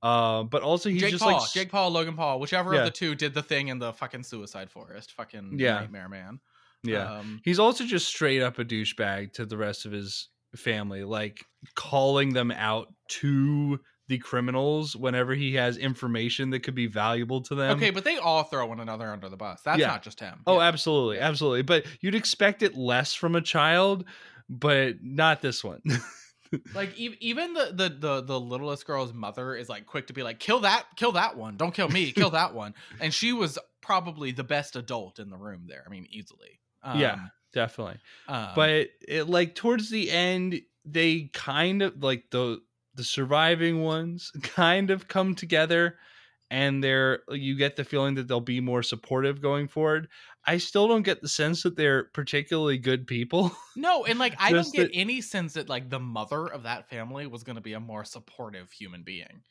uh 0.03 0.43
but 0.43 0.61
also 0.61 0.89
he's 0.89 1.01
Jake 1.01 1.11
just 1.11 1.23
Paul, 1.23 1.39
like 1.39 1.51
Jake 1.53 1.69
Paul, 1.71 1.89
Logan 1.91 2.15
Paul, 2.15 2.39
whichever 2.39 2.73
Yeah. 2.73 2.79
of 2.81 2.85
the 2.85 2.91
two 2.91 3.15
did 3.15 3.33
the 3.33 3.41
thing 3.43 3.69
in 3.69 3.79
the 3.79 3.93
fucking 3.93 4.23
suicide 4.23 4.69
forest. 4.71 5.11
Fucking 5.13 5.57
Yeah. 5.57 5.75
nightmare 5.79 6.09
man. 6.09 6.39
yeah 6.83 7.17
Um, 7.19 7.41
He's 7.43 7.59
also 7.59 7.85
just 7.85 8.07
straight 8.07 8.41
up 8.41 8.59
a 8.59 8.65
douchebag 8.65 9.33
to 9.33 9.45
the 9.45 9.57
rest 9.57 9.85
of 9.85 9.91
his 9.91 10.29
family, 10.55 11.03
like 11.03 11.43
calling 11.75 12.33
them 12.33 12.51
out 12.51 12.93
to 13.07 13.79
the 14.07 14.19
criminals 14.19 14.95
whenever 14.95 15.33
he 15.33 15.55
has 15.55 15.77
information 15.77 16.51
that 16.51 16.59
could 16.59 16.75
be 16.75 16.85
valuable 16.85 17.41
to 17.41 17.55
them. 17.55 17.75
okay, 17.77 17.89
but 17.89 18.03
they 18.03 18.17
all 18.17 18.43
throw 18.43 18.63
one 18.67 18.79
another 18.79 19.11
under 19.11 19.27
the 19.29 19.35
bus. 19.35 19.61
That's 19.65 19.79
Yeah. 19.79 19.87
not 19.87 20.03
just 20.03 20.19
him. 20.19 20.41
Oh, 20.45 20.59
Yeah. 20.59 20.67
absolutely, 20.67 21.19
absolutely. 21.19 21.63
But 21.63 21.85
you'd 22.01 22.13
expect 22.13 22.61
it 22.61 22.75
less 22.75 23.15
from 23.15 23.35
a 23.35 23.41
child, 23.41 24.05
but 24.47 24.97
not 25.01 25.41
this 25.41 25.63
one. 25.63 25.81
like 26.73 26.89
ev- 26.99 27.17
even 27.19 27.53
the, 27.53 27.71
the 27.73 27.89
the 27.89 28.21
the 28.21 28.39
littlest 28.39 28.85
girl's 28.85 29.13
mother 29.13 29.55
is 29.55 29.69
like 29.69 29.85
quick 29.85 30.07
to 30.07 30.13
be 30.13 30.23
like, 30.23 30.39
kill 30.39 30.61
that, 30.61 30.85
kill 30.95 31.13
that 31.13 31.37
one, 31.37 31.57
don't 31.57 31.73
kill 31.73 31.89
me, 31.89 32.11
kill 32.11 32.29
that 32.31 32.53
one. 32.53 32.73
And 32.99 33.13
she 33.13 33.33
was 33.33 33.57
probably 33.81 34.31
the 34.31 34.43
best 34.43 34.75
adult 34.75 35.19
in 35.19 35.29
the 35.29 35.37
room 35.37 35.65
there. 35.67 35.83
I 35.85 35.89
mean, 35.89 36.07
easily. 36.09 36.59
Um, 36.83 36.99
yeah, 36.99 37.17
definitely. 37.53 37.97
um, 38.27 38.49
but 38.55 38.87
it, 39.07 39.27
like 39.27 39.55
towards 39.55 39.89
the 39.89 40.11
end 40.11 40.61
they 40.85 41.29
kind 41.33 41.81
of 41.81 42.03
like 42.03 42.25
the 42.31 42.61
the 42.93 43.03
surviving 43.03 43.81
ones 43.81 44.31
kind 44.41 44.91
of 44.91 45.07
come 45.07 45.35
together 45.35 45.97
and 46.51 46.83
they're 46.83 47.21
you 47.29 47.55
get 47.57 47.75
the 47.75 47.83
feeling 47.83 48.15
that 48.15 48.27
they'll 48.27 48.39
be 48.39 48.59
more 48.61 48.83
supportive 48.83 49.41
going 49.41 49.67
forward 49.67 50.07
i 50.45 50.57
still 50.57 50.87
don't 50.87 51.01
get 51.01 51.19
the 51.21 51.27
sense 51.27 51.63
that 51.63 51.75
they're 51.75 52.03
particularly 52.13 52.77
good 52.77 53.07
people 53.07 53.51
No, 53.75 54.05
and 54.05 54.19
like 54.19 54.35
I 54.39 54.51
don't 54.51 54.71
get 54.71 54.91
that- 54.91 54.95
any 54.95 55.21
sense 55.21 55.53
that 55.53 55.69
like 55.69 55.89
the 55.89 55.99
mother 55.99 56.45
of 56.45 56.63
that 56.63 56.87
family 56.89 57.25
was 57.25 57.43
going 57.43 57.55
to 57.55 57.61
be 57.61 57.73
a 57.73 57.79
more 57.79 58.03
supportive 58.05 58.71
human 58.71 59.01
being. 59.03 59.41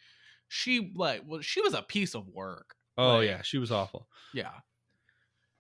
She 0.49 0.93
like 0.95 1.23
well, 1.27 1.41
she 1.41 1.61
was 1.61 1.75
a 1.75 1.83
piece 1.83 2.15
of 2.15 2.29
work. 2.29 2.77
oh 2.97 3.17
Like- 3.17 3.27
yeah 3.29 3.43
she 3.43 3.59
was 3.59 3.73
awful 3.73 4.07
Yeah. 4.33 4.53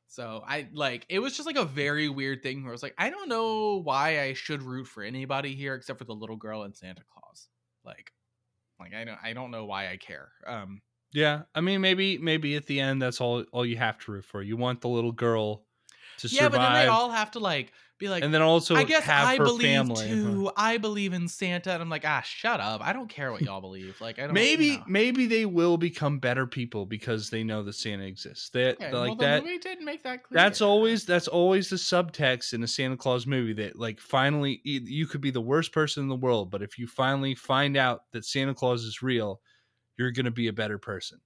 So 0.06 0.44
I 0.46 0.68
like 0.72 1.04
it 1.08 1.18
was 1.18 1.34
just 1.36 1.46
like 1.46 1.56
a 1.56 1.64
very 1.64 2.08
weird 2.08 2.42
thing 2.44 2.62
where 2.62 2.70
I 2.70 2.74
was 2.74 2.82
like, 2.84 2.94
I 2.96 3.10
don't 3.10 3.28
know 3.28 3.80
why 3.82 4.20
I 4.20 4.34
should 4.34 4.62
root 4.62 4.86
for 4.86 5.02
anybody 5.02 5.56
here 5.56 5.74
except 5.74 5.98
for 5.98 6.04
the 6.04 6.14
little 6.14 6.36
girl 6.36 6.62
and 6.62 6.76
Santa 6.76 7.02
Claus. 7.12 7.48
Like, 7.84 8.12
like 8.78 8.94
I 8.94 9.04
don't 9.04 9.18
I 9.22 9.32
don't 9.32 9.50
know 9.50 9.64
why 9.64 9.88
I 9.90 9.96
care. 9.96 10.28
Um, 10.46 10.80
yeah 11.14 11.42
i 11.54 11.60
mean 11.60 11.80
maybe 11.80 12.18
maybe 12.18 12.56
at 12.56 12.66
the 12.66 12.80
end 12.80 13.00
that's 13.00 13.20
all 13.20 13.42
all 13.52 13.64
you 13.64 13.76
have 13.76 13.98
to 13.98 14.12
root 14.12 14.24
for 14.24 14.42
you 14.42 14.56
want 14.56 14.80
the 14.80 14.88
little 14.88 15.12
girl 15.12 15.64
to 16.18 16.28
yeah, 16.28 16.42
survive 16.42 16.52
but 16.52 16.58
then 16.58 16.72
they 16.74 16.88
all 16.88 17.10
have 17.10 17.30
to 17.30 17.38
like 17.38 17.72
be 17.98 18.08
like, 18.08 18.24
and 18.24 18.34
then 18.34 18.42
also 18.42 18.74
I 18.74 18.84
guess 18.84 19.04
have 19.04 19.28
I 19.28 19.36
her 19.36 19.44
believe 19.44 19.62
family 19.62 20.08
too. 20.08 20.50
I 20.56 20.78
believe 20.78 21.12
in 21.12 21.28
Santa, 21.28 21.72
and 21.72 21.80
I'm 21.80 21.88
like, 21.88 22.04
ah, 22.04 22.22
shut 22.22 22.58
up. 22.58 22.84
I 22.84 22.92
don't 22.92 23.08
care 23.08 23.30
what 23.30 23.42
y'all 23.42 23.60
believe. 23.60 24.00
Like, 24.00 24.18
I 24.18 24.22
don't. 24.24 24.34
maybe 24.34 24.78
no. 24.78 24.82
maybe 24.88 25.26
they 25.26 25.46
will 25.46 25.76
become 25.76 26.18
better 26.18 26.46
people 26.46 26.86
because 26.86 27.30
they 27.30 27.44
know 27.44 27.62
that 27.62 27.74
santa 27.74 28.04
exists 28.04 28.50
that 28.50 28.74
Okay, 28.74 28.92
like 28.92 29.08
well, 29.10 29.14
that 29.16 29.44
movie 29.44 29.58
didn't 29.58 29.84
make 29.84 30.02
that 30.02 30.24
clear. 30.24 30.36
That's 30.36 30.60
always 30.60 31.06
that's 31.06 31.28
always 31.28 31.70
the 31.70 31.76
subtext 31.76 32.52
in 32.52 32.62
a 32.62 32.68
Santa 32.68 32.96
Claus 32.96 33.26
movie 33.26 33.54
that 33.54 33.78
like 33.78 34.00
finally 34.00 34.60
you 34.64 35.06
could 35.06 35.20
be 35.20 35.30
the 35.30 35.40
worst 35.40 35.72
person 35.72 36.02
in 36.02 36.08
the 36.08 36.16
world, 36.16 36.50
but 36.50 36.62
if 36.62 36.78
you 36.78 36.86
finally 36.86 37.34
find 37.34 37.76
out 37.76 38.02
that 38.12 38.24
Santa 38.24 38.54
Claus 38.54 38.82
is 38.82 39.02
real, 39.02 39.40
you're 39.98 40.10
gonna 40.12 40.30
be 40.30 40.48
a 40.48 40.52
better 40.52 40.78
person. 40.78 41.20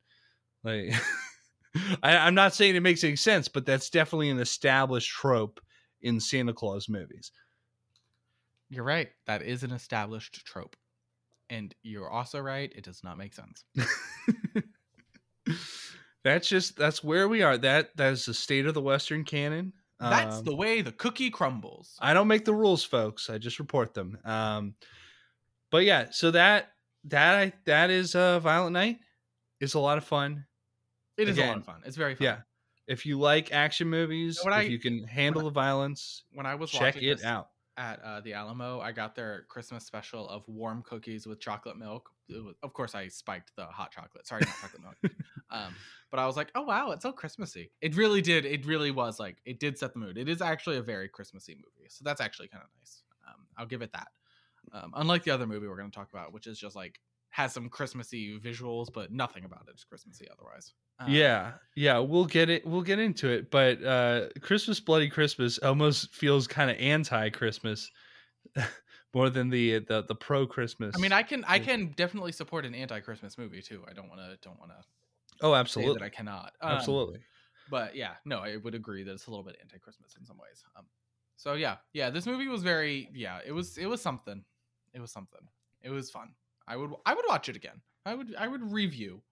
Like 0.64 0.92
I, 2.02 2.16
I'm 2.16 2.34
not 2.34 2.54
saying 2.54 2.76
it 2.76 2.80
makes 2.80 3.04
any 3.04 3.16
sense, 3.16 3.48
but 3.48 3.66
that's 3.66 3.90
definitely 3.90 4.30
an 4.30 4.40
established 4.40 5.10
trope 5.10 5.60
in 6.02 6.20
Santa 6.20 6.52
Claus 6.52 6.88
movies. 6.88 7.30
You're 8.70 8.84
right. 8.84 9.08
That 9.26 9.42
is 9.42 9.62
an 9.62 9.70
established 9.72 10.44
trope. 10.44 10.76
And 11.50 11.74
you're 11.82 12.10
also 12.10 12.40
right. 12.40 12.70
It 12.76 12.84
does 12.84 13.02
not 13.02 13.16
make 13.16 13.32
sense. 13.32 13.64
that's 16.24 16.48
just 16.48 16.76
that's 16.76 17.02
where 17.02 17.28
we 17.28 17.42
are. 17.42 17.56
That 17.56 17.96
that 17.96 18.12
is 18.12 18.26
the 18.26 18.34
state 18.34 18.66
of 18.66 18.74
the 18.74 18.82
Western 18.82 19.24
canon. 19.24 19.72
That's 20.00 20.36
Um, 20.36 20.44
the 20.44 20.54
way 20.54 20.82
the 20.82 20.92
cookie 20.92 21.30
crumbles. 21.30 21.96
I 22.00 22.14
don't 22.14 22.28
make 22.28 22.44
the 22.44 22.54
rules, 22.54 22.84
folks. 22.84 23.28
I 23.30 23.38
just 23.38 23.58
report 23.58 23.94
them. 23.94 24.18
Um, 24.24 24.74
but 25.70 25.84
yeah, 25.84 26.08
so 26.10 26.30
that 26.30 26.68
that 27.10 27.34
I 27.34 27.52
that 27.66 27.90
is 27.90 28.14
uh, 28.14 28.40
Violent 28.40 28.72
Night. 28.72 28.98
It's 29.60 29.74
a 29.74 29.78
lot 29.80 29.98
of 29.98 30.04
fun. 30.04 30.44
It 31.16 31.28
is 31.28 31.38
a 31.38 31.46
lot 31.46 31.56
of 31.58 31.64
fun. 31.64 31.82
It's 31.84 31.96
very 31.96 32.14
fun. 32.14 32.24
Yeah, 32.24 32.38
if 32.86 33.04
you 33.04 33.18
like 33.18 33.52
action 33.52 33.88
movies, 33.88 34.38
if 34.40 34.46
I- 34.46 34.62
you 34.62 34.78
can 34.78 35.02
handle 35.04 35.42
the 35.42 35.50
violence, 35.50 36.22
When 36.32 36.46
I 36.46 36.54
was 36.54 36.70
check 36.70 36.96
it 37.02 37.24
out. 37.24 37.48
at 37.76 38.00
uh, 38.04 38.20
the 38.20 38.34
Alamo, 38.34 38.80
I 38.80 38.92
got 38.92 39.14
their 39.16 39.44
Christmas 39.48 39.84
special 39.84 40.28
of 40.28 40.46
warm 40.48 40.82
cookies 40.82 41.26
with 41.26 41.40
chocolate 41.40 41.76
milk. 41.76 42.08
Was- 42.28 42.54
of 42.62 42.72
course, 42.72 42.94
I 42.94 43.08
spiked 43.08 43.52
the 43.56 43.64
hot 43.66 43.90
chocolate. 43.90 44.26
Sorry, 44.26 44.42
not 44.46 44.54
chocolate 44.60 44.82
milk. 44.82 44.96
Um, 45.50 45.74
but 46.10 46.20
I 46.20 46.26
was 46.26 46.36
like, 46.36 46.50
oh 46.54 46.60
wow, 46.60 46.90
it's 46.90 47.02
so 47.02 47.10
Christmassy. 47.10 47.70
It 47.80 47.96
really 47.96 48.20
did. 48.20 48.44
It 48.44 48.66
really 48.66 48.90
was 48.90 49.18
like 49.18 49.38
it 49.46 49.58
did 49.58 49.78
set 49.78 49.94
the 49.94 49.98
mood. 49.98 50.18
It 50.18 50.28
is 50.28 50.42
actually 50.42 50.76
a 50.76 50.82
very 50.82 51.08
Christmassy 51.08 51.54
movie, 51.54 51.88
so 51.88 52.02
that's 52.04 52.20
actually 52.20 52.48
kind 52.48 52.62
of 52.62 52.68
nice. 52.78 53.02
Um, 53.26 53.46
I'll 53.56 53.64
give 53.64 53.80
it 53.80 53.90
that. 53.94 54.08
Um, 54.72 54.92
unlike 54.96 55.24
the 55.24 55.30
other 55.30 55.46
movie 55.46 55.66
we're 55.66 55.76
going 55.76 55.90
to 55.90 55.94
talk 55.94 56.10
about, 56.12 56.32
which 56.32 56.46
is 56.46 56.58
just 56.58 56.76
like 56.76 57.00
has 57.30 57.52
some 57.52 57.68
Christmassy 57.68 58.38
visuals, 58.38 58.88
but 58.92 59.12
nothing 59.12 59.44
about 59.44 59.66
it 59.68 59.74
is 59.74 59.84
Christmassy 59.84 60.26
otherwise. 60.30 60.72
Um, 60.98 61.10
yeah, 61.10 61.52
yeah, 61.76 61.98
we'll 61.98 62.24
get 62.24 62.50
it. 62.50 62.66
We'll 62.66 62.82
get 62.82 62.98
into 62.98 63.28
it. 63.28 63.50
But 63.50 63.82
uh, 63.84 64.28
Christmas, 64.40 64.80
Bloody 64.80 65.08
Christmas, 65.08 65.58
almost 65.58 66.14
feels 66.14 66.46
kind 66.46 66.70
of 66.70 66.76
anti-Christmas 66.78 67.90
more 69.14 69.30
than 69.30 69.50
the 69.50 69.80
the 69.80 70.02
the 70.02 70.14
pro 70.14 70.46
Christmas. 70.46 70.94
I 70.96 71.00
mean, 71.00 71.12
I 71.12 71.22
can 71.22 71.44
I 71.46 71.58
can 71.58 71.92
definitely 71.96 72.32
support 72.32 72.64
an 72.64 72.74
anti-Christmas 72.74 73.38
movie 73.38 73.62
too. 73.62 73.84
I 73.88 73.92
don't 73.92 74.08
want 74.08 74.20
to 74.20 74.36
don't 74.42 74.58
want 74.58 74.72
to 74.72 75.46
oh, 75.46 75.54
absolutely, 75.54 75.94
that 75.94 76.04
I 76.04 76.08
cannot. 76.08 76.52
Um, 76.60 76.72
absolutely. 76.72 77.20
But 77.70 77.94
yeah, 77.94 78.14
no, 78.24 78.38
I 78.38 78.56
would 78.56 78.74
agree 78.74 79.04
that 79.04 79.12
it's 79.12 79.26
a 79.26 79.30
little 79.30 79.44
bit 79.44 79.56
anti-Christmas 79.60 80.16
in 80.18 80.24
some 80.24 80.38
ways. 80.38 80.64
Um, 80.76 80.86
so 81.36 81.54
yeah, 81.54 81.76
yeah, 81.92 82.10
this 82.10 82.26
movie 82.26 82.48
was 82.48 82.62
very 82.62 83.08
yeah, 83.14 83.38
it 83.46 83.52
was 83.52 83.78
it 83.78 83.86
was 83.86 84.02
something. 84.02 84.44
It 84.94 85.00
was 85.00 85.12
something. 85.12 85.40
It 85.82 85.90
was 85.90 86.10
fun. 86.10 86.30
I 86.66 86.76
would 86.76 86.90
I 87.06 87.14
would 87.14 87.24
watch 87.28 87.48
it 87.48 87.56
again. 87.56 87.80
I 88.04 88.14
would 88.14 88.34
I 88.36 88.48
would 88.48 88.72
review. 88.72 89.22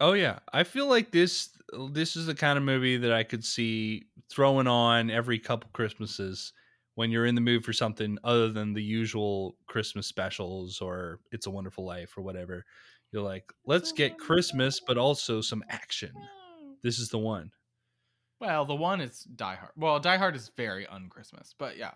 Oh 0.00 0.14
yeah, 0.14 0.38
I 0.52 0.64
feel 0.64 0.86
like 0.86 1.10
this 1.10 1.50
this 1.92 2.16
is 2.16 2.26
the 2.26 2.34
kind 2.34 2.56
of 2.56 2.64
movie 2.64 2.96
that 2.96 3.12
I 3.12 3.22
could 3.22 3.44
see 3.44 4.06
throwing 4.30 4.66
on 4.66 5.10
every 5.10 5.38
couple 5.38 5.70
Christmases 5.72 6.52
when 6.94 7.10
you're 7.10 7.26
in 7.26 7.34
the 7.34 7.40
mood 7.40 7.64
for 7.64 7.72
something 7.72 8.18
other 8.24 8.50
than 8.50 8.72
the 8.72 8.82
usual 8.82 9.56
Christmas 9.66 10.06
specials 10.06 10.80
or 10.80 11.20
It's 11.32 11.46
a 11.46 11.50
Wonderful 11.50 11.84
Life 11.84 12.16
or 12.16 12.22
whatever. 12.22 12.64
You're 13.12 13.22
like, 13.22 13.52
let's 13.66 13.92
get 13.92 14.18
Christmas, 14.18 14.80
but 14.86 14.98
also 14.98 15.40
some 15.40 15.64
action. 15.68 16.12
This 16.82 16.98
is 16.98 17.08
the 17.08 17.18
one. 17.18 17.50
Well, 18.40 18.64
the 18.64 18.74
one 18.74 19.00
is 19.00 19.24
Die 19.36 19.54
Hard. 19.54 19.72
Well, 19.76 19.98
Die 20.00 20.16
Hard 20.16 20.34
is 20.36 20.50
very 20.56 20.86
un-Christmas, 20.86 21.54
but 21.58 21.76
yeah, 21.76 21.92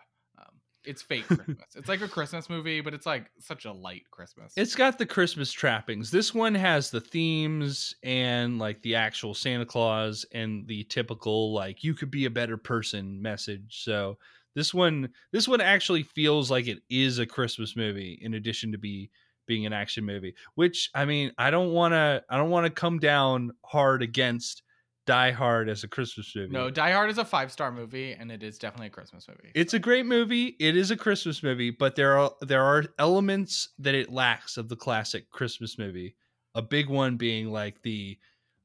it's 0.85 1.03
fake 1.03 1.27
Christmas. 1.27 1.65
it's 1.75 1.89
like 1.89 2.01
a 2.01 2.09
Christmas 2.09 2.49
movie, 2.51 2.81
but 2.81 2.95
it's 2.95 3.07
like 3.07 3.31
such 3.39 3.65
a 3.65 3.73
light 3.73 4.03
Christmas. 4.11 4.53
It's 4.57 4.75
got 4.75 4.99
the 4.99 5.07
Christmas 5.07 5.53
trappings. 5.53 6.11
This 6.11 6.35
one 6.35 6.55
has 6.55 6.91
the 6.91 7.01
themes 7.01 7.95
and 8.03 8.59
like 8.59 8.81
the 8.83 8.95
actual 8.95 9.35
Santa 9.35 9.67
Claus 9.67 10.25
and 10.33 10.67
the 10.67 10.85
typical 10.85 11.53
like 11.53 11.85
you 11.85 11.95
could 11.95 12.11
be 12.11 12.25
a 12.25 12.31
better 12.31 12.57
person 12.57 13.21
message. 13.21 13.83
So 13.83 14.19
this 14.55 14.73
one 14.73 15.11
this 15.33 15.49
one 15.49 15.61
actually 15.61 16.03
feels 16.03 16.51
like 16.51 16.67
it 16.67 16.83
is 16.89 17.19
a 17.19 17.27
Christmas 17.27 17.77
movie 17.77 18.19
in 18.23 18.35
addition 18.35 18.73
to 18.73 18.79
be 18.79 19.11
being 19.47 19.67
an 19.67 19.73
action 19.73 20.05
movie. 20.05 20.35
Which 20.55 20.91
I 20.95 21.05
mean, 21.05 21.33
I 21.39 21.51
don't 21.51 21.73
want 21.73 21.93
to 21.93 22.23
I 22.29 22.37
don't 22.37 22.51
want 22.51 22.67
to 22.67 22.71
come 22.71 22.99
down 22.99 23.53
hard 23.65 24.03
against 24.03 24.63
Die 25.07 25.31
Hard 25.33 25.69
as 25.69 25.85
a 25.85 25.89
Christmas 25.89 26.35
movie. 26.35 26.53
no, 26.53 26.71
Die 26.71 26.93
Hard 26.93 27.11
is 27.11 27.19
a 27.19 27.25
five-star 27.25 27.71
movie, 27.71 28.13
and 28.13 28.33
it 28.33 28.43
is 28.43 28.59
definitely 28.59 28.87
a 28.87 28.91
Christmas 28.91 29.29
movie. 29.29 29.51
It's 29.55 29.75
a 29.75 29.79
great 29.79 30.07
movie. 30.07 30.57
It 30.59 30.77
is 30.77 30.91
a 30.91 30.97
Christmas 30.97 31.43
movie, 31.43 31.71
but 31.71 31.95
there 31.95 32.17
are 32.17 32.33
there 32.41 32.63
are 32.63 32.85
elements 32.99 33.71
that 33.79 33.95
it 33.95 34.11
lacks 34.11 34.57
of 34.57 34.69
the 34.69 34.77
classic 34.77 35.31
Christmas 35.31 35.79
movie. 35.79 36.17
A 36.55 36.63
big 36.63 36.89
one 36.89 37.17
being 37.17 37.51
like 37.51 37.83
the 37.83 38.19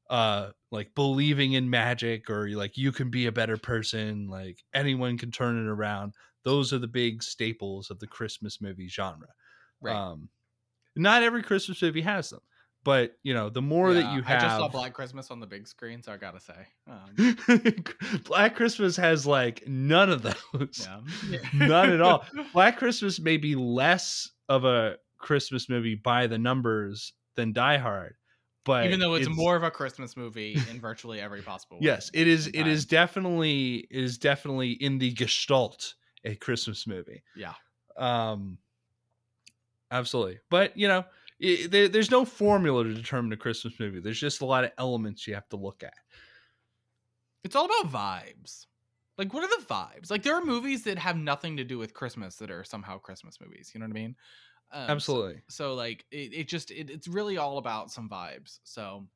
uh 0.08 0.50
like 0.70 0.94
believing 0.94 1.52
in 1.52 1.68
magic 1.68 2.30
or 2.30 2.48
like 2.50 2.76
you 2.76 2.90
can 2.90 3.10
be 3.10 3.26
a 3.26 3.32
better 3.32 3.56
person, 3.56 4.26
like 4.28 4.58
anyone 4.74 5.18
can 5.18 5.30
turn 5.30 5.58
it 5.58 5.68
around. 5.68 6.14
Those 6.42 6.72
are 6.72 6.78
the 6.78 6.88
big 6.88 7.22
staples 7.22 7.90
of 7.90 7.98
the 7.98 8.06
Christmas 8.06 8.60
movie 8.60 8.88
genre. 8.88 9.28
right. 9.80 9.96
Um 9.96 10.28
not 10.96 11.22
every 11.22 11.42
Christmas 11.42 11.80
movie 11.82 12.00
has 12.00 12.30
them, 12.30 12.40
but 12.84 13.16
you 13.22 13.34
know, 13.34 13.50
the 13.50 13.62
more 13.62 13.92
that 13.92 14.12
you 14.14 14.22
have 14.22 14.42
I 14.42 14.46
just 14.46 14.56
saw 14.56 14.68
Black 14.68 14.94
Christmas 14.94 15.30
on 15.30 15.40
the 15.40 15.46
big 15.46 15.66
screen, 15.66 16.02
so 16.02 16.12
I 16.12 16.16
gotta 16.16 16.40
say, 16.40 16.66
um, 16.88 17.76
Black 18.24 18.54
Christmas 18.54 18.96
has 18.96 19.26
like 19.26 19.66
none 19.66 20.10
of 20.10 20.22
those. 20.22 20.88
yeah. 21.28 21.38
None 21.54 21.90
at 21.90 22.00
all. 22.00 22.24
Black 22.52 22.78
Christmas 22.78 23.20
may 23.20 23.36
be 23.36 23.54
less 23.54 24.30
of 24.48 24.64
a 24.64 24.96
Christmas 25.18 25.68
movie 25.68 25.94
by 25.94 26.26
the 26.26 26.38
numbers 26.38 27.12
than 27.36 27.52
Die 27.52 27.76
Hard, 27.76 28.14
but 28.64 28.86
Even 28.86 29.00
though 29.00 29.14
it's, 29.14 29.28
more 29.28 29.56
of 29.56 29.62
a 29.62 29.70
Christmas 29.70 30.16
movie 30.16 30.58
in 30.70 30.80
virtually 30.80 31.20
every 31.20 31.42
possible 31.42 31.76
way. 31.76 31.84
yes, 31.84 32.10
it 32.14 32.26
is 32.26 32.46
it 32.48 32.66
is 32.66 32.86
definitely 32.86 33.86
it 33.90 34.04
is 34.04 34.18
definitely 34.18 34.72
in 34.72 34.98
the 34.98 35.12
gestalt 35.12 35.94
a 36.24 36.34
Christmas 36.34 36.86
movie. 36.86 37.22
Yeah. 37.36 37.54
Um, 37.96 38.58
absolutely. 39.90 40.38
But 40.50 40.76
you 40.76 40.88
know, 40.88 41.04
there, 41.40 41.88
there's 41.88 42.10
no 42.10 42.24
formula 42.24 42.84
to 42.84 42.92
determine 42.94 43.32
a 43.32 43.36
Christmas 43.36 43.78
movie. 43.80 44.00
There's 44.00 44.20
just 44.20 44.40
a 44.40 44.44
lot 44.46 44.64
of 44.64 44.72
elements 44.78 45.26
you 45.26 45.34
have 45.34 45.48
to 45.50 45.56
look 45.56 45.82
at. 45.82 45.94
It's 47.44 47.56
all 47.56 47.64
about 47.66 47.90
vibes. 47.92 48.66
Like, 49.16 49.32
what 49.34 49.44
are 49.44 49.58
the 49.60 49.66
vibes? 49.66 50.10
Like, 50.10 50.22
there 50.22 50.34
are 50.34 50.44
movies 50.44 50.82
that 50.84 50.98
have 50.98 51.16
nothing 51.16 51.56
to 51.56 51.64
do 51.64 51.78
with 51.78 51.94
Christmas 51.94 52.36
that 52.36 52.50
are 52.50 52.64
somehow 52.64 52.98
Christmas 52.98 53.38
movies. 53.40 53.70
You 53.74 53.80
know 53.80 53.86
what 53.86 53.90
I 53.92 54.00
mean? 54.00 54.16
Um, 54.72 54.86
so- 54.86 54.92
Absolutely. 54.92 55.42
So, 55.48 55.74
like, 55.74 56.04
it, 56.10 56.32
it 56.32 56.48
just 56.48 56.70
it, 56.70 56.90
it's 56.90 57.08
really 57.08 57.36
all 57.38 57.58
about 57.58 57.90
some 57.90 58.08
vibes. 58.08 58.60
So, 58.64 59.06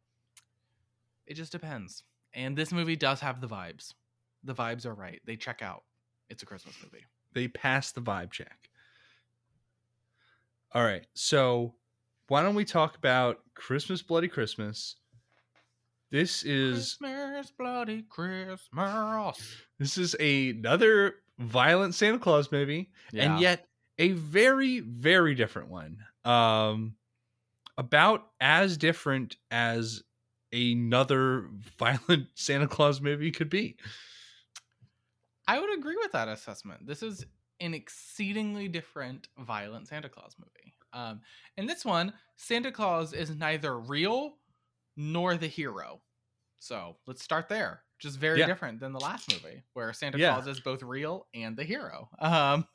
it 1.27 1.35
just 1.35 1.53
depends. 1.53 2.03
And 2.33 2.57
this 2.57 2.73
movie 2.73 2.97
does 2.97 3.21
have 3.21 3.41
the 3.41 3.47
vibes. 3.47 3.95
The 4.43 4.55
vibes 4.55 4.85
are 4.85 4.95
right. 4.95 5.21
They 5.25 5.37
check 5.37 5.63
out. 5.63 5.85
It's 6.29 6.43
a 6.43 6.47
Christmas 6.47 6.75
movie. 6.83 7.05
they 7.35 7.49
pass 7.49 7.93
the 7.93 8.01
vibe 8.01 8.31
check. 8.33 8.71
All 10.73 10.83
right. 10.85 11.07
So, 11.15 11.75
why 12.29 12.43
don't 12.43 12.55
we 12.55 12.65
talk 12.65 12.97
about 12.97 13.41
Christmas 13.55 14.03
Bloody 14.03 14.29
Christmas? 14.29 14.97
This 16.11 16.45
is 16.45 16.95
Christmas, 16.95 17.51
bloody 17.59 18.03
Christmas. 18.03 18.69
this 19.79 19.99
is 19.99 20.15
another 20.15 21.17
violent 21.39 21.95
Santa 21.95 22.19
Claus 22.21 22.53
movie 22.53 22.91
and 23.13 23.41
yet 23.41 23.67
a 23.99 24.13
very 24.13 24.81
very 24.81 25.35
different 25.35 25.71
one. 25.71 25.99
Um 26.25 26.95
about 27.77 28.29
as 28.41 28.77
different 28.77 29.37
as 29.51 30.05
another 30.53 31.49
violent 31.79 32.29
Santa 32.35 32.69
Claus 32.69 33.01
movie 33.01 33.33
could 33.33 33.51
be. 33.51 33.77
I 35.49 35.59
would 35.59 35.77
agree 35.77 35.97
with 35.97 36.13
that 36.13 36.29
assessment. 36.29 36.87
This 36.87 37.03
is 37.03 37.27
an 37.61 37.75
exceedingly 37.75 38.69
different 38.69 39.29
violent 39.39 39.89
Santa 39.89 40.09
Claus 40.09 40.37
movie. 40.39 40.75
Um, 40.95 41.21
in 41.59 41.67
this 41.67 41.85
one, 41.85 42.13
Santa 42.37 42.73
Claus 42.73 43.13
is 43.13 43.31
neither 43.37 43.79
real 43.79 44.39
nor 44.97 45.37
the 45.37 45.49
hero. 45.49 46.01
So 46.59 46.97
let's 47.07 47.23
start 47.23 47.49
there. 47.49 47.83
Just 47.99 48.19
very 48.19 48.41
Yeah. 48.41 48.47
different 48.47 48.81
than 48.81 48.93
the 48.93 49.01
last 49.01 49.31
movie, 49.33 49.63
where 49.75 49.93
Santa 49.93 50.19
Yeah. 50.19 50.35
Claus 50.35 50.47
is 50.47 50.61
both 50.61 50.83
real 50.83 51.27
and 51.35 51.57
the 51.57 51.65
hero. 51.65 52.09
Um, 52.21 52.67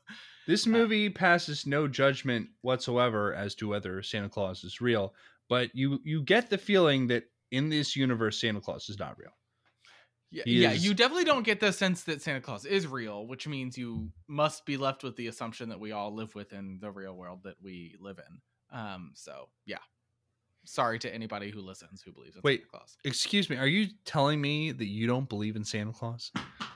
This 0.48 0.66
movie 0.66 1.10
passes 1.10 1.66
no 1.68 1.88
judgment 1.88 2.50
whatsoever 2.62 3.34
as 3.36 3.54
to 3.56 3.68
whether 3.68 4.02
Santa 4.04 4.30
Claus 4.30 4.64
is 4.64 4.82
real, 4.82 5.14
but 5.48 5.74
you 5.76 6.00
you 6.04 6.24
get 6.24 6.50
the 6.50 6.58
feeling 6.58 7.08
that 7.08 7.26
in 7.52 7.70
this 7.70 7.96
universe 7.96 8.40
Santa 8.42 8.60
Claus 8.62 8.90
is 8.90 8.98
not 9.00 9.18
real. 9.18 9.32
Yeah, 10.32 10.44
He 10.46 10.62
yeah, 10.62 10.72
is- 10.72 10.86
you 10.86 10.94
definitely 10.94 11.26
don't 11.26 11.44
get 11.44 11.60
the 11.60 11.72
sense 11.74 12.04
that 12.04 12.22
Santa 12.22 12.42
Claus 12.42 12.66
is 12.66 12.86
real, 12.88 13.26
which 13.28 13.48
means 13.48 13.78
you 13.78 14.12
must 14.28 14.66
be 14.66 14.78
left 14.78 15.04
with 15.04 15.16
the 15.16 15.28
assumption 15.28 15.70
that 15.70 15.80
we 15.80 15.92
all 15.92 16.14
live 16.14 16.36
within 16.36 16.78
the 16.82 16.92
real 16.92 17.16
world 17.16 17.40
that 17.44 17.56
we 17.62 17.96
live 18.00 18.20
in. 18.20 18.78
Um, 18.78 19.12
so 19.16 19.50
yeah. 19.66 19.78
Sorry 20.66 21.00
to 21.00 21.12
anybody 21.14 21.50
who 21.50 21.62
listens 21.62 22.02
who 22.04 22.12
believes 22.12 22.36
in 22.36 22.42
Wait. 22.44 22.60
Santa 22.60 22.70
Claus. 22.72 22.98
Excuse 23.04 23.50
me, 23.50 23.56
are 23.58 23.66
you 23.66 23.88
telling 24.06 24.40
me 24.40 24.72
that 24.72 24.86
you 24.86 25.08
don't 25.08 25.28
believe 25.28 25.56
in 25.56 25.64
Santa 25.64 25.94
Claus? 25.94 26.32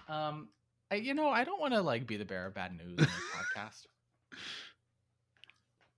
Um, 0.08 0.48
I, 0.90 0.96
you 0.96 1.14
know, 1.14 1.28
I 1.30 1.44
don't 1.44 1.60
want 1.60 1.74
to 1.74 1.82
like 1.82 2.08
be 2.08 2.18
the 2.18 2.26
bearer 2.26 2.48
of 2.48 2.56
bad 2.56 2.72
news 2.76 2.98
on 2.98 3.06
this 3.06 3.10
podcast. 3.36 3.86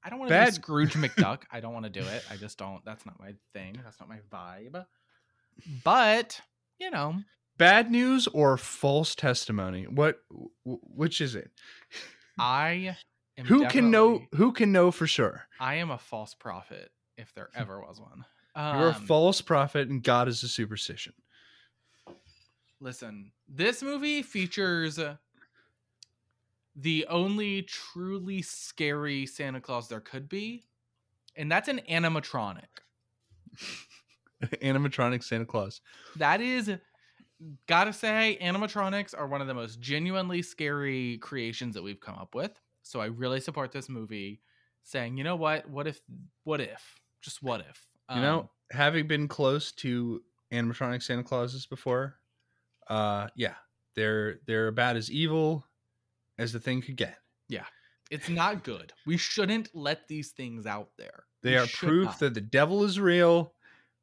I 0.03 0.09
don't 0.09 0.19
want 0.19 0.29
to 0.29 0.35
be 0.35 0.39
Bad- 0.39 0.53
Scrooge 0.55 0.93
McDuck. 0.95 1.43
I 1.51 1.59
don't 1.59 1.73
want 1.73 1.85
to 1.85 1.89
do 1.91 2.01
it. 2.05 2.23
I 2.29 2.35
just 2.35 2.57
don't. 2.57 2.83
That's 2.85 3.05
not 3.05 3.19
my 3.19 3.33
thing. 3.53 3.79
That's 3.83 3.99
not 3.99 4.09
my 4.09 4.19
vibe. 4.31 4.85
But 5.83 6.39
you 6.79 6.91
know, 6.91 7.15
Bad 7.57 7.89
news 7.91 8.27
or 8.27 8.57
false 8.57 9.15
testimony? 9.15 9.83
What 9.83 10.19
which 10.65 11.21
is 11.21 11.35
it? 11.35 11.51
I 12.37 12.97
am 13.37 13.45
Who 13.45 13.67
can 13.67 13.89
know 13.91 14.23
who 14.35 14.51
can 14.51 14.71
know 14.71 14.91
for 14.91 15.07
sure? 15.07 15.45
I 15.59 15.75
am 15.75 15.89
a 15.91 15.97
false 15.97 16.33
prophet 16.33 16.91
if 17.17 17.33
there 17.33 17.49
ever 17.55 17.79
was 17.79 17.99
one. 17.99 18.25
You're 18.55 18.89
a 18.89 18.95
Um, 18.95 19.05
false 19.05 19.41
prophet 19.41 19.89
and 19.89 20.01
God 20.03 20.27
is 20.27 20.43
a 20.43 20.47
superstition. 20.47 21.13
Listen, 22.79 23.31
this 23.47 23.81
movie 23.81 24.21
features 24.21 24.99
the 26.75 27.05
only 27.07 27.61
truly 27.63 28.41
scary 28.41 29.25
Santa 29.25 29.61
Claus 29.61 29.87
there 29.87 30.01
could 30.01 30.27
be, 30.27 30.65
and 31.35 31.49
that's 31.51 31.69
an 31.69 31.81
animatronic. 31.89 32.65
Animatronic 34.61 35.23
Santa 35.23 35.45
Claus. 35.45 35.79
That 36.17 36.41
is, 36.41 36.69
gotta 37.67 37.93
say, 37.93 38.37
animatronics 38.41 39.13
are 39.17 39.27
one 39.27 39.41
of 39.41 39.47
the 39.47 39.53
most 39.53 39.79
genuinely 39.79 40.41
scary 40.41 41.17
creations 41.19 41.75
that 41.75 41.83
we've 41.83 41.99
come 41.99 42.15
up 42.15 42.35
with. 42.35 42.51
So 42.83 43.01
I 43.01 43.05
really 43.07 43.39
support 43.39 43.71
this 43.71 43.89
movie 43.89 44.41
saying, 44.83 45.17
you 45.17 45.23
know 45.23 45.35
what? 45.35 45.67
What 45.69 45.87
if, 45.87 45.99
what 46.43 46.61
if, 46.61 46.99
just 47.21 47.41
what 47.41 47.61
if? 47.61 47.87
You 48.13 48.21
know, 48.21 48.51
having 48.71 49.07
been 49.07 49.27
close 49.27 49.71
to 49.73 50.21
animatronic 50.53 51.01
Santa 51.01 51.23
Clauses 51.23 51.65
before, 51.65 52.17
uh 52.87 53.27
yeah, 53.35 53.55
they're 53.95 54.41
they're 54.45 54.67
about 54.67 54.95
as 54.95 55.09
evil 55.09 55.65
as 56.37 56.53
the 56.53 56.59
thing 56.59 56.83
could 56.83 56.95
get. 56.97 57.17
Yeah. 57.49 57.65
It's 58.11 58.29
not 58.29 58.63
good. 58.63 58.93
We 59.07 59.17
shouldn't 59.17 59.69
let 59.73 60.07
these 60.07 60.29
things 60.33 60.67
out 60.67 60.89
there. 60.99 61.23
They 61.41 61.51
We 61.53 61.57
are 61.57 61.65
proof 61.65 62.05
not. 62.05 62.19
that 62.19 62.33
the 62.35 62.41
devil 62.41 62.83
is 62.83 62.99
real. 62.99 63.54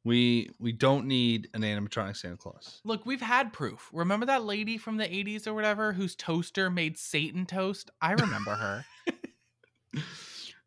We 0.05 0.49
we 0.59 0.73
don't 0.73 1.05
need 1.07 1.49
an 1.53 1.61
animatronic 1.61 2.17
Santa 2.17 2.35
Claus. 2.37 2.81
Look, 2.83 3.05
we've 3.05 3.21
had 3.21 3.53
proof. 3.53 3.89
Remember 3.93 4.25
that 4.25 4.43
lady 4.43 4.77
from 4.77 4.97
the 4.97 5.05
80s 5.05 5.47
or 5.47 5.53
whatever 5.53 5.93
whose 5.93 6.13
toaster 6.15 6.69
made 6.69 6.97
Satan 6.97 7.45
toast? 7.45 7.89
I 8.01 8.11
remember 8.11 8.55
her. 8.55 8.85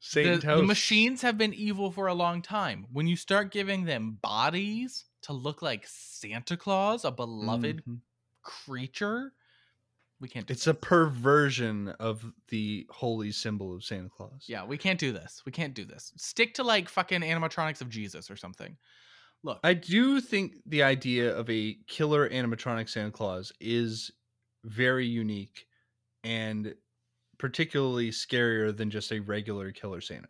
Satan 0.00 0.40
the, 0.40 0.56
the 0.56 0.62
machines 0.62 1.22
have 1.22 1.36
been 1.36 1.52
evil 1.52 1.90
for 1.90 2.06
a 2.06 2.14
long 2.14 2.40
time. 2.40 2.86
When 2.92 3.06
you 3.06 3.16
start 3.16 3.50
giving 3.50 3.84
them 3.84 4.18
bodies 4.22 5.04
to 5.22 5.32
look 5.32 5.62
like 5.62 5.84
Santa 5.86 6.56
Claus, 6.56 7.04
a 7.04 7.10
beloved 7.10 7.82
Mhm. 7.84 7.98
creature, 8.42 9.32
we 10.20 10.28
can't. 10.28 10.46
Do 10.46 10.52
It's 10.52 10.66
a 10.68 10.74
perversion 10.74 11.88
of 11.98 12.24
the 12.48 12.86
holy 12.90 13.32
symbol 13.32 13.74
of 13.74 13.82
Santa 13.84 14.08
Claus. 14.08 14.44
yeah. 14.46 14.64
We 14.64 14.78
can't 14.78 14.98
do 15.00 15.12
this. 15.12 15.42
We 15.44 15.52
can't 15.52 15.74
do 15.74 15.84
this. 15.84 16.12
Stick 16.16 16.54
to 16.54 16.62
like 16.62 16.88
fucking 16.88 17.22
animatronics 17.22 17.80
of 17.80 17.88
Jesus 17.90 18.30
or 18.30 18.36
something. 18.36 18.76
Look, 19.46 19.62
I 19.62 19.74
do 19.74 20.20
think 20.20 20.56
the 20.66 20.82
idea 20.82 21.36
of 21.36 21.48
a 21.50 21.78
killer 21.86 22.28
animatronic 22.28 22.88
Santa 22.88 23.10
Claus 23.12 23.52
is 23.60 24.10
very 24.64 25.06
unique 25.06 25.66
and 26.24 26.74
particularly 27.38 28.10
scarier 28.10 28.76
than 28.76 28.90
just 28.90 29.12
a 29.12 29.20
regular 29.20 29.72
killer 29.72 30.00
Santa. 30.00 30.28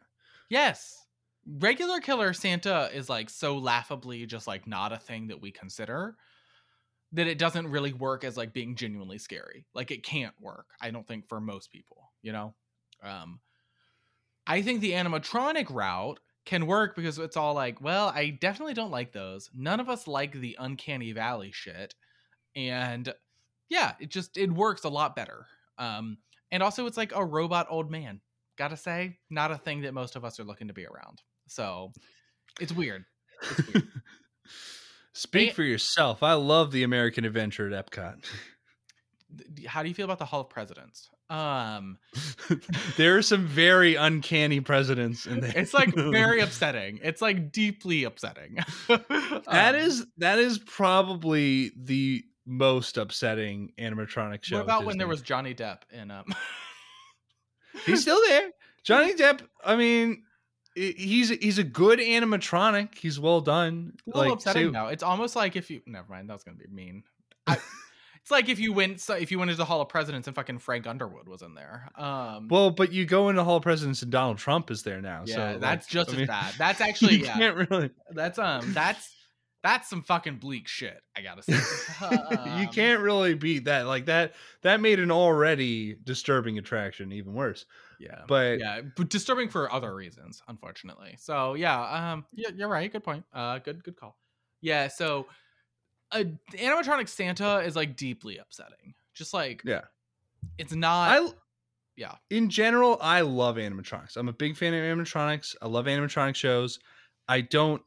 yes, 0.48 1.06
regular 1.46 2.00
killer 2.00 2.32
Santa 2.32 2.90
is 2.92 3.08
like 3.08 3.30
so 3.30 3.56
laughably 3.58 4.26
just 4.26 4.46
like 4.46 4.66
not 4.66 4.92
a 4.92 4.98
thing 4.98 5.28
that 5.28 5.40
we 5.40 5.50
consider 5.52 6.16
that 7.12 7.26
it 7.28 7.38
doesn't 7.38 7.68
really 7.68 7.92
work 7.92 8.24
as 8.24 8.36
like 8.36 8.52
being 8.52 8.76
genuinely 8.76 9.18
scary. 9.18 9.66
Like 9.74 9.90
it 9.90 10.04
can't 10.04 10.34
work. 10.40 10.66
I 10.80 10.90
don't 10.90 11.06
think 11.06 11.28
for 11.28 11.40
most 11.40 11.72
people, 11.72 12.12
you 12.22 12.32
know. 12.32 12.54
Um 13.02 13.40
I 14.46 14.62
think 14.62 14.80
the 14.80 14.92
animatronic 14.92 15.70
route 15.70 16.20
can 16.46 16.66
work 16.66 16.96
because 16.96 17.18
it's 17.18 17.36
all 17.36 17.52
like, 17.54 17.80
well, 17.82 18.08
I 18.08 18.30
definitely 18.30 18.74
don't 18.74 18.90
like 18.90 19.12
those. 19.12 19.50
None 19.54 19.80
of 19.80 19.88
us 19.90 20.06
like 20.06 20.32
the 20.32 20.56
uncanny 20.58 21.12
valley 21.12 21.50
shit. 21.52 21.94
And 22.54 23.12
yeah, 23.68 23.92
it 24.00 24.08
just 24.10 24.38
it 24.38 24.50
works 24.50 24.84
a 24.84 24.88
lot 24.88 25.14
better. 25.14 25.46
Um 25.76 26.16
and 26.50 26.62
also 26.62 26.86
it's 26.86 26.96
like 26.96 27.12
a 27.14 27.24
robot 27.24 27.66
old 27.68 27.90
man. 27.90 28.20
Got 28.56 28.68
to 28.68 28.76
say, 28.78 29.18
not 29.28 29.50
a 29.50 29.58
thing 29.58 29.82
that 29.82 29.92
most 29.92 30.16
of 30.16 30.24
us 30.24 30.40
are 30.40 30.44
looking 30.44 30.68
to 30.68 30.72
be 30.72 30.86
around. 30.86 31.20
So, 31.46 31.92
it's 32.58 32.72
weird. 32.72 33.04
It's 33.42 33.74
weird. 33.74 33.88
Speak 35.12 35.48
And- 35.48 35.56
for 35.56 35.62
yourself. 35.62 36.22
I 36.22 36.32
love 36.34 36.72
the 36.72 36.82
American 36.82 37.26
Adventure 37.26 37.70
at 37.70 37.86
Epcot. 37.90 38.24
How 39.66 39.82
do 39.82 39.88
you 39.90 39.94
feel 39.94 40.06
about 40.06 40.18
the 40.18 40.24
Hall 40.24 40.40
of 40.40 40.48
Presidents? 40.48 41.10
Um 41.28 41.98
there 42.96 43.16
are 43.16 43.22
some 43.22 43.46
very 43.46 43.96
uncanny 43.96 44.60
presidents 44.60 45.26
in 45.26 45.40
there. 45.40 45.52
it's 45.56 45.74
like 45.74 45.92
very 45.94 46.40
upsetting. 46.46 47.00
It's 47.02 47.20
like 47.20 47.50
deeply 47.52 48.04
upsetting. 48.04 48.58
That 48.88 49.74
Um, 49.74 49.80
is 49.80 50.06
that 50.18 50.38
is 50.38 50.58
probably 50.58 51.72
the 51.76 52.24
most 52.46 52.96
upsetting 52.96 53.72
animatronic 53.78 54.44
show. 54.44 54.56
What 54.56 54.62
about 54.64 54.84
when 54.84 54.98
there 54.98 55.08
was 55.08 55.20
Johnny 55.20 55.54
Depp 55.54 55.78
in 55.92 56.10
um 56.10 56.26
He's 57.84 58.02
still 58.02 58.20
there. 58.28 58.50
Johnny 58.84 59.14
Depp. 59.14 59.40
I 59.64 59.76
mean, 59.76 60.22
he's 60.74 61.28
he's 61.30 61.58
a 61.58 61.64
good 61.64 61.98
animatronic. 61.98 62.94
He's 62.96 63.18
well 63.20 63.40
done. 63.40 63.92
a 64.06 64.10
little 64.10 64.22
Like, 64.30 64.32
upsetting 64.38 64.68
say- 64.68 64.70
now. 64.70 64.86
It's 64.88 65.02
almost 65.02 65.34
like 65.36 65.56
if 65.56 65.70
you 65.70 65.82
never 65.86 66.08
mind, 66.10 66.28
that 66.30 66.34
was 66.34 66.44
gonna 66.44 66.56
be 66.56 66.68
mean. 66.68 67.02
I, 67.46 67.58
it's 68.26 68.30
like 68.32 68.48
if 68.48 68.58
you 68.58 68.72
went 68.72 69.00
so 69.00 69.14
if 69.14 69.30
you 69.30 69.38
went 69.38 69.52
into 69.52 69.58
the 69.58 69.64
Hall 69.64 69.80
of 69.80 69.88
Presidents 69.88 70.26
and 70.26 70.34
fucking 70.34 70.58
Frank 70.58 70.84
Underwood 70.84 71.28
was 71.28 71.42
in 71.42 71.54
there. 71.54 71.88
Um 71.94 72.48
well, 72.48 72.72
but 72.72 72.90
you 72.90 73.04
go 73.06 73.28
into 73.28 73.44
Hall 73.44 73.58
of 73.58 73.62
Presidents 73.62 74.02
and 74.02 74.10
Donald 74.10 74.38
Trump 74.38 74.68
is 74.72 74.82
there 74.82 75.00
now. 75.00 75.22
yeah, 75.26 75.34
so 75.36 75.42
like, 75.52 75.60
that's 75.60 75.86
just 75.86 76.08
I 76.08 76.12
as 76.12 76.18
mean, 76.18 76.26
bad. 76.26 76.54
That's 76.58 76.80
actually 76.80 77.18
you 77.18 77.24
yeah. 77.26 77.34
can't 77.34 77.70
really. 77.70 77.90
That's 78.10 78.36
um 78.40 78.72
that's 78.74 79.14
that's 79.62 79.88
some 79.88 80.02
fucking 80.02 80.38
bleak 80.38 80.66
shit, 80.66 81.00
I 81.16 81.20
gotta 81.22 81.44
say. 81.44 81.52
you 82.10 82.66
Um, 82.66 82.68
can't 82.72 83.00
really 83.00 83.34
beat 83.34 83.66
that. 83.66 83.86
Like 83.86 84.06
that. 84.06 84.34
That 84.62 84.80
made 84.80 84.98
an 84.98 85.12
already 85.12 85.94
disturbing 86.02 86.58
attraction 86.58 87.12
even 87.12 87.32
worse. 87.32 87.64
Yeah. 88.00 88.22
But 88.26 88.58
yeah, 88.58 88.80
but 88.96 89.08
disturbing 89.08 89.50
for 89.50 89.72
other 89.72 89.94
reasons, 89.94 90.42
unfortunately. 90.48 91.14
So 91.20 91.54
yeah, 91.54 92.10
um, 92.12 92.24
yeah, 92.34 92.50
you're 92.56 92.68
right. 92.68 92.90
Good 92.92 93.04
point. 93.04 93.24
Uh, 93.32 93.60
good, 93.60 93.84
good 93.84 93.96
call. 93.96 94.16
Yeah. 94.62 94.88
So, 94.88 95.28
a 96.12 96.24
animatronic 96.52 97.08
Santa 97.08 97.58
is 97.58 97.76
like 97.76 97.96
deeply 97.96 98.38
upsetting. 98.38 98.94
Just 99.14 99.34
like 99.34 99.62
yeah, 99.64 99.82
it's 100.58 100.74
not. 100.74 101.10
I 101.10 101.28
yeah. 101.96 102.14
in 102.30 102.50
general, 102.50 102.98
I 103.00 103.22
love 103.22 103.56
animatronics. 103.56 104.16
I'm 104.16 104.28
a 104.28 104.32
big 104.32 104.56
fan 104.56 104.74
of 104.74 104.80
animatronics. 104.80 105.54
I 105.62 105.66
love 105.66 105.86
animatronic 105.86 106.34
shows. 106.34 106.78
I 107.28 107.40
don't 107.40 107.82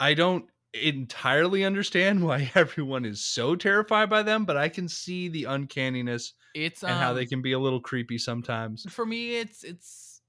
I 0.00 0.14
don't 0.14 0.46
entirely 0.74 1.64
understand 1.64 2.24
why 2.24 2.50
everyone 2.54 3.04
is 3.04 3.20
so 3.20 3.56
terrified 3.56 4.10
by 4.10 4.22
them, 4.22 4.44
but 4.44 4.56
I 4.56 4.68
can 4.68 4.88
see 4.88 5.28
the 5.28 5.44
uncanniness 5.44 6.32
it's 6.54 6.84
and 6.84 6.92
how 6.92 7.12
they 7.12 7.22
um, 7.22 7.26
can 7.26 7.42
be 7.42 7.52
a 7.52 7.58
little 7.58 7.80
creepy 7.80 8.16
sometimes. 8.16 8.86
for 8.88 9.04
me 9.04 9.36
it's 9.36 9.64
it's 9.64 10.22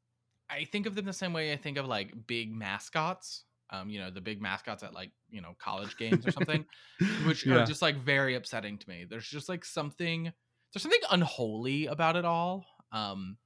i 0.49 0.63
think 0.65 0.85
of 0.85 0.95
them 0.95 1.05
the 1.05 1.13
same 1.13 1.33
way 1.33 1.53
i 1.53 1.55
think 1.55 1.77
of 1.77 1.85
like 1.85 2.13
big 2.27 2.51
mascots 2.51 3.44
um 3.71 3.89
you 3.89 3.99
know 3.99 4.09
the 4.11 4.21
big 4.21 4.41
mascots 4.41 4.83
at 4.83 4.93
like 4.93 5.11
you 5.29 5.41
know 5.41 5.55
college 5.59 5.97
games 5.97 6.25
or 6.25 6.31
something 6.31 6.65
which 7.25 7.45
Yeah. 7.45 7.53
are 7.55 7.61
just 7.61 7.81
like 7.81 7.97
very 7.97 8.35
upsetting 8.35 8.77
to 8.77 8.89
me 8.89 9.05
there's 9.05 9.27
just 9.27 9.49
like 9.49 9.65
something 9.65 10.23
there's 10.73 10.83
something 10.83 10.99
unholy 11.11 11.85
about 11.87 12.15
it 12.15 12.25
all 12.25 12.65
um 12.91 13.37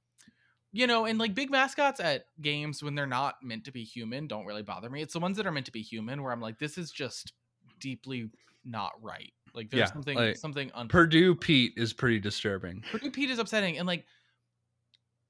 you 0.72 0.86
know 0.86 1.04
and 1.06 1.18
like 1.18 1.34
big 1.34 1.50
mascots 1.50 2.00
at 2.00 2.26
games 2.40 2.82
when 2.82 2.94
they're 2.94 3.06
not 3.06 3.42
meant 3.42 3.64
to 3.64 3.72
be 3.72 3.84
human 3.84 4.26
don't 4.26 4.46
really 4.46 4.62
bother 4.62 4.90
me 4.90 5.02
it's 5.02 5.12
the 5.12 5.20
ones 5.20 5.36
that 5.36 5.46
are 5.46 5.52
meant 5.52 5.66
to 5.66 5.72
be 5.72 5.82
human 5.82 6.22
where 6.22 6.32
i'm 6.32 6.40
like 6.40 6.58
this 6.58 6.78
is 6.78 6.90
just 6.90 7.32
deeply 7.78 8.30
not 8.64 8.92
right 9.02 9.32
like 9.54 9.70
there's 9.70 9.80
Yeah, 9.80 9.92
something 9.92 10.16
like, 10.16 10.36
something 10.36 10.70
un- 10.74 10.88
Purdue 10.88 11.34
Pete 11.34 11.72
is 11.76 11.92
pretty 11.92 12.20
disturbing. 12.20 12.84
Purdue 12.90 13.10
Pete 13.10 13.30
is 13.30 13.38
upsetting, 13.38 13.78
and 13.78 13.86
like, 13.86 14.06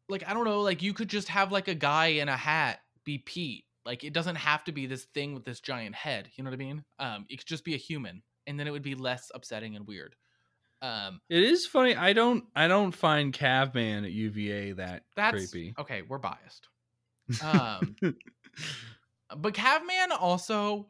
like 0.09 0.29
I 0.29 0.35
don't 0.35 0.45
know, 0.45 0.61
like 0.63 0.83
you 0.83 0.93
could 0.93 1.09
just 1.09 1.29
have 1.29 1.53
like 1.53 1.69
a 1.69 1.75
guy 1.75 2.07
in 2.07 2.29
a 2.29 2.37
hat 2.37 2.81
be 3.05 3.19
Pete. 3.19 3.65
Like 3.87 4.05
it 4.05 4.13
doesn't 4.13 4.37
have 4.37 4.65
to 4.65 4.73
be 4.73 4.87
this 4.87 5.05
thing 5.07 5.35
with 5.35 5.45
this 5.45 5.61
giant 5.61 5.95
head. 5.95 6.29
You 6.35 6.45
know 6.45 6.51
what 6.51 6.55
I 6.57 6.59
mean? 6.65 6.85
Um, 6.99 7.27
it 7.29 7.39
could 7.39 7.47
just 7.47 7.65
be 7.65 7.75
a 7.75 7.79
human, 7.79 8.23
and 8.47 8.59
then 8.61 8.67
it 8.67 8.71
would 8.71 8.83
be 8.83 8.95
less 8.95 9.31
upsetting 9.35 9.75
and 9.77 9.87
weird. 9.87 10.17
Um, 10.83 11.21
It 11.29 11.43
is 11.43 11.67
funny. 11.67 11.95
I 11.95 12.13
don't 12.13 12.45
I 12.57 12.69
don't 12.69 12.93
find 12.93 13.33
Cavman 13.33 14.05
at 14.05 14.13
UVA 14.13 14.73
that 14.73 15.05
that's 15.17 15.51
creepy. 15.51 15.75
okay. 15.79 16.03
We're 16.03 16.19
biased. 16.19 16.69
Um, 17.43 17.97
but 19.37 19.55
Cavman 19.55 20.11
also. 20.19 20.89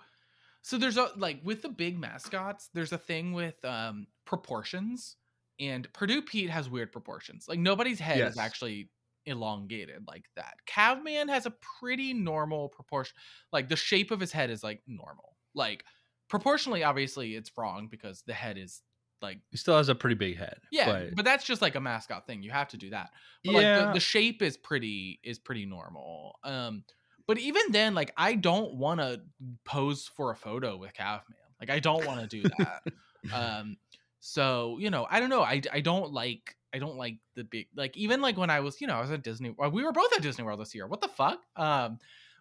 So 0.62 0.76
there's 0.76 0.98
a 0.98 1.08
like 1.16 1.40
with 1.42 1.62
the 1.62 1.70
big 1.70 1.98
mascots, 1.98 2.68
there's 2.74 2.92
a 2.92 2.98
thing 2.98 3.32
with 3.32 3.62
um 3.64 4.06
proportions, 4.26 5.16
and 5.58 5.90
Purdue 5.92 6.22
Pete 6.22 6.50
has 6.50 6.68
weird 6.68 6.92
proportions. 6.92 7.46
Like 7.48 7.58
nobody's 7.58 7.98
head 7.98 8.18
Yes. 8.18 8.32
is 8.32 8.38
actually 8.38 8.90
elongated 9.26 10.04
like 10.06 10.24
that. 10.36 10.54
Cavman 10.66 11.28
has 11.28 11.46
a 11.46 11.54
pretty 11.80 12.14
normal 12.14 12.68
proportion. 12.68 13.14
Like 13.52 13.68
the 13.68 13.76
shape 13.76 14.10
of 14.10 14.20
his 14.20 14.32
head 14.32 14.50
is 14.50 14.62
like 14.62 14.82
normal. 14.86 15.36
Like 15.54 15.84
proportionally, 16.28 16.84
obviously, 16.84 17.34
it's 17.34 17.50
wrong 17.56 17.88
because 17.90 18.22
the 18.26 18.32
head 18.32 18.58
is 18.58 18.82
like 19.22 19.38
He 19.50 19.56
still 19.56 19.76
has 19.76 19.88
a 19.88 19.94
pretty 19.94 20.16
big 20.16 20.38
head. 20.38 20.58
yeah, 20.70 20.86
but, 20.86 21.16
but, 21.16 21.24
that's 21.24 21.44
just 21.44 21.60
like 21.62 21.74
a 21.74 21.80
mascot 21.80 22.26
thing. 22.26 22.42
You 22.42 22.50
have 22.50 22.68
to 22.68 22.76
do 22.76 22.90
that. 22.90 23.10
But 23.44 23.54
like 23.54 23.62
yeah. 23.62 23.86
the, 23.86 23.92
the 23.94 24.00
shape 24.00 24.42
is 24.42 24.56
pretty 24.56 25.20
is 25.22 25.38
pretty 25.38 25.66
normal. 25.66 26.38
Um, 26.44 26.84
but 27.26 27.38
even 27.38 27.62
then, 27.70 27.94
like 27.94 28.12
I 28.16 28.34
don't 28.34 28.74
want 28.74 29.00
to 29.00 29.20
pose 29.64 30.10
for 30.16 30.30
a 30.30 30.36
photo 30.36 30.76
with 30.76 30.94
Cavman. 30.94 31.20
Like 31.60 31.70
I 31.70 31.78
don't 31.78 32.06
want 32.06 32.20
to 32.20 32.26
do 32.26 32.48
that. 32.58 32.82
um, 33.32 33.76
so 34.20 34.78
you 34.80 34.90
know, 34.90 35.06
I 35.10 35.20
don't 35.20 35.30
know. 35.30 35.42
I 35.42 35.60
I 35.72 35.80
don't 35.80 36.12
like 36.12 36.56
I 36.74 36.78
don't 36.78 36.96
like 36.96 37.16
the 37.34 37.44
big 37.44 37.68
like 37.76 37.96
even 37.96 38.20
like 38.20 38.36
when 38.36 38.50
I 38.50 38.60
was 38.60 38.80
you 38.80 38.86
know 38.86 38.94
I 38.94 39.00
was 39.00 39.10
at 39.10 39.22
Disney. 39.22 39.54
Well, 39.56 39.70
we 39.70 39.84
were 39.84 39.92
both 39.92 40.12
at 40.14 40.22
Disney 40.22 40.44
World 40.44 40.60
this 40.60 40.74
year. 40.74 40.86
What 40.86 41.00
the 41.00 41.08
fuck? 41.08 41.40
Um, 41.56 41.98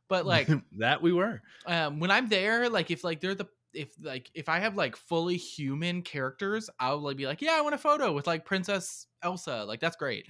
but 0.07 0.25
like 0.25 0.49
that 0.79 1.01
we 1.01 1.13
were. 1.13 1.41
um 1.67 1.99
when 1.99 2.09
i'm 2.11 2.27
there 2.29 2.67
like 2.67 2.89
if 2.91 3.03
like 3.03 3.21
they're 3.21 3.35
the 3.35 3.45
if 3.75 3.89
like 4.01 4.29
if 4.33 4.49
i 4.49 4.57
have 4.59 4.75
like 4.75 4.95
fully 4.95 5.37
human 5.37 6.01
characters 6.01 6.67
i'll 6.79 6.97
like 6.97 7.15
be 7.15 7.27
like 7.27 7.41
yeah 7.43 7.55
i 7.55 7.61
want 7.61 7.75
a 7.75 7.77
photo 7.77 8.11
with 8.11 8.25
like 8.25 8.43
princess 8.43 9.05
elsa 9.21 9.63
like 9.65 9.79
that's 9.79 9.95
great 9.95 10.25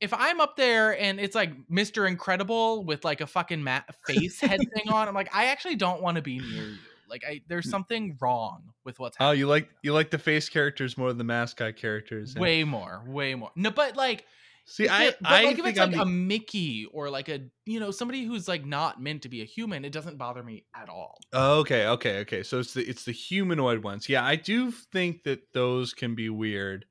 if 0.00 0.12
i'm 0.12 0.40
up 0.40 0.56
there 0.56 0.98
and 1.00 1.20
it's 1.20 1.36
like 1.36 1.52
mr 1.68 2.08
incredible 2.08 2.84
with 2.84 3.04
like 3.04 3.20
a 3.20 3.26
fucking 3.26 3.62
mat 3.62 3.84
face 4.04 4.40
head 4.40 4.58
thing 4.74 4.92
on 4.92 5.06
i'm 5.06 5.14
like 5.14 5.32
i 5.32 5.46
actually 5.46 5.76
don't 5.76 6.02
want 6.02 6.16
to 6.16 6.22
be 6.22 6.40
near 6.40 6.64
you 6.64 6.76
like 7.12 7.24
i 7.24 7.40
there's 7.48 7.68
something 7.70 8.16
wrong 8.20 8.62
with 8.84 8.98
what's 8.98 9.16
happening. 9.16 9.28
Oh, 9.30 9.32
you 9.38 9.46
like 9.46 9.68
you 9.82 9.92
like 9.92 10.10
the 10.10 10.18
face 10.18 10.48
characters 10.48 10.98
more 10.98 11.08
than 11.08 11.18
the 11.18 11.24
mascot 11.24 11.76
characters. 11.76 12.32
and- 12.34 12.42
way 12.42 12.64
more 12.64 13.04
way 13.06 13.34
more 13.36 13.50
no 13.54 13.70
but 13.70 13.96
like 13.96 14.24
See, 14.64 14.86
I 14.86 15.06
it- 15.08 15.16
I 15.24 15.42
like 15.44 15.58
if 15.58 15.66
it's 15.66 15.78
I'm 15.80 15.88
like 15.90 15.96
the- 15.96 16.02
a 16.02 16.06
Mickey 16.06 16.86
or 16.92 17.10
like 17.10 17.28
a 17.28 17.40
you 17.66 17.80
know 17.80 17.90
somebody 17.90 18.24
who's 18.24 18.46
like 18.46 18.64
not 18.64 19.02
meant 19.02 19.22
to 19.22 19.28
be 19.28 19.42
a 19.42 19.44
human, 19.44 19.84
it 19.84 19.90
doesn't 19.92 20.18
bother 20.18 20.40
me 20.42 20.64
at 20.74 20.88
all. 20.88 21.18
Oh, 21.32 21.58
okay, 21.62 21.86
okay, 21.88 22.18
okay. 22.20 22.42
So 22.44 22.60
it's 22.60 22.72
the 22.72 22.82
it's 22.88 23.04
the 23.04 23.12
humanoid 23.12 23.82
ones. 23.82 24.08
Yeah, 24.08 24.24
I 24.24 24.36
do 24.36 24.70
think 24.70 25.24
that 25.24 25.52
those 25.52 25.92
can 25.94 26.14
be 26.14 26.30
weird. 26.30 26.86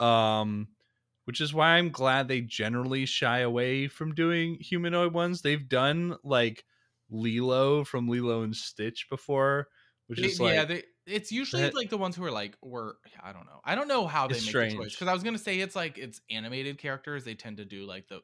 Um 0.00 0.68
which 1.26 1.40
is 1.42 1.52
why 1.54 1.72
I'm 1.76 1.90
glad 1.90 2.26
they 2.28 2.40
generally 2.40 3.04
shy 3.06 3.38
away 3.40 3.86
from 3.88 4.14
doing 4.14 4.56
humanoid 4.60 5.12
ones. 5.14 5.40
They've 5.42 5.68
done 5.68 6.16
like 6.24 6.64
Lilo 7.14 7.84
from 7.84 8.08
Lilo 8.08 8.42
and 8.42 8.54
Stitch 8.54 9.06
before, 9.08 9.68
which 10.08 10.18
is 10.20 10.40
like 10.40 10.54
yeah, 10.54 10.64
they, 10.64 10.82
it's 11.06 11.30
usually 11.32 11.62
that- 11.62 11.74
like 11.74 11.90
the 11.90 11.98
ones 11.98 12.16
who 12.16 12.24
are 12.24 12.30
like 12.30 12.56
were 12.62 12.98
I 13.22 13.32
don't 13.32 13.46
know. 13.46 13.60
I 13.64 13.74
don't 13.74 13.88
know 13.88 14.06
how 14.06 14.26
they 14.26 14.34
make 14.40 14.46
the 14.52 14.70
choice 14.76 14.92
because 14.94 15.08
I 15.08 15.12
was 15.14 15.22
gonna 15.22 15.38
say 15.38 15.60
it's 15.60 15.76
like 15.76 15.96
it's 15.98 16.20
animated 16.30 16.78
characters. 16.78 17.24
They 17.24 17.34
tend 17.34 17.58
to 17.58 17.64
do 17.64 17.86
like 17.86 18.08
the, 18.08 18.20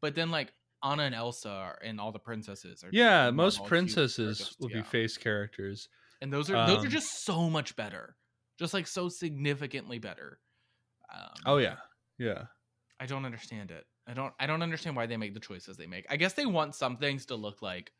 but 0.00 0.14
then 0.14 0.30
like 0.30 0.52
Anna 0.82 1.02
and 1.02 1.14
Elsa 1.14 1.50
are- 1.50 1.78
and 1.84 2.00
all 2.00 2.12
the 2.12 2.18
princesses 2.20 2.84
are 2.84 2.90
Yeah, 2.92 3.24
normal 3.24 3.34
most 3.44 3.64
princesses 3.64 4.56
will 4.60 4.68
be 4.68 4.82
face 4.82 5.16
characters. 5.16 5.88
and 6.22 6.32
those 6.32 6.48
are 6.50 6.66
those 6.66 6.84
are 6.84 6.86
Um, 6.86 6.90
just 6.90 7.24
so 7.24 7.50
much 7.50 7.74
better, 7.76 8.16
just 8.58 8.72
like 8.74 8.86
so 8.86 9.08
significantly 9.08 9.98
better. 9.98 10.40
Um, 11.12 11.34
Oh 11.46 11.56
yeah, 11.58 11.78
yeah. 12.18 12.46
I 13.00 13.06
don't 13.06 13.24
understand 13.24 13.70
it. 13.70 13.86
I 14.06 14.14
don't 14.14 14.32
I 14.40 14.46
don't 14.46 14.62
understand 14.62 14.96
why 14.96 15.06
they 15.06 15.16
make 15.16 15.34
the 15.34 15.40
choices 15.40 15.76
they 15.76 15.86
make. 15.86 16.06
I 16.10 16.16
guess 16.16 16.32
they 16.34 16.46
want 16.46 16.74
some 16.74 16.96
things 16.96 17.26
to 17.26 17.36
look 17.36 17.60
like 17.62 17.92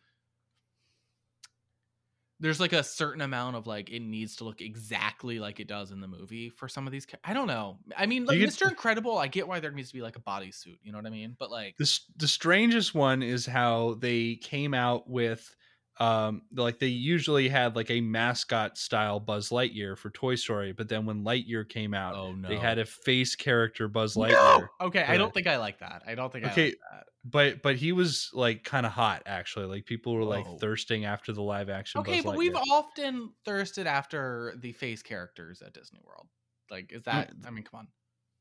there's 2.41 2.61
like 2.61 2.73
a 2.73 2.83
certain 2.83 3.21
amount 3.21 3.57
of 3.57 3.67
like 3.67 3.91
it 3.91 4.01
needs 4.01 4.37
to 4.37 4.45
look 4.45 4.61
exactly 4.61 5.39
like 5.39 5.61
it 5.61 5.67
does 5.69 5.91
in 5.91 6.01
the 6.01 6.07
movie 6.07 6.51
for 6.51 6.69
some 6.69 6.87
of 6.87 6.93
these 6.93 7.07
I 7.25 7.33
don't 7.35 7.47
know. 7.49 7.79
I 7.97 8.07
mean 8.07 8.25
like 8.27 8.39
get- 8.39 8.49
Mr. 8.49 8.69
Incredible, 8.69 9.19
I 9.19 9.27
get 9.27 9.49
why 9.49 9.61
there 9.61 9.71
needs 9.73 9.89
to 9.89 9.95
be 9.95 10.03
like 10.03 10.17
a 10.17 10.21
bodysuit, 10.21 10.79
you 10.83 10.93
know 10.93 10.99
what 10.99 11.07
I 11.07 11.11
mean? 11.11 11.37
But 11.39 11.51
like 11.51 11.77
The 11.79 12.01
the 12.17 12.29
strangest 12.29 12.95
one 12.95 13.23
is 13.23 13.47
how 13.47 13.97
they 14.01 14.37
came 14.37 14.75
out 14.75 15.09
with 15.09 15.55
um 16.01 16.43
like 16.55 16.79
they 16.79 16.87
usually 16.87 17.49
had 17.49 17.75
like 17.75 17.91
a 17.91 18.01
mascot 18.01 18.79
style 18.79 19.19
Buzz 19.19 19.51
Lightyear 19.51 19.97
for 19.99 20.11
Toy 20.11 20.35
Story, 20.37 20.73
but 20.73 20.89
then 20.89 21.07
when 21.07 21.25
Lightyear 21.25 21.69
came 21.69 21.95
out, 21.95 22.15
oh 22.15 22.33
no. 22.33 22.49
they 22.49 22.57
had 22.57 22.79
a 22.79 22.85
face 22.85 23.35
character 23.35 23.89
Buzz 23.89 24.17
No! 24.17 24.25
Lightyear. 24.25 24.69
Okay, 24.81 25.03
I 25.03 25.17
don't 25.17 25.35
think 25.35 25.47
I 25.47 25.57
like 25.57 25.81
that. 25.81 26.03
I 26.07 26.15
don't 26.15 26.33
think 26.33 26.45
I 26.47 26.51
Okay, 26.53 26.65
like 26.67 26.79
that. 26.93 27.05
But 27.25 27.63
but 27.63 27.77
he 27.77 27.93
was 27.93 28.31
like 28.33 28.63
kind 28.65 28.87
of 28.87 28.93
hot 28.93 29.23
actually. 29.27 29.67
Like 29.67 29.87
people 29.87 30.15
were 30.15 30.25
like 30.25 30.47
Oh. 30.47 30.57
thirsting 30.59 31.05
after 31.05 31.33
the 31.33 31.43
live 31.43 31.69
action 31.69 32.01
Okay, 32.01 32.17
Buzz 32.21 32.25
but 32.25 32.37
we've 32.37 32.55
often 32.71 33.33
thirsted 33.45 33.87
after 33.87 34.55
the 34.61 34.73
face 34.73 35.03
characters 35.03 35.63
at 35.63 35.73
Disney 35.75 36.01
World. 36.05 36.29
Like, 36.71 36.93
is 36.93 37.03
that? 37.05 37.33
I 37.47 37.51
mean, 37.51 37.65
come 37.65 37.81
on. 37.81 37.89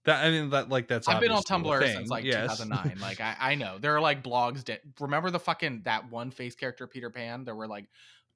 That 0.07 0.23
I 0.25 0.31
mean 0.31 0.51
that 0.51 0.69
like 0.69 0.87
that's 0.87 1.05
I've 1.09 1.19
been 1.19 1.33
on 1.33 1.43
Tumblr 1.43 1.85
since 1.85 2.09
like 2.09 2.23
yes. 2.23 2.59
2009. 2.59 2.97
Like, 3.01 3.19
I, 3.19 3.35
I 3.39 3.55
know 3.55 3.77
there 3.77 3.93
are 3.93 3.99
like 3.99 4.23
blogs. 4.23 4.63
That, 4.65 4.79
remember 5.01 5.29
the 5.31 5.39
fucking 5.39 5.81
that 5.83 6.09
one 6.09 6.31
face 6.31 6.55
character 6.55 6.87
Peter 6.87 7.09
Pan? 7.09 7.43
There 7.43 7.55
were 7.55 7.67
like 7.67 7.87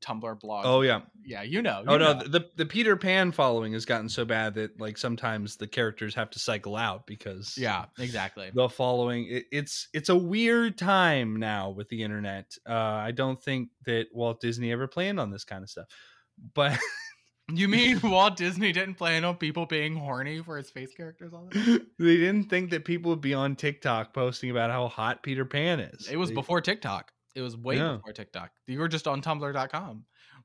Tumblr 0.01 0.41
blogs. 0.41 0.63
Oh 0.65 0.81
yeah. 0.81 0.99
yeah. 1.23 1.43
You 1.43 1.61
know. 1.61 1.81
Oh 1.87 1.97
no, 1.97 2.11
know. 2.11 2.27
the 2.27 2.49
the 2.57 2.65
Peter 2.65 2.97
Pan 2.97 3.31
following 3.31 3.71
has 3.71 3.85
gotten 3.85 4.09
so 4.09 4.25
bad 4.25 4.55
that 4.55 4.81
like 4.81 4.97
sometimes 4.97 5.55
the 5.55 5.67
characters 5.67 6.13
have 6.15 6.29
to 6.31 6.39
cycle 6.39 6.75
out 6.75 7.07
because 7.07 7.57
yeah, 7.57 7.85
exactly. 7.97 8.51
the 8.53 8.67
following 8.67 9.27
it, 9.29 9.45
it's 9.53 9.87
it's 9.93 10.09
a 10.09 10.15
weird 10.15 10.77
time 10.77 11.37
now 11.37 11.69
with 11.69 11.87
the 11.87 12.03
internet. 12.03 12.53
Uh 12.67 12.73
I 12.73 13.11
don't 13.11 13.41
think 13.41 13.69
that 13.85 14.07
Walt 14.11 14.41
Disney 14.41 14.73
ever 14.73 14.87
planned 14.87 15.21
on 15.21 15.31
this 15.31 15.45
kind 15.45 15.63
of 15.63 15.69
stuff. 15.69 15.87
But 16.53 16.77
You 17.53 17.67
mean 17.67 17.99
Walt 18.03 18.37
Disney 18.37 18.71
didn't 18.71 18.95
plan 18.95 19.23
on 19.25 19.35
people 19.37 19.65
being 19.65 19.95
horny 19.95 20.41
for 20.41 20.57
his 20.57 20.69
face 20.69 20.93
characters 20.93 21.31
the 21.31 21.37
time? 21.59 21.87
they 21.99 22.17
didn't 22.17 22.49
think 22.49 22.69
that 22.71 22.85
people 22.85 23.09
would 23.11 23.21
be 23.21 23.33
on 23.33 23.55
TikTok 23.55 24.13
posting 24.13 24.49
about 24.51 24.69
how 24.71 24.87
hot 24.87 25.23
Peter 25.23 25.45
Pan 25.45 25.79
is. 25.79 26.07
It 26.09 26.17
was 26.17 26.29
They- 26.29 26.35
before 26.35 26.61
TikTok. 26.61 27.11
It 27.35 27.41
was 27.41 27.55
way 27.55 27.77
Yeah. 27.77 27.93
before 27.97 28.13
TikTok. 28.13 28.51
You 28.67 28.79
were 28.79 28.89
just 28.89 29.07
on 29.07 29.21
Tumblr.com 29.21 30.03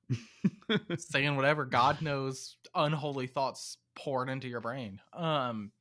saying 0.99 1.35
whatever 1.37 1.65
God 1.65 2.01
knows 2.01 2.57
unholy 2.75 3.27
thoughts 3.27 3.79
poured 3.97 4.29
into 4.29 4.47
your 4.49 4.61
brain. 4.61 5.01
Um 5.13 5.73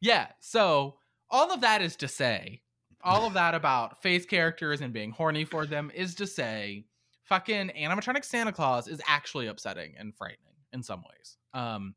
Yeah, 0.00 0.28
so 0.40 0.96
all 1.30 1.52
of 1.52 1.60
that 1.60 1.82
is 1.82 1.94
to 1.96 2.08
say, 2.08 2.62
all 3.02 3.26
of 3.26 3.34
that 3.34 3.54
about 3.54 4.02
face 4.02 4.26
characters 4.26 4.80
and 4.80 4.92
being 4.92 5.12
horny 5.12 5.44
for 5.44 5.66
them 5.66 5.90
is 5.94 6.14
to 6.16 6.26
say 6.26 6.86
fucking 7.30 7.70
animatronic 7.70 8.24
Santa 8.26 8.52
Claus 8.52 8.88
is 8.88 9.00
actually 9.06 9.46
upsetting 9.46 9.94
and 9.96 10.14
frightening 10.14 10.54
in 10.74 10.82
some 10.82 11.02
ways. 11.08 11.38
Um 11.54 11.94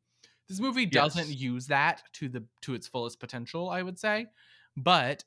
this 0.47 0.61
movie 0.61 0.85
doesn't 0.85 1.27
Yes. 1.29 1.37
use 1.37 1.67
that 1.67 2.03
to 2.13 2.29
the 2.29 2.45
to 2.61 2.73
its 2.73 2.87
fullest 2.87 3.19
potential, 3.19 3.69
I 3.69 3.81
would 3.81 3.99
say, 3.99 4.27
but 4.77 5.25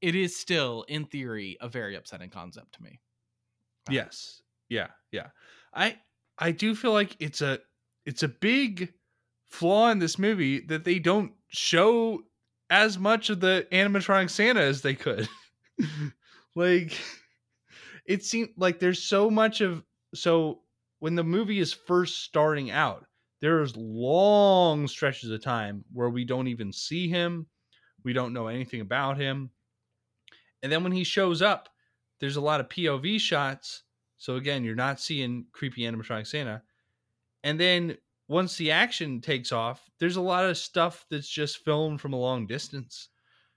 it 0.00 0.14
is 0.14 0.36
still 0.36 0.84
in 0.88 1.06
theory 1.06 1.56
a 1.60 1.68
very 1.68 1.96
upsetting 1.96 2.30
concept 2.30 2.74
to 2.76 2.82
me. 2.82 3.00
Yes. 3.90 4.42
Yeah, 4.68 4.88
yeah. 5.12 5.28
I 5.74 5.98
I 6.38 6.52
do 6.52 6.74
feel 6.74 6.92
like 6.92 7.16
it's 7.20 7.40
a 7.40 7.58
it's 8.04 8.22
a 8.22 8.28
big 8.28 8.92
flaw 9.46 9.90
in 9.90 9.98
this 9.98 10.18
movie 10.18 10.60
that 10.60 10.84
they 10.84 10.98
don't 10.98 11.32
show 11.48 12.22
as 12.70 12.98
much 12.98 13.30
of 13.30 13.40
the 13.40 13.66
animatronic 13.72 14.30
Santa 14.30 14.60
as 14.60 14.82
they 14.82 14.94
could. 14.94 15.28
like 16.54 16.92
it 18.08 18.24
seemed 18.24 18.48
like 18.56 18.80
there's 18.80 19.02
so 19.02 19.30
much 19.30 19.60
of 19.60 19.84
so 20.14 20.60
when 20.98 21.14
the 21.14 21.22
movie 21.22 21.60
is 21.60 21.72
first 21.72 22.24
starting 22.24 22.70
out, 22.70 23.06
there's 23.40 23.76
long 23.76 24.88
stretches 24.88 25.30
of 25.30 25.44
time 25.44 25.84
where 25.92 26.08
we 26.08 26.24
don't 26.24 26.48
even 26.48 26.72
see 26.72 27.08
him. 27.08 27.46
We 28.02 28.12
don't 28.12 28.32
know 28.32 28.48
anything 28.48 28.80
about 28.80 29.18
him. 29.18 29.50
And 30.62 30.72
then 30.72 30.82
when 30.82 30.92
he 30.92 31.04
shows 31.04 31.42
up, 31.42 31.68
there's 32.18 32.36
a 32.36 32.40
lot 32.40 32.60
of 32.60 32.68
POV 32.68 33.20
shots. 33.20 33.84
So 34.16 34.36
again, 34.36 34.64
you're 34.64 34.74
not 34.74 34.98
seeing 34.98 35.44
creepy 35.52 35.82
animatronic 35.82 36.26
Santa. 36.26 36.62
And 37.44 37.60
then 37.60 37.96
once 38.26 38.56
the 38.56 38.72
action 38.72 39.20
takes 39.20 39.52
off, 39.52 39.88
there's 40.00 40.16
a 40.16 40.20
lot 40.20 40.46
of 40.46 40.56
stuff 40.56 41.04
that's 41.10 41.28
just 41.28 41.64
filmed 41.64 42.00
from 42.00 42.12
a 42.14 42.18
long 42.18 42.46
distance. 42.46 43.10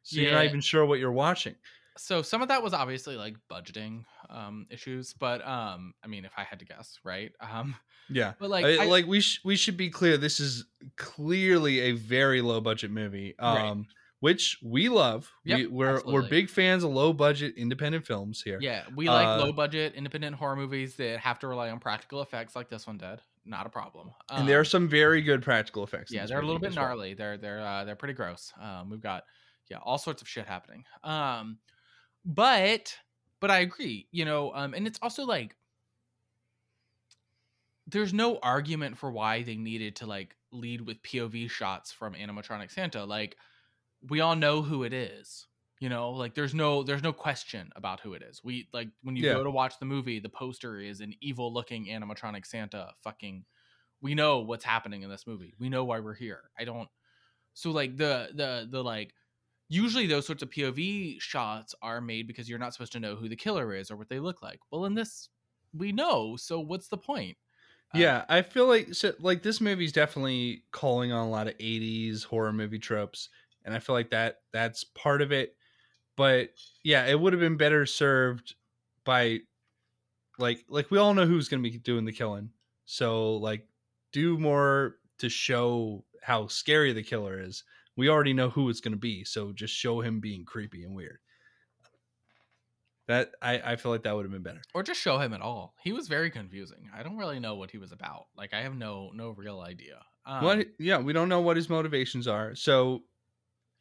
So 0.03 0.19
you're 0.19 0.33
not 0.33 0.45
even 0.45 0.61
sure 0.61 0.85
what 0.85 0.99
you're 0.99 1.11
watching. 1.11 1.55
So 1.97 2.21
some 2.21 2.41
of 2.41 2.47
that 2.47 2.63
was 2.63 2.73
obviously 2.73 3.15
like 3.15 3.35
budgeting 3.49 4.03
um 4.31 4.65
issues, 4.69 5.13
but 5.13 5.45
um 5.47 5.93
I 6.03 6.07
mean 6.07 6.25
if 6.25 6.31
I 6.37 6.43
had 6.43 6.59
to 6.59 6.65
guess, 6.65 6.99
right? 7.03 7.31
Um 7.41 7.75
Yeah. 8.09 8.33
but 8.39 8.49
like 8.49 8.63
Like, 8.63 8.79
I- 8.79 8.85
like 8.85 9.05
we 9.05 9.21
sh- 9.21 9.41
we 9.43 9.55
should 9.55 9.77
be 9.77 9.89
clear 9.89 10.17
this 10.17 10.39
is 10.39 10.65
clearly 10.97 11.79
a 11.81 11.91
very 11.93 12.41
low 12.41 12.61
budget 12.61 12.91
movie. 12.91 13.35
Um 13.39 13.55
Right. 13.55 13.85
which 14.21 14.59
we 14.63 14.87
love. 14.87 15.31
Yep, 15.45 15.57
we, 15.59 15.67
we're 15.67 16.01
we're 16.05 16.21
big 16.29 16.47
fans 16.49 16.83
of 16.83 16.91
low 16.91 17.11
budget 17.11 17.55
independent 17.57 18.05
films 18.05 18.41
here. 18.43 18.59
yeah, 18.61 18.83
we 18.95 19.09
like 19.09 19.27
Uh, 19.27 19.45
low 19.45 19.51
budget 19.51 19.95
independent 19.95 20.35
horror 20.35 20.55
movies 20.55 20.95
that 20.97 21.19
have 21.19 21.39
to 21.39 21.47
rely 21.47 21.71
on 21.71 21.79
practical 21.79 22.21
effects 22.21 22.55
like 22.55 22.69
this 22.69 22.85
one 22.85 22.97
did. 22.99 23.19
Not 23.45 23.65
a 23.65 23.69
problem. 23.69 24.11
and 24.29 24.47
there 24.47 24.57
are 24.57 24.59
Um, 24.59 24.65
some 24.65 24.87
very 24.87 25.23
good 25.23 25.41
practical 25.41 25.83
effects. 25.83 26.11
yeah 26.13 26.27
they're 26.27 26.39
a 26.39 26.45
little 26.45 26.59
bit 26.59 26.69
as 26.69 26.75
well. 26.75 26.85
gnarly 26.89 27.15
they're 27.15 27.37
they're 27.37 27.59
uh, 27.65 27.83
they're 27.83 27.95
pretty 27.95 28.13
gross 28.13 28.53
um 28.61 28.91
we've 28.91 29.01
got 29.01 29.23
yeah 29.71 29.77
all 29.83 29.97
sorts 29.97 30.21
of 30.21 30.27
shit 30.27 30.45
happening 30.45 30.83
um 31.03 31.57
but 32.23 32.95
but 33.41 33.51
i 33.51 33.59
agree 33.59 34.07
you 34.11 34.25
know 34.25 34.53
um 34.55 34.73
and 34.75 34.87
it's 34.87 34.99
also 35.03 35.25
like 35.25 35.57
there's 37.87 38.13
no 38.13 38.37
argument 38.39 38.97
for 38.97 39.11
why 39.11 39.43
they 39.43 39.55
needed 39.55 39.95
to 39.97 40.05
like 40.05 40.35
lead 40.51 40.81
with 40.81 41.01
pov 41.01 41.49
shots 41.49 41.91
from 41.91 42.13
animatronic 42.13 42.71
santa 42.71 43.03
like 43.05 43.37
we 44.09 44.21
all 44.21 44.35
know 44.35 44.61
who 44.61 44.83
it 44.83 44.93
is 44.93 45.47
you 45.79 45.89
know 45.89 46.11
like 46.11 46.35
there's 46.35 46.55
no 46.55 46.83
there's 46.83 47.03
no 47.03 47.13
question 47.13 47.71
about 47.75 47.99
who 48.01 48.13
it 48.13 48.23
is. 48.23 48.43
We 48.43 48.69
like 48.73 48.89
when 49.03 49.15
you 49.17 49.23
Yeah. 49.23 49.29
go 49.29 49.43
to 49.43 49.51
watch 49.51 49.79
the 49.79 49.85
movie 49.85 50.19
the 50.19 50.29
poster 50.29 50.79
is 50.79 51.01
an 51.01 51.15
evil 51.21 51.53
looking 51.53 51.87
animatronic 51.87 52.45
santa 52.45 52.93
fucking 53.03 53.45
we 54.01 54.15
know 54.15 54.39
what's 54.41 54.65
happening 54.65 55.03
in 55.03 55.09
this 55.09 55.27
movie. 55.27 55.55
We 55.59 55.69
know 55.69 55.85
why 55.85 55.99
we're 56.01 56.13
here. 56.15 56.51
I 56.59 56.65
don't 56.65 56.89
so 57.53 57.71
like 57.71 57.97
the 57.97 58.31
the 58.33 58.67
the 58.69 58.83
like 58.83 59.13
usually 59.71 60.07
those 60.07 60.27
sorts 60.27 60.43
of 60.43 60.49
pov 60.51 61.21
shots 61.21 61.75
are 61.81 62.01
made 62.01 62.27
because 62.27 62.49
you're 62.49 62.59
not 62.59 62.73
supposed 62.73 62.93
to 62.93 62.99
know 62.99 63.15
who 63.15 63.29
the 63.29 63.35
killer 63.35 63.73
is 63.75 63.91
or 63.91 63.97
what 63.97 64.09
they 64.09 64.19
look 64.19 64.41
like 64.41 64.59
well 64.71 64.85
in 64.85 64.95
this 64.95 65.29
we 65.73 65.91
know 65.91 66.35
so 66.37 66.59
what's 66.59 66.89
the 66.89 66.97
point 66.97 67.37
Uh, 67.93 67.99
Yeah, 67.99 68.25
I 68.29 68.41
feel 68.41 68.67
like 68.67 68.93
so, 68.93 69.13
like 69.19 69.43
this 69.43 69.59
movie's 69.59 69.91
definitely 69.91 70.63
calling 70.71 71.11
on 71.11 71.27
a 71.27 71.29
lot 71.29 71.47
of 71.47 71.55
80s 71.59 72.23
horror 72.23 72.53
movie 72.53 72.79
tropes 72.79 73.29
and 73.65 73.73
I 73.75 73.79
feel 73.79 73.93
like 73.95 74.09
that 74.11 74.43
that's 74.53 74.83
part 74.83 75.21
of 75.21 75.31
it. 75.31 75.55
But 76.17 76.51
yeah, 76.83 77.05
it 77.07 77.19
would 77.19 77.33
have 77.33 77.39
been 77.39 77.57
better 77.57 77.85
served 77.85 78.55
by 79.05 79.41
like 80.37 80.65
like 80.69 80.91
we 80.91 80.97
all 80.97 81.13
know 81.13 81.25
who's 81.25 81.49
going 81.49 81.63
to 81.63 81.69
be 81.69 81.77
doing 81.77 82.05
the 82.05 82.13
killing. 82.13 82.51
So 82.85 83.35
like 83.37 83.67
do 84.11 84.37
more 84.37 84.97
to 85.19 85.29
show 85.29 86.05
how 86.23 86.47
scary 86.47 86.93
the 86.93 87.03
killer 87.03 87.39
is. 87.41 87.63
We 87.97 88.09
already 88.09 88.33
know 88.33 88.49
who 88.49 88.69
it's 88.69 88.81
going 88.81 88.93
to 88.93 88.97
be, 88.99 89.23
so 89.23 89.51
just 89.51 89.73
show 89.73 90.01
him 90.01 90.19
being 90.19 90.45
creepy 90.45 90.83
and 90.83 90.95
weird. 90.95 91.19
That 93.07 93.31
I 93.41 93.59
I 93.59 93.75
feel 93.75 93.91
like 93.91 94.03
that 94.03 94.15
would 94.15 94.23
have 94.23 94.31
been 94.31 94.43
better. 94.43 94.61
or 94.73 94.83
just 94.83 95.01
show 95.01 95.17
him 95.17 95.33
at 95.33 95.41
all. 95.41 95.75
He 95.83 95.91
was 95.91 96.07
very 96.07 96.29
confusing. 96.31 96.89
I 96.95 97.03
don't 97.03 97.17
really 97.17 97.39
know 97.39 97.55
what 97.55 97.71
he 97.71 97.77
was 97.77 97.91
about. 97.91 98.27
Like 98.37 98.53
i 98.53 98.61
have 98.61 98.75
no 98.75 99.11
no 99.13 99.29
real 99.29 99.59
idea. 99.59 99.99
Um, 100.25 100.43
what 100.43 100.67
yeah 100.79 100.99
we 100.99 101.11
don't 101.13 101.29
know 101.29 101.41
what 101.41 101.57
his 101.57 101.69
motivations 101.69 102.27
are. 102.27 102.55
So 102.55 103.03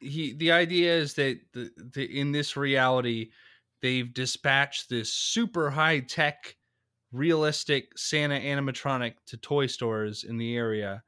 he 0.01 0.33
the 0.33 0.51
idea 0.51 0.93
is 0.97 1.13
that 1.13 1.39
the, 1.53 1.71
the 1.93 2.19
in 2.19 2.31
this 2.31 2.57
reality 2.57 3.29
they've 3.81 4.13
dispatched 4.13 4.89
this 4.89 5.13
super 5.13 5.69
high 5.69 5.99
tech 5.99 6.55
realistic 7.11 7.97
santa 7.97 8.39
animatronic 8.39 9.13
to 9.27 9.37
toy 9.37 9.67
stores 9.67 10.23
in 10.23 10.37
the 10.37 10.55
area 10.55 11.03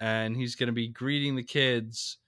and 0.00 0.36
he's 0.36 0.54
going 0.54 0.68
to 0.68 0.72
be 0.72 0.88
greeting 0.88 1.34
the 1.34 1.42
kids 1.42 2.18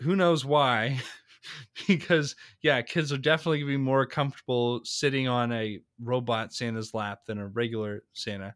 who 0.00 0.16
knows 0.16 0.44
why 0.44 1.00
because 1.86 2.36
yeah 2.62 2.82
kids 2.82 3.12
are 3.12 3.18
definitely 3.18 3.60
to 3.60 3.66
be 3.66 3.76
more 3.76 4.06
comfortable 4.06 4.80
sitting 4.84 5.28
on 5.28 5.52
a 5.52 5.80
robot 6.00 6.52
santa's 6.52 6.94
lap 6.94 7.24
than 7.26 7.38
a 7.38 7.46
regular 7.46 8.02
santa. 8.12 8.54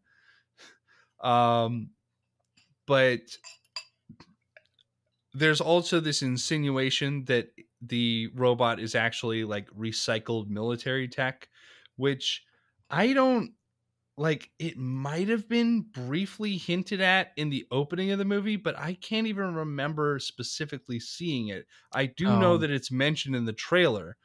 Um 1.22 1.90
but 2.86 3.20
there's 5.32 5.60
also 5.60 6.00
this 6.00 6.22
insinuation 6.22 7.24
that 7.26 7.50
the 7.80 8.28
robot 8.34 8.80
is 8.80 8.94
actually 8.94 9.44
like 9.44 9.68
recycled 9.70 10.48
military 10.48 11.08
tech, 11.08 11.48
which 11.96 12.44
I 12.90 13.12
don't 13.12 13.52
like. 14.20 14.50
It 14.58 14.76
might 14.76 15.28
have 15.28 15.48
been 15.48 15.80
briefly 15.80 16.56
hinted 16.56 17.00
at 17.00 17.32
in 17.36 17.50
the 17.50 17.66
opening 17.70 18.10
of 18.12 18.18
the 18.18 18.24
movie, 18.24 18.56
but 18.56 18.78
I 18.78 18.94
can't 18.94 19.26
even 19.26 19.54
remember 19.54 20.18
specifically 20.18 21.00
seeing 21.00 21.48
it. 21.48 21.66
I 21.92 22.06
do 22.06 22.26
know 22.26 22.52
Oh. 22.52 22.56
that 22.58 22.70
it's 22.70 22.90
mentioned 22.90 23.34
in 23.34 23.44
the 23.46 23.52
trailer, 23.52 24.16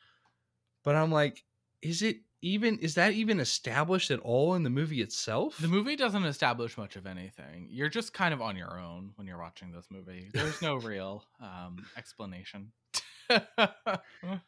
but 0.84 0.96
I'm 0.96 1.12
like, 1.12 1.44
is 1.82 2.02
it 2.02 2.18
even, 2.42 2.78
is 2.80 2.94
that 2.96 3.14
even 3.14 3.40
established 3.40 4.12
at 4.12 4.20
all 4.20 4.54
in 4.54 4.62
the 4.64 4.70
movie 4.70 5.02
itself? 5.02 5.58
The 5.58 5.68
movie 5.68 5.96
doesn't 5.96 6.26
establish 6.26 6.78
much 6.78 6.96
of 6.96 7.08
anything. 7.08 7.68
You're 7.72 7.90
just 7.90 8.14
kind 8.14 8.34
of 8.36 8.42
on 8.42 8.56
your 8.56 8.80
own 8.80 9.14
when 9.16 9.26
you're 9.26 9.40
watching 9.40 9.72
this 9.72 9.88
movie. 9.90 10.30
There's 10.34 10.62
no 10.62 10.76
real 10.92 11.24
um, 11.42 11.86
explanation. 11.98 12.72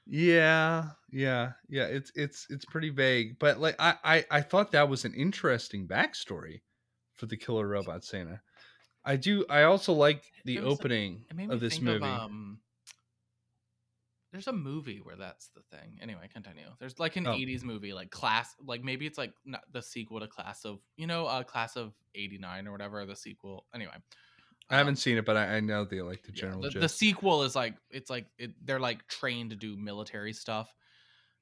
Yeah, 0.05 0.89
yeah, 1.11 1.51
yeah. 1.69 1.86
It's 1.86 2.11
it's 2.15 2.47
it's 2.49 2.65
pretty 2.65 2.89
vague, 2.89 3.38
but 3.39 3.59
like 3.59 3.75
I 3.80 3.95
I, 4.03 4.25
I 4.32 4.41
thought 4.41 4.71
that 4.71 4.89
was 4.89 5.05
an 5.05 5.13
interesting 5.13 5.88
backstory 5.88 6.61
for 7.15 7.25
the 7.25 7.38
killer 7.38 7.67
robot 7.67 8.03
Santa. 8.03 8.41
I 9.05 9.15
do. 9.15 9.45
I 9.49 9.63
also 9.63 9.93
like 9.93 10.23
the 10.45 10.59
opening 10.59 11.25
me 11.34 11.47
of 11.49 11.59
this 11.59 11.80
movie. 11.82 11.97
of 12.05 12.11
um. 12.11 12.59
There's 14.34 14.47
a 14.47 14.53
movie 14.53 14.99
where 15.01 15.15
that's 15.15 15.49
the 15.55 15.61
thing. 15.75 15.97
Anyway, 16.01 16.30
continue. 16.32 16.67
There's 16.80 16.99
like 16.99 17.15
an 17.15 17.28
Oh. 17.28 17.32
'80s 17.34 17.63
movie, 17.63 17.93
like 17.93 18.11
class, 18.11 18.53
like 18.63 18.84
maybe 18.84 19.05
it's 19.07 19.17
like 19.17 19.34
not 19.45 19.61
the 19.71 19.82
sequel 19.82 20.19
to 20.19 20.28
Class 20.28 20.65
of, 20.65 20.80
you 20.97 21.07
know, 21.07 21.25
uh, 21.25 21.43
Class 21.43 21.75
of 21.78 21.93
'89 22.13 22.67
or 22.67 22.71
whatever. 22.73 23.05
The 23.05 23.15
sequel. 23.15 23.65
Anyway, 23.73 23.95
I 24.70 24.78
haven't 24.78 24.95
um, 24.95 24.97
seen 24.97 25.18
it, 25.18 25.26
but 25.26 25.38
I, 25.38 25.57
I 25.57 25.59
know 25.61 25.86
the 25.86 26.01
like 26.01 26.24
the 26.24 26.32
yeah, 26.34 26.41
general 26.41 26.61
the, 26.61 26.76
the 26.80 26.89
sequel 26.89 27.43
is 27.43 27.55
like 27.55 27.76
it's 27.89 28.09
like 28.09 28.28
it, 28.38 28.53
they're 28.65 28.80
like 28.80 29.07
trained 29.07 29.51
to 29.51 29.55
do 29.55 29.76
military 29.78 30.34
stuff 30.34 30.74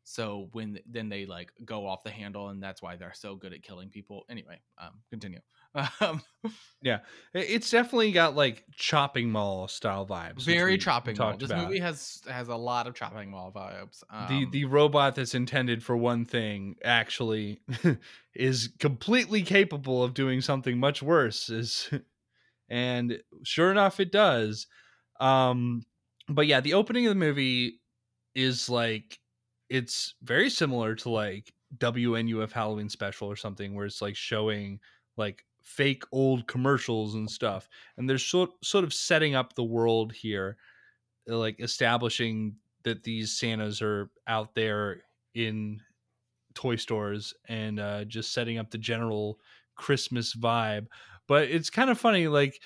so 0.04 0.50
when 0.54 0.80
then 0.86 1.10
they 1.10 1.26
like 1.26 1.52
go 1.66 1.88
off 1.88 2.04
the 2.04 2.12
handle 2.12 2.50
and 2.50 2.62
that's 2.64 2.82
why 2.82 2.96
they're 2.96 3.14
so 3.14 3.36
good 3.36 3.54
at 3.54 3.64
killing 3.64 3.90
people 3.90 4.26
anyway 4.30 4.62
um 4.78 5.04
continue 5.10 5.40
um 6.02 6.22
I- 7.34 7.40
it's 7.40 7.70
definitely 7.70 8.12
got 8.12 8.36
like 8.36 8.66
chopping 8.74 9.32
mall 9.32 9.68
style 9.68 10.06
vibes. 10.06 10.48
very 10.48 10.78
chopping 10.78 11.18
mall 11.18 11.38
this 11.38 11.54
about. 11.54 11.54
movie 11.54 11.80
has 11.80 12.22
has 12.28 12.48
a 12.50 12.56
lot 12.56 12.88
of 12.88 12.96
chopping 12.96 13.32
mall 13.32 13.52
vibes 13.52 14.04
um, 14.10 14.44
the 14.44 14.46
the 14.46 14.66
robot 14.66 15.16
that's 15.16 15.36
intended 15.36 15.84
for 15.84 15.98
one 15.98 16.24
thing 16.26 16.78
actually 16.84 17.62
is 18.34 18.70
completely 18.80 19.42
capable 19.44 20.04
of 20.04 20.14
doing 20.14 20.40
something 20.42 20.78
much 20.80 21.04
worse 21.04 21.50
is 21.50 21.90
and 22.70 23.20
sure 23.44 23.72
enough 23.72 24.00
it 24.00 24.12
does 24.12 24.68
um 25.20 25.84
but 26.30 26.48
yeah 26.48 26.60
the 26.60 26.74
opening 26.74 27.06
of 27.06 27.12
the 27.12 27.16
movie 27.16 27.80
is 28.34 28.70
like 28.70 29.20
it's 29.70 30.16
very 30.22 30.50
similar 30.50 30.94
to 30.96 31.10
like 31.10 31.54
WNUF 31.78 32.52
Halloween 32.52 32.90
special 32.90 33.28
or 33.28 33.36
something 33.36 33.74
where 33.74 33.86
it's 33.86 34.02
like 34.02 34.16
showing 34.16 34.80
like 35.18 35.44
fake 35.64 36.04
old 36.12 36.48
commercials 36.48 37.16
and 37.16 37.30
stuff 37.30 37.68
and 37.98 38.10
they're 38.10 38.18
sort 38.20 38.52
sort 38.64 38.84
of 38.84 38.94
setting 38.94 39.34
up 39.34 39.56
the 39.56 39.64
world 39.64 40.14
here 40.14 40.58
like 41.28 41.60
establishing 41.60 42.56
that 42.84 43.04
these 43.04 43.38
Santas 43.38 43.82
are 43.82 44.12
out 44.28 44.54
there 44.56 45.02
in 45.34 45.82
toy 46.54 46.76
stores 46.76 47.34
and 47.48 47.80
uh, 47.80 48.06
just 48.06 48.34
setting 48.34 48.58
up 48.58 48.72
the 48.72 48.78
general 48.78 49.40
Christmas 49.76 50.34
vibe. 50.34 50.88
But 51.28 51.50
it's 51.50 51.70
kind 51.70 51.90
of 51.90 52.00
funny, 52.00 52.28
like 52.28 52.62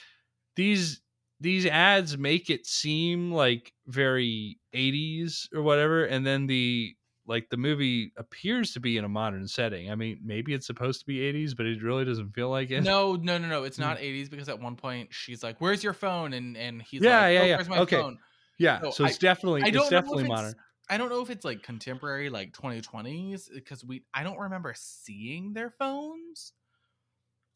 these 0.55 1.01
these 1.39 1.65
ads 1.65 2.17
make 2.17 2.49
it 2.49 2.65
seem 2.67 3.31
like 3.31 3.73
very 3.87 4.59
80s 4.73 5.49
or 5.53 5.61
whatever, 5.63 6.05
and 6.05 6.25
then 6.25 6.47
the 6.47 6.95
like 7.27 7.49
the 7.49 7.57
movie 7.57 8.11
appears 8.17 8.73
to 8.73 8.79
be 8.79 8.97
in 8.97 9.05
a 9.05 9.09
modern 9.09 9.47
setting. 9.47 9.91
I 9.91 9.95
mean, 9.95 10.19
maybe 10.23 10.53
it's 10.53 10.67
supposed 10.67 10.99
to 11.01 11.05
be 11.07 11.21
80s, 11.21 11.55
but 11.55 11.65
it 11.67 11.83
really 11.83 12.05
doesn't 12.05 12.31
feel 12.33 12.49
like 12.49 12.71
it. 12.71 12.87
no 12.87 13.15
no 13.15 13.37
no 13.37 13.47
no 13.47 13.63
it's 13.63 13.79
Hmm. 13.79 13.79
not 13.79 13.97
80s 13.99 14.29
because 14.29 14.49
at 14.49 14.59
one 14.59 14.75
point 14.75 15.13
she's 15.13 15.43
like 15.43 15.59
where's 15.59 15.83
your 15.83 15.93
phone 15.93 16.33
and 16.33 16.55
and 16.57 16.81
he's 16.81 17.05
Yeah, 17.05 17.27
like 17.27 17.29
yeah, 17.29 17.41
"Oh, 17.41 17.45
yeah. 17.45 17.57
where's 17.57 17.69
my 17.69 17.81
Okay. 17.81 18.05
phone 18.05 18.19
Yeah, 18.57 18.81
No, 18.81 18.89
so 18.89 19.05
it's 19.05 19.17
definitely 19.17 19.65
I 19.65 19.71
it's 19.71 19.71
don't 19.71 19.93
know 19.93 20.13
if 20.15 20.19
definitely 20.19 20.23
it's- 20.23 20.25
modern. 20.25 20.55
I 20.89 20.97
don't 20.99 21.09
know 21.09 21.21
if 21.23 21.29
it's 21.31 21.45
like 21.45 21.63
contemporary, 21.63 22.29
like 22.29 22.53
2020s, 22.53 23.49
because 23.53 23.85
we 23.85 24.05
I 24.13 24.23
don't 24.23 24.39
remember 24.39 24.73
seeing 24.77 25.53
their 25.53 25.71
phones. 25.71 26.53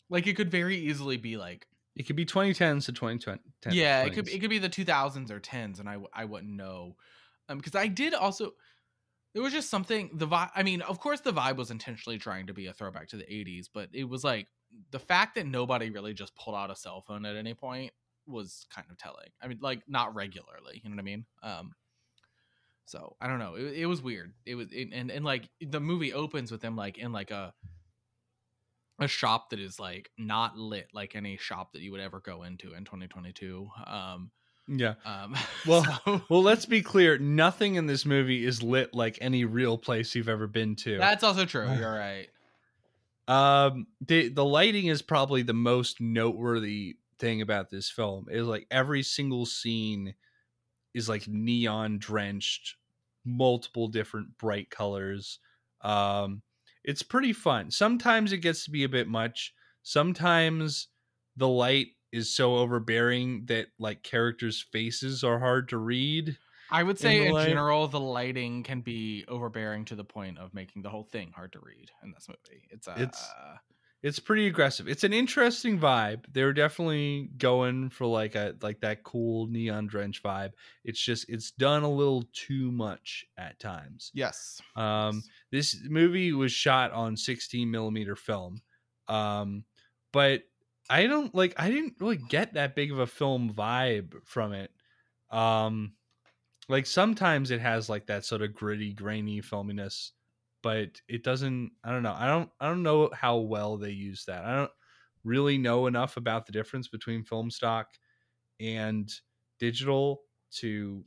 Like 0.10 0.28
it 0.28 0.36
could 0.36 0.51
very 0.51 0.78
easily 0.78 1.18
be 1.18 1.38
like 1.38 1.68
It 1.95 2.04
could 2.04 2.16
be 2.16 2.26
2010s 2.26 2.86
to 2.86 2.91
2020. 2.91 3.41
yeah, 3.70 4.04
it 4.04 4.14
could 4.14 4.28
it 4.28 4.39
could 4.39 4.49
be 4.49 4.60
the 4.60 4.70
2000s 4.70 5.32
or 5.32 5.39
10s, 5.39 5.80
and 5.80 5.89
I 5.89 5.97
I 6.14 6.26
wouldn't 6.26 6.54
know, 6.54 6.95
um, 7.49 7.58
because 7.58 7.76
I 7.76 7.88
did 7.88 8.14
also 8.14 8.51
there 9.34 9.43
was 9.43 9.54
just 9.54 9.70
something 9.70 10.12
the 10.14 10.28
vibe. 10.28 10.51
I 10.56 10.64
mean, 10.64 10.82
of 10.82 10.99
course, 10.99 11.22
the 11.22 11.34
vibe 11.34 11.58
was 11.58 11.72
intentionally 11.72 12.20
trying 12.20 12.47
to 12.47 12.54
be 12.54 12.68
a 12.68 12.74
throwback 12.74 13.10
to 13.10 13.18
the 13.18 13.32
80s, 13.32 13.70
but 13.74 13.89
it 13.93 14.06
was 14.06 14.24
like 14.24 14.47
the 14.91 14.99
fact 14.99 15.36
that 15.36 15.45
nobody 15.47 15.89
really 15.89 16.14
just 16.14 16.36
pulled 16.36 16.56
out 16.56 16.72
a 16.72 16.76
cell 16.76 17.01
phone 17.01 17.26
at 17.26 17.36
any 17.36 17.54
point 17.54 17.93
was 18.28 18.66
kind 18.74 18.88
of 18.91 18.97
telling. 18.97 19.30
I 19.41 19.47
mean, 19.47 19.60
like 19.62 19.84
not 19.88 20.16
regularly, 20.16 20.82
you 20.84 20.89
know 20.89 20.95
what 20.95 21.01
I 21.01 21.06
mean? 21.06 21.26
Um, 21.43 21.74
so 22.86 23.16
I 23.22 23.28
don't 23.28 23.39
know. 23.39 23.56
It, 23.56 23.74
it 23.80 23.86
was 23.86 24.01
weird. 24.01 24.34
It 24.45 24.56
was 24.56 24.72
it, 24.72 24.89
and 24.93 25.10
and 25.10 25.24
like 25.26 25.49
the 25.62 25.80
movie 25.80 26.14
opens 26.14 26.51
with 26.51 26.62
them 26.62 26.76
like 26.76 26.97
in 26.97 27.12
like 27.12 27.32
a 27.32 27.54
a 29.00 29.08
shop 29.08 29.50
that 29.50 29.60
is 29.60 29.80
like 29.80 30.12
not 30.18 30.58
lit 30.58 30.88
like 30.94 31.16
any 31.16 31.38
shop 31.38 31.74
that 31.74 31.82
you 31.82 31.91
would 31.91 32.02
ever 32.02 32.20
go 32.20 32.44
into 32.44 32.74
in 32.74 32.86
2022. 32.86 33.70
Um, 33.88 34.32
Yeah. 34.68 34.94
um, 35.06 35.36
Well- 35.68 35.84
so- 36.06 36.22
Well, 36.30 36.44
let's 36.44 36.66
be 36.66 36.82
clear. 36.82 37.18
Nothing 37.18 37.76
in 37.76 37.88
this 37.88 38.06
movie 38.06 38.46
is 38.46 38.62
lit 38.64 38.94
like 38.94 39.18
any 39.22 39.46
real 39.46 39.78
place 39.78 40.14
you've 40.16 40.30
ever 40.30 40.48
been 40.48 40.76
to. 40.78 40.98
that's 40.98 41.24
also 41.24 41.46
true. 41.46 41.68
You're 41.78 41.91
right. 41.94 42.28
Um, 43.28 43.88
the 44.06 44.28
the 44.30 44.44
lighting 44.46 44.88
is 44.88 45.02
probably 45.02 45.44
the 45.44 45.54
most 45.54 46.02
noteworthy 46.02 46.98
thing 47.20 47.41
about 47.41 47.70
this 47.70 47.89
film. 47.89 48.28
Is 48.30 48.46
like 48.48 48.68
every 48.70 49.02
single 49.02 49.46
scene 49.46 50.14
is 50.94 51.08
like 51.08 51.26
neon 51.28 52.00
drenched, 52.00 52.76
multiple 53.26 53.88
different 53.88 54.38
bright 54.38 54.70
colors. 54.70 55.39
Um, 55.82 56.41
it's 56.84 57.04
pretty 57.04 57.34
fun. 57.34 57.72
Sometimes 57.72 58.32
it 58.32 58.40
gets 58.40 58.66
to 58.66 58.72
be 58.72 58.84
a 58.84 58.90
bit 58.90 59.08
much. 59.08 59.54
Sometimes 59.84 60.88
the 61.36 61.48
light 61.48 61.88
is 62.12 62.36
so 62.36 62.58
overbearing 62.58 63.46
that 63.48 63.68
like 63.80 64.04
characters' 64.04 64.66
faces 64.72 65.24
are 65.24 65.40
hard 65.40 65.70
to 65.70 65.78
read. 65.78 66.38
I 66.72 66.84
would 66.84 66.98
say 66.98 67.28
in 67.28 67.34
light. 67.34 67.48
general 67.48 67.88
the 67.88 68.00
lighting 68.00 68.64
can 68.64 68.82
be 68.82 69.26
overbearing 69.28 69.86
to 69.86 69.96
the 69.96 70.04
point 70.04 70.38
of 70.40 70.54
making 70.54 70.82
the 70.82 70.90
whole 70.90 71.04
thing 71.04 71.32
hard 71.36 71.54
to 71.54 71.60
read 71.60 71.92
in 72.04 72.12
this 72.12 72.28
movie. 72.28 72.68
It's 72.72 72.88
uh, 72.88 72.96
It's- 72.98 73.30
it's 74.04 74.20
pretty 74.20 74.47
aggressive. 74.47 74.89
It's 74.89 75.06
an 75.06 75.14
interesting 75.14 75.80
vibe. 75.80 76.26
They're 76.32 76.51
definitely 76.51 77.30
going 77.38 77.89
for 77.89 78.06
like 78.06 78.36
a 78.36 78.54
like 78.62 78.82
that 78.82 79.04
cool 79.04 79.47
neon 79.47 79.88
drench 79.88 80.22
vibe. 80.22 80.51
It's 80.84 80.99
just 80.99 81.30
it's 81.30 81.51
done 81.51 81.84
a 81.84 81.89
little 81.89 82.26
too 82.34 82.70
much 82.70 83.26
at 83.38 83.60
times. 83.60 84.12
yes. 84.14 84.62
Um, 84.76 85.24
this 85.51 85.78
movie 85.88 86.34
was 86.34 86.51
shot 86.51 86.91
on 86.91 87.16
16 87.16 87.72
millimeter 87.72 88.18
film, 88.18 88.62
um, 89.08 89.64
but 90.12 90.43
I 90.89 91.08
don't 91.08 91.34
like 91.34 91.54
I 91.58 91.70
didn't 91.70 91.95
really 91.99 92.18
get 92.18 92.56
that 92.56 92.76
big 92.76 92.91
of 92.91 92.99
a 92.99 93.08
film 93.08 93.54
vibe 93.54 94.16
from 94.26 94.51
it. 94.51 94.72
Um, 95.32 95.93
like 96.68 96.86
sometimes 96.88 97.51
it 97.51 97.62
has 97.62 97.88
like 97.88 98.08
that 98.08 98.26
sort 98.26 98.41
of 98.41 98.54
gritty, 98.54 98.93
grainy 98.93 99.41
filminess, 99.41 100.12
but 100.64 101.01
it 101.07 101.24
doesn't. 101.24 101.74
I 101.84 101.91
don't 101.91 102.03
know. 102.03 102.16
I 102.18 102.28
don't. 102.28 102.49
I 102.59 102.68
don't 102.70 102.84
know 102.84 103.11
how 103.14 103.38
well 103.38 103.78
they 103.78 103.91
use 103.91 104.26
that. 104.26 104.45
I 104.45 104.55
don't 104.55 104.72
really 105.24 105.57
know 105.59 105.88
enough 105.88 106.18
about 106.18 106.45
the 106.47 106.51
difference 106.53 106.88
between 106.88 107.24
film 107.24 107.51
stock 107.51 107.89
and 108.59 109.11
digital 109.59 110.24
to 110.51 111.03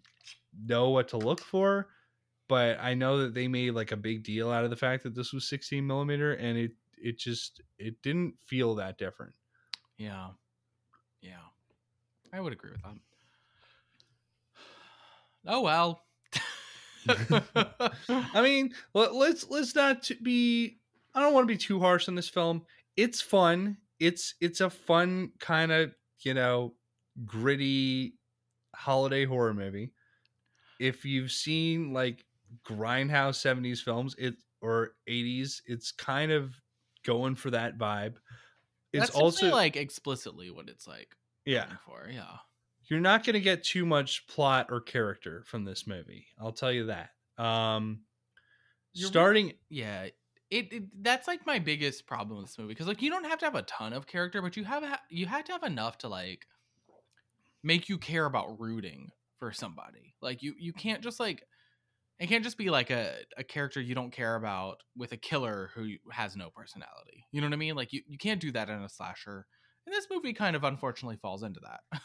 know 0.66 0.90
what 0.90 1.08
to 1.08 1.18
look 1.18 1.40
for 1.40 1.88
but 2.48 2.78
I 2.80 2.94
know 2.94 3.18
that 3.18 3.34
they 3.34 3.48
made 3.48 3.72
like 3.72 3.92
a 3.92 3.96
big 3.96 4.22
deal 4.22 4.50
out 4.50 4.64
of 4.64 4.70
the 4.70 4.76
fact 4.76 5.02
that 5.02 5.14
this 5.14 5.32
was 5.32 5.48
16 5.48 5.86
millimeter, 5.86 6.34
and 6.34 6.56
it 6.56 6.72
it 6.98 7.18
just 7.18 7.60
it 7.78 8.00
didn't 8.02 8.34
feel 8.46 8.76
that 8.76 8.98
different. 8.98 9.34
Yeah. 9.98 10.30
Yeah. 11.20 11.42
I 12.32 12.40
would 12.40 12.52
agree 12.52 12.72
with 12.72 12.82
that. 12.82 12.96
Oh 15.46 15.60
well. 15.62 16.05
I 18.08 18.42
mean, 18.42 18.74
let, 18.94 19.14
let's 19.14 19.48
let's 19.48 19.74
not 19.74 20.10
be. 20.22 20.78
I 21.14 21.20
don't 21.20 21.32
want 21.32 21.44
to 21.44 21.52
be 21.52 21.58
too 21.58 21.80
harsh 21.80 22.08
on 22.08 22.14
this 22.14 22.28
film. 22.28 22.62
It's 22.96 23.20
fun. 23.20 23.78
It's 23.98 24.34
it's 24.40 24.60
a 24.60 24.70
fun 24.70 25.32
kind 25.38 25.72
of 25.72 25.94
you 26.20 26.34
know 26.34 26.74
gritty 27.24 28.14
holiday 28.74 29.24
horror 29.24 29.54
movie. 29.54 29.92
If 30.78 31.04
you've 31.04 31.32
seen 31.32 31.92
like 31.92 32.24
grindhouse 32.64 33.40
70s 33.40 33.82
films, 33.82 34.14
it 34.18 34.34
or 34.60 34.92
80s, 35.08 35.62
it's 35.66 35.92
kind 35.92 36.32
of 36.32 36.54
going 37.04 37.34
for 37.34 37.50
that 37.50 37.78
vibe. 37.78 38.16
It's 38.92 39.06
That's 39.06 39.16
also 39.16 39.46
also 39.46 39.56
like 39.56 39.76
explicitly 39.76 40.50
what 40.50 40.68
it's 40.68 40.86
like 40.86 41.16
yeah 41.44 41.66
for. 41.84 42.08
Yeah. 42.10 42.36
You're 42.88 43.00
not 43.00 43.24
going 43.24 43.34
to 43.34 43.40
get 43.40 43.64
too 43.64 43.84
much 43.84 44.26
plot 44.26 44.68
or 44.70 44.80
character 44.80 45.44
from 45.46 45.64
this 45.64 45.86
movie. 45.86 46.26
I'll 46.40 46.52
tell 46.52 46.72
you 46.72 46.86
that. 46.86 47.10
Um, 47.42 48.00
You're- 48.92 49.08
starting, 49.08 49.52
Yeah, 49.68 50.08
it, 50.50 50.72
it 50.72 51.02
that's 51.02 51.26
like 51.26 51.44
my 51.44 51.58
biggest 51.58 52.06
problem 52.06 52.38
with 52.38 52.46
this 52.46 52.58
movie 52.58 52.68
because 52.74 52.86
like 52.86 53.02
you 53.02 53.10
don't 53.10 53.24
have 53.24 53.38
to 53.40 53.44
have 53.44 53.56
a 53.56 53.62
ton 53.62 53.92
of 53.92 54.06
character, 54.06 54.40
but 54.40 54.56
you 54.56 54.64
have 54.64 54.84
ha- 54.84 55.02
you 55.10 55.26
have 55.26 55.44
to 55.44 55.52
have 55.52 55.64
enough 55.64 55.98
to 55.98 56.08
like 56.08 56.46
make 57.62 57.88
you 57.88 57.98
care 57.98 58.26
about 58.26 58.60
rooting 58.60 59.10
for 59.38 59.52
somebody. 59.52 60.14
Like 60.22 60.42
you 60.42 60.54
you 60.58 60.72
can't 60.72 61.02
just 61.02 61.18
like 61.18 61.42
it 62.18 62.28
can't 62.28 62.44
just 62.44 62.56
be 62.56 62.70
like 62.70 62.90
a, 62.90 63.16
a 63.36 63.44
character 63.44 63.80
you 63.80 63.94
don't 63.94 64.12
care 64.12 64.36
about 64.36 64.82
with 64.96 65.12
a 65.12 65.16
killer 65.18 65.70
who 65.74 65.94
has 66.10 66.34
no 66.36 66.48
personality. 66.48 67.26
You 67.30 67.40
know 67.40 67.48
what 67.48 67.52
I 67.54 67.58
mean? 67.58 67.74
Like 67.74 67.92
you, 67.92 68.00
you 68.06 68.16
can't 68.16 68.40
do 68.40 68.52
that 68.52 68.70
in 68.70 68.82
a 68.82 68.88
slasher. 68.88 69.46
And 69.84 69.94
this 69.94 70.06
movie 70.10 70.32
kind 70.32 70.56
of 70.56 70.64
unfortunately 70.64 71.18
falls 71.20 71.42
into 71.42 71.60
that. 71.60 71.80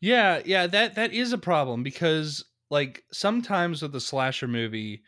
yeah, 0.00 0.42
yeah, 0.44 0.66
that 0.66 0.94
that 0.94 1.12
is 1.12 1.32
a 1.32 1.38
problem 1.38 1.82
because 1.82 2.44
like 2.70 3.04
sometimes 3.12 3.82
with 3.82 3.94
a 3.94 4.00
slasher 4.00 4.48
movie, 4.48 5.02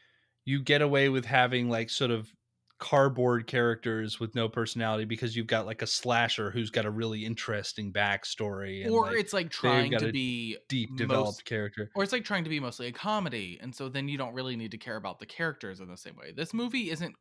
you 0.44 0.62
get 0.62 0.82
away 0.82 1.08
with 1.08 1.24
having 1.24 1.68
like 1.68 1.90
sort 1.90 2.10
of 2.10 2.32
cardboard 2.78 3.46
characters 3.46 4.18
with 4.18 4.34
no 4.34 4.48
personality 4.48 5.04
because 5.04 5.36
you've 5.36 5.46
got 5.46 5.66
like 5.66 5.82
a 5.82 5.86
slasher 5.86 6.50
who's 6.50 6.70
got 6.70 6.86
a 6.86 6.90
really 6.90 7.24
interesting 7.26 7.92
backstory 7.92 8.86
and 8.86 8.92
or 8.94 9.02
like, 9.02 9.18
it's 9.18 9.32
like 9.32 9.50
trying 9.50 9.96
to 9.98 10.08
be 10.08 10.58
deep 10.68 10.96
most- 10.98 10.98
developed 10.98 11.44
character. 11.44 11.90
or 11.94 12.02
it's 12.02 12.12
like 12.12 12.24
trying 12.24 12.44
to 12.44 12.50
be 12.50 12.60
mostly 12.60 12.86
a 12.86 12.92
comedy 12.92 13.58
and 13.60 13.74
so 13.74 13.88
then 13.88 14.08
you 14.08 14.16
don't 14.18 14.34
really 14.34 14.56
need 14.56 14.70
to 14.70 14.78
care 14.78 14.96
about 14.96 15.18
the 15.18 15.26
characters 15.26 15.80
in 15.80 15.88
the 15.88 15.96
same 15.96 16.16
way 16.16 16.32
this 16.32 16.54
movie 16.54 16.90
isn't 16.90 17.14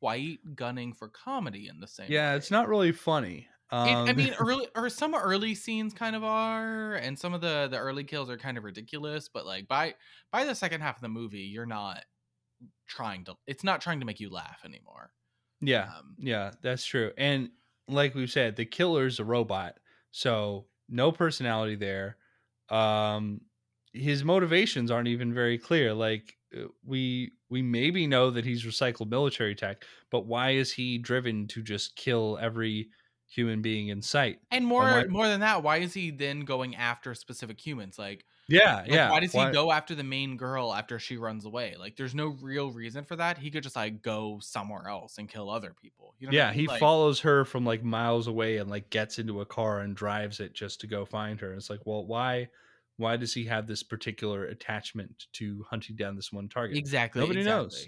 quite 0.00 0.38
gunning 0.54 0.92
for 0.92 1.08
comedy 1.08 1.68
in 1.68 1.80
the 1.80 1.88
same 1.88 2.08
Yeah, 2.08 2.34
way. 2.34 2.34
it's 2.34 2.50
not 2.50 2.68
really 2.68 2.92
funny. 2.92 3.48
It- 3.82 4.00
Um, 4.02 4.06
i 4.06 4.12
mean 4.12 4.34
early 4.34 4.68
or 4.74 4.88
some 4.90 5.14
early 5.14 5.54
scenes 5.54 5.94
kind 5.94 6.14
of 6.14 6.22
are 6.24 6.94
and 6.96 7.18
some 7.18 7.32
of 7.34 7.40
the 7.40 7.68
the 7.70 7.78
early 7.78 8.04
kills 8.04 8.28
are 8.28 8.36
kind 8.36 8.58
of 8.58 8.64
ridiculous 8.64 9.28
but 9.28 9.46
like 9.46 9.68
by 9.68 9.94
by 10.30 10.44
the 10.44 10.54
second 10.54 10.82
half 10.82 10.96
of 10.96 11.02
the 11.02 11.08
movie 11.08 11.40
you're 11.42 11.66
not 11.66 12.04
trying 12.86 13.24
to 13.24 13.36
it's 13.46 13.64
not 13.64 13.80
trying 13.80 14.00
to 14.00 14.06
make 14.06 14.20
you 14.20 14.30
laugh 14.30 14.62
anymore 14.64 15.12
yeah, 15.60 15.90
um, 15.98 16.18
yeah, 16.18 16.52
that's 16.62 16.84
true. 16.84 17.12
And 17.18 17.50
like 17.88 18.14
we've 18.14 18.30
said, 18.30 18.56
the 18.56 18.64
killer's 18.64 19.18
a 19.20 19.24
robot, 19.24 19.78
so 20.10 20.68
no 20.88 21.12
personality 21.12 21.74
there. 21.76 22.16
Um, 22.68 23.42
his 23.92 24.24
motivations 24.24 24.90
aren't 24.90 25.08
even 25.08 25.34
very 25.34 25.58
clear. 25.58 25.92
Like 25.92 26.38
uh, 26.56 26.68
we 26.82 27.32
we 27.50 27.62
maybe 27.62 28.06
know 28.06 28.30
that 28.30 28.44
he's 28.44 28.64
recycled 28.64 29.10
military 29.10 29.54
tech, 29.54 29.84
but 30.10 30.26
why 30.26 30.50
is 30.50 30.72
he 30.72 30.98
driven 30.98 31.46
to 31.48 31.62
just 31.62 31.96
kill 31.96 32.38
every 32.40 32.90
human 33.30 33.62
being 33.62 33.88
in 33.88 34.02
sight? 34.02 34.40
and 34.50 34.66
more 34.66 34.82
why- 34.82 35.04
more 35.04 35.28
than 35.28 35.40
that 35.40 35.62
why 35.62 35.78
is 35.78 35.94
he 35.94 36.10
then 36.10 36.40
going 36.40 36.74
after 36.76 37.14
specific 37.14 37.64
humans 37.64 37.98
like 37.98 38.24
Yeah, 38.48 38.84
Like, 38.88 38.90
yeah. 38.90 39.10
Why 39.10 39.20
does 39.20 39.32
he 39.32 39.46
go 39.46 39.70
after 39.70 39.94
the 39.94 40.02
main 40.02 40.36
girl 40.36 40.74
after 40.74 40.98
she 40.98 41.16
runs 41.16 41.44
away? 41.44 41.76
Like, 41.78 41.94
there's 41.96 42.16
no 42.16 42.28
real 42.42 42.72
reason 42.72 43.04
for 43.04 43.14
that. 43.16 43.38
He 43.38 43.48
could 43.52 43.62
just 43.62 43.76
like 43.76 44.02
go 44.02 44.40
somewhere 44.40 44.88
else 44.88 45.18
and 45.18 45.28
kill 45.28 45.48
other 45.48 45.72
people. 45.72 46.16
You 46.18 46.26
know? 46.26 46.32
what 46.32 46.40
I 46.42 46.46
Yeah, 46.46 46.50
mean? 46.50 46.60
he 46.60 46.66
Like, 46.66 46.80
follows 46.80 47.20
her 47.20 47.44
from 47.44 47.64
like 47.64 47.84
miles 47.84 48.26
away 48.26 48.56
and 48.58 48.68
like 48.68 48.90
gets 48.90 49.20
into 49.20 49.40
a 49.40 49.46
car 49.46 49.80
and 49.80 49.94
drives 49.94 50.40
it 50.40 50.52
just 50.52 50.80
to 50.80 50.88
go 50.88 51.04
find 51.04 51.38
her. 51.40 51.54
It's 51.54 51.70
like, 51.70 51.86
well, 51.86 52.04
why 52.06 52.48
why 52.96 53.16
does 53.16 53.32
he 53.34 53.44
have 53.46 53.66
this 53.68 53.82
particular 53.84 54.44
attachment 54.46 55.26
to 55.34 55.64
hunting 55.70 55.96
down 55.96 56.16
this 56.16 56.32
one 56.32 56.48
target? 56.48 56.76
Exactly. 56.76 57.20
Nobody 57.20 57.42
knows. 57.44 57.86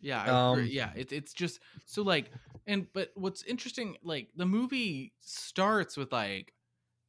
Yeah, 0.00 0.22
I 0.22 0.30
agree. 0.52 0.64
Um, 0.64 0.66
yeah. 0.70 0.92
It, 0.96 1.12
it's 1.12 1.32
just 1.34 1.60
so 1.84 2.02
like, 2.02 2.30
and 2.66 2.86
but 2.92 3.10
what's 3.14 3.42
interesting, 3.44 3.96
like 4.02 4.30
the 4.34 4.46
movie 4.46 5.14
starts 5.20 5.96
with 5.96 6.12
like 6.12 6.54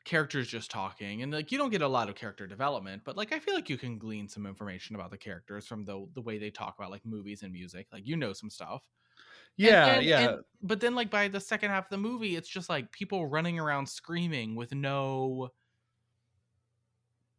characters 0.05 0.47
just 0.47 0.71
talking, 0.71 1.21
and 1.23 1.31
like 1.31 1.51
you 1.51 1.57
don't 1.57 1.69
get 1.69 1.81
a 1.81 1.87
lot 1.87 2.09
of 2.09 2.15
character 2.15 2.47
development, 2.47 3.03
but 3.05 3.15
like 3.17 3.31
I 3.31 3.39
feel 3.39 3.55
like 3.55 3.69
you 3.69 3.77
can 3.77 3.97
glean 3.97 4.27
some 4.27 4.45
information 4.45 4.95
about 4.95 5.11
the 5.11 5.17
characters 5.17 5.67
from 5.67 5.85
the 5.85 6.07
the 6.13 6.21
way 6.21 6.37
they 6.37 6.51
talk 6.51 6.75
about 6.77 6.91
like 6.91 7.05
movies 7.05 7.43
and 7.43 7.53
music. 7.53 7.87
Like 7.93 8.05
you 8.07 8.17
know 8.17 8.33
some 8.33 8.49
stuff. 8.49 8.83
And- 8.83 9.57
Yeah, 9.57 9.85
and- 9.87 10.05
yeah. 10.05 10.29
and- 10.31 10.43
but 10.61 10.79
then, 10.81 10.95
like 10.95 11.09
by 11.11 11.27
the 11.27 11.39
second 11.39 11.71
half 11.71 11.85
of 11.85 11.89
the 11.91 11.97
movie, 11.97 12.35
it's 12.35 12.49
just 12.49 12.69
like 12.69 12.91
people 12.91 13.27
running 13.27 13.59
around 13.59 13.87
screaming 13.87 14.55
with 14.55 14.73
no. 14.73 15.51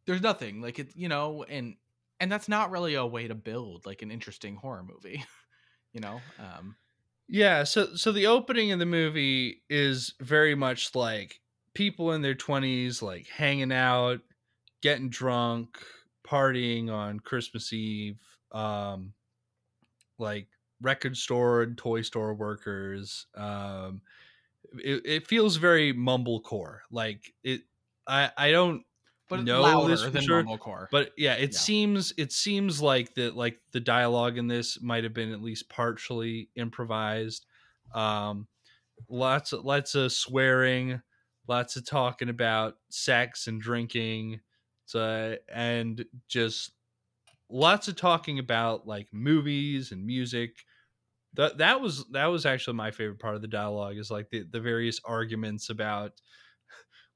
There's 0.05 0.21
nothing 0.21 0.61
like 0.61 0.79
it, 0.79 0.95
you 0.95 1.07
know, 1.07 1.43
and 1.43 1.77
and 2.19 2.31
that's 2.31 2.47
not 2.49 2.71
really 2.71 2.93
a 2.95 3.05
way 3.05 3.27
to 3.27 3.35
build 3.35 3.85
like 3.85 4.01
an 4.01 4.11
interesting 4.11 4.55
horror 4.55 4.83
movie, 4.83 5.23
you 5.93 6.01
know. 6.01 6.25
Um, 6.37 6.77
Yeah, 7.27 7.63
so 7.63 7.95
so 7.95 8.11
the 8.11 8.27
opening 8.27 8.71
of 8.71 8.79
the 8.79 8.85
movie 8.85 9.63
is 9.69 10.13
very 10.19 10.55
much 10.55 10.93
like 10.95 11.41
people 11.73 12.11
in 12.11 12.21
their 12.21 12.35
20s 12.35 13.01
like 13.01 13.27
hanging 13.27 13.71
out, 13.71 14.21
getting 14.81 15.09
drunk, 15.09 15.83
partying 16.25 16.91
on 16.91 17.19
Christmas 17.19 17.71
Eve, 17.73 18.19
um 18.51 19.13
like 20.17 20.49
record 20.81 21.17
store 21.17 21.63
and 21.63 21.77
toy 21.77 22.01
store 22.01 22.33
workers. 22.33 23.27
Um 23.35 24.01
it, 24.75 25.05
it 25.05 25.27
feels 25.27 25.57
very 25.57 25.93
mumblecore. 25.93 26.81
Like 26.91 27.33
it 27.43 27.63
I 28.07 28.31
I 28.37 28.51
don't 28.51 28.85
but 29.29 29.47
know 29.47 29.81
louder 29.81 29.87
this 29.87 30.09
for 30.09 30.11
than 30.11 30.27
sure, 30.27 30.45
mumblecore. 30.45 30.87
but 30.91 31.11
yeah, 31.17 31.35
it 31.35 31.53
Yeah. 31.53 31.55
seems 31.55 32.13
it 32.17 32.31
seems 32.31 32.81
like 32.81 33.15
that 33.15 33.35
like 33.35 33.61
the 33.71 33.79
dialogue 33.79 34.37
in 34.37 34.47
this 34.47 34.81
might 34.81 35.03
have 35.03 35.13
been 35.13 35.31
at 35.31 35.41
least 35.41 35.69
partially 35.69 36.49
improvised. 36.55 37.45
Um, 37.93 38.47
lots 39.09 39.53
of 39.53 39.65
lots 39.65 39.95
of 39.95 40.11
swearing, 40.13 41.01
lots 41.47 41.75
of 41.77 41.85
talking 41.85 42.29
about 42.29 42.77
sex 42.89 43.47
and 43.47 43.61
drinking, 43.61 44.41
so 44.85 45.37
and 45.49 46.05
just 46.27 46.73
lots 47.49 47.87
of 47.87 47.95
talking 47.95 48.39
about 48.39 48.87
like 48.87 49.07
movies 49.13 49.91
and 49.91 50.05
music. 50.05 50.65
That 51.33 51.57
that 51.59 51.81
was 51.81 52.05
that 52.11 52.27
was 52.27 52.45
actually 52.45 52.75
my 52.77 52.91
favorite 52.91 53.19
part 53.19 53.35
of 53.35 53.41
the 53.41 53.47
dialogue 53.47 53.97
is 53.97 54.11
like 54.11 54.29
the 54.29 54.43
the 54.43 54.61
various 54.61 54.99
arguments 55.05 55.69
about 55.69 56.21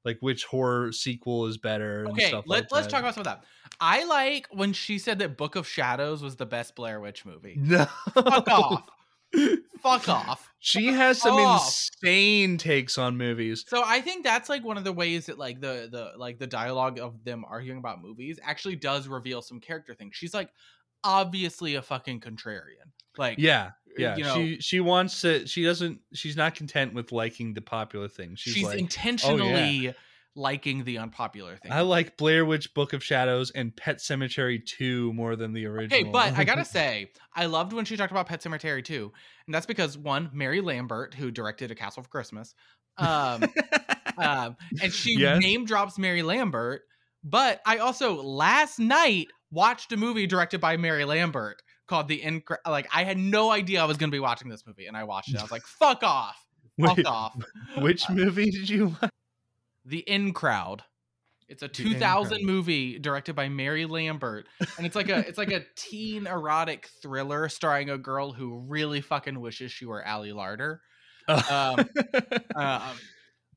like 0.04 0.18
which 0.20 0.44
horror 0.44 0.92
sequel 0.92 1.46
is 1.46 1.58
better 1.58 2.04
and 2.04 2.12
okay, 2.12 2.28
stuff 2.28 2.44
let, 2.46 2.62
like 2.62 2.72
let's 2.72 2.86
that. 2.86 2.90
talk 2.90 3.00
about 3.00 3.14
some 3.14 3.22
of 3.22 3.26
that. 3.26 3.44
I 3.80 4.04
like 4.04 4.46
when 4.50 4.72
she 4.72 4.98
said 4.98 5.18
that 5.20 5.36
Book 5.36 5.56
of 5.56 5.66
Shadows 5.66 6.22
was 6.22 6.36
the 6.36 6.46
best 6.46 6.74
Blair 6.74 7.00
Witch 7.00 7.24
movie. 7.24 7.58
No. 7.68 7.86
Fuck 8.14 8.48
off. 8.48 8.82
Fuck 9.82 10.08
off. 10.08 10.52
She 10.58 10.86
has 10.86 11.20
some 11.20 11.34
off. 11.34 11.66
insane 11.66 12.56
takes 12.56 12.98
on 12.98 13.16
movies. 13.16 13.64
So 13.68 13.82
I 13.84 14.00
think 14.00 14.24
that's 14.24 14.48
like 14.48 14.64
one 14.64 14.76
of 14.76 14.84
the 14.84 14.92
ways 14.92 15.26
that 15.26 15.38
like 15.38 15.60
the 15.60 15.88
the 15.90 16.12
like 16.16 16.38
the 16.38 16.46
dialogue 16.46 16.98
of 16.98 17.22
them 17.24 17.44
arguing 17.48 17.78
about 17.78 18.02
movies 18.02 18.40
actually 18.42 18.76
does 18.76 19.06
reveal 19.06 19.42
some 19.42 19.60
character 19.60 19.94
things. 19.94 20.16
She's 20.16 20.34
like 20.34 20.50
obviously 21.04 21.74
a 21.76 21.82
fucking 21.82 22.20
contrarian. 22.20 22.90
Like 23.16 23.38
Yeah, 23.38 23.72
yeah. 23.98 24.16
you 24.16 24.24
know- 24.24 24.34
she 24.34 24.58
she 24.60 24.80
wants 24.80 25.20
to. 25.22 25.46
She 25.46 25.64
doesn't. 25.64 26.00
She's 26.14 26.36
not 26.36 26.54
content 26.54 26.94
with 26.94 27.12
liking 27.12 27.54
the 27.54 27.60
popular 27.62 28.08
things. 28.08 28.40
She's, 28.40 28.54
she's, 28.54 28.64
like, 28.64 28.78
intentionally 28.78 29.94
liking 30.36 30.84
the 30.84 30.98
unpopular 30.98 31.56
thing. 31.56 31.72
I 31.72 31.80
like 31.80 32.16
Blair 32.16 32.44
Witch 32.44 32.72
Book 32.72 32.92
of 32.92 33.02
Shadows 33.02 33.50
and 33.50 33.74
Pet 33.74 33.98
Sematary 33.98 34.64
2 34.64 35.12
more 35.12 35.34
than 35.34 35.52
the 35.52 35.66
original. 35.66 36.00
Okay, 36.00 36.08
but 36.10 36.38
I 36.38 36.44
gotta 36.44 36.64
say, 36.78 37.10
I 37.34 37.46
loved 37.46 37.72
when 37.72 37.84
she 37.84 37.96
talked 37.96 38.12
about 38.12 38.26
Pet 38.28 38.40
Sematary 38.40 38.84
2 38.84 39.12
and 39.46 39.54
that's 39.54 39.66
because 39.66 39.98
one, 39.98 40.30
Mary 40.32 40.60
Lambert, 40.60 41.14
who 41.14 41.30
directed 41.32 41.70
A 41.70 41.74
Castle 41.74 42.04
for 42.04 42.08
Christmas, 42.08 42.54
um, 42.98 43.42
um, 44.18 44.56
and 44.80 44.92
she 44.92 45.18
Yes. 45.18 45.40
name 45.40 45.64
drops 45.64 45.98
Mary 45.98 46.22
Lambert. 46.22 46.82
But 47.24 47.60
I 47.66 47.78
also 47.78 48.22
last 48.22 48.78
night 48.78 49.26
watched 49.50 49.90
a 49.92 49.96
movie 49.96 50.26
directed 50.28 50.60
by 50.60 50.76
Mary 50.76 51.04
Lambert 51.04 51.60
called 51.88 52.08
The 52.08 52.20
Incre- 52.20 52.58
Like 52.66 52.86
I 52.94 53.04
had 53.04 53.18
no 53.18 53.50
idea 53.50 53.82
I 53.82 53.84
was 53.86 53.96
gonna 53.96 54.12
be 54.12 54.20
watching 54.20 54.48
this 54.48 54.66
movie, 54.66 54.86
and 54.86 54.96
I 54.96 55.04
watched 55.04 55.30
it. 55.30 55.38
I 55.38 55.42
was 55.42 55.50
like, 55.50 55.62
"Fuck 55.66 56.02
off, 56.02 56.36
fuck 56.80 56.96
Wait, 56.96 57.06
off." 57.06 57.36
which 57.78 58.08
movie 58.08 58.50
did 58.50 58.68
you 58.68 58.96
watch? 59.00 59.10
The 59.84 59.98
In 60.00 60.32
Crowd. 60.32 60.82
It's 61.48 61.62
a 61.62 61.68
2000 61.68 62.44
movie 62.44 62.98
directed 62.98 63.34
by 63.34 63.48
Mary 63.48 63.86
Lambert, 63.86 64.46
and 64.76 64.86
it's 64.86 64.94
like 64.94 65.08
a 65.08 65.26
it's 65.26 65.38
like 65.38 65.50
a 65.50 65.64
teen 65.76 66.26
erotic 66.26 66.90
thriller 67.00 67.48
starring 67.48 67.88
a 67.88 67.96
girl 67.96 68.32
who 68.32 68.58
really 68.68 69.00
fucking 69.00 69.40
wishes 69.40 69.72
she 69.72 69.86
were 69.86 70.06
Ali 70.06 70.30
Larter. 70.30 70.80
Um, 71.26 71.88
um, 72.54 72.82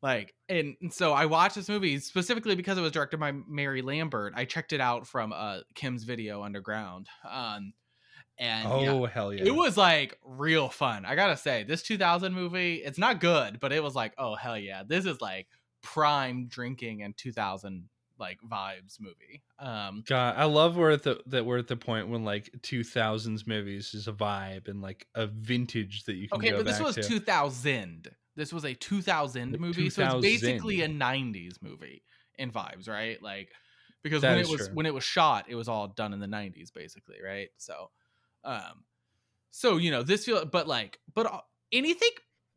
like, 0.02 0.34
and, 0.50 0.76
and 0.82 0.94
so 0.94 1.14
I 1.14 1.26
watched 1.26 1.56
this 1.56 1.70
movie 1.70 2.00
specifically 2.00 2.56
because 2.56 2.78
it 2.78 2.82
was 2.82 2.92
directed 2.92 3.20
by 3.20 3.34
Mary 3.48 3.82
Lambert. 3.82 4.34
I 4.36 4.46
checked 4.46 4.74
it 4.74 4.82
out 4.82 5.06
from 5.06 5.32
uh, 5.32 5.60
Kim's 5.76 6.04
Video 6.04 6.44
Underground, 6.44 7.08
um, 7.30 7.74
and 8.42 8.68
yeah, 8.82 8.92
oh 8.92 9.06
hell 9.06 9.32
yeah! 9.32 9.46
it 9.46 9.52
was 9.52 9.78
like 9.78 10.18
real 10.26 10.68
fun. 10.68 11.06
I 11.06 11.16
gotta 11.16 11.38
say, 11.38 11.64
this 11.64 11.84
2000 11.84 12.34
movie, 12.34 12.78
it's 12.78 12.98
not 12.98 13.22
good, 13.22 13.60
but 13.60 13.72
it 13.72 13.84
was 13.84 13.96
like, 13.96 14.14
oh 14.18 14.36
hell 14.36 14.58
yeah, 14.58 14.82
this 14.86 15.06
is 15.06 15.22
like 15.22 15.48
prime 15.84 16.48
drinking 16.48 17.04
and 17.04 17.16
2000 17.16 17.88
like 18.18 18.40
vibes 18.42 19.00
movie. 19.00 19.44
Um, 19.60 20.04
God, 20.08 20.36
I 20.38 20.46
love 20.46 20.76
we're 20.76 20.98
the 20.98 21.22
that 21.28 21.46
we're 21.46 21.60
at 21.60 21.68
the 21.68 21.78
point 21.78 22.10
when 22.10 22.26
like 22.26 22.50
2000s 22.62 23.46
movies 23.46 23.94
is 23.94 24.08
a 24.08 24.14
vibe 24.14 24.68
and 24.68 24.82
like 24.82 25.06
a 25.14 25.28
vintage 25.28 26.04
that 26.06 26.16
you 26.16 26.28
can 26.28 26.38
okay, 26.40 26.52
but 26.52 26.66
this 26.66 26.80
was 26.80 26.96
to. 26.96 27.04
2000. 27.04 28.10
This 28.36 28.52
was 28.52 28.66
a 28.66 28.74
2000 28.74 29.52
Like 29.52 29.60
movie, 29.60 29.90
so 29.90 30.04
it's 30.04 30.22
basically 30.22 30.82
a 30.82 30.88
90s 30.88 31.62
movie 31.62 32.04
in 32.40 32.50
vibes, 32.52 32.90
right? 32.90 33.22
Like 33.22 33.52
because 34.04 34.22
That 34.22 34.32
when 34.32 34.40
it 34.40 34.48
was 34.48 34.68
true. 34.68 34.76
when 34.76 34.86
it 34.86 34.94
was 34.94 35.04
shot, 35.04 35.46
it 35.48 35.56
was 35.56 35.68
all 35.68 35.88
done 35.90 36.14
in 36.14 36.20
the 36.20 36.28
'90s, 36.28 36.74
basically, 36.74 37.18
right? 37.24 37.50
So, 37.58 37.92
um, 38.44 38.84
so 39.52 39.78
you 39.78 39.92
know 39.92 40.04
this 40.04 40.26
feel, 40.26 40.46
but 40.46 40.68
like, 40.68 41.00
but 41.14 41.26
uh, 41.26 41.42
anything. 41.72 42.12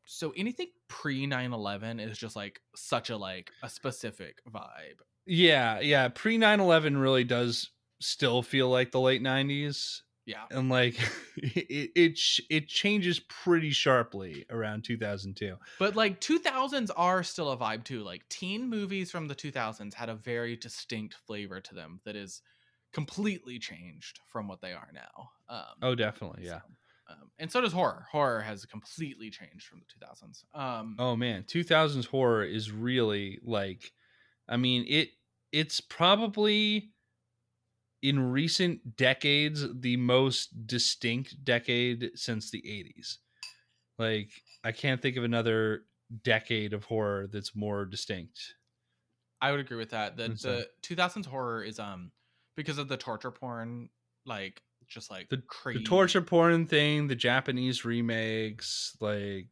So 0.07 0.35
anything 0.37 0.67
pre 0.89 1.27
9-11 1.27 1.99
is 1.99 2.19
just 2.19 2.37
like 2.37 2.61
such 2.77 3.09
a 3.09 3.17
like 3.17 3.51
a 3.63 3.71
specific 3.71 4.37
vibe. 4.53 5.01
Yeah, 5.27 5.81
yeah. 5.81 6.09
Pre 6.09 6.37
9 6.37 6.61
11 6.61 6.97
really 6.99 7.25
does 7.25 7.71
still 8.01 8.43
feel 8.43 8.69
like 8.69 8.93
the 8.93 9.01
late 9.01 9.23
90s. 9.23 10.01
Yeah. 10.27 10.45
And 10.51 10.69
like 10.69 10.97
it, 11.37 11.91
it, 11.95 12.19
it 12.51 12.69
changes 12.69 13.21
pretty 13.21 13.71
sharply 13.71 14.47
around 14.51 14.85
2002. 14.85 15.57
But 15.79 15.97
like 15.97 16.21
2000s 16.21 16.91
are 16.97 17.23
still 17.23 17.51
a 17.51 17.57
vibe 17.57 17.85
too. 17.85 18.03
Like 18.03 18.29
teen 18.29 18.69
movies 18.69 19.11
from 19.11 19.29
the 19.29 19.35
2000s 19.35 19.95
had 19.95 20.09
a 20.09 20.15
very 20.15 20.57
distinct 20.57 21.17
flavor 21.27 21.61
to 21.61 21.75
them 21.75 22.01
that 22.05 22.17
is 22.17 22.43
completely 22.95 23.59
changed 23.59 24.21
from 24.29 24.49
what 24.49 24.61
they 24.61 24.73
are 24.73 24.89
now. 24.93 25.31
Um, 25.49 25.75
Oh, 25.83 25.95
definitely. 25.95 26.45
Yeah. 26.47 26.61
um, 27.11 27.31
and 27.39 27.51
so 27.53 27.61
does 27.61 27.73
horror. 27.73 28.07
Horror 28.11 28.41
has 28.41 28.65
completely 28.65 29.31
changed 29.31 29.67
from 29.67 29.81
the 29.81 29.87
2000s. 29.87 30.45
Um, 30.55 30.97
Oh 30.99 31.17
man, 31.17 31.45
2000s 31.45 32.07
horror 32.07 32.45
is 32.45 32.71
really 32.71 33.39
like 33.43 33.93
I 34.49 34.57
mean, 34.57 34.85
it 34.89 35.11
it's 35.53 35.81
probably 35.81 36.93
in 38.03 38.19
recent 38.33 38.97
decades 38.97 39.65
the 39.81 39.97
most 39.97 40.67
distinct 40.67 41.43
decade 41.45 42.11
since 42.15 42.51
the 42.51 42.59
80s. 42.59 43.19
Like 43.99 44.31
I 44.63 44.73
can't 44.73 45.01
think 45.01 45.17
of 45.17 45.25
another 45.25 45.87
decade 46.23 46.73
of 46.75 46.85
horror 46.85 47.27
that's 47.27 47.57
more 47.57 47.85
distinct. 47.87 48.55
I 49.41 49.51
would 49.51 49.61
agree 49.61 49.77
with 49.79 49.91
that. 49.91 50.17
So- 50.17 50.49
the 50.49 50.69
2000s 50.83 51.27
horror 51.27 51.63
is 51.63 51.79
um 51.79 52.13
because 52.57 52.79
of 52.79 52.89
the 52.89 52.97
torture 52.97 53.31
porn, 53.31 53.89
like 54.27 54.63
just 54.87 55.11
like 55.11 55.29
The- 55.29 55.39
crazy 55.39 55.79
The 55.81 55.85
torture 55.85 56.23
porn 56.23 56.67
thing, 56.67 57.07
the 57.09 57.15
Japanese 57.17 57.85
remakes, 57.85 58.97
like 59.01 59.49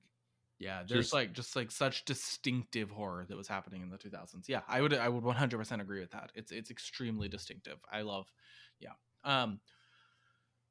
Yeah, 0.59 0.83
there's 0.85 1.07
just- 1.07 1.13
like 1.15 1.33
just 1.33 1.57
like 1.57 1.71
such 1.71 2.05
distinctive 2.05 2.91
horror 2.91 3.27
that 3.27 3.37
was 3.37 3.49
happening 3.49 3.83
in 3.83 3.91
the 3.91 3.99
2000s. 3.99 4.49
Yeah, 4.49 4.63
I 4.69 4.81
would 4.81 4.93
I 4.95 5.09
would 5.09 5.25
100% 5.25 5.81
agree 5.83 6.01
with 6.01 6.11
that. 6.13 6.33
It's 6.35 6.53
it's 6.53 6.71
extremely 6.71 7.29
distinctive. 7.29 7.79
I 7.91 8.03
love 8.03 8.31
yeah. 8.79 8.93
Um 9.25 9.61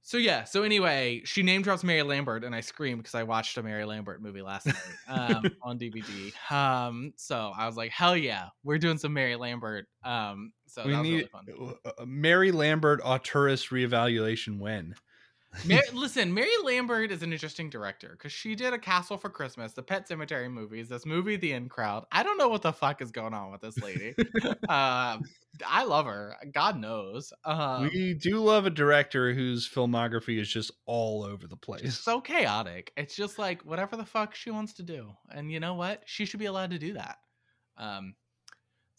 so 0.03 0.17
yeah, 0.17 0.43
so 0.45 0.63
anyway, 0.63 1.21
she 1.25 1.43
name 1.43 1.61
drops 1.61 1.83
Mary 1.83 2.01
Lambert 2.03 2.43
and 2.43 2.55
I 2.55 2.61
scream 2.61 2.97
because 2.97 3.15
I 3.15 3.23
watched 3.23 3.57
a 3.57 3.63
Mary 3.63 3.85
Lambert 3.85 4.21
movie 4.21 4.41
last 4.41 4.65
night 4.65 4.75
um 5.07 5.43
on 5.61 5.77
DVD. 5.77 6.33
Um 6.51 7.13
so 7.17 7.51
I 7.55 7.67
was 7.67 7.77
like, 7.77 7.91
"Hell 7.91 8.17
yeah, 8.17 8.47
we're 8.63 8.79
doing 8.79 8.97
some 8.97 9.13
Mary 9.13 9.35
Lambert." 9.35 9.87
Um 10.03 10.53
so 10.67 10.85
we 10.85 10.91
that 10.91 10.99
was 10.99 11.07
need 11.07 11.15
really 11.15 11.27
fun. 11.27 11.79
uh, 11.85 12.05
Mary 12.05 12.51
Lambert 12.51 13.01
auteurist 13.01 13.69
reevaluation 13.69 14.59
when. 14.59 14.95
Mary, 15.65 15.83
listen, 15.93 16.33
Mary 16.33 16.49
Lambert 16.63 17.11
is 17.11 17.23
an 17.23 17.33
interesting 17.33 17.69
director 17.69 18.09
because 18.11 18.31
she 18.31 18.55
did 18.55 18.73
a 18.73 18.79
Castle 18.79 19.17
for 19.17 19.29
Christmas, 19.29 19.73
the 19.73 19.83
Pet 19.83 20.07
Sematary 20.07 20.51
movies, 20.51 20.89
this 20.89 21.05
movie, 21.05 21.35
The 21.35 21.51
In 21.51 21.69
Crowd. 21.69 22.05
I 22.11 22.23
don't 22.23 22.37
know 22.37 22.47
what 22.47 22.61
the 22.61 22.73
fuck 22.73 23.01
is 23.01 23.11
going 23.11 23.33
on 23.33 23.51
with 23.51 23.61
this 23.61 23.77
lady. 23.79 24.15
um, 24.69 25.23
I 25.67 25.83
love 25.83 26.05
her. 26.05 26.35
God 26.53 26.77
knows. 26.79 27.33
Um, 27.43 27.89
we 27.93 28.13
do 28.13 28.39
love 28.39 28.65
a 28.65 28.69
director 28.69 29.33
whose 29.33 29.67
filmography 29.67 30.39
is 30.39 30.49
just 30.49 30.71
all 30.85 31.23
over 31.23 31.47
the 31.47 31.55
it's 31.55 31.65
place. 31.65 31.99
so 31.99 32.21
chaotic. 32.21 32.91
It's 32.95 33.15
just 33.15 33.37
like 33.37 33.61
whatever 33.63 33.97
the 33.97 34.05
fuck 34.05 34.33
she 34.33 34.51
wants 34.51 34.73
to 34.73 34.83
do, 34.83 35.11
and 35.29 35.51
you 35.51 35.59
know 35.59 35.73
what? 35.75 36.03
She 36.05 36.25
should 36.25 36.39
be 36.39 36.45
allowed 36.45 36.71
to 36.71 36.79
do 36.79 36.93
that. 36.93 37.17
Um, 37.77 38.15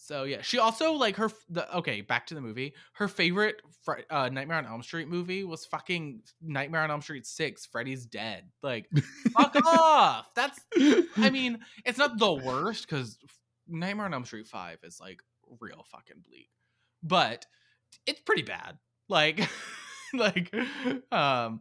so 0.03 0.24
yeah, 0.24 0.42
she 0.42 0.59
also 0.59 0.94
like 0.94 1.14
her. 1.14 1.30
The 1.48 1.76
okay, 1.76 2.00
back 2.00 2.26
to 2.26 2.34
the 2.34 2.40
movie. 2.40 2.74
Her 2.94 3.07
favorite 3.07 3.62
uh, 4.11 4.28
Nightmare 4.30 4.59
on 4.59 4.66
Elm 4.66 4.82
Street 4.82 5.07
movie 5.07 5.44
was 5.44 5.64
fucking 5.64 6.22
Nightmare 6.42 6.80
on 6.82 6.90
Elm 6.90 7.03
Street 7.03 7.24
Six. 7.24 7.66
Freddy's 7.66 8.05
dead. 8.05 8.50
Like 8.64 8.88
fuck 9.32 9.55
off. 9.64 10.26
That's 10.34 10.59
I 11.16 11.30
mean, 11.30 11.61
it's 11.84 11.98
not 11.98 12.18
the 12.18 12.32
worst 12.32 12.88
because 12.88 13.16
Nightmare 13.68 14.07
on 14.07 14.14
Elm 14.14 14.24
Street 14.24 14.48
Five 14.48 14.78
is 14.82 14.98
like 15.00 15.22
real 15.61 15.86
fucking 15.92 16.24
bleak, 16.28 16.48
but 17.05 17.46
it's 18.05 18.20
pretty 18.22 18.42
bad. 18.42 18.78
Like, 19.09 19.48
like, 20.14 20.53
um, 21.12 21.61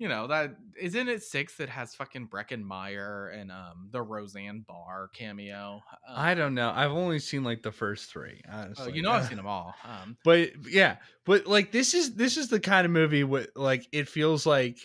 you 0.00 0.08
know 0.08 0.26
that 0.26 0.56
isn't 0.80 1.08
it 1.08 1.22
six 1.22 1.56
that 1.58 1.68
has 1.68 1.94
fucking 1.94 2.28
Breckin 2.28 2.62
Meyer 2.62 3.28
and 3.28 3.52
um 3.52 3.90
the 3.92 4.00
Roseanne 4.02 4.64
Barr 4.66 5.10
cameo. 5.14 5.82
Um, 6.08 6.14
I 6.16 6.34
don't 6.34 6.54
know. 6.54 6.72
I've 6.74 6.90
only 6.90 7.18
seen 7.18 7.44
like 7.44 7.62
the 7.62 7.70
first 7.70 8.10
three. 8.10 8.40
oh, 8.50 8.88
you 8.88 9.02
know 9.02 9.10
I've 9.12 9.26
seen 9.28 9.36
them 9.36 9.46
all. 9.46 9.74
Um, 9.84 10.16
But 10.24 10.52
yeah, 10.68 10.96
but 11.26 11.46
like 11.46 11.70
this 11.70 11.92
is 11.92 12.14
this 12.14 12.38
is 12.38 12.48
the 12.48 12.58
kind 12.58 12.86
of 12.86 12.90
movie 12.90 13.24
what 13.24 13.50
like 13.54 13.86
it 13.92 14.08
feels 14.08 14.46
like 14.46 14.78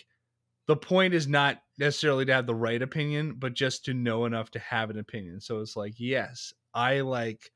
the 0.66 0.76
point 0.76 1.14
is 1.14 1.26
not 1.26 1.62
necessarily 1.78 2.26
to 2.26 2.34
have 2.34 2.46
the 2.46 2.54
right 2.54 2.82
opinion, 2.82 3.36
but 3.38 3.54
just 3.54 3.86
to 3.86 3.94
know 3.94 4.26
enough 4.26 4.50
to 4.50 4.58
have 4.58 4.90
an 4.90 4.98
opinion. 4.98 5.40
So 5.40 5.60
it's 5.60 5.76
like, 5.76 5.94
yes, 5.96 6.52
I 6.74 7.00
like 7.00 7.50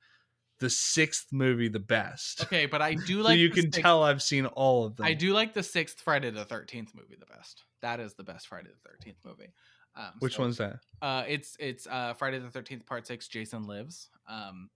the 0.61 0.71
sixth 0.71 1.27
movie 1.33 1.69
the 1.69 1.79
best. 1.81 2.43
okay, 2.45 2.67
but 2.67 2.81
I 2.81 2.95
do 2.95 3.17
so 3.23 3.25
like 3.25 3.39
you 3.39 3.49
the 3.49 3.55
can 3.55 3.63
sixth- 3.73 3.81
tell 3.83 4.03
I've 4.05 4.23
seen 4.23 4.47
all 4.47 4.85
of 4.87 4.97
them. 4.97 5.07
I 5.07 5.15
do 5.15 5.33
like 5.33 5.53
the 5.55 5.63
sixth 5.63 6.01
Friday 6.01 6.31
the 6.31 6.45
Thirteenth 6.45 6.95
movie 6.95 7.17
the 7.19 7.27
best. 7.27 7.65
That 7.83 7.99
is 8.01 8.15
the 8.15 8.23
best 8.25 8.47
Friday 8.49 8.69
the 8.69 8.89
Thirteenth 8.89 9.19
movie. 9.25 9.53
Um, 9.97 10.13
Which 10.21 10.37
so- 10.37 10.43
one's 10.43 10.59
that? 10.59 10.79
Uh, 11.03 11.25
it's 11.27 11.57
it's 11.59 11.87
uh 11.87 12.15
Friday 12.15 12.39
the 12.39 12.51
Thirteenth 12.51 12.87
Part 12.87 13.07
Six. 13.07 13.27
Jason 13.29 13.67
Lives. 13.67 14.09
Um, 14.29 14.71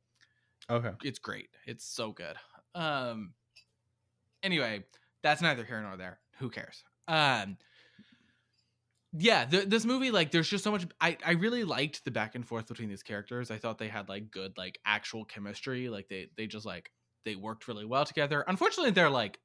Okay. 0.70 0.90
it's 1.04 1.18
great. 1.18 1.48
It's 1.66 1.84
so 1.84 2.10
good. 2.12 2.36
Um, 2.74 3.34
anyway, 4.42 4.84
that's 5.22 5.42
neither 5.42 5.64
here 5.64 5.80
nor 5.82 5.96
there. 5.96 6.18
Who 6.38 6.48
cares? 6.50 6.82
Um, 7.06 7.58
yeah, 9.16 9.44
th- 9.44 9.68
this 9.68 9.84
movie 9.84 10.10
like 10.10 10.30
there's 10.32 10.48
just 10.48 10.64
so 10.64 10.70
much. 10.72 10.86
I 11.00 11.16
I 11.24 11.32
really 11.32 11.64
liked 11.64 12.04
the 12.04 12.10
back 12.10 12.34
and 12.34 12.46
forth 12.46 12.66
between 12.66 12.88
these 12.88 13.02
characters. 13.02 13.50
I 13.50 13.58
thought 13.58 13.78
they 13.78 13.88
had 13.88 14.08
like 14.08 14.30
good 14.30 14.52
like 14.56 14.78
actual 14.84 15.24
chemistry. 15.24 15.88
Like 15.88 16.08
they 16.08 16.28
they 16.36 16.46
just 16.46 16.66
like 16.66 16.90
they 17.24 17.36
worked 17.36 17.68
really 17.68 17.84
well 17.84 18.04
together. 18.04 18.44
Unfortunately, 18.46 18.90
they're 18.90 19.10
like 19.10 19.38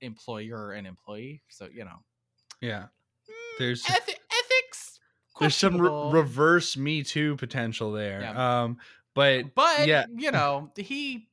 employer 0.00 0.72
and 0.72 0.86
employee. 0.86 1.42
So 1.48 1.68
you 1.72 1.84
know, 1.84 1.98
Yeah. 2.60 2.86
There's 3.58 3.82
Ethi- 3.84 4.14
ethics. 4.30 5.00
there's 5.40 5.56
some 5.56 5.80
re- 5.80 6.10
reverse 6.20 6.76
Me 6.76 7.02
Too 7.02 7.36
potential 7.36 7.90
there. 7.92 8.20
Yeah. 8.20 8.62
Um, 8.64 8.76
but 9.14 9.54
but 9.54 9.86
yeah. 9.86 10.04
you 10.14 10.30
know 10.30 10.70
he 10.76 11.28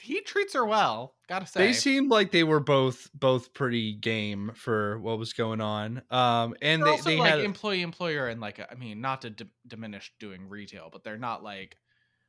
he 0.00 0.20
treats 0.20 0.54
her 0.54 0.64
well. 0.64 1.13
Gotta 1.28 1.46
say, 1.46 1.66
they 1.66 1.72
seemed 1.72 2.10
like 2.10 2.32
they 2.32 2.44
were 2.44 2.60
both 2.60 3.08
both 3.14 3.54
pretty 3.54 3.94
game 3.94 4.52
for 4.54 4.98
what 4.98 5.18
was 5.18 5.32
going 5.32 5.60
on. 5.60 6.02
Um, 6.10 6.54
and 6.60 6.82
they're 6.82 6.86
they, 6.86 6.90
also 6.90 7.10
they 7.10 7.16
like 7.16 7.30
had 7.30 7.40
employee 7.40 7.82
employer 7.82 8.28
and 8.28 8.40
like 8.40 8.60
I 8.60 8.74
mean 8.74 9.00
not 9.00 9.22
to 9.22 9.30
d- 9.30 9.46
diminish 9.66 10.12
doing 10.20 10.48
retail, 10.48 10.90
but 10.92 11.02
they're 11.02 11.16
not 11.16 11.42
like 11.42 11.78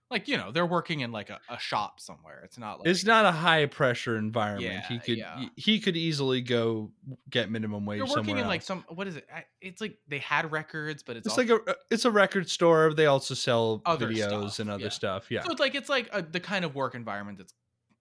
like 0.09 0.27
you 0.27 0.37
know 0.37 0.51
they're 0.51 0.65
working 0.65 1.01
in 1.01 1.11
like 1.11 1.29
a, 1.29 1.39
a 1.49 1.59
shop 1.59 1.99
somewhere. 1.99 2.41
It's 2.45 2.57
not 2.57 2.79
like 2.79 2.87
it's 2.87 3.03
not 3.03 3.25
a 3.25 3.31
high 3.31 3.65
pressure 3.65 4.17
environment. 4.17 4.85
he 4.85 4.99
could 4.99 5.17
yeah. 5.17 5.45
he- 5.57 5.79
could 5.79 5.97
easily 5.97 6.41
go 6.41 6.91
get 7.29 7.51
minimum 7.51 7.85
wage 7.85 7.97
they're 7.97 8.05
working 8.05 8.25
somewhere 8.25 8.43
in 8.43 8.47
like 8.47 8.61
some 8.61 8.85
what 8.89 9.07
is 9.07 9.17
it? 9.17 9.27
It's 9.61 9.81
like 9.81 9.97
they 10.07 10.19
had 10.19 10.51
records, 10.51 11.03
but 11.03 11.17
it's, 11.17 11.27
It's 11.27 11.37
also, 11.37 11.53
like 11.55 11.67
a 11.67 11.75
it's 11.91 12.05
a 12.05 12.11
record 12.11 12.49
store. 12.49 12.93
They 12.93 13.07
also 13.07 13.33
sell 13.33 13.81
videos 13.85 14.51
stuff, 14.51 14.59
and 14.59 14.69
other 14.69 14.83
yeah. 14.83 14.89
stuff. 14.89 15.31
Yeah. 15.31 15.43
so 15.43 15.51
it's 15.51 15.59
like 15.59 15.75
it's 15.75 15.89
like 15.89 16.07
a, 16.13 16.21
the 16.21 16.39
kind 16.39 16.63
of 16.63 16.75
work 16.75 16.95
environment 16.95 17.39
that's 17.39 17.53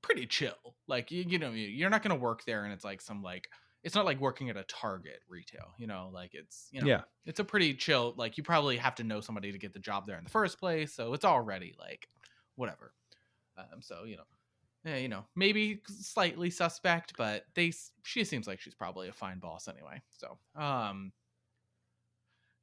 pretty 0.05 0.27
chill. 0.27 0.77
Like 0.87 1.11
you, 1.11 1.25
you 1.27 1.39
know 1.39 1.51
you- 1.51 1.69
you're 1.69 1.91
not 1.91 2.03
gonna 2.03 2.15
work 2.15 2.45
there 2.45 2.65
and 2.65 2.73
it's 2.73 2.85
like 2.85 3.01
some 3.01 3.23
like 3.23 3.49
it's 3.83 3.95
not 3.95 4.05
like 4.07 4.19
working 4.21 4.49
at 4.51 4.57
a 4.57 4.65
Target 4.65 5.21
retail. 5.29 5.75
You 5.79 5.87
know 5.87 6.11
like 6.13 6.35
it's 6.35 6.69
you 6.73 6.81
know 6.81 6.87
Yeah. 6.87 7.03
it's 7.27 7.41
a 7.41 7.45
pretty 7.45 7.75
chill 7.75 8.15
like 8.17 8.37
you 8.39 8.43
probably 8.45 8.77
have 8.77 8.95
to 8.97 9.05
know 9.05 9.21
somebody 9.21 9.53
to 9.53 9.59
get 9.59 9.73
the 9.73 9.79
job 9.81 10.07
there 10.07 10.19
in 10.19 10.25
the 10.25 10.31
first 10.31 10.59
place 10.59 10.93
so 10.95 11.13
it's 11.15 11.25
already 11.25 11.75
like 11.79 12.09
whatever 12.57 12.93
um 13.59 13.81
so 13.83 14.05
you 14.05 14.17
know 14.17 14.25
yeah, 14.85 14.97
you 14.97 15.09
know 15.09 15.25
maybe 15.35 15.81
slightly 15.87 16.51
suspect 16.51 17.15
but 17.17 17.45
they 17.55 17.73
she 18.05 18.25
seems 18.25 18.47
like 18.47 18.61
she's 18.61 18.75
probably 18.75 19.09
a 19.09 19.13
fine 19.13 19.39
boss 19.39 19.67
anyway 19.69 20.01
so 20.11 20.39
um 20.61 21.13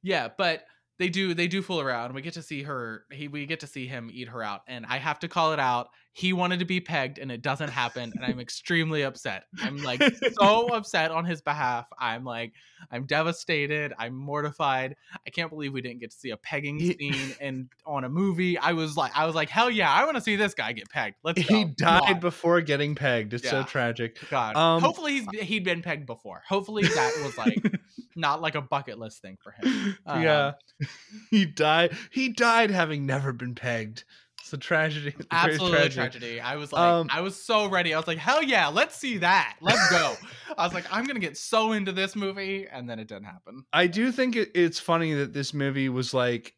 yeah 0.02 0.28
but 0.36 0.64
they 0.98 1.08
do 1.08 1.34
they 1.34 1.48
do 1.48 1.62
fool 1.62 1.80
around 1.80 2.14
we 2.14 2.22
get 2.22 2.34
to 2.34 2.42
see 2.42 2.62
her 2.62 3.04
he 3.10 3.28
we 3.28 3.46
get 3.46 3.60
to 3.60 3.66
see 3.66 3.86
him 3.86 4.10
eat 4.12 4.28
her 4.28 4.42
out 4.42 4.62
and 4.66 4.86
i 4.86 4.98
have 4.98 5.18
to 5.18 5.28
call 5.28 5.52
it 5.52 5.58
out 5.60 5.88
he 6.14 6.32
wanted 6.32 6.58
to 6.58 6.64
be 6.64 6.80
pegged 6.80 7.18
and 7.18 7.32
it 7.32 7.40
doesn't 7.42 7.70
happen 7.70 8.12
and 8.14 8.24
i'm 8.24 8.38
extremely 8.38 9.02
upset 9.02 9.44
i'm 9.62 9.78
like 9.82 10.02
so 10.40 10.68
upset 10.68 11.10
on 11.10 11.24
his 11.24 11.40
behalf 11.40 11.86
i'm 11.98 12.24
like 12.24 12.52
i'm 12.90 13.06
devastated 13.06 13.92
i'm 13.98 14.14
mortified 14.14 14.94
i 15.26 15.30
can't 15.30 15.50
believe 15.50 15.72
we 15.72 15.80
didn't 15.80 16.00
get 16.00 16.10
to 16.10 16.16
see 16.16 16.30
a 16.30 16.36
pegging 16.36 16.78
scene 16.78 17.34
and 17.40 17.68
on 17.86 18.04
a 18.04 18.08
movie 18.08 18.58
i 18.58 18.72
was 18.72 18.96
like 18.96 19.10
i 19.16 19.24
was 19.24 19.34
like 19.34 19.48
hell 19.48 19.70
yeah 19.70 19.90
i 19.90 20.04
want 20.04 20.16
to 20.16 20.20
see 20.20 20.36
this 20.36 20.54
guy 20.54 20.72
get 20.72 20.88
pegged 20.90 21.16
let's 21.22 21.42
go. 21.42 21.54
He 21.54 21.64
died 21.64 22.20
before 22.20 22.60
getting 22.60 22.94
pegged. 22.94 23.32
It's 23.34 23.48
so 23.48 23.62
tragic. 23.62 24.18
god 24.30 24.56
um, 24.56 24.82
hopefully 24.82 25.12
he's 25.20 25.40
he'd 25.40 25.64
been 25.64 25.82
pegged 25.82 26.06
before 26.06 26.42
hopefully 26.46 26.82
that 26.82 27.20
was 27.24 27.38
like 27.38 27.58
not 28.16 28.42
like 28.42 28.54
a 28.54 28.60
bucket 28.60 28.98
list 28.98 29.22
thing 29.22 29.38
for 29.42 29.52
him 29.52 29.96
Um, 30.06 30.22
yeah. 30.22 30.52
he 31.30 31.46
died. 31.46 31.96
He 32.10 32.28
died 32.28 32.70
having 32.70 33.06
never 33.06 33.32
been 33.32 33.54
pegged. 33.54 34.04
The 34.52 34.58
tragedy. 34.58 35.10
the 35.18 35.24
greatest 35.24 35.60
Absolutely 35.60 35.88
tragedy. 35.90 36.40
I 36.40 36.54
was 36.54 36.72
like, 36.72 36.80
Um, 36.80 37.08
I 37.12 37.20
was 37.20 37.34
so 37.34 37.68
ready. 37.68 37.92
I 37.92 37.98
was 37.98 38.06
like, 38.06 38.18
hell 38.18 38.40
yeah, 38.42 38.68
let's 38.68 38.94
see 38.94 39.18
that. 39.18 39.56
Let's 39.60 39.90
go. 39.90 40.14
I 40.56 40.64
was 40.64 40.72
like, 40.72 40.84
I'm 40.92 41.04
gonna 41.04 41.18
get 41.18 41.36
so 41.36 41.72
into 41.72 41.90
this 41.90 42.14
movie, 42.14 42.68
and 42.70 42.88
then 42.88 43.00
it 43.00 43.08
didn't 43.08 43.24
happen. 43.24 43.64
I 43.72 43.88
do 43.88 44.12
think 44.12 44.36
it, 44.36 44.50
it's 44.54 44.78
funny 44.78 45.12
that 45.14 45.32
this 45.32 45.52
movie 45.52 45.88
was 45.88 46.14
like 46.14 46.54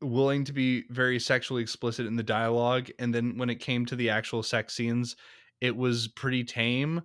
willing 0.00 0.44
to 0.44 0.52
be 0.52 0.84
very 0.90 1.18
sexually 1.18 1.60
explicit 1.62 2.06
in 2.06 2.14
the 2.14 2.22
dialogue, 2.22 2.88
and 3.00 3.12
then 3.12 3.36
when 3.36 3.50
it 3.50 3.56
came 3.56 3.84
to 3.86 3.96
the 3.96 4.10
actual 4.10 4.44
sex 4.44 4.74
scenes, 4.74 5.16
it 5.60 5.76
was 5.76 6.06
pretty 6.08 6.44
tame. 6.44 7.02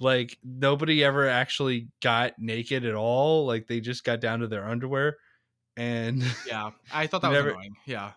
Like 0.00 0.36
nobody 0.42 1.04
ever 1.04 1.28
actually 1.28 1.88
got 2.02 2.32
naked 2.38 2.84
at 2.84 2.94
all. 2.96 3.46
Like 3.46 3.66
they 3.68 3.80
just 3.80 4.04
got 4.04 4.20
down 4.20 4.40
to 4.40 4.48
their 4.48 4.66
underwear, 4.66 5.16
and 5.76 6.22
Yeah, 6.46 6.70
I 6.92 7.06
thought 7.06 7.22
that 7.22 7.30
Never- 7.32 7.46
was 7.50 7.54
annoying. 7.54 7.76
Yeah, 7.86 8.10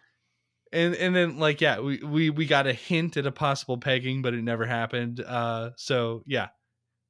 and 0.71 0.95
and 0.95 1.15
then 1.15 1.37
like 1.37 1.61
yeah, 1.61 1.79
we 1.79 1.97
we 1.99 2.29
we 2.29 2.45
got 2.45 2.67
a 2.67 2.73
hint 2.73 3.17
at 3.17 3.25
a 3.25 3.31
possible 3.31 3.77
pegging, 3.77 4.21
but 4.21 4.33
it 4.33 4.43
never 4.43 4.65
happened. 4.65 5.21
Uh, 5.21 5.71
so 5.75 6.23
yeah, 6.25 6.47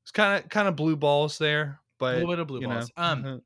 it's 0.03 0.11
kind 0.11 0.43
of 0.43 0.49
kind 0.49 0.67
of 0.67 0.75
blue 0.75 0.95
balls 0.95 1.37
there, 1.37 1.79
but 1.99 2.15
a 2.15 2.17
little 2.17 2.31
bit 2.31 2.39
of 2.39 2.47
blue 2.47 2.61
you 2.61 2.67
know, 2.67 2.75
balls. 2.75 2.91
Um, 2.97 3.25
uh-huh. 3.25 3.37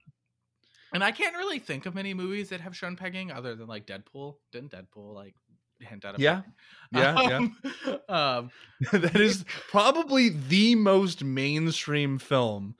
and 0.94 1.04
I 1.04 1.12
can't 1.12 1.36
really 1.36 1.60
think 1.60 1.86
of 1.86 1.96
many 1.96 2.14
movies 2.14 2.50
that 2.50 2.62
have 2.62 2.76
shown 2.76 2.96
pegging 2.96 3.32
other 3.32 3.56
than 3.56 3.68
like 3.68 3.86
Deadpool. 3.86 4.36
Didn't 4.52 4.72
Deadpool 4.72 5.14
like 5.14 5.36
hint 5.80 6.06
at 6.06 6.20
a 6.20 6.22
Yeah. 6.22 6.42
yeah, 6.92 7.22
yeah. 7.22 7.48
Um, 8.10 8.16
um, 8.16 8.52
that 9.02 9.16
is 9.16 9.46
probably 9.70 10.30
the 10.30 10.76
most 10.76 11.24
mainstream 11.24 12.20
film 12.20 12.76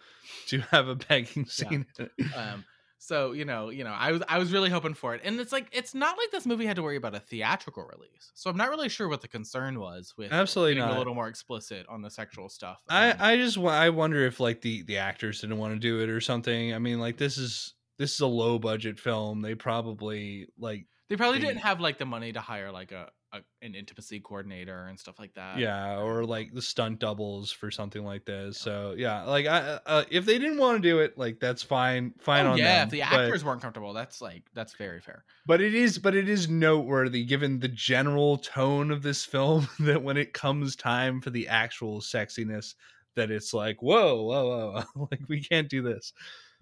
to 0.48 0.60
have 0.72 0.88
a 0.88 0.96
pegging 0.96 1.46
scene. 1.46 1.86
it. 1.98 2.12
um 2.36 2.66
so 3.04 3.32
you 3.32 3.46
know 3.46 3.70
you 3.70 3.84
know 3.84 3.90
i 3.98 4.12
was 4.12 4.22
i 4.30 4.38
was 4.38 4.54
really 4.54 4.70
hoping 4.70 4.94
for 4.94 5.16
it 5.16 5.22
and 5.24 5.40
it's 5.40 5.52
like 5.52 5.66
it's 5.72 5.96
not 5.96 6.16
like 6.20 6.30
this 6.32 6.46
movie 6.46 6.68
had 6.68 6.76
to 6.76 6.84
worry 6.84 6.96
about 6.98 7.16
a 7.16 7.20
theatrical 7.20 7.84
release 7.92 8.32
so 8.36 8.48
i'm 8.48 8.56
not 8.58 8.70
really 8.70 8.88
sure 8.90 9.08
what 9.10 9.22
the 9.22 9.28
concern 9.28 9.80
was 9.80 10.14
with 10.18 10.32
Absolutely 10.32 10.76
not. 10.76 10.94
a 10.94 10.98
little 11.00 11.16
more 11.16 11.28
explicit 11.28 11.86
on 11.90 12.04
the 12.04 12.12
sexual 12.12 12.48
stuff 12.48 12.80
I 12.88 13.10
Um, 13.12 13.18
I 13.20 13.38
just 13.38 13.58
I 13.58 13.90
wonder 13.90 14.26
if 14.28 14.40
like 14.40 14.62
the 14.62 14.84
the 14.84 14.98
actors 14.98 15.42
didn't 15.42 15.58
want 15.58 15.74
to 15.74 15.80
do 15.80 16.02
it 16.02 16.10
or 16.10 16.22
something. 16.22 16.76
I 16.76 16.78
mean, 16.80 17.00
like 17.00 17.18
this 17.18 17.38
is 17.40 17.74
this 17.98 18.14
is 18.14 18.20
a 18.20 18.28
low 18.28 18.60
budget 18.60 19.00
film. 19.00 19.42
They 19.42 19.56
probably 19.56 20.48
like 20.60 20.86
they 21.10 21.16
probably 21.18 21.40
the- 21.40 21.48
didn't 21.48 21.62
have 21.62 21.80
like 21.82 21.98
the 21.98 22.06
money 22.06 22.32
to 22.34 22.40
hire 22.40 22.72
like 22.72 22.92
a, 22.92 23.10
a 23.34 23.40
an 23.62 23.76
intimacy 23.76 24.20
coordinator 24.20 24.86
and 24.88 25.00
stuff 25.00 25.20
like 25.20 25.34
that 25.36 25.58
yeah, 25.58 26.00
or 26.00 26.26
like 26.26 26.54
the 26.54 26.62
stunt 26.62 27.00
doubles 27.00 27.52
for 27.52 27.72
something 27.72 28.04
like 28.04 28.26
this. 28.26 28.58
So 28.58 28.94
yeah, 28.98 29.24
like 29.24 29.46
I 29.48 29.80
uh, 29.86 30.04
if 30.10 30.26
they 30.26 30.38
didn't 30.38 30.58
want 30.58 30.82
to 30.82 30.90
do 30.90 31.00
it, 31.00 31.18
like 31.18 31.40
that's 31.40 31.64
fine, 31.64 32.14
fine 32.20 32.46
oh, 32.46 32.52
on 32.52 32.58
yeah 32.58 32.64
them. 32.64 32.74
Yeah, 32.76 32.84
if 32.84 32.90
the 32.90 33.16
but- 33.16 33.26
actors 33.26 33.44
weren't 33.44 33.62
comfortable 33.62 33.94
that's 33.94 34.22
like 34.22 34.44
that's 34.54 34.74
very 34.74 35.00
fair 35.00 35.24
but 35.46 35.62
it 35.62 35.74
is 35.74 35.98
but 35.98 36.16
it 36.16 36.30
is 36.30 36.50
noteworthy 36.50 37.24
given 37.24 37.60
the 37.60 37.68
general 37.68 38.38
tone 38.38 38.92
of 38.92 39.02
this 39.02 39.26
film 39.26 39.68
that 39.80 40.02
when 40.02 40.18
it 40.18 40.34
comes 40.34 40.76
time 40.76 41.22
for 41.22 41.30
the 41.30 41.48
actual 41.48 42.00
sexiness 42.02 42.76
that 43.16 43.32
it's 43.32 43.54
like 43.54 43.82
whoa 43.82 44.24
whoa, 44.24 44.84
whoa. 44.96 45.08
like 45.12 45.22
we 45.28 45.42
can't 45.42 45.70
do 45.70 45.82
this 45.82 46.14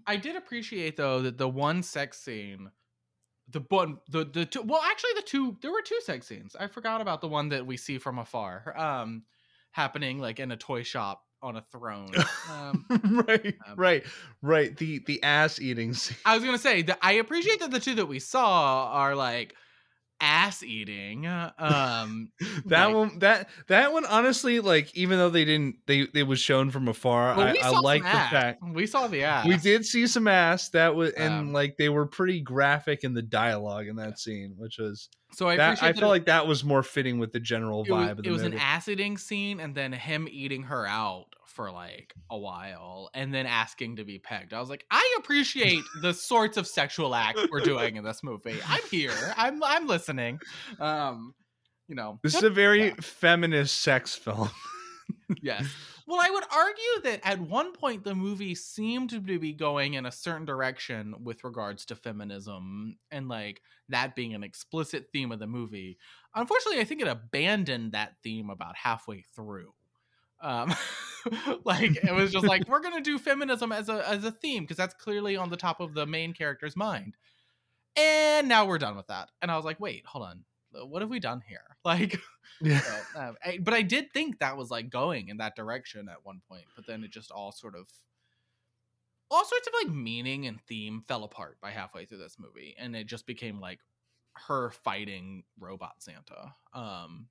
I 0.07 0.17
did 0.17 0.35
appreciate 0.35 0.97
though 0.97 1.21
that 1.21 1.37
the 1.37 1.49
one 1.49 1.83
sex 1.83 2.19
scene, 2.19 2.71
the 3.51 3.61
one, 3.69 3.99
the 4.09 4.25
the 4.25 4.45
two. 4.45 4.61
Well, 4.61 4.81
actually, 4.83 5.11
the 5.15 5.23
two. 5.23 5.57
There 5.61 5.71
were 5.71 5.81
two 5.81 5.99
sex 6.01 6.27
scenes. 6.27 6.55
I 6.59 6.67
forgot 6.67 7.01
about 7.01 7.21
the 7.21 7.27
one 7.27 7.49
that 7.49 7.65
we 7.65 7.77
see 7.77 7.97
from 7.97 8.19
afar, 8.19 8.77
um, 8.77 9.23
happening 9.71 10.19
like 10.19 10.39
in 10.39 10.51
a 10.51 10.57
toy 10.57 10.83
shop 10.83 11.23
on 11.41 11.55
a 11.55 11.61
throne. 11.71 12.11
Um, 12.49 12.85
right 13.27 13.55
Um, 13.67 13.75
right 13.75 14.03
right 14.41 14.75
the 14.75 14.99
the 15.05 15.21
ass 15.21 15.59
eating 15.59 15.93
scene 15.93 16.17
I 16.25 16.33
was 16.35 16.43
gonna 16.43 16.57
say 16.57 16.81
that 16.83 16.97
I 17.01 17.13
appreciate 17.13 17.59
that 17.59 17.69
the 17.69 17.79
two 17.79 17.95
that 17.95 18.07
we 18.07 18.19
saw 18.19 18.89
are 18.91 19.15
like 19.15 19.55
ass 20.21 20.63
eating. 20.63 21.25
Um, 21.25 22.31
that 22.65 22.85
like- 22.85 22.95
one 22.95 23.19
that 23.19 23.49
that 23.67 23.93
one 23.93 24.05
honestly 24.05 24.59
like 24.59 24.95
even 24.95 25.17
though 25.17 25.29
they 25.29 25.45
didn't 25.45 25.77
they 25.85 26.07
it 26.13 26.23
was 26.23 26.39
shown 26.39 26.71
from 26.71 26.87
afar 26.87 27.35
well, 27.37 27.47
i, 27.47 27.55
I 27.61 27.69
like 27.79 28.03
the 28.03 28.09
fact 28.09 28.61
we 28.73 28.85
saw 28.87 29.07
the 29.07 29.23
ass. 29.23 29.45
we 29.45 29.57
did 29.57 29.85
see 29.85 30.07
some 30.07 30.27
ass 30.27 30.69
that 30.69 30.95
was 30.95 31.11
and 31.11 31.33
Um, 31.33 31.53
like 31.53 31.77
they 31.77 31.89
were 31.89 32.05
pretty 32.05 32.41
graphic 32.41 33.03
in 33.03 33.13
the 33.13 33.21
dialogue 33.21 33.87
in 33.87 33.95
that 33.97 34.19
scene 34.19 34.55
which 34.57 34.77
was 34.77 35.09
So 35.31 35.47
I 35.47 35.57
that, 35.57 35.83
i 35.83 35.93
feel 35.93 36.07
like 36.07 36.25
that 36.25 36.47
was 36.47 36.63
more 36.63 36.83
fitting 36.83 37.19
with 37.19 37.31
the 37.31 37.39
general 37.39 37.83
it 37.83 37.91
was, 37.91 38.07
vibe 38.07 38.11
of 38.11 38.17
the 38.17 38.29
it 38.29 38.31
was 38.31 38.43
an 38.43 38.53
ass 38.55 38.87
eating 38.87 39.17
scene 39.17 39.59
and 39.59 39.75
then 39.75 39.93
him 39.93 40.27
eating 40.29 40.63
her 40.63 40.85
out 40.85 41.35
for 41.59 41.71
like 41.71 42.13
a 42.31 42.37
while 42.37 43.09
and 43.13 43.33
then 43.33 43.45
asking 43.45 43.97
to 43.97 44.05
be 44.05 44.17
pegged. 44.17 44.53
I 44.53 44.61
was 44.61 44.69
like, 44.69 44.85
I 44.89 45.17
appreciate 45.19 45.83
the 46.01 46.13
sorts 46.13 46.55
of 46.55 46.65
sexual 46.65 47.13
acts 47.13 47.45
we're 47.51 47.59
doing 47.59 47.97
in 47.97 48.03
this 48.05 48.23
movie. 48.23 48.61
I'm 48.65 48.81
here. 48.89 49.11
I'm 49.35 49.61
I'm 49.61 49.85
listening. 49.85 50.39
Um, 50.79 51.35
you 51.89 51.95
know, 51.95 52.17
This 52.23 52.35
is 52.35 52.43
a 52.43 52.49
very 52.49 52.85
yeah. 52.87 52.93
feminist 53.01 53.81
sex 53.81 54.15
film. 54.15 54.49
yes. 55.41 55.67
Well, 56.07 56.19
I 56.19 56.31
would 56.31 56.43
argue 56.51 57.01
that 57.03 57.19
at 57.23 57.39
one 57.39 57.71
point 57.71 58.03
the 58.03 58.15
movie 58.15 58.55
seemed 58.55 59.11
to 59.11 59.19
be 59.19 59.53
going 59.53 59.93
in 59.93 60.07
a 60.07 60.11
certain 60.11 60.43
direction 60.43 61.13
with 61.23 61.43
regards 61.43 61.85
to 61.85 61.95
feminism 61.95 62.97
and 63.11 63.27
like 63.29 63.61
that 63.89 64.15
being 64.15 64.33
an 64.33 64.43
explicit 64.43 65.09
theme 65.13 65.31
of 65.31 65.37
the 65.37 65.45
movie. 65.45 65.99
Unfortunately, 66.33 66.81
I 66.81 66.83
think 66.85 67.03
it 67.03 67.07
abandoned 67.07 67.91
that 67.91 68.15
theme 68.23 68.49
about 68.49 68.75
halfway 68.75 69.21
through. 69.35 69.71
Um, 70.41 70.73
like 71.65 71.95
it 72.03 72.13
was 72.13 72.31
just 72.31 72.47
like 72.47 72.63
we're 72.67 72.81
gonna 72.81 73.01
do 73.01 73.19
feminism 73.19 73.71
as 73.71 73.89
a 73.89 74.07
as 74.07 74.23
a 74.23 74.31
theme 74.31 74.63
because 74.63 74.77
that's 74.77 74.93
clearly 74.95 75.35
on 75.35 75.49
the 75.49 75.57
top 75.57 75.79
of 75.79 75.93
the 75.93 76.05
main 76.05 76.33
character's 76.33 76.75
mind, 76.75 77.17
and 77.95 78.47
now 78.47 78.65
we're 78.65 78.77
done 78.77 78.95
with 78.95 79.07
that. 79.07 79.29
And 79.41 79.51
I 79.51 79.55
was 79.55 79.65
like, 79.65 79.79
wait, 79.79 80.05
hold 80.05 80.25
on, 80.25 80.45
what 80.71 81.01
have 81.01 81.09
we 81.09 81.19
done 81.19 81.41
here? 81.47 81.61
Like, 81.85 82.19
Yeah. 82.61 82.81
but, 83.13 83.21
um, 83.21 83.37
I, 83.43 83.57
but 83.57 83.73
I 83.73 83.81
did 83.81 84.11
think 84.13 84.39
that 84.39 84.57
was 84.57 84.69
like 84.69 84.89
going 84.89 85.29
in 85.29 85.37
that 85.37 85.55
direction 85.55 86.09
at 86.09 86.23
one 86.25 86.41
point, 86.47 86.65
but 86.75 86.85
then 86.85 87.03
it 87.03 87.11
just 87.11 87.31
all 87.31 87.51
sort 87.53 87.75
of 87.75 87.87
all 89.31 89.45
sorts 89.45 89.67
of 89.67 89.73
like 89.83 89.93
meaning 89.93 90.45
and 90.47 90.59
theme 90.61 91.03
fell 91.07 91.23
apart 91.23 91.57
by 91.61 91.71
halfway 91.71 92.05
through 92.05 92.17
this 92.17 92.37
movie, 92.39 92.75
and 92.77 92.95
it 92.95 93.07
just 93.07 93.25
became 93.25 93.59
like 93.59 93.79
her 94.33 94.71
fighting 94.71 95.43
robot 95.59 96.01
Santa. 96.01 96.53
Um 96.73 97.27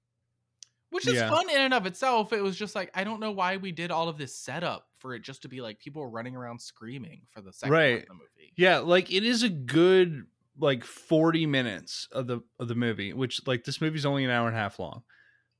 which 0.90 1.06
is 1.06 1.14
Yeah. 1.14 1.28
fun 1.30 1.48
in 1.50 1.60
and 1.60 1.74
of 1.74 1.86
itself. 1.86 2.32
It 2.32 2.42
was 2.42 2.56
just 2.56 2.74
like 2.74 2.90
I 2.94 3.04
don't 3.04 3.20
know 3.20 3.32
why 3.32 3.56
we 3.56 3.72
did 3.72 3.90
all 3.90 4.08
of 4.08 4.18
this 4.18 4.34
setup 4.36 4.86
for 4.98 5.14
it 5.14 5.22
just 5.22 5.42
to 5.42 5.48
be 5.48 5.60
like 5.60 5.78
people 5.78 6.06
running 6.06 6.34
around 6.36 6.60
screaming 6.60 7.22
for 7.30 7.40
the 7.40 7.52
second 7.52 7.72
Right. 7.72 8.02
of 8.02 8.08
the 8.08 8.14
movie. 8.14 8.52
Yeah, 8.56 8.78
like 8.78 9.12
it 9.12 9.24
is 9.24 9.42
a 9.42 9.48
good 9.48 10.26
like 10.60 10.82
40 10.84 11.46
minutes 11.46 12.08
of 12.12 12.26
the 12.26 12.40
of 12.58 12.68
the 12.68 12.74
movie, 12.74 13.12
which 13.12 13.46
like 13.46 13.64
this 13.64 13.80
movie's 13.80 14.04
only 14.06 14.24
an 14.24 14.30
hour 14.30 14.48
and 14.48 14.56
a 14.56 14.60
half 14.60 14.78
long. 14.78 15.02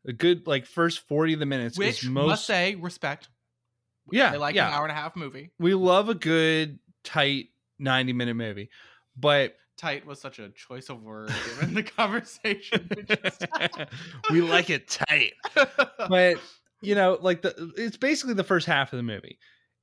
A 0.07 0.13
good 0.13 0.47
like 0.47 0.65
first 0.67 1.01
40 1.09 1.35
of 1.35 1.41
the 1.41 1.47
minutes 1.47 1.77
Which 1.79 2.03
is 2.03 2.09
most 2.09 2.27
must 2.29 2.47
say 2.47 2.75
respect. 2.77 3.29
Yeah, 4.11 4.33
I 4.33 4.37
like 4.37 4.55
yeah. 4.55 4.69
an 4.69 4.75
hour 4.75 4.85
and 4.85 4.93
a 4.93 4.95
half 4.95 5.15
movie. 5.17 5.51
we 5.59 5.75
love 5.75 6.09
a 6.09 6.15
good 6.15 6.79
tight 7.05 7.49
90 7.79 8.13
minute 8.15 8.35
movie. 8.35 8.71
But 9.17 9.55
Tight 9.79 10.05
was 10.05 10.21
such 10.21 10.39
a 10.39 10.49
choice 10.51 10.89
of 10.89 11.03
word 11.03 11.33
given 11.47 11.75
the 11.75 11.85
conversation. 11.85 12.91
we 14.31 14.41
like 14.41 14.71
it 14.71 14.89
tight. 14.89 15.35
But 15.55 16.39
you 16.83 16.95
know, 16.95 17.19
like 17.21 17.43
the 17.43 17.73
it's 17.77 17.97
basically 17.97 18.35
the 18.35 18.45
first 18.45 18.67
half 18.67 18.93
of 18.93 18.97
the 18.97 19.03
movie 19.05 19.39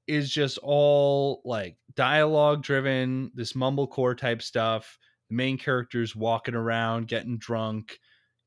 is 0.07 0.29
just 0.29 0.57
all 0.61 1.41
like 1.45 1.77
dialogue 1.95 2.61
driven, 2.61 3.31
this 3.33 3.53
mumblecore 3.53 4.17
type 4.17 4.41
stuff. 4.41 4.99
The 5.29 5.35
main 5.35 5.57
characters 5.57 6.15
walking 6.15 6.55
around, 6.55 7.07
getting 7.07 7.37
drunk, 7.37 7.99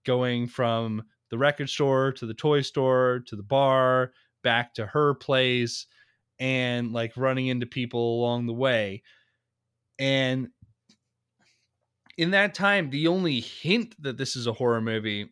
going 0.05 0.47
from 0.47 1.03
the 1.31 1.39
record 1.39 1.69
store 1.69 2.13
to 2.13 2.27
the 2.27 2.35
toy 2.35 2.61
store 2.61 3.23
to 3.27 3.37
the 3.37 3.43
bar, 3.43 4.13
back 4.43 4.75
to 4.75 4.87
her 4.87 5.15
place, 5.15 5.87
and 6.39 6.93
like 6.93 7.17
running 7.17 7.49
into 7.49 7.67
people 7.67 8.21
along 8.21 8.47
the 8.47 8.53
way. 8.53 9.03
And 9.99 10.49
in 12.19 12.33
that 12.33 12.53
time, 12.53 12.91
the 12.91 13.07
only 13.07 13.41
hint 13.41 13.95
that 14.03 14.19
this 14.19 14.35
is 14.35 14.49
a 14.49 14.53
horror 14.53 14.81
movie 14.81 15.31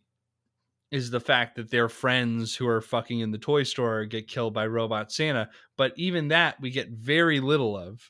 is 0.92 1.10
the 1.10 1.20
fact 1.20 1.56
that 1.56 1.68
their 1.68 1.88
friends 1.88 2.54
who 2.54 2.66
are 2.68 2.80
fucking 2.80 3.18
in 3.18 3.32
the 3.32 3.38
toy 3.38 3.64
store 3.64 4.04
get 4.04 4.28
killed 4.28 4.54
by 4.54 4.66
robot 4.66 5.10
Santa. 5.10 5.50
But 5.76 5.92
even 5.96 6.28
that 6.28 6.60
we 6.60 6.70
get 6.70 6.90
very 6.90 7.40
little 7.40 7.76
of. 7.76 8.08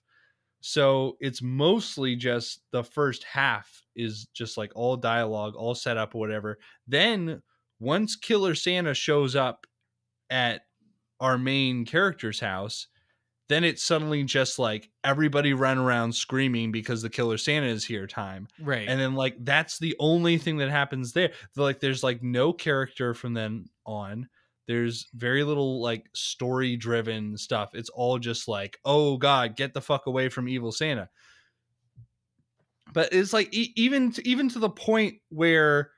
So 0.60 1.16
it's 1.20 1.40
mostly 1.40 2.16
just 2.16 2.60
the 2.70 2.84
first 2.84 3.24
half 3.24 3.82
is 3.94 4.26
just 4.34 4.58
like 4.58 4.72
all 4.74 4.96
dialogue, 4.96 5.54
all 5.56 5.74
set 5.74 5.96
up 5.96 6.14
whatever. 6.14 6.58
Then 6.86 7.42
once 7.80 8.14
Killer 8.14 8.54
Santa 8.54 8.92
shows 8.92 9.34
up 9.34 9.66
at 10.28 10.62
our 11.18 11.38
main 11.38 11.86
character's 11.86 12.40
house, 12.40 12.88
then 13.48 13.64
it's 13.64 13.82
suddenly 13.82 14.24
just 14.24 14.58
like 14.58 14.90
everybody 15.04 15.54
run 15.54 15.78
around 15.78 16.14
screaming 16.14 16.72
because 16.72 17.02
the 17.02 17.10
Killer 17.10 17.38
Santa 17.38 17.66
is 17.66 17.84
here 17.84 18.06
time. 18.06 18.48
Right. 18.60 18.88
and 18.88 19.00
then 19.00 19.14
like 19.14 19.36
that's 19.40 19.78
the 19.78 19.94
only 19.98 20.38
thing 20.38 20.58
that 20.58 20.70
happens 20.70 21.12
there. 21.12 21.30
Like 21.56 21.80
there's 21.80 22.02
like 22.02 22.22
no 22.22 22.52
character 22.52 23.14
from 23.14 23.34
then 23.34 23.66
on. 23.84 24.28
There's 24.66 25.06
very 25.14 25.44
little 25.44 25.80
like 25.80 26.08
story 26.14 26.76
driven 26.76 27.36
stuff. 27.36 27.70
It's 27.74 27.90
all 27.90 28.18
just 28.18 28.48
like 28.48 28.78
oh 28.84 29.16
god 29.16 29.56
get 29.56 29.74
the 29.74 29.80
fuck 29.80 30.06
away 30.06 30.28
from 30.28 30.48
evil 30.48 30.72
santa. 30.72 31.08
But 32.92 33.12
it's 33.12 33.32
like 33.32 33.52
e- 33.54 33.72
even 33.76 34.12
to, 34.12 34.28
even 34.28 34.48
to 34.50 34.58
the 34.58 34.70
point 34.70 35.16
where 35.28 35.90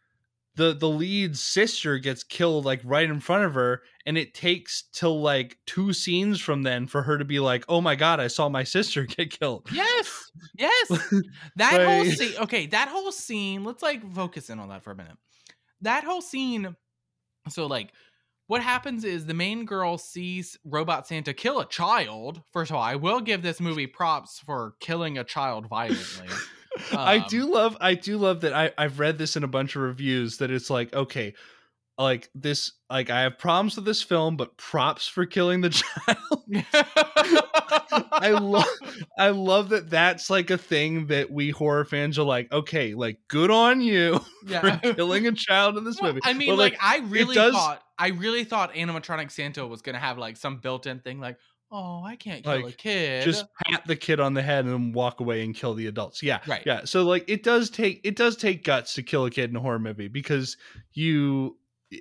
the 0.58 0.74
the 0.74 0.88
lead's 0.88 1.42
sister 1.42 1.98
gets 1.98 2.22
killed 2.22 2.64
like 2.64 2.80
right 2.84 3.08
in 3.08 3.20
front 3.20 3.44
of 3.44 3.54
her 3.54 3.80
and 4.04 4.18
it 4.18 4.34
takes 4.34 4.82
till 4.92 5.22
like 5.22 5.56
two 5.66 5.92
scenes 5.92 6.40
from 6.40 6.64
then 6.64 6.86
for 6.86 7.02
her 7.02 7.16
to 7.16 7.24
be 7.24 7.38
like 7.38 7.64
oh 7.68 7.80
my 7.80 7.94
god 7.94 8.18
i 8.20 8.26
saw 8.26 8.48
my 8.48 8.64
sister 8.64 9.04
get 9.16 9.30
killed 9.30 9.66
Yes, 9.72 10.30
yes. 10.56 11.12
That 11.56 11.84
whole 11.86 12.04
scene. 12.04 12.34
Okay, 12.40 12.66
that 12.66 12.88
whole 12.88 13.12
scene. 13.12 13.64
Let's 13.64 13.82
like 13.82 14.12
focus 14.14 14.50
in 14.50 14.58
on 14.58 14.68
that 14.68 14.82
for 14.82 14.90
a 14.90 14.96
minute. 14.96 15.16
That 15.80 16.04
whole 16.04 16.20
scene. 16.20 16.76
So 17.48 17.66
like, 17.66 17.92
what 18.46 18.62
happens 18.62 19.04
is 19.04 19.26
the 19.26 19.34
main 19.34 19.64
girl 19.64 19.98
sees 19.98 20.58
Robot 20.64 21.06
Santa 21.06 21.32
kill 21.32 21.60
a 21.60 21.68
child. 21.68 22.42
First 22.52 22.70
of 22.70 22.76
all, 22.76 22.82
I 22.82 22.96
will 22.96 23.20
give 23.20 23.42
this 23.42 23.60
movie 23.60 23.86
props 23.86 24.40
for 24.40 24.74
killing 24.80 25.18
a 25.18 25.24
child 25.24 25.68
violently. 25.68 26.28
I 26.92 27.16
Um, 27.18 27.24
do 27.28 27.52
love 27.52 27.76
I 27.80 27.94
do 27.94 28.18
love 28.18 28.40
that 28.42 28.52
I 28.52 28.72
I've 28.78 28.98
read 28.98 29.18
this 29.18 29.36
in 29.36 29.44
a 29.44 29.48
bunch 29.48 29.76
of 29.76 29.82
reviews 29.82 30.38
that 30.38 30.50
it's 30.50 30.70
like 30.70 30.92
okay 30.94 31.34
like 31.98 32.30
this 32.34 32.72
like 32.90 33.10
I 33.10 33.22
have 33.22 33.38
problems 33.38 33.74
with 33.76 33.84
this 33.84 34.02
film 34.02 34.36
but 34.36 34.56
props 34.56 35.08
for 35.08 35.26
killing 35.26 35.60
the 35.62 35.70
child. 35.70 36.44
I 38.12 38.30
love 38.40 38.64
I 39.18 39.30
love 39.30 39.70
that 39.70 39.90
that's 39.90 40.30
like 40.30 40.50
a 40.50 40.58
thing 40.58 41.06
that 41.08 41.30
we 41.30 41.50
horror 41.50 41.84
fans 41.84 42.18
are 42.18 42.24
like 42.24 42.50
okay 42.52 42.94
like 42.94 43.18
good 43.28 43.50
on 43.50 43.80
you 43.80 44.20
for 44.46 44.78
killing 44.94 45.26
a 45.26 45.32
child 45.32 45.76
in 45.76 45.84
this 45.84 46.00
Well, 46.00 46.12
movie. 46.12 46.20
I 46.24 46.32
mean, 46.32 46.50
But, 46.50 46.58
like, 46.58 46.76
I 46.80 46.98
really 46.98 47.34
does- 47.34 47.54
thought 47.54 47.82
I 47.98 48.08
really 48.08 48.44
thought 48.44 48.74
animatronic 48.74 49.30
Santa 49.30 49.66
was 49.66 49.82
gonna 49.82 49.98
have 49.98 50.18
like 50.18 50.36
some 50.36 50.58
built-in 50.58 51.00
thing 51.00 51.18
like, 51.20 51.36
oh, 51.70 52.02
I 52.04 52.16
can't 52.16 52.44
kill 52.44 52.66
a 52.66 52.72
kid. 52.72 53.24
just 53.24 53.46
pat 53.64 53.86
the 53.86 53.96
kid 53.96 54.20
on 54.20 54.34
the 54.34 54.42
head 54.42 54.64
and 54.64 54.94
walk 54.94 55.20
away 55.20 55.44
and 55.44 55.54
kill 55.54 55.74
the 55.74 55.86
adults. 55.86 56.22
Yeah. 56.22 56.40
Right. 56.46 56.62
Yeah. 56.64 56.84
So 56.84 57.04
like 57.04 57.24
it 57.28 57.42
does 57.42 57.70
take 57.70 58.00
it 58.04 58.16
does 58.16 58.36
take 58.36 58.64
guts 58.64 58.94
to 58.94 59.02
kill 59.02 59.24
a 59.24 59.30
kid 59.30 59.50
in 59.50 59.56
a 59.56 59.60
horror 59.60 59.78
movie 59.78 60.08
because 60.08 60.56
you 60.92 61.56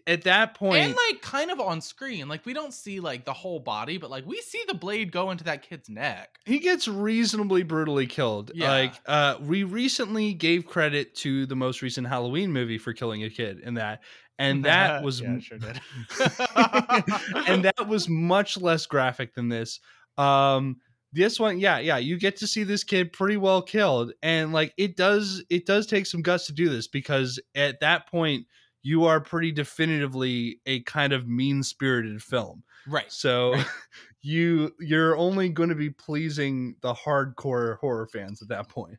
at 0.06 0.24
that 0.24 0.54
point 0.54 0.84
and 0.84 0.98
like 1.10 1.22
kind 1.22 1.50
of 1.50 1.60
on 1.60 1.80
screen. 1.80 2.28
Like 2.28 2.46
we 2.46 2.54
don't 2.54 2.74
see 2.74 3.00
like 3.00 3.26
the 3.26 3.34
whole 3.34 3.60
body, 3.60 3.98
but 3.98 4.10
like 4.10 4.26
we 4.26 4.42
see 4.42 4.62
the 4.68 4.74
blade 4.74 5.12
go 5.12 5.32
into 5.32 5.46
that 5.46 5.62
kid's 5.62 5.90
neck. 5.90 6.40
he 6.46 6.60
gets 6.60 6.88
reasonably 6.88 7.64
brutally 7.64 8.08
killed. 8.08 8.52
Yeah. 8.54 8.70
Like 8.70 8.94
uh 9.06 9.38
we 9.42 9.64
recently 9.64 10.34
gave 10.34 10.66
credit 10.66 11.16
to 11.18 11.46
the 11.46 11.56
most 11.56 11.82
recent 11.82 12.08
Halloween 12.08 12.52
movie 12.52 12.78
for 12.78 12.94
killing 12.94 13.24
a 13.24 13.30
kid 13.30 13.60
in 13.62 13.76
that 13.76 14.02
and 14.40 14.66
that 14.66 15.04
was 15.04 15.22
Yeah, 15.22 15.40
sure 15.40 15.58
did. 15.58 15.80
and 17.48 17.64
that 17.66 17.88
was 17.88 18.08
much 18.10 18.58
less 18.58 18.86
graphic 18.86 19.34
than 19.34 19.50
this. 19.50 19.80
Um 20.18 20.78
this 21.14 21.40
one, 21.40 21.58
yeah, 21.58 21.80
yeah, 21.80 21.98
you 21.98 22.20
get 22.20 22.36
to 22.38 22.48
see 22.48 22.64
this 22.64 22.84
kid 22.84 23.14
pretty 23.14 23.38
well 23.38 23.62
killed, 23.62 24.12
and 24.22 24.52
like 24.52 24.74
it 24.78 24.98
does, 24.98 25.44
it 25.50 25.66
does 25.66 25.88
take 25.88 26.06
some 26.06 26.22
guts 26.22 26.48
to 26.48 26.54
do 26.54 26.70
this 26.70 26.88
because 26.88 27.40
at 27.56 27.80
that 27.80 28.08
point 28.12 28.46
you 28.84 29.06
are 29.06 29.20
pretty 29.22 29.52
definitively 29.52 30.60
a 30.66 30.82
kind 30.84 31.14
of 31.14 31.28
mean 31.28 31.64
spirited 31.64 32.22
film. 32.22 32.64
right. 32.88 33.12
So 33.12 33.54
Right. 33.54 33.66
you 34.22 34.74
you're 34.80 35.16
only 35.18 35.50
going 35.50 35.70
to 35.70 35.76
be 35.76 35.90
pleasing 35.90 36.76
the 36.82 36.94
hardcore 36.94 37.78
horror 37.80 38.08
fans 38.08 38.42
at 38.42 38.50
that 38.50 38.70
point. 38.70 38.98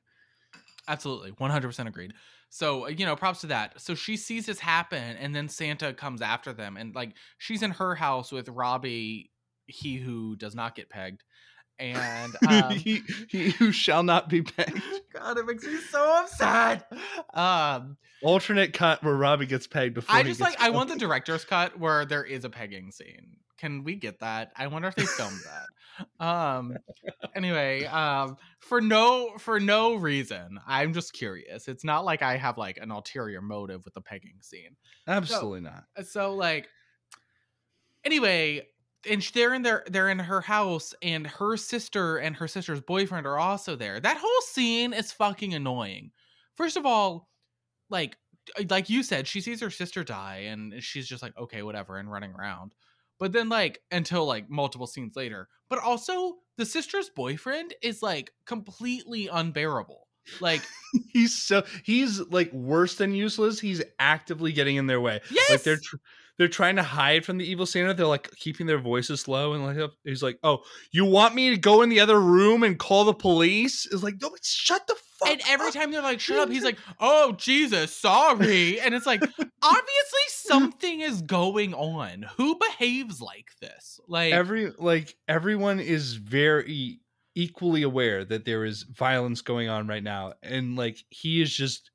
Absolutely. 0.89 1.33
100% 1.33 1.87
agreed. 1.87 2.15
So, 2.51 2.89
you 2.89 3.05
know, 3.05 3.15
props 3.17 3.43
to 3.43 3.49
that. 3.49 3.81
So 3.81 3.95
she 3.95 4.17
sees 4.17 4.47
this 4.47 4.59
happen 4.59 5.17
and 5.17 5.35
then 5.35 5.49
Santa 5.49 5.93
comes 5.93 6.23
after 6.23 6.53
them 6.53 6.77
and 6.77 6.95
like 6.95 7.13
she's 7.37 7.63
in 7.63 7.73
her 7.73 7.95
house 7.95 8.33
with 8.33 8.49
Robbie, 8.49 9.31
he 9.67 9.97
who 9.97 10.37
does 10.37 10.55
not 10.55 10.75
get 10.75 10.89
pegged. 10.89 11.25
And 11.79 12.35
um, 12.49 12.71
he, 12.73 13.03
he 13.29 13.51
who 13.51 13.71
shall 13.71 14.03
not 14.03 14.29
be 14.29 14.43
pegged. 14.43 14.83
God, 15.13 15.39
it 15.39 15.47
makes 15.47 15.65
me 15.65 15.77
so 15.91 16.23
upset. 16.23 16.91
Um, 17.35 17.97
Alternate 18.23 18.73
cut 18.73 19.03
where 19.05 19.15
Robbie 19.15 19.47
gets 19.47 19.67
pegged 19.67 19.95
before. 19.95 20.17
I 20.17 20.23
just 20.23 20.41
like 20.41 20.61
I 20.61 20.71
want 20.71 20.89
the 20.89 20.97
director's 20.97 21.45
cut 21.45 21.79
where 21.79 22.05
there 22.05 22.25
is 22.25 22.45
a 22.45 22.51
pegging 22.51 22.91
scene. 22.91 23.37
Can 23.59 23.85
we 23.85 23.95
get 23.95 24.21
that? 24.21 24.53
I 24.57 24.69
wonder 24.69 24.89
if 24.89 24.95
they 24.95 25.05
filmed 25.05 25.41
that. 25.45 25.67
Um 26.21 26.77
anyway, 27.35 27.85
um 27.85 28.37
for 28.61 28.81
no 28.81 29.33
for 29.39 29.61
no 29.61 29.95
reason. 29.95 30.59
I'm 30.67 30.93
just 30.93 31.13
curious. 31.13 31.69
It's 31.69 31.85
not 31.85 32.05
like 32.05 32.23
I 32.23 32.37
have 32.37 32.59
like 32.59 32.79
an 32.79 32.91
ulterior 32.91 33.43
motive 33.43 33.85
with 33.85 33.95
the 33.95 34.01
pegging 34.01 34.39
scene. 34.41 34.77
Absolutely 35.07 35.61
not. 35.61 35.85
So 36.05 36.35
like 36.35 36.69
anyway, 38.05 38.67
and 39.09 39.23
they're 39.35 39.55
in 39.55 39.63
their 39.63 39.85
they're 39.89 40.09
in 40.09 40.19
her 40.19 40.41
house 40.41 40.95
and 41.03 41.27
her 41.27 41.57
sister 41.57 42.19
and 42.19 42.37
her 42.37 42.49
sister's 42.49 42.81
boyfriend 42.81 43.27
are 43.27 43.39
also 43.39 43.77
there. 43.77 44.01
That 44.01 44.19
whole 44.19 44.41
scene 44.43 44.93
is 44.93 45.13
fucking 45.13 45.55
annoying. 45.55 46.11
First 46.57 46.77
of 46.77 46.85
all, 46.85 47.29
like 47.91 48.17
uh, 48.59 48.65
like 48.69 48.91
you 48.91 49.03
said, 49.03 49.27
she 49.27 49.41
sees 49.41 49.61
her 49.61 49.71
sister 49.71 50.03
die 50.05 50.47
and 50.49 50.83
she's 50.83 51.07
just 51.07 51.23
like, 51.23 51.37
okay, 51.39 51.63
whatever, 51.63 51.99
and 51.99 52.11
running 52.11 52.33
around. 52.33 52.75
But 53.19 53.33
then 53.33 53.49
like 53.49 53.81
until 53.91 54.27
like 54.27 54.49
multiple 54.49 54.87
scenes 54.87 55.15
later. 55.17 55.49
But 55.69 55.81
also 55.81 56.37
the 56.57 56.65
sister's 56.67 57.11
boyfriend 57.11 57.75
is 57.83 58.03
like 58.03 58.31
completely 58.47 59.29
unbearable. 59.29 60.07
Like, 60.41 60.63
he's 61.13 61.35
so 61.41 61.65
he's 61.85 62.21
like 62.21 62.53
worse 62.53 62.97
than 62.97 63.15
useless. 63.15 63.59
He's 63.61 63.83
actively 63.99 64.53
getting 64.53 64.77
in 64.77 64.87
their 64.87 65.01
way. 65.01 65.21
yes, 65.31 65.51
Like 65.51 65.63
they're 65.63 65.77
tr- 65.83 65.97
they're 66.39 66.49
trying 66.49 66.77
to 66.77 66.83
hide 66.85 67.25
from 67.25 67.39
the 67.39 67.45
evil 67.51 67.67
Santa. 67.67 67.95
They're 67.95 68.07
like 68.07 68.31
keeping 68.37 68.67
their 68.67 68.79
voices 68.79 69.27
low 69.27 69.55
and 69.55 69.65
like 69.65 69.91
he's 70.05 70.23
like, 70.23 70.39
"Oh, 70.45 70.59
you 70.93 71.05
want 71.05 71.35
me 71.35 71.51
to 71.51 71.57
go 71.57 71.83
in 71.83 71.89
the 71.89 71.99
other 72.01 72.21
room 72.21 72.63
and 72.63 72.79
call 72.79 73.05
the 73.05 73.15
police?" 73.15 73.87
Is 73.87 74.03
like, 74.05 74.15
"No, 74.23 74.31
shut 74.43 74.87
the 74.87 74.95
fuck." 74.95 75.03
And 75.27 75.41
every 75.49 75.73
time 75.73 75.91
they're 75.91 76.03
like, 76.03 76.21
shut 76.21 76.39
up, 76.39 76.51
he's 76.51 76.65
like, 76.65 76.79
oh, 77.01 77.33
Jesus, 77.33 77.95
sorry. 77.95 78.81
And 78.81 78.95
it's 78.95 79.07
like, 79.07 79.21
obviously 79.21 80.27
something 80.29 81.01
is 81.01 81.23
going 81.23 81.75
on. 81.75 82.27
Who 82.37 82.59
behaves 82.59 83.21
like 83.21 83.51
this? 83.61 84.01
Like, 84.07 84.33
every 84.33 84.73
like 84.79 85.17
everyone 85.27 85.81
is 85.81 86.15
very 86.15 87.01
equally 87.35 87.83
aware 87.83 88.25
that 88.25 88.45
there 88.45 88.65
is 88.65 88.83
violence 88.83 89.43
going 89.43 89.69
on 89.69 89.87
right 89.87 90.03
now 90.03 90.33
and 90.43 90.75
like 90.75 91.05
he 91.11 91.41
is 91.41 91.55
just 91.55 91.93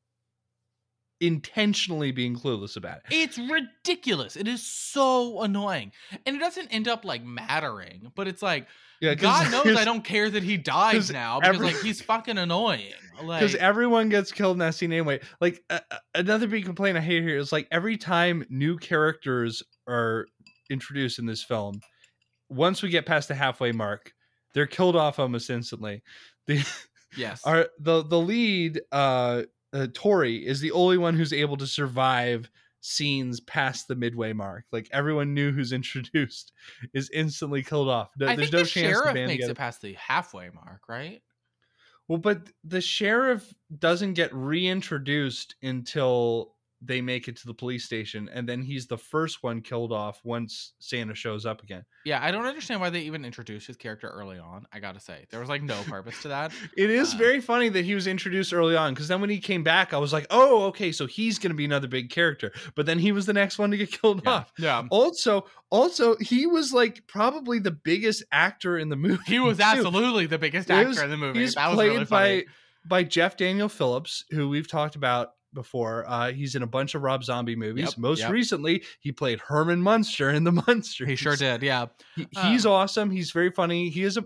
intentionally 1.26 2.12
being 2.12 2.36
clueless 2.36 2.76
about 2.76 2.98
it. 2.98 3.04
it's 3.12 3.38
ridiculous. 3.38 4.36
It 4.36 4.48
is 4.48 4.66
so 4.66 5.42
annoying. 5.42 5.92
And 6.26 6.36
it 6.36 6.40
doesn't 6.40 6.68
end 6.68 6.88
up 6.88 7.06
like 7.06 7.24
mattering, 7.24 8.12
but 8.16 8.28
it's 8.28 8.42
like, 8.42 8.68
Yeah, 9.02 9.16
God 9.16 9.52
knows 9.52 9.78
I 9.78 9.86
don't 9.92 10.04
care 10.04 10.30
that 10.30 10.44
he 10.44 10.58
dies 10.58 11.10
now 11.12 11.40
because 11.40 11.56
every- 11.56 11.68
like 11.68 11.82
he's 11.82 12.02
fucking 12.02 12.38
annoying. 12.38 12.94
Like, 13.24 13.42
because 13.42 13.56
everyone 13.56 14.10
gets 14.10 14.32
killed 14.32 14.56
in 14.56 14.60
that 14.60 14.76
scene 14.76 14.92
anyway. 14.92 15.20
Like 15.40 15.64
uh, 15.70 15.80
another 16.16 16.48
big 16.48 16.66
complaint 16.66 16.98
I 16.98 17.02
hate 17.02 17.24
here 17.24 17.38
is 17.38 17.52
like 17.52 17.68
every 17.72 17.96
time 17.98 18.46
new 18.50 18.78
characters 18.78 19.62
are 19.88 20.26
introduced 20.70 21.20
in 21.20 21.26
this 21.26 21.44
film, 21.44 21.80
once 22.50 22.82
we 22.82 22.90
get 22.90 23.06
past 23.06 23.28
the 23.28 23.36
halfway 23.36 23.72
mark, 23.72 24.12
they're 24.54 24.68
killed 24.68 24.96
off 24.96 25.20
almost 25.20 25.50
instantly. 25.50 26.02
The 26.48 26.66
yes. 27.16 27.42
our 27.46 27.68
the 27.80 28.04
the 28.04 28.20
lead 28.20 28.82
uh, 28.92 29.44
uh 29.74 29.88
Tori 29.94 30.46
is 30.46 30.60
the 30.62 30.72
only 30.72 30.98
one 30.98 31.16
who's 31.16 31.34
able 31.34 31.58
to 31.58 31.68
survive 31.68 32.50
scenes 32.82 33.40
past 33.42 33.88
the 33.88 33.96
midway 33.96 34.34
mark. 34.34 34.66
Like 34.72 34.90
everyone 34.92 35.34
new 35.34 35.52
who's 35.52 35.72
introduced 35.74 36.52
is 36.94 37.10
instantly 37.12 37.64
killed 37.64 37.90
off. 37.90 38.12
No- 38.18 38.28
I 38.28 38.36
There's 38.36 38.50
think 38.50 38.54
no 38.54 38.60
the 38.64 38.66
chance 38.70 38.98
sheriff 38.98 39.14
makes 39.16 39.32
together. 39.34 39.52
it 39.52 39.58
past 39.58 39.82
the 39.82 39.94
halfway 39.94 40.50
mark, 40.50 40.82
right? 40.88 41.22
Well, 42.10 42.18
but 42.18 42.50
the 42.66 42.82
sheriff 42.82 43.54
doesn't 43.80 44.14
get 44.14 44.34
reintroduced 44.34 45.56
until 45.64 46.53
they 46.86 47.02
make 47.02 47.28
it 47.28 47.38
to 47.38 47.48
the 47.48 47.54
police 47.54 47.86
station, 47.86 48.30
and 48.34 48.48
then 48.48 48.62
he's 48.62 48.88
the 48.88 48.98
first 48.98 49.42
one 49.44 49.62
killed 49.62 49.92
off 49.94 50.20
once 50.24 50.74
Santa 50.80 51.16
shows 51.16 51.46
up 51.46 51.64
again. 51.64 51.84
Yeah, 52.06 52.20
I 52.22 52.32
don't 52.32 52.46
understand 52.46 52.82
why 52.82 52.90
they 52.90 53.02
even 53.02 53.24
introduced 53.24 53.68
his 53.68 53.78
character 53.78 54.08
early 54.10 54.38
on. 54.40 54.66
I 54.74 54.80
gotta 54.80 55.00
say, 55.00 55.26
there 55.32 55.40
was 55.40 55.48
like 55.50 55.62
no 55.64 55.82
purpose 55.84 56.22
to 56.24 56.28
that. 56.30 56.52
It 56.78 56.90
is 56.90 57.14
Uh, 57.14 57.18
very 57.18 57.40
funny 57.42 57.70
that 57.70 57.86
he 57.86 57.96
was 57.96 58.08
introduced 58.08 58.54
early 58.54 58.76
on 58.76 58.94
because 58.94 59.08
then 59.08 59.22
when 59.22 59.30
he 59.30 59.40
came 59.40 59.64
back, 59.64 59.94
I 59.94 59.98
was 59.98 60.12
like, 60.12 60.28
oh, 60.30 60.64
okay, 60.66 60.92
so 60.92 61.06
he's 61.06 61.40
to 61.40 61.54
be 61.54 61.66
another 61.66 61.88
big 61.88 62.10
character. 62.10 62.52
But 62.76 62.86
then 62.86 63.00
he 63.00 63.12
was 63.12 63.26
the 63.26 63.34
next 63.34 63.58
one 63.60 63.72
to 63.72 63.78
get 63.78 63.92
killed 64.02 64.22
Yeah, 64.26 64.32
off. 64.32 64.52
yeah. 64.58 64.84
Also, 64.90 65.46
also, 65.70 66.16
he 66.18 66.46
was 66.46 66.74
like 66.74 67.08
probably 67.08 67.60
the 67.60 67.72
biggest 67.72 68.24
actor 68.32 68.78
in 68.78 68.90
the 68.90 68.96
movie. 69.08 69.24
He 69.26 69.40
was 69.40 69.58
too. 69.58 69.64
absolutely 69.64 70.26
the 70.26 70.38
biggest 70.38 70.70
actor 70.70 70.88
was- 70.90 71.02
in 71.02 71.10
the 71.10 71.18
movie. 71.18 71.40
He's 71.40 71.56
that 71.56 71.68
was 71.70 71.76
played 71.76 71.92
really 71.92 72.06
funny. 72.06 72.42
by 72.42 72.46
by 72.86 73.04
Jeff 73.04 73.38
Daniel 73.38 73.70
Phillips, 73.70 74.26
who 74.32 74.50
we've 74.50 74.68
talked 74.68 74.96
about 74.98 75.30
before. 75.54 76.06
Uh, 76.08 76.32
he's 76.32 76.56
in 76.56 76.64
a 76.64 76.68
bunch 76.68 76.96
of 76.96 77.02
Rob 77.04 77.24
Zombie 77.24 77.56
movies. 77.56 77.90
Yep, 77.92 77.98
Most 77.98 78.20
yep. 78.22 78.32
recently, 78.32 78.84
he 79.00 79.12
played 79.12 79.40
Herman 79.40 79.82
Munster 79.82 80.30
in 80.30 80.44
the 80.44 80.52
Munsters. 80.68 81.08
He 81.08 81.16
sure 81.16 81.36
did. 81.36 81.62
Yeah. 81.62 81.88
He- 82.16 82.28
he's 82.44 82.66
Um, 82.66 82.72
awesome. 82.72 83.12
He's 83.12 83.32
very 83.32 83.52
funny. 83.52 83.90
He 83.90 84.02
has 84.04 84.18
a 84.18 84.26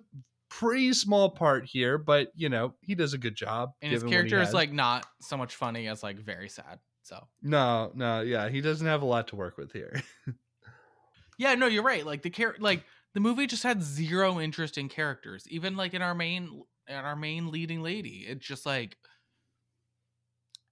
pretty 0.49 0.93
small 0.93 1.29
part 1.29 1.65
here, 1.65 1.97
but 1.97 2.31
you 2.35 2.47
know 2.49 2.73
he 2.81 2.95
does 2.95 3.13
a 3.13 3.17
good 3.17 3.35
job. 3.35 3.73
And 3.81 3.91
his 3.91 4.01
given 4.01 4.07
what 4.17 4.23
he 4.25 4.29
character 4.29 4.47
is 4.49 4.53
like 4.53 4.71
not 4.71 5.05
so 5.21 5.35
much 5.37 5.55
funny 5.55 5.87
as 5.87 6.01
like 6.03 6.17
very 6.17 6.47
sad. 6.49 6.79
So 7.03 7.27
no, 7.41 7.91
no, 7.95 8.21
yeah, 8.21 8.49
he 8.49 8.61
doesn't 8.61 8.87
have 8.87 9.01
a 9.01 9.05
lot 9.05 9.27
to 9.29 9.35
work 9.35 9.57
with 9.57 9.71
here. 9.71 10.01
yeah, 11.37 11.55
no, 11.55 11.67
you're 11.67 11.83
right. 11.83 12.05
Like 12.05 12.21
the 12.21 12.29
char- 12.29 12.55
like 12.59 12.83
the 13.13 13.19
movie 13.19 13.47
just 13.47 13.63
had 13.63 13.81
zero 13.83 14.39
interest 14.39 14.77
in 14.77 14.89
characters. 14.89 15.45
Even 15.49 15.75
like 15.75 15.93
in 15.93 16.01
our 16.01 16.15
main 16.15 16.63
in 16.87 16.95
our 16.95 17.15
main 17.15 17.51
leading 17.51 17.81
lady, 17.83 18.25
it's 18.27 18.45
just 18.45 18.65
like 18.65 18.97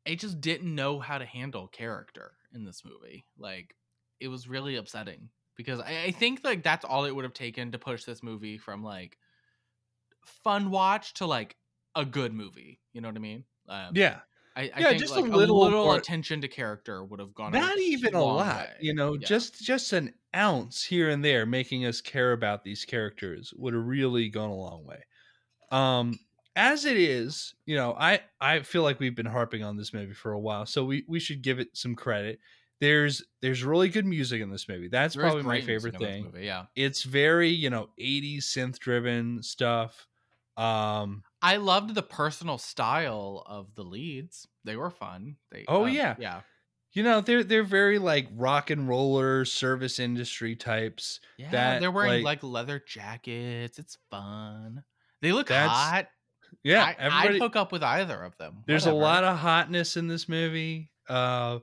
it 0.05 0.19
just 0.19 0.39
didn't 0.41 0.73
know 0.73 0.99
how 0.99 1.17
to 1.17 1.25
handle 1.25 1.67
character 1.67 2.33
in 2.53 2.63
this 2.65 2.83
movie. 2.85 3.25
Like 3.37 3.75
it 4.19 4.27
was 4.27 4.47
really 4.47 4.75
upsetting 4.75 5.29
because 5.55 5.79
I, 5.79 6.03
I 6.05 6.11
think 6.11 6.41
like 6.43 6.63
that's 6.63 6.85
all 6.85 7.05
it 7.05 7.15
would 7.15 7.25
have 7.25 7.33
taken 7.33 7.71
to 7.71 7.79
push 7.79 8.03
this 8.05 8.21
movie 8.23 8.57
from 8.57 8.83
like 8.83 9.17
fun 10.25 10.71
watch 10.71 11.13
to 11.15 11.25
like 11.25 11.55
a 11.95 12.05
good 12.05 12.33
movie. 12.33 12.79
You 12.93 13.01
know 13.01 13.07
what 13.09 13.17
I 13.17 13.19
mean? 13.19 13.43
Um, 13.67 13.91
Yeah, 13.93 14.19
I, 14.55 14.61
I 14.63 14.79
Yeah, 14.79 14.89
think 14.89 14.99
just 14.99 15.15
a 15.15 15.21
like, 15.21 15.31
little 15.31 15.71
more- 15.71 15.97
attention 15.97 16.41
to 16.41 16.47
character 16.47 17.03
would 17.03 17.19
have 17.19 17.33
gone. 17.33 17.51
not 17.51 17.77
even 17.79 18.13
a 18.15 18.23
lot. 18.23 18.57
way. 18.67 18.73
You 18.79 18.93
know, 18.93 19.13
Yeah. 19.13 19.27
just 19.27 19.61
just 19.63 19.93
an 19.93 20.13
ounce 20.35 20.83
here 20.83 21.09
and 21.09 21.23
there, 21.23 21.45
making 21.45 21.85
us 21.85 22.01
care 22.01 22.33
about 22.33 22.63
these 22.63 22.85
characters 22.85 23.53
would 23.55 23.73
have 23.73 23.85
really 23.85 24.29
gone 24.29 24.49
a 24.49 24.55
long 24.55 24.85
way. 24.85 25.03
Um, 25.71 26.19
as 26.55 26.85
it 26.85 26.97
is, 26.97 27.53
you 27.65 27.75
know, 27.75 27.95
I 27.99 28.21
I 28.39 28.59
feel 28.61 28.83
like 28.83 28.99
we've 28.99 29.15
been 29.15 29.25
harping 29.25 29.63
on 29.63 29.77
this 29.77 29.93
movie 29.93 30.13
for 30.13 30.31
a 30.31 30.39
while, 30.39 30.65
so 30.65 30.85
we 30.85 31.03
we 31.07 31.19
should 31.19 31.41
give 31.41 31.59
it 31.59 31.75
some 31.75 31.95
credit. 31.95 32.39
There's 32.81 33.23
there's 33.41 33.63
really 33.63 33.89
good 33.89 34.05
music 34.05 34.41
in 34.41 34.49
this 34.49 34.67
movie. 34.67 34.87
That's 34.89 35.15
There 35.15 35.23
probably 35.23 35.43
my 35.43 35.61
favorite 35.61 35.97
thing. 35.97 36.25
Movie, 36.25 36.45
yeah, 36.45 36.65
It's 36.75 37.03
very 37.03 37.49
you 37.49 37.69
know 37.69 37.89
80s 37.99 38.39
synth 38.43 38.79
driven 38.79 39.41
stuff. 39.43 40.07
Um, 40.57 41.23
I 41.41 41.57
loved 41.57 41.95
the 41.95 42.01
personal 42.03 42.57
style 42.57 43.43
of 43.45 43.75
the 43.75 43.83
leads. 43.83 44.47
They 44.63 44.75
were 44.75 44.89
fun. 44.89 45.35
They 45.51 45.65
Oh, 45.67 45.85
um, 45.85 45.93
yeah. 45.93 46.15
yeah, 46.17 46.41
you 46.93 47.03
know 47.03 47.19
they're 47.21 47.43
they're 47.43 47.63
very 47.63 47.99
like 47.99 48.27
rock 48.33 48.69
and 48.69 48.87
roller 48.87 49.43
service 49.45 49.99
industry 49.99 50.55
types. 50.55 51.19
yeah. 51.37 51.51
That, 51.51 51.79
they're 51.81 51.91
wearing 51.91 52.23
like- 52.23 52.43
like, 52.43 52.43
leather 52.43 52.79
jackets. 52.85 53.79
It's 53.79 53.97
fun. 54.09 54.83
They 55.21 55.31
look 55.31 55.49
hot. 55.49 56.07
Yeah, 56.63 56.83
I, 56.83 56.95
everybody. 56.97 57.35
I'd 57.35 57.41
hook 57.41 57.55
up 57.55 57.71
with 57.71 57.83
either 57.83 58.23
of 58.23 58.37
them. 58.37 58.63
There's 58.65 58.85
a 58.85 58.93
lot 58.93 59.23
of 59.23 59.37
hotness 59.37 59.97
in 59.97 60.07
this 60.07 60.27
movie. 60.29 60.91
Uh, 61.07 61.59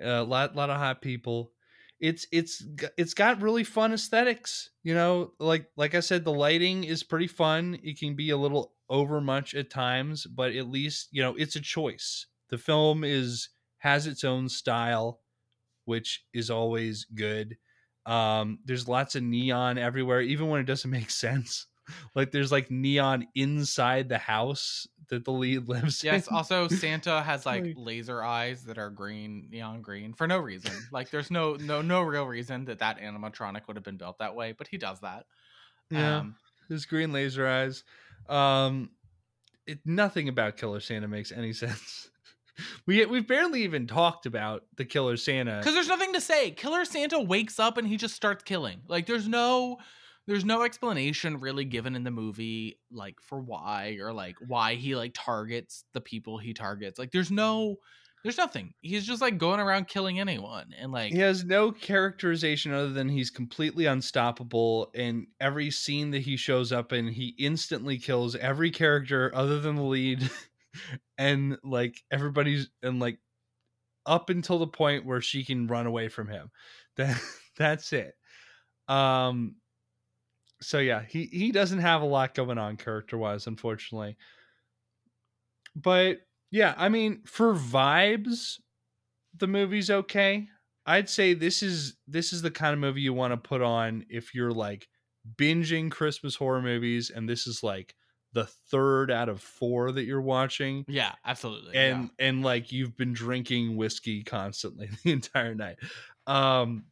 a 0.00 0.22
lot, 0.22 0.56
lot 0.56 0.70
of 0.70 0.76
hot 0.76 1.02
people. 1.02 1.52
It's 2.00 2.26
it's 2.32 2.64
it's 2.98 3.14
got 3.14 3.42
really 3.42 3.64
fun 3.64 3.92
aesthetics. 3.92 4.70
You 4.82 4.94
know, 4.94 5.32
like 5.38 5.66
like 5.76 5.94
I 5.94 6.00
said, 6.00 6.24
the 6.24 6.32
lighting 6.32 6.84
is 6.84 7.02
pretty 7.02 7.28
fun. 7.28 7.78
It 7.82 7.98
can 7.98 8.16
be 8.16 8.30
a 8.30 8.36
little 8.36 8.74
over 8.88 9.20
much 9.20 9.54
at 9.54 9.70
times, 9.70 10.26
but 10.26 10.52
at 10.52 10.68
least 10.68 11.08
you 11.12 11.22
know 11.22 11.34
it's 11.36 11.56
a 11.56 11.60
choice. 11.60 12.26
The 12.50 12.58
film 12.58 13.04
is 13.04 13.50
has 13.78 14.06
its 14.06 14.24
own 14.24 14.48
style, 14.48 15.20
which 15.84 16.24
is 16.34 16.50
always 16.50 17.06
good. 17.14 17.56
Um, 18.04 18.58
there's 18.64 18.88
lots 18.88 19.14
of 19.14 19.22
neon 19.22 19.78
everywhere, 19.78 20.20
even 20.20 20.48
when 20.48 20.60
it 20.60 20.66
doesn't 20.66 20.90
make 20.90 21.10
sense. 21.26 21.66
Like 22.14 22.30
there's 22.30 22.52
like 22.52 22.70
neon 22.70 23.26
inside 23.34 24.08
the 24.08 24.18
house 24.18 24.86
that 25.08 25.24
the 25.24 25.32
lead 25.32 25.68
lives 25.68 26.02
in. 26.04 26.12
Yes. 26.12 26.28
in. 26.28 26.34
Also, 26.36 26.68
Santa 26.68 27.20
has 27.22 27.44
like 27.46 27.64
Like- 27.64 27.74
laser 27.76 28.22
eyes 28.22 28.64
that 28.64 28.78
are 28.78 28.88
green, 28.90 29.48
neon 29.50 29.82
green, 29.82 30.14
for 30.14 30.26
no 30.26 30.38
reason. 30.38 30.72
Like, 30.90 31.10
there's 31.10 31.30
no 31.30 31.54
no 31.56 31.82
no 31.82 32.00
real 32.02 32.24
reason 32.24 32.64
that 32.66 32.78
that 32.78 32.98
animatronic 33.00 33.66
would 33.66 33.76
have 33.76 33.84
been 33.84 33.96
built 33.98 34.18
that 34.20 34.34
way, 34.34 34.52
but 34.52 34.68
he 34.68 34.78
does 34.78 35.00
that. 35.00 35.26
Yeah. 35.90 36.18
Um, 36.18 36.36
his 36.68 36.86
green 36.86 37.12
laser 37.12 37.46
eyes. 37.46 37.84
Um, 38.28 38.90
it, 39.66 39.80
nothing 39.84 40.28
about 40.28 40.56
Killer 40.56 40.80
Santa 40.80 41.08
makes 41.08 41.30
any 41.32 41.52
sense. 41.64 42.08
we 42.86 43.04
we've 43.06 43.26
barely 43.26 43.64
even 43.64 43.86
talked 43.86 44.24
about 44.26 44.64
the 44.76 44.84
Killer 44.84 45.16
Santa. 45.16 45.58
because 45.58 45.74
there's 45.74 45.88
nothing 45.88 46.12
to 46.14 46.20
say. 46.20 46.52
Killer 46.52 46.84
Santa 46.84 47.20
wakes 47.20 47.58
up 47.58 47.76
and 47.76 47.86
he 47.86 47.96
just 47.96 48.14
starts 48.14 48.44
killing. 48.44 48.80
Like, 48.88 49.06
there's 49.06 49.28
no. 49.28 49.78
There's 50.26 50.44
no 50.44 50.62
explanation 50.62 51.40
really 51.40 51.64
given 51.64 51.96
in 51.96 52.04
the 52.04 52.10
movie, 52.10 52.78
like 52.90 53.20
for 53.20 53.40
why 53.40 53.98
or 54.00 54.12
like 54.12 54.36
why 54.40 54.74
he 54.76 54.94
like 54.94 55.12
targets 55.14 55.84
the 55.92 56.00
people 56.00 56.38
he 56.38 56.54
targets. 56.54 56.98
Like, 56.98 57.10
there's 57.12 57.30
no, 57.30 57.76
there's 58.22 58.38
nothing. 58.38 58.74
He's 58.80 59.06
just 59.06 59.20
like 59.20 59.38
going 59.38 59.60
around 59.60 59.88
killing 59.88 60.20
anyone, 60.20 60.72
and 60.78 60.92
like 60.92 61.12
He 61.12 61.18
has 61.18 61.44
no 61.44 61.72
characterization 61.72 62.72
other 62.72 62.90
than 62.90 63.08
he's 63.08 63.30
completely 63.30 63.84
unstoppable. 63.86 64.90
And 64.94 65.26
every 65.40 65.70
scene 65.70 66.10
that 66.12 66.22
he 66.22 66.36
shows 66.36 66.72
up 66.72 66.92
in, 66.92 67.08
he 67.08 67.34
instantly 67.38 67.98
kills 67.98 68.34
every 68.36 68.70
character 68.70 69.30
other 69.34 69.60
than 69.60 69.76
the 69.76 69.82
lead, 69.82 70.30
and 71.18 71.58
like 71.62 72.02
everybody's 72.10 72.70
and 72.82 72.98
like 73.00 73.18
up 74.06 74.30
until 74.30 74.58
the 74.58 74.66
point 74.66 75.06
where 75.06 75.20
she 75.20 75.44
can 75.44 75.66
run 75.66 75.86
away 75.86 76.08
from 76.08 76.28
him. 76.28 76.50
That 76.96 77.20
that's 77.56 77.92
it. 77.92 78.14
Um. 78.88 79.56
So 80.62 80.78
yeah, 80.78 81.02
he 81.08 81.26
he 81.26 81.52
doesn't 81.52 81.80
have 81.80 82.02
a 82.02 82.06
lot 82.06 82.34
going 82.34 82.58
on 82.58 82.76
character 82.76 83.18
wise, 83.18 83.46
unfortunately. 83.46 84.16
But 85.74 86.18
yeah, 86.50 86.74
I 86.76 86.88
mean, 86.88 87.22
for 87.24 87.54
vibes, 87.54 88.58
the 89.36 89.46
movie's 89.46 89.90
okay. 89.90 90.48
I'd 90.86 91.08
say 91.08 91.34
this 91.34 91.62
is 91.62 91.96
this 92.06 92.32
is 92.32 92.42
the 92.42 92.50
kind 92.50 92.72
of 92.72 92.78
movie 92.78 93.00
you 93.00 93.12
want 93.12 93.32
to 93.32 93.36
put 93.36 93.62
on 93.62 94.04
if 94.08 94.34
you're 94.34 94.52
like 94.52 94.88
binging 95.36 95.90
Christmas 95.90 96.34
horror 96.34 96.62
movies 96.62 97.10
and 97.14 97.28
this 97.28 97.46
is 97.46 97.62
like 97.62 97.94
the 98.32 98.46
third 98.70 99.10
out 99.10 99.28
of 99.28 99.40
four 99.40 99.92
that 99.92 100.04
you're 100.04 100.20
watching 100.20 100.84
yeah, 100.88 101.12
absolutely. 101.24 101.76
and 101.76 102.10
and 102.18 102.42
like 102.42 102.72
you've 102.72 102.96
been 102.96 103.12
drinking 103.12 103.76
whiskey 103.76 104.22
constantly 104.22 104.90
the 105.04 105.12
entire 105.12 105.54
night. 105.54 105.76
Um 106.26 106.84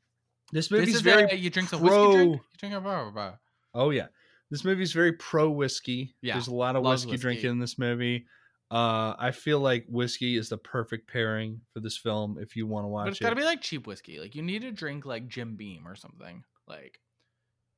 this 0.52 0.70
yeah. 0.70 0.78
movie's 0.78 0.94
this 0.94 0.96
is 0.96 1.02
very 1.02 1.26
very 1.26 1.38
you 1.38 1.50
drink 1.50 1.68
some 1.68 1.80
whiskey. 1.80 1.96
pro- 1.96 2.12
Drink? 2.12 2.32
You 2.32 2.58
drink 2.58 2.74
a 2.74 2.80
blah, 2.80 3.10
blah. 3.10 3.32
Oh 3.74 3.90
yeah. 3.90 4.06
This 4.50 4.64
movie's 4.64 4.92
very 4.92 5.12
pro 5.12 5.48
whiskey. 5.50 6.14
Yeah, 6.22 6.34
There's 6.34 6.48
a 6.48 6.54
lot 6.54 6.74
of 6.76 6.82
whiskey, 6.82 7.10
whiskey. 7.12 7.20
drinking 7.22 7.50
in 7.50 7.58
this 7.58 7.78
movie. 7.78 8.26
Uh 8.70 9.14
I 9.18 9.30
feel 9.32 9.60
like 9.60 9.84
whiskey 9.88 10.36
is 10.36 10.48
the 10.48 10.58
perfect 10.58 11.08
pairing 11.10 11.60
for 11.72 11.80
this 11.80 11.96
film 11.96 12.36
if 12.40 12.54
you 12.56 12.66
want 12.66 12.84
to 12.84 12.88
watch 12.88 13.06
But 13.06 13.10
it's 13.12 13.20
it. 13.20 13.24
got 13.24 13.30
to 13.30 13.36
be 13.36 13.44
like 13.44 13.60
cheap 13.62 13.86
whiskey. 13.86 14.18
Like 14.20 14.34
you 14.34 14.42
need 14.42 14.62
to 14.62 14.70
drink 14.72 15.04
like 15.06 15.28
Jim 15.28 15.56
Beam 15.56 15.86
or 15.88 15.96
something. 15.96 16.44
Like, 16.68 17.00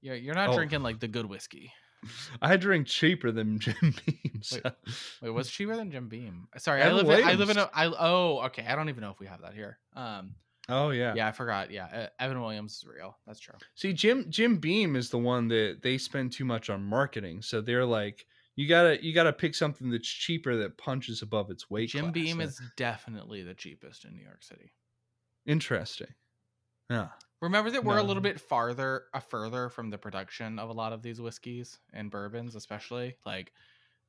yeah, 0.02 0.14
you're 0.14 0.34
not 0.34 0.50
Oh. 0.50 0.54
drinking 0.54 0.82
like 0.82 1.00
the 1.00 1.08
good 1.08 1.26
whiskey. 1.26 1.72
I 2.42 2.56
drink 2.56 2.86
cheaper 2.88 3.30
than 3.32 3.58
Jim 3.60 3.74
Beam. 3.80 4.40
so- 4.42 4.60
Wait, 4.64 4.74
Wait, 5.22 5.30
what's 5.30 5.50
cheaper 5.50 5.76
than 5.76 5.90
Jim 5.90 6.08
Beam? 6.08 6.48
Sorry, 6.58 6.82
I 6.82 6.86
Evan 6.86 7.06
live. 7.06 7.18
In, 7.20 7.24
I 7.26 7.34
live 7.34 7.48
in 7.50 7.56
a. 7.58 7.70
I 7.72 7.86
oh, 7.86 8.40
okay. 8.46 8.66
I 8.66 8.74
don't 8.74 8.88
even 8.90 9.00
know 9.02 9.10
if 9.12 9.20
we 9.20 9.26
have 9.28 9.40
that 9.42 9.54
here. 9.54 9.78
Um, 9.94 10.34
Oh 10.72 10.90
yeah. 10.90 11.14
yeah, 11.14 11.28
I 11.28 11.32
forgot. 11.32 11.70
Yeah, 11.70 11.86
uh, 11.92 12.06
Evan 12.22 12.40
Williams 12.40 12.72
is 12.76 12.84
real. 12.86 13.16
That's 13.26 13.40
true. 13.40 13.54
See, 13.74 13.92
Jim 13.92 14.26
Jim 14.30 14.56
Beam 14.58 14.96
is 14.96 15.10
the 15.10 15.18
one 15.18 15.48
that 15.48 15.80
they 15.82 15.98
spend 15.98 16.32
too 16.32 16.44
much 16.44 16.70
on 16.70 16.82
marketing. 16.82 17.42
So 17.42 17.60
they're 17.60 17.84
like, 17.84 18.26
you 18.56 18.68
gotta 18.68 19.02
you 19.04 19.12
gotta 19.14 19.32
pick 19.32 19.54
something 19.54 19.90
that's 19.90 20.08
cheaper 20.08 20.56
that 20.56 20.78
punches 20.78 21.22
above 21.22 21.50
its 21.50 21.68
weight. 21.70 21.90
Jim 21.90 22.04
class. 22.06 22.12
Beam 22.14 22.40
is 22.40 22.60
definitely 22.76 23.42
the 23.42 23.54
cheapest 23.54 24.04
in 24.04 24.14
New 24.14 24.22
York 24.22 24.42
City. 24.42 24.72
interesting. 25.46 26.08
Yeah. 26.90 27.08
Remember 27.40 27.70
that 27.72 27.82
we're 27.84 27.98
a 27.98 28.02
little 28.02 28.22
bit 28.22 28.38
farther, 28.38 29.04
uh, 29.14 29.18
further 29.18 29.68
from 29.68 29.90
the 29.90 29.98
production 29.98 30.58
of 30.60 30.68
a 30.68 30.72
lot 30.72 30.92
of 30.92 31.02
these 31.02 31.20
whiskeys 31.20 31.78
and 31.92 32.08
bourbons, 32.10 32.54
especially 32.54 33.16
like, 33.26 33.52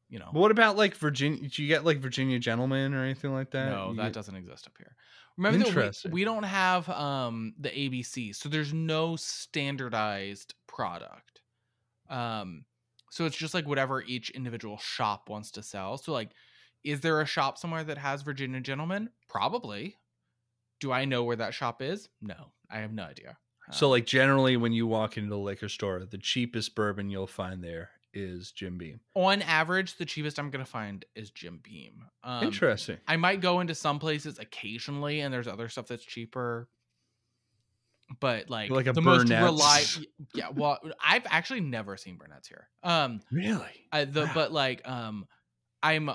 you 0.09 0.19
know. 0.19 0.27
What 0.31 0.51
about 0.51 0.77
like 0.77 0.95
Virginia? 0.95 1.49
Do 1.49 1.61
you 1.63 1.67
get 1.67 1.83
like 1.83 1.97
Virginia 1.99 2.37
Gentleman 2.37 2.93
or 2.93 3.03
anything 3.03 3.33
like 3.33 3.49
that? 3.51 3.69
No, 3.71 3.89
You 3.91 3.95
that 3.97 4.03
get- 4.03 4.13
doesn't 4.13 4.35
exist 4.35 4.67
up 4.67 4.73
here. 4.77 4.95
Remember 5.37 5.57
that 5.63 5.73
we, 5.73 5.91
we 6.05 6.23
don't 6.23 6.43
have 6.43 6.87
um 6.89 7.55
the 7.57 7.69
ABC, 7.69 8.33
so 8.33 8.49
there's 8.49 8.73
no 8.73 9.15
standardized 9.15 10.55
product. 10.67 11.41
Um 12.09 12.65
so 13.11 13.25
it's 13.25 13.37
just 13.37 13.53
like 13.53 13.67
whatever 13.67 14.01
each 14.03 14.31
individual 14.31 14.77
shop 14.77 15.29
wants 15.29 15.51
to 15.51 15.63
sell. 15.63 15.97
So 15.97 16.13
like 16.13 16.33
is 16.83 17.01
there 17.01 17.21
a 17.21 17.25
shop 17.25 17.57
somewhere 17.57 17.83
that 17.85 17.97
has 17.97 18.21
Virginia 18.23 18.61
Gentleman? 18.61 19.11
Probably. 19.29 19.97
Do 20.79 20.91
I 20.91 21.05
know 21.05 21.23
where 21.23 21.37
that 21.37 21.53
shop 21.55 21.81
is? 21.81 22.09
No, 22.21 22.53
I 22.69 22.79
have 22.79 22.93
no 22.93 23.03
idea. 23.03 23.39
So 23.71 23.89
Um, 23.89 23.89
like 23.89 24.05
generally 24.05 24.55
when 24.57 24.71
you 24.71 24.87
walk 24.87 25.17
into 25.17 25.29
the 25.29 25.37
liquor 25.37 25.67
store, 25.69 26.05
the 26.05 26.17
cheapest 26.17 26.75
bourbon 26.75 27.09
you'll 27.09 27.27
find 27.27 27.61
there 27.63 27.91
is 28.13 28.51
Jim 28.51 28.77
Beam. 28.77 28.99
on 29.15 29.41
average, 29.41 29.97
the 29.97 30.05
cheapest 30.05 30.37
I'm 30.39 30.49
gonna 30.49 30.65
find 30.65 31.03
is 31.15 31.31
Jim 31.31 31.59
Beam. 31.63 32.05
Um, 32.23 32.43
Interesting. 32.45 32.97
I 33.07 33.17
might 33.17 33.41
go 33.41 33.59
into 33.59 33.75
some 33.75 33.99
places 33.99 34.39
occasionally, 34.39 35.21
and 35.21 35.33
there's 35.33 35.47
other 35.47 35.69
stuff 35.69 35.87
that's 35.87 36.03
cheaper. 36.05 36.67
But 38.19 38.49
like, 38.49 38.69
Like 38.69 38.87
a 38.87 38.93
the 38.93 39.01
most 39.01 39.27
Burnett's. 39.27 39.43
reliable, 39.43 40.11
yeah. 40.35 40.49
Well, 40.49 40.77
I've 41.03 41.25
actually 41.29 41.61
never 41.61 41.97
seen 41.97 42.17
Burnett's 42.17 42.47
here. 42.47 42.67
Um, 42.83 43.21
Really? 43.31 43.87
I, 43.91 44.05
the 44.05 44.25
Wow. 44.25 44.31
but 44.35 44.51
like, 44.51 44.87
um, 44.87 45.25
I'm 45.81 46.11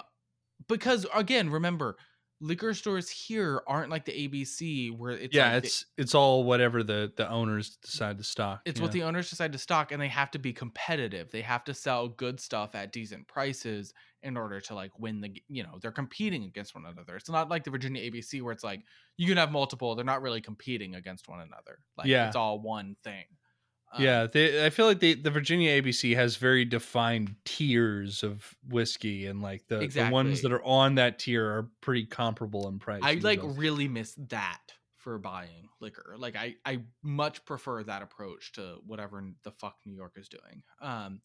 because 0.69 1.07
again, 1.15 1.51
remember, 1.51 1.97
liquor 2.41 2.73
stores 2.73 3.09
here 3.11 3.63
aren't 3.67 3.91
like 3.91 4.05
the 4.05 4.13
ABC 4.29 4.97
where 4.97 5.11
it's 5.13 5.35
yeah, 5.35 5.53
like 5.55 5.63
the- 5.63 5.67
it's 5.67 5.87
it's 5.97 6.15
all 6.15 6.45
whatever 6.45 6.83
the 6.85 7.13
the 7.17 7.29
owners 7.29 7.77
decide 7.83 8.17
to 8.19 8.25
stock. 8.25 8.61
it's 8.65 8.81
what 8.81 8.89
know? 8.89 8.93
the 8.93 9.03
owners 9.03 9.29
decide 9.29 9.51
to 9.53 9.59
stock 9.59 9.91
and 9.91 10.01
they 10.01 10.07
have 10.09 10.31
to 10.31 10.39
be 10.39 10.53
competitive 10.53 11.31
they 11.33 11.41
have 11.43 11.65
to 11.65 11.75
sell 11.75 12.09
good 12.09 12.39
stuff 12.39 12.75
at 12.77 12.93
decent 12.93 13.27
prices 13.27 13.93
in 14.23 14.37
order 14.37 14.61
to 14.61 14.75
like 14.75 14.97
win 14.99 15.21
the 15.21 15.43
you 15.49 15.63
know 15.65 15.79
they're 15.83 15.91
competing 15.91 16.45
against 16.45 16.75
one 16.77 16.85
another 16.87 17.17
it's 17.17 17.29
not 17.29 17.49
like 17.49 17.65
the 17.65 17.71
virginia 17.71 18.09
abc 18.11 18.41
where 18.43 18.53
it's 18.53 18.65
like 18.65 18.83
you 19.17 19.27
can 19.27 19.37
have 19.37 19.51
multiple 19.51 19.95
they're 19.97 20.05
not 20.05 20.23
really 20.23 20.41
competing 20.41 20.95
against 20.95 21.29
one 21.29 21.41
another 21.41 21.79
like 21.97 22.07
Yeah. 22.07 22.29
it's 22.29 22.37
all 22.37 22.61
one 22.61 22.95
thing 23.03 23.25
Um, 23.93 24.03
yeah, 24.03 24.27
they, 24.27 24.67
I 24.67 24.71
feel 24.71 24.87
like 24.87 25.01
they, 25.01 25.15
the 25.15 25.31
Virginia 25.31 25.81
ABC 25.81 26.15
has 26.15 26.37
very 26.37 26.65
defined 26.65 27.35
tiers 27.45 28.23
of 28.23 28.55
whiskey, 28.69 29.27
and 29.27 29.41
like 29.41 29.67
the, 29.69 29.87
the 29.87 30.09
ones 30.11 30.43
that 30.43 30.53
are 30.53 30.63
on 30.63 30.97
that 30.97 31.19
tier 31.19 31.45
are 31.47 31.71
pretty 31.81 32.05
comparable 32.05 32.69
in 32.69 32.79
price. 32.79 33.01
I 33.03 33.15
like 33.15 33.41
stuff. 33.41 33.53
really 33.57 33.89
miss 33.89 34.15
that 34.29 34.61
for 34.97 35.19
buying 35.19 35.69
liquor. 35.81 36.17
Like 36.19 36.37
I 36.37 36.57
I 36.65 36.83
much 37.03 37.45
prefer 37.45 37.83
that 37.85 38.03
approach 38.03 38.53
to 38.53 38.79
whatever 38.85 39.23
the 39.45 39.53
fuck 39.53 39.77
New 39.87 39.95
York 39.95 40.15
is 40.17 40.29
doing. 40.29 40.63
Um 40.83 41.23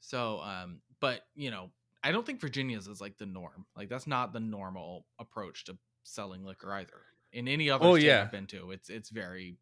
so 0.00 0.40
um 0.40 0.80
but 1.00 1.22
you 1.34 1.50
know, 1.50 1.70
I 2.02 2.12
don't 2.12 2.24
think 2.26 2.40
Virginia's 2.40 2.88
is 2.88 3.00
like 3.00 3.18
the 3.18 3.26
norm. 3.26 3.66
Like 3.76 3.88
that's 3.88 4.06
not 4.06 4.32
the 4.32 4.40
normal 4.40 5.06
approach 5.18 5.64
to 5.66 5.76
selling 6.02 6.44
liquor 6.44 6.72
either. 6.72 7.02
In 7.32 7.46
any 7.46 7.68
other 7.70 7.84
Oh, 7.84 7.94
state 7.96 8.06
yeah. 8.06 8.22
I've 8.22 8.32
been 8.32 8.46
to, 8.48 8.70
it's 8.70 8.88
it's 8.88 9.10
very 9.10 9.58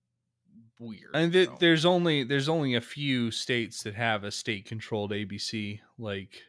weird. 0.78 1.10
and 1.14 1.32
th- 1.32 1.48
so. 1.48 1.56
there's 1.60 1.84
only 1.84 2.24
there's 2.24 2.48
only 2.48 2.74
a 2.74 2.80
few 2.80 3.30
states 3.30 3.82
that 3.82 3.94
have 3.94 4.24
a 4.24 4.30
state 4.30 4.66
controlled 4.66 5.12
ABC 5.12 5.80
like 5.98 6.42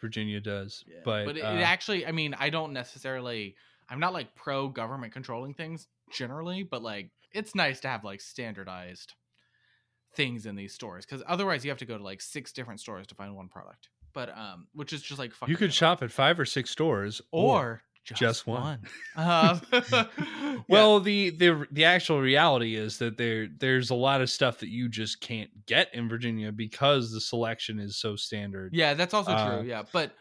Virginia 0.00 0.40
does. 0.40 0.84
Yeah. 0.86 1.00
But, 1.04 1.26
but 1.26 1.36
it, 1.36 1.40
uh, 1.42 1.52
it 1.52 1.60
actually 1.60 2.06
i 2.06 2.12
mean 2.12 2.34
i 2.38 2.50
don't 2.50 2.72
necessarily 2.72 3.54
i'm 3.88 4.00
not 4.00 4.12
like 4.12 4.34
pro 4.34 4.68
government 4.68 5.12
controlling 5.12 5.54
things 5.54 5.86
generally 6.12 6.62
but 6.62 6.82
like 6.82 7.10
it's 7.32 7.54
nice 7.54 7.80
to 7.80 7.88
have 7.88 8.04
like 8.04 8.20
standardized 8.20 9.14
things 10.16 10.46
in 10.46 10.56
these 10.56 10.74
stores 10.74 11.06
because 11.06 11.22
otherwise 11.28 11.64
you 11.64 11.70
have 11.70 11.78
to 11.78 11.86
go 11.86 11.96
to 11.96 12.02
like 12.02 12.20
six 12.20 12.52
different 12.52 12.80
stores 12.80 13.06
to 13.06 13.14
find 13.14 13.36
one 13.36 13.48
product 13.48 13.88
but 14.12 14.36
um 14.36 14.66
which 14.74 14.92
is 14.92 15.02
just 15.02 15.18
like 15.18 15.32
fucking 15.32 15.52
you 15.52 15.56
could 15.56 15.72
shop 15.72 16.02
at 16.02 16.10
five 16.10 16.38
or 16.38 16.44
six 16.44 16.70
stores, 16.70 17.20
or 17.30 17.82
just, 18.04 18.20
just 18.20 18.46
one, 18.46 18.80
one. 19.14 19.26
Um, 19.26 19.60
yeah. 19.92 20.56
Well, 20.68 21.00
the 21.00 21.30
the 21.30 21.66
the 21.70 21.84
actual 21.84 22.20
reality 22.20 22.74
is 22.74 22.98
that 22.98 23.16
there 23.16 23.46
there's 23.48 23.90
a 23.90 23.94
lot 23.94 24.20
of 24.20 24.30
stuff 24.30 24.58
that 24.60 24.68
you 24.68 24.88
just 24.88 25.20
can't 25.20 25.50
get 25.66 25.94
in 25.94 26.08
Virginia 26.08 26.50
because 26.52 27.12
the 27.12 27.20
selection 27.20 27.78
is 27.78 27.96
so 27.98 28.16
standard. 28.16 28.72
yeah 28.74 28.94
that's 28.94 29.14
also 29.14 29.32
uh, 29.32 29.58
true 29.58 29.68
yeah 29.68 29.82
but 29.92 30.12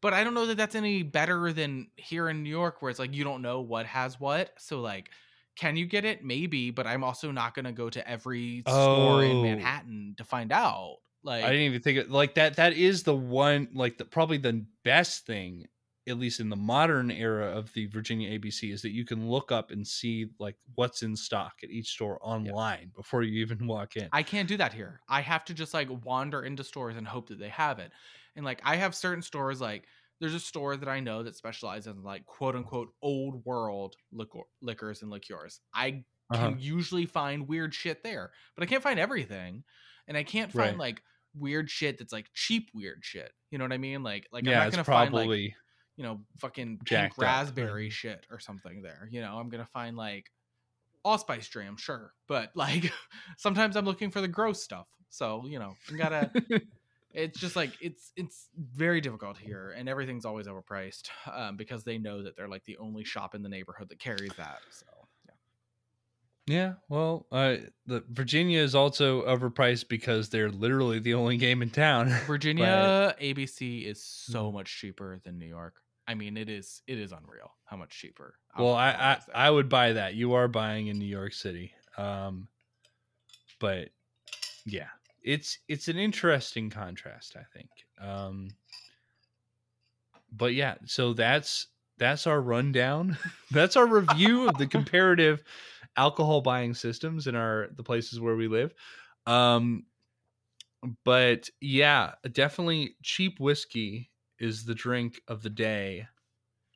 but 0.00 0.12
i 0.12 0.22
don't 0.22 0.34
know 0.34 0.46
that 0.46 0.56
that's 0.56 0.74
any 0.74 1.02
better 1.02 1.52
than 1.52 1.88
here 1.96 2.28
in 2.28 2.42
new 2.42 2.50
york 2.50 2.82
where 2.82 2.90
it's 2.90 2.98
like 2.98 3.14
you 3.14 3.24
don't 3.24 3.42
know 3.42 3.60
what 3.60 3.86
has 3.86 4.18
what 4.20 4.50
so 4.58 4.80
like 4.80 5.10
can 5.56 5.76
you 5.76 5.86
get 5.86 6.04
it 6.04 6.22
maybe 6.24 6.70
but 6.70 6.86
i'm 6.86 7.02
also 7.02 7.30
not 7.32 7.54
going 7.54 7.64
to 7.64 7.72
go 7.72 7.88
to 7.90 8.06
every 8.08 8.62
store 8.66 9.22
in 9.24 9.38
Oh. 9.38 9.42
manhattan 9.42 10.14
to 10.18 10.24
find 10.24 10.52
out 10.52 10.96
like 11.24 11.42
I 11.44 11.48
didn't 11.48 11.62
even 11.66 11.82
think 11.82 11.98
it 11.98 12.10
like 12.12 12.34
that. 12.36 12.56
That 12.56 12.74
is 12.74 13.02
the 13.02 13.14
one 13.14 13.68
like 13.74 13.98
the 13.98 14.04
probably 14.04 14.38
the 14.38 14.64
best 14.84 15.26
thing, 15.26 15.66
at 16.08 16.18
least 16.18 16.40
in 16.40 16.48
the 16.48 16.56
modern 16.56 17.10
era 17.10 17.46
of 17.56 17.72
the 17.74 17.86
Virginia 17.86 18.30
ABC, 18.38 18.72
is 18.72 18.82
that 18.82 18.90
you 18.92 19.04
can 19.04 19.28
look 19.28 19.52
up 19.52 19.70
and 19.70 19.86
see 19.86 20.30
like 20.38 20.56
what's 20.74 21.02
in 21.02 21.16
stock 21.16 21.54
at 21.62 21.70
each 21.70 21.88
store 21.90 22.18
online 22.22 22.90
before 22.94 23.22
you 23.22 23.40
even 23.40 23.66
walk 23.66 23.96
in. 23.96 24.10
I 24.12 24.22
can't 24.22 24.48
do 24.48 24.56
that 24.56 24.72
here. 24.72 25.00
I 25.08 25.20
have 25.20 25.44
to 25.46 25.54
just 25.54 25.74
like 25.74 25.88
wander 26.04 26.42
into 26.42 26.64
stores 26.64 26.96
and 26.96 27.06
hope 27.06 27.28
that 27.28 27.38
they 27.38 27.50
have 27.50 27.78
it. 27.78 27.92
And 28.36 28.44
like 28.44 28.60
I 28.64 28.76
have 28.76 28.94
certain 28.94 29.22
stores 29.22 29.60
like 29.60 29.86
there's 30.20 30.34
a 30.34 30.40
store 30.40 30.76
that 30.76 30.88
I 30.88 31.00
know 31.00 31.22
that 31.22 31.36
specializes 31.36 31.88
in 31.88 32.02
like 32.02 32.24
quote 32.24 32.56
unquote 32.56 32.88
old 33.02 33.44
world 33.44 33.96
liquor, 34.10 34.40
liquors 34.62 35.02
and 35.02 35.10
liqueurs. 35.10 35.60
I 35.74 36.04
can 36.32 36.48
Uh-huh. 36.48 36.58
usually 36.58 37.06
find 37.06 37.48
weird 37.48 37.74
shit 37.74 38.02
there, 38.02 38.32
but 38.54 38.62
I 38.62 38.66
can't 38.66 38.82
find 38.82 38.98
everything. 38.98 39.64
And 40.06 40.16
I 40.16 40.24
can't 40.24 40.52
find 40.52 40.78
Right. 40.78 40.78
like 40.78 41.02
weird 41.34 41.70
shit 41.70 41.98
that's 41.98 42.12
like 42.12 42.30
cheap 42.32 42.70
weird 42.72 43.04
shit. 43.04 43.32
You 43.50 43.58
know 43.58 43.64
what 43.64 43.72
I 43.72 43.78
mean? 43.78 44.02
Like 44.02 44.26
like 44.32 44.46
yeah, 44.46 44.48
I'm 44.48 44.56
not 44.56 44.70
gonna 44.70 44.84
find 44.84 45.14
like 45.14 45.34
probably 45.34 45.54
you 45.98 46.04
know, 46.04 46.20
fucking 46.38 46.76
pink 46.78 46.86
jacked 46.86 47.18
up, 47.18 47.24
raspberry 47.24 47.84
right. 47.84 47.92
shit 47.92 48.24
or 48.30 48.38
something 48.38 48.82
there. 48.82 49.08
You 49.10 49.20
know, 49.20 49.36
I'm 49.36 49.48
gonna 49.48 49.66
find 49.66 49.96
like 49.96 50.30
allspice 51.04 51.48
dram, 51.48 51.76
sure, 51.76 52.14
but 52.28 52.52
like 52.54 52.90
sometimes 53.36 53.76
I'm 53.76 53.84
looking 53.84 54.10
for 54.10 54.20
the 54.20 54.28
gross 54.28 54.62
stuff. 54.62 54.86
So 55.10 55.44
you 55.46 55.58
know, 55.58 55.74
you 55.90 55.98
gotta. 55.98 56.30
it's 57.12 57.40
just 57.40 57.56
like 57.56 57.72
it's 57.80 58.12
it's 58.16 58.48
very 58.56 59.00
difficult 59.00 59.36
here, 59.36 59.74
and 59.76 59.88
everything's 59.88 60.24
always 60.24 60.46
overpriced 60.46 61.08
um, 61.34 61.56
because 61.56 61.82
they 61.82 61.98
know 61.98 62.22
that 62.22 62.36
they're 62.36 62.48
like 62.48 62.64
the 62.64 62.76
only 62.78 63.02
shop 63.02 63.34
in 63.34 63.42
the 63.42 63.48
neighborhood 63.48 63.88
that 63.88 63.98
carries 63.98 64.32
that. 64.36 64.60
So 64.70 64.86
yeah. 65.26 66.54
Yeah, 66.54 66.72
well, 66.88 67.26
uh, 67.32 67.56
the 67.86 68.04
Virginia 68.08 68.60
is 68.60 68.76
also 68.76 69.22
overpriced 69.22 69.88
because 69.88 70.28
they're 70.28 70.50
literally 70.50 71.00
the 71.00 71.14
only 71.14 71.38
game 71.38 71.60
in 71.60 71.70
town. 71.70 72.08
Virginia 72.28 73.16
ABC 73.20 73.84
is 73.84 74.00
so 74.00 74.52
much 74.52 74.78
cheaper 74.78 75.18
than 75.24 75.40
New 75.40 75.46
York. 75.46 75.74
I 76.08 76.14
mean, 76.14 76.38
it 76.38 76.48
is 76.48 76.80
it 76.86 76.98
is 76.98 77.12
unreal 77.12 77.52
how 77.66 77.76
much 77.76 77.90
cheaper. 77.90 78.34
well, 78.58 78.74
I 78.74 78.90
I. 78.90 79.18
I 79.46 79.50
would 79.50 79.68
buy 79.68 79.92
that. 79.92 80.14
You 80.14 80.32
are 80.32 80.48
buying 80.48 80.86
in 80.86 80.98
New 80.98 81.04
York 81.04 81.34
City, 81.34 81.72
um, 81.98 82.48
but 83.60 83.90
yeah, 84.64 84.88
it's 85.22 85.58
it's 85.68 85.88
an 85.88 85.98
interesting 85.98 86.70
contrast, 86.70 87.36
I 87.36 87.44
think. 87.54 87.68
Um, 88.00 88.48
but 90.32 90.54
yeah, 90.54 90.76
so 90.86 91.12
that's 91.12 91.66
that's 91.98 92.26
our 92.26 92.40
rundown. 92.40 93.18
that's 93.50 93.76
our 93.76 93.86
review 93.86 94.48
of 94.48 94.56
the 94.56 94.66
comparative 94.78 95.42
alcohol 95.94 96.40
buying 96.40 96.72
systems 96.72 97.26
in 97.26 97.34
our 97.34 97.68
the 97.76 97.82
places 97.82 98.18
where 98.18 98.36
we 98.36 98.48
live. 98.48 98.72
Um, 99.26 99.84
but 101.04 101.50
yeah, 101.60 102.12
definitely 102.32 102.96
cheap 103.02 103.38
whiskey 103.40 104.10
is 104.38 104.64
the 104.64 104.74
drink 104.74 105.20
of 105.28 105.42
the 105.42 105.50
day. 105.50 106.06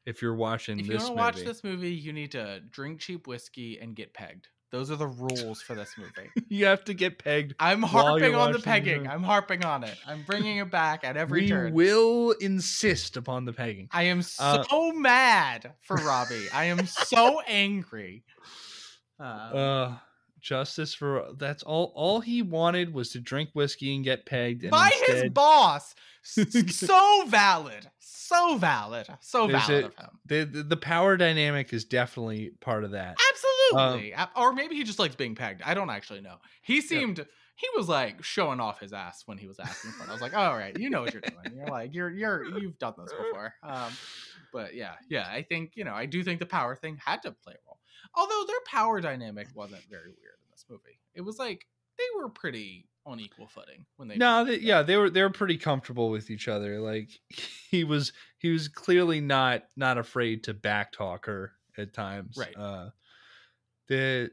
If 0.05 0.21
you're 0.21 0.35
watching 0.35 0.81
if 0.81 0.87
you 0.87 0.93
this 0.95 1.03
want 1.03 1.07
to 1.07 1.15
movie, 1.15 1.21
watch 1.21 1.45
this 1.47 1.63
movie, 1.65 1.93
you 1.93 2.13
need 2.13 2.33
to 2.33 2.61
drink 2.71 3.01
cheap 3.01 3.27
whiskey 3.27 3.79
and 3.81 3.95
get 3.95 4.13
pegged. 4.13 4.49
Those 4.73 4.91
are 4.91 4.97
the 4.97 5.07
rules 5.07 5.61
for 5.63 5.75
this 5.75 5.95
movie. 5.99 6.31
you 6.49 6.65
have 6.65 6.83
to 6.87 6.95
get 6.95 7.19
pegged. 7.19 7.55
I'm 7.61 7.83
harping 7.83 8.25
on 8.25 8.33
the 8.33 8.39
watching 8.39 8.53
the 8.55 8.59
pegging. 8.65 9.07
I'm 9.07 9.23
harping 9.23 9.65
on 9.65 9.85
it. 9.85 9.97
I'm 10.07 10.23
bringing 10.25 10.57
it 10.57 10.71
back 10.71 11.05
at 11.05 11.17
every 11.17 11.43
we 11.43 11.49
turn. 11.49 11.73
will 11.75 12.31
insist 12.41 13.17
upon 13.19 13.45
the 13.45 13.53
pegging. 13.53 13.89
I 13.93 14.05
am 14.05 14.23
so 14.23 14.65
Uh, 14.71 14.93
mad 14.95 15.75
for 15.83 15.97
Robbie. 15.97 16.49
I 16.53 16.65
am 16.65 16.87
so 16.87 17.41
angry. 17.47 18.25
Uh, 19.21 19.23
Uh, 19.23 19.99
justice 20.43 20.93
for 20.95 21.29
that's 21.39 21.63
all. 21.63 21.93
All 21.95 22.21
he 22.21 22.43
wanted 22.43 22.93
was 22.93 23.11
to 23.11 23.21
drink 23.21 23.51
whiskey 23.55 23.95
and 23.95 24.05
get 24.05 24.27
pegged. 24.27 24.63
And 24.65 24.71
by 24.71 24.91
his 25.07 25.31
boss. 25.31 25.95
So 26.25 27.25
valid. 27.27 27.89
So 27.99 28.57
valid. 28.57 29.09
So 29.21 29.47
valid 29.49 29.85
a- 29.85 29.87
of 29.87 29.97
him. 29.97 30.09
the, 30.27 30.45
the 30.45 30.63
the 30.63 30.77
power 30.77 31.17
dynamic 31.17 31.73
is 31.73 31.85
definitely 31.85 32.53
part 32.61 32.85
of 32.85 32.93
that. 32.93 33.17
Absolutely. 33.73 34.13
A- 34.13 34.31
or 34.37 34.53
maybe 34.53 34.77
he 34.77 34.85
just 34.85 34.99
likes 34.99 35.17
being 35.17 35.35
pegged. 35.35 35.63
I 35.65 35.75
don't 35.75 35.91
actually 35.91 36.21
know. 36.21 36.37
He 36.63 36.81
seemed 36.81 37.27
he 37.57 37.67
was 37.77 37.89
like 37.89 38.23
showing 38.23 38.61
off 38.61 38.79
his 38.81 38.93
ass 38.93 39.23
when 39.27 39.37
he 39.39 39.47
was 39.49 39.59
asking 39.59 39.91
for 39.93 40.05
it. 40.05 40.11
I 40.11 40.13
was 40.13 40.23
like, 40.23 40.37
all 40.37 40.57
right, 40.57 40.79
you 40.79 40.91
know 40.91 41.03
what 41.03 41.13
you're 41.13 41.23
doing. 41.23 41.57
You're 41.57 41.67
like, 41.67 41.93
you're 41.95 42.11
you're 42.11 42.45
you've 42.59 42.79
done 42.79 42.95
this 42.99 43.13
before. 43.13 43.55
Um, 43.63 43.93
but 44.53 44.75
yeah, 44.75 44.93
yeah, 45.09 45.27
I 45.29 45.43
think 45.43 45.73
you 45.75 45.85
know, 45.85 45.95
I 45.95 46.07
do 46.07 46.23
think 46.23 46.39
the 46.39 46.47
power 46.47 46.77
thing 46.77 46.99
had 47.05 47.23
to 47.23 47.33
play 47.33 47.55
a 47.55 47.59
role. 47.67 47.79
Although 48.15 48.45
their 48.47 48.61
power 48.67 49.01
dynamic 49.01 49.49
wasn't 49.55 49.85
very 49.89 50.09
weird 50.09 50.39
in 50.41 50.51
this 50.51 50.65
movie. 50.69 51.01
It 51.15 51.23
was 51.23 51.39
like 51.39 51.67
they 51.99 52.05
were 52.21 52.29
pretty 52.29 52.87
on 53.05 53.21
equal 53.21 53.47
footing 53.47 53.85
when 53.97 54.09
they 54.09 54.17
No, 54.17 54.45
they, 54.45 54.59
yeah, 54.59 54.83
they 54.83 54.97
were 54.97 55.11
they 55.11 55.23
were 55.23 55.31
pretty 55.31 55.57
comfortable 55.57 56.11
with 56.11 56.31
each 56.31 56.49
other. 56.49 56.81
Like 56.81 57.11
he 57.71 57.85
was 57.85 58.13
he 58.39 58.51
was 58.51 58.69
clearly 58.69 59.21
not 59.21 59.65
not 59.77 59.99
afraid 59.99 60.45
to 60.45 60.55
backtalk 60.55 61.27
her 61.27 61.53
at 61.77 61.93
times. 61.93 62.37
Right. 62.37 62.57
Uh, 62.57 62.91
the 63.89 64.31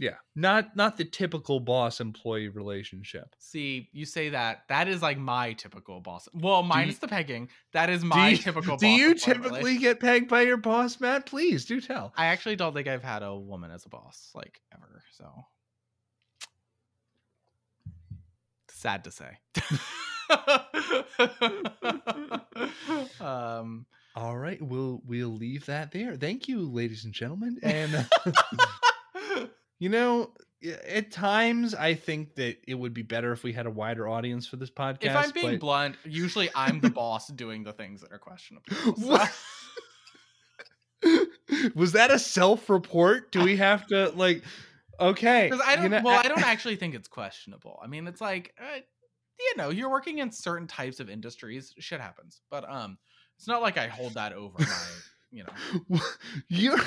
yeah, 0.00 0.14
not 0.34 0.74
not 0.76 0.96
the 0.96 1.04
typical 1.04 1.60
boss 1.60 2.00
employee 2.00 2.48
relationship. 2.48 3.36
See, 3.38 3.90
you 3.92 4.06
say 4.06 4.30
that. 4.30 4.62
That 4.70 4.88
is 4.88 5.02
like 5.02 5.18
my 5.18 5.52
typical 5.52 6.00
boss. 6.00 6.26
Well, 6.32 6.62
minus 6.62 6.96
the 6.96 7.06
pegging. 7.06 7.50
That 7.74 7.90
is 7.90 8.00
Do 8.00 8.08
my 8.08 8.30
you- 8.30 8.36
typical 8.38 8.78
Do 8.78 8.86
you 8.88 9.14
typically 9.14 9.76
get 9.76 10.00
pegged 10.00 10.28
by 10.28 10.40
your 10.42 10.56
boss, 10.56 10.98
Matt? 11.00 11.26
Please 11.26 11.66
do 11.66 11.82
tell. 11.82 12.14
I 12.16 12.26
actually 12.26 12.56
don't 12.56 12.72
think 12.72 12.88
I've 12.88 13.04
had 13.04 13.22
a 13.22 13.36
woman 13.36 13.70
as 13.70 13.84
a 13.84 13.90
boss 13.90 14.30
like 14.34 14.62
ever. 14.74 15.02
So 15.12 15.30
sad 18.70 19.04
to 19.04 19.10
say. 19.10 19.36
um, 23.20 23.84
All 24.16 24.38
right, 24.38 24.60
we'll 24.62 25.02
we'll 25.04 25.28
leave 25.36 25.66
that 25.66 25.92
there. 25.92 26.16
Thank 26.16 26.48
you, 26.48 26.70
ladies 26.70 27.04
and 27.04 27.12
gentlemen. 27.12 27.58
And 27.62 27.92
you 29.80 29.88
know, 29.88 30.30
at 30.86 31.10
times 31.10 31.74
I 31.74 31.94
think 31.94 32.36
that 32.36 32.58
it 32.68 32.74
would 32.74 32.94
be 32.94 33.02
better 33.02 33.32
if 33.32 33.42
we 33.42 33.52
had 33.52 33.66
a 33.66 33.70
wider 33.70 34.06
audience 34.08 34.46
for 34.46 34.56
this 34.56 34.70
podcast. 34.70 34.98
if 35.04 35.16
I'm 35.16 35.30
being 35.32 35.52
but- 35.52 35.60
blunt, 35.60 35.96
usually 36.04 36.50
I'm 36.54 36.80
the 36.80 36.90
boss 36.90 37.26
doing 37.28 37.64
the 37.64 37.72
things 37.72 38.02
that 38.02 38.12
are 38.12 38.18
questionable. 38.18 38.64
So- 38.70 38.92
What? 39.08 39.32
was 41.74 41.92
that 41.92 42.10
a 42.10 42.18
self-report? 42.18 43.32
Do 43.32 43.42
we 43.42 43.56
have 43.56 43.86
to 43.88 44.10
like? 44.10 44.42
Okay, 45.00 45.48
Because 45.50 45.64
I 45.66 45.76
don't. 45.76 45.84
you 45.84 45.88
know, 45.88 46.02
well, 46.04 46.18
I 46.22 46.28
don't 46.28 46.42
actually 46.44 46.76
think 46.76 46.94
it's 46.94 47.08
questionable. 47.08 47.80
I 47.82 47.86
mean, 47.86 48.06
it's 48.06 48.20
like, 48.20 48.54
uh, 48.60 48.80
you 49.38 49.56
know, 49.56 49.70
you're 49.70 49.88
working 49.90 50.18
in 50.18 50.30
certain 50.30 50.66
types 50.66 51.00
of 51.00 51.08
industries. 51.08 51.72
Shit 51.78 52.02
happens, 52.02 52.42
but 52.50 52.70
um, 52.70 52.98
it's 53.38 53.48
not 53.48 53.62
like 53.62 53.78
I 53.78 53.86
hold 53.86 54.12
that 54.14 54.34
over 54.34 54.58
my, 54.58 54.76
you 55.30 55.44
know. 55.44 56.00
you 56.48 56.78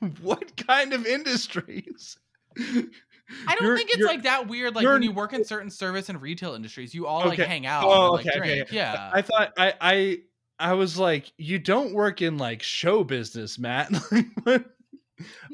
what 0.20 0.56
kind 0.66 0.92
of 0.92 1.06
industries 1.06 2.18
I 2.58 3.54
don't 3.54 3.64
You're- 3.64 3.76
think 3.76 3.90
it's 3.90 4.04
like 4.04 4.22
that 4.22 4.46
weird. 4.48 4.74
Like 4.74 4.86
when 4.86 5.02
you 5.02 5.12
work 5.12 5.32
in 5.32 5.44
certain 5.44 5.70
service 5.70 6.08
and 6.08 6.22
retail 6.22 6.54
industries, 6.54 6.94
you 6.94 7.06
all 7.06 7.26
like 7.26 7.38
hang 7.38 7.66
out. 7.66 7.84
Oh, 7.84 8.16
and, 8.16 8.24
like, 8.24 8.36
okay, 8.36 8.62
okay. 8.62 8.74
Yeah. 8.74 9.10
I 9.12 9.22
thought 9.22 9.52
I 9.58 9.74
I 9.80 10.18
I 10.58 10.74
was 10.74 10.98
like, 10.98 11.32
you 11.36 11.58
don't 11.58 11.92
work 11.92 12.22
in 12.22 12.38
like 12.38 12.62
show 12.62 13.04
business, 13.04 13.58
Matt. 13.58 13.90
no, 14.46 14.62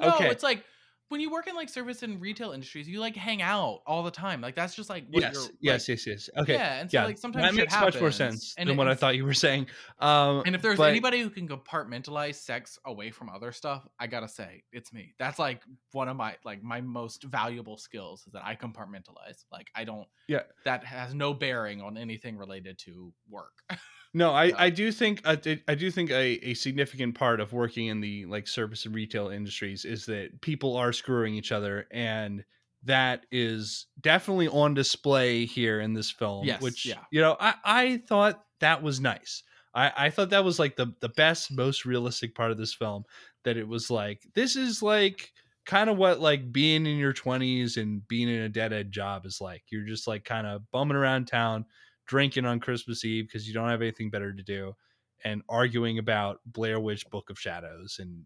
okay. 0.02 0.30
it's 0.30 0.42
like 0.42 0.64
when 1.12 1.20
you 1.20 1.30
work 1.30 1.46
in 1.46 1.54
like 1.54 1.68
service 1.68 2.02
and 2.02 2.18
retail 2.22 2.52
industries, 2.52 2.88
you 2.88 2.98
like 2.98 3.14
hang 3.14 3.42
out 3.42 3.82
all 3.86 4.02
the 4.02 4.10
time. 4.10 4.40
Like 4.40 4.56
that's 4.56 4.74
just 4.74 4.88
like 4.88 5.04
what 5.10 5.22
yes, 5.22 5.34
you're, 5.34 5.42
yes, 5.60 5.88
like, 5.88 5.98
yes, 5.98 6.06
yes. 6.06 6.30
Okay. 6.38 6.54
Yeah, 6.54 6.80
and 6.80 6.90
so 6.90 6.98
yeah, 6.98 7.04
like 7.04 7.18
sometimes 7.18 7.44
that 7.44 7.54
makes 7.54 7.74
much 7.74 8.00
more 8.00 8.10
sense 8.10 8.54
and 8.56 8.66
than 8.66 8.78
what 8.78 8.88
I 8.88 8.94
thought 8.94 9.14
you 9.14 9.26
were 9.26 9.34
saying. 9.34 9.66
Um, 10.00 10.42
And 10.46 10.54
if 10.54 10.62
there's 10.62 10.78
but- 10.78 10.88
anybody 10.88 11.20
who 11.20 11.28
can 11.28 11.46
compartmentalize 11.46 12.36
sex 12.36 12.78
away 12.86 13.10
from 13.10 13.28
other 13.28 13.52
stuff, 13.52 13.86
I 14.00 14.06
gotta 14.06 14.26
say 14.26 14.64
it's 14.72 14.90
me. 14.90 15.14
That's 15.18 15.38
like 15.38 15.62
one 15.92 16.08
of 16.08 16.16
my 16.16 16.34
like 16.46 16.62
my 16.62 16.80
most 16.80 17.24
valuable 17.24 17.76
skills 17.76 18.24
is 18.26 18.32
that 18.32 18.44
I 18.44 18.56
compartmentalize. 18.56 19.44
Like 19.52 19.68
I 19.76 19.84
don't. 19.84 20.08
Yeah. 20.28 20.44
That 20.64 20.82
has 20.82 21.14
no 21.14 21.34
bearing 21.34 21.82
on 21.82 21.98
anything 21.98 22.38
related 22.38 22.78
to 22.80 23.12
work. 23.28 23.52
No, 24.14 24.32
I, 24.32 24.52
I 24.58 24.70
do 24.70 24.92
think 24.92 25.22
I, 25.24 25.38
I 25.66 25.74
do 25.74 25.90
think 25.90 26.10
a, 26.10 26.38
a 26.46 26.54
significant 26.54 27.14
part 27.14 27.40
of 27.40 27.54
working 27.54 27.86
in 27.86 28.00
the 28.00 28.26
like 28.26 28.46
service 28.46 28.84
and 28.84 28.94
retail 28.94 29.28
industries 29.28 29.86
is 29.86 30.04
that 30.06 30.38
people 30.42 30.76
are 30.76 30.92
screwing 31.02 31.34
each 31.34 31.50
other, 31.52 31.86
and 31.90 32.44
that 32.84 33.26
is 33.30 33.86
definitely 34.00 34.48
on 34.48 34.74
display 34.74 35.44
here 35.46 35.80
in 35.80 35.94
this 35.94 36.10
film. 36.10 36.46
Yes, 36.46 36.62
which 36.62 36.86
yeah. 36.86 37.00
you 37.10 37.20
know 37.20 37.36
I, 37.38 37.54
I 37.64 38.02
thought 38.08 38.42
that 38.60 38.82
was 38.82 39.00
nice. 39.00 39.42
I, 39.74 39.92
I 39.96 40.10
thought 40.10 40.30
that 40.30 40.44
was 40.44 40.58
like 40.58 40.76
the 40.76 40.94
the 41.00 41.08
best, 41.08 41.50
most 41.50 41.84
realistic 41.84 42.34
part 42.34 42.50
of 42.50 42.58
this 42.58 42.74
film. 42.74 43.04
That 43.44 43.56
it 43.56 43.66
was 43.66 43.90
like 43.90 44.22
this 44.34 44.56
is 44.56 44.82
like 44.82 45.32
kind 45.66 45.90
of 45.90 45.96
what 45.96 46.20
like 46.20 46.52
being 46.52 46.86
in 46.86 46.98
your 46.98 47.12
20s 47.12 47.76
and 47.76 48.06
being 48.06 48.28
in 48.28 48.42
a 48.42 48.48
dead 48.48 48.72
end 48.72 48.92
job 48.92 49.26
is 49.26 49.40
like. 49.40 49.62
You're 49.70 49.86
just 49.86 50.06
like 50.06 50.24
kind 50.24 50.46
of 50.46 50.62
bumming 50.70 50.96
around 50.96 51.26
town 51.26 51.64
drinking 52.06 52.44
on 52.46 52.60
Christmas 52.60 53.04
Eve 53.04 53.26
because 53.26 53.46
you 53.46 53.54
don't 53.54 53.68
have 53.68 53.82
anything 53.82 54.10
better 54.10 54.32
to 54.32 54.42
do, 54.42 54.74
and 55.24 55.42
arguing 55.48 55.98
about 55.98 56.40
Blair 56.46 56.80
Witch 56.80 57.08
Book 57.10 57.30
of 57.30 57.38
Shadows 57.38 57.96
and 57.98 58.24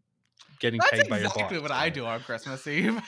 getting 0.60 0.78
That's 0.78 0.90
pegged 0.90 1.08
by 1.08 1.18
your 1.18 1.26
exactly 1.26 1.58
boss. 1.58 1.62
what 1.62 1.72
I 1.72 1.88
do 1.90 2.06
on 2.06 2.20
Christmas 2.20 2.66
Eve. 2.66 3.00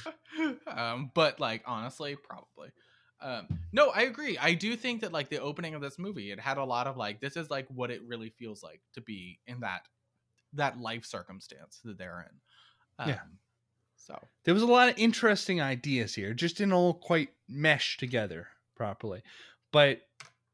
um, 0.66 1.10
but 1.14 1.40
like 1.40 1.62
honestly, 1.66 2.16
probably. 2.16 2.70
Um, 3.22 3.48
no, 3.72 3.90
I 3.90 4.02
agree. 4.02 4.38
I 4.38 4.54
do 4.54 4.76
think 4.76 5.02
that 5.02 5.12
like 5.12 5.28
the 5.28 5.40
opening 5.40 5.74
of 5.74 5.82
this 5.82 5.98
movie, 5.98 6.32
it 6.32 6.40
had 6.40 6.56
a 6.58 6.64
lot 6.64 6.86
of 6.86 6.96
like 6.96 7.20
this 7.20 7.36
is 7.36 7.50
like 7.50 7.66
what 7.68 7.90
it 7.90 8.00
really 8.06 8.30
feels 8.30 8.62
like 8.62 8.80
to 8.94 9.00
be 9.00 9.38
in 9.46 9.60
that 9.60 9.82
that 10.54 10.80
life 10.80 11.04
circumstance 11.04 11.80
that 11.84 11.98
they're 11.98 12.26
in. 12.28 13.04
Um, 13.04 13.08
Yeah. 13.10 13.20
So 13.96 14.18
There 14.44 14.54
was 14.54 14.62
a 14.62 14.66
lot 14.66 14.88
of 14.88 14.98
interesting 14.98 15.60
ideas 15.60 16.14
here, 16.14 16.32
just 16.32 16.56
didn't 16.56 16.72
all 16.72 16.94
quite 16.94 17.28
mesh 17.48 17.98
together 17.98 18.48
properly. 18.74 19.22
But 19.72 20.00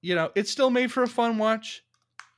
you 0.03 0.15
know, 0.15 0.31
it's 0.35 0.51
still 0.51 0.71
made 0.71 0.93
for 0.93 1.03
a 1.03 1.09
fun 1.09 1.39
watch. 1.39 1.83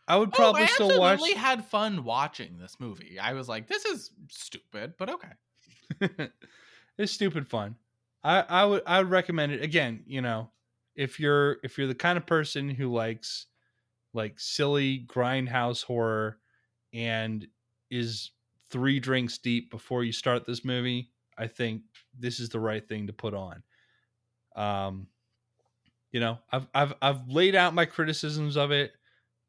I 0.08 0.16
would 0.16 0.32
probably 0.32 0.62
oh, 0.62 0.64
I 0.64 0.68
still 0.68 0.98
watch. 0.98 1.12
absolutely 1.14 1.38
had 1.38 1.64
fun 1.66 2.02
watching 2.02 2.58
this 2.58 2.76
movie. 2.80 3.18
I 3.18 3.34
was 3.34 3.48
like, 3.48 3.66
this 3.66 3.84
is 3.84 4.10
stupid, 4.30 4.94
but 4.98 5.10
okay. 5.10 6.30
it's 6.98 7.12
stupid 7.12 7.46
fun. 7.46 7.76
I, 8.24 8.40
I 8.48 8.64
would 8.64 8.82
I 8.86 8.98
would 8.98 9.10
recommend 9.10 9.52
it 9.52 9.62
again. 9.62 10.02
You 10.06 10.22
know, 10.22 10.50
if 10.96 11.20
you're 11.20 11.58
if 11.62 11.76
you're 11.76 11.86
the 11.86 11.94
kind 11.94 12.16
of 12.16 12.26
person 12.26 12.70
who 12.70 12.92
likes 12.92 13.46
like 14.14 14.40
silly 14.40 15.06
grindhouse 15.06 15.84
horror 15.84 16.38
and 16.92 17.46
is 17.90 18.30
three 18.70 19.00
drinks 19.00 19.38
deep 19.38 19.70
before 19.70 20.04
you 20.04 20.12
start 20.12 20.46
this 20.46 20.64
movie, 20.64 21.10
I 21.36 21.46
think 21.46 21.82
this 22.18 22.40
is 22.40 22.48
the 22.48 22.60
right 22.60 22.86
thing 22.86 23.06
to 23.06 23.12
put 23.12 23.34
on. 23.34 23.62
Um, 24.56 25.06
you 26.12 26.20
know, 26.20 26.38
I've 26.50 26.66
I've 26.74 26.94
I've 27.02 27.28
laid 27.28 27.54
out 27.54 27.74
my 27.74 27.84
criticisms 27.84 28.56
of 28.56 28.70
it, 28.70 28.92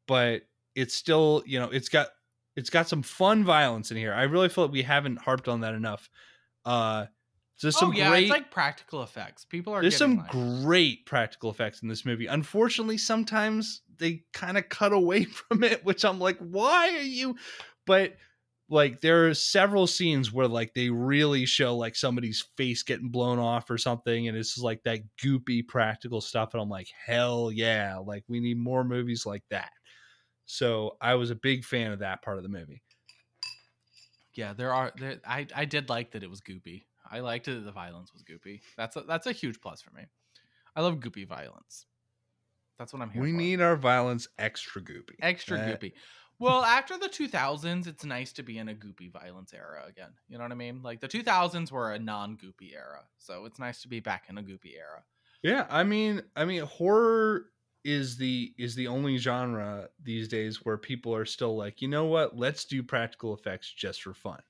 but 0.06 0.42
it's 0.74 0.94
still 0.94 1.42
you 1.46 1.58
know 1.58 1.70
it's 1.70 1.88
got 1.88 2.08
it's 2.56 2.70
got 2.70 2.88
some 2.88 3.02
fun 3.02 3.44
violence 3.44 3.90
in 3.90 3.96
here. 3.96 4.12
I 4.12 4.24
really 4.24 4.48
feel 4.48 4.64
like 4.64 4.72
we 4.72 4.82
haven't 4.82 5.18
harped 5.18 5.48
on 5.48 5.60
that 5.60 5.74
enough. 5.74 6.10
Uh, 6.64 7.06
there's 7.62 7.78
some 7.78 7.90
oh 7.90 7.92
yeah, 7.92 8.08
great 8.08 8.22
it's 8.24 8.30
like 8.30 8.50
practical 8.50 9.02
effects. 9.02 9.44
People 9.44 9.74
are 9.74 9.82
there's 9.82 9.96
some 9.96 10.16
like- 10.16 10.30
great 10.30 11.06
practical 11.06 11.50
effects 11.50 11.82
in 11.82 11.88
this 11.88 12.04
movie. 12.06 12.26
Unfortunately, 12.26 12.96
sometimes 12.96 13.82
they 13.98 14.22
kind 14.32 14.56
of 14.56 14.68
cut 14.68 14.92
away 14.92 15.24
from 15.48 15.62
it, 15.62 15.84
which 15.84 16.04
I'm 16.04 16.18
like, 16.18 16.38
why 16.38 16.88
are 16.96 17.02
you? 17.02 17.36
But 17.86 18.16
like, 18.70 19.00
there 19.00 19.28
are 19.28 19.34
several 19.34 19.86
scenes 19.86 20.32
where 20.32 20.48
like 20.48 20.72
they 20.74 20.88
really 20.88 21.44
show 21.44 21.76
like 21.76 21.96
somebody's 21.96 22.46
face 22.56 22.82
getting 22.82 23.10
blown 23.10 23.38
off 23.38 23.68
or 23.68 23.76
something, 23.76 24.28
and 24.28 24.36
it's 24.36 24.54
just 24.54 24.64
like 24.64 24.82
that 24.84 25.00
goopy 25.22 25.66
practical 25.66 26.20
stuff. 26.20 26.54
And 26.54 26.62
I'm 26.62 26.70
like, 26.70 26.88
hell 27.04 27.50
yeah! 27.52 27.98
Like 27.98 28.24
we 28.28 28.40
need 28.40 28.58
more 28.58 28.84
movies 28.84 29.26
like 29.26 29.42
that. 29.50 29.70
So 30.52 30.96
I 31.00 31.14
was 31.14 31.30
a 31.30 31.36
big 31.36 31.64
fan 31.64 31.92
of 31.92 32.00
that 32.00 32.22
part 32.22 32.36
of 32.36 32.42
the 32.42 32.48
movie. 32.48 32.82
Yeah, 34.34 34.52
there 34.52 34.72
are. 34.74 34.92
There, 34.98 35.20
I 35.26 35.46
I 35.54 35.64
did 35.64 35.88
like 35.88 36.12
that 36.12 36.22
it 36.22 36.30
was 36.30 36.40
goopy. 36.40 36.84
I 37.10 37.20
liked 37.20 37.46
that 37.46 37.64
the 37.64 37.72
violence 37.72 38.12
was 38.12 38.22
goopy. 38.22 38.60
That's 38.76 38.96
a, 38.96 39.02
that's 39.02 39.26
a 39.26 39.32
huge 39.32 39.60
plus 39.60 39.80
for 39.82 39.92
me. 39.92 40.04
I 40.76 40.80
love 40.82 40.96
goopy 41.00 41.26
violence. 41.26 41.86
That's 42.78 42.92
what 42.92 43.02
I'm 43.02 43.10
here 43.10 43.22
We 43.22 43.32
for. 43.32 43.36
need 43.36 43.60
our 43.60 43.76
violence 43.76 44.28
extra 44.38 44.82
goopy. 44.82 45.16
extra 45.22 45.56
That- 45.56 45.80
goopy. 45.80 45.92
Well, 46.38 46.62
after 46.64 46.96
the 46.96 47.08
2000s, 47.08 47.86
it's 47.86 48.02
nice 48.02 48.32
to 48.32 48.42
be 48.42 48.56
in 48.56 48.70
a 48.70 48.74
goopy 48.74 49.12
violence 49.12 49.52
era 49.52 49.84
again. 49.86 50.12
You 50.26 50.38
know 50.38 50.44
what 50.44 50.52
I 50.52 50.54
mean? 50.54 50.80
Like 50.82 51.00
the 51.00 51.08
2000s 51.08 51.70
were 51.70 51.92
a 51.92 51.98
non-goopy 51.98 52.72
era, 52.74 53.04
so 53.18 53.44
it's 53.44 53.58
nice 53.58 53.82
to 53.82 53.88
be 53.88 54.00
back 54.00 54.24
in 54.30 54.38
a 54.38 54.42
goopy 54.42 54.74
era. 54.78 55.04
Yeah, 55.42 55.66
I 55.68 55.84
mean, 55.84 56.22
I 56.34 56.46
mean, 56.46 56.62
horror 56.62 57.46
is 57.84 58.16
the 58.16 58.54
is 58.58 58.74
the 58.74 58.88
only 58.88 59.16
genre 59.18 59.88
these 60.02 60.28
days 60.28 60.64
where 60.64 60.78
people 60.78 61.14
are 61.14 61.24
still 61.24 61.56
like, 61.56 61.80
you 61.80 61.88
know 61.88 62.06
what? 62.06 62.36
Let's 62.36 62.64
do 62.64 62.82
practical 62.82 63.34
effects 63.34 63.72
just 63.72 64.02
for 64.02 64.14
fun. 64.14 64.40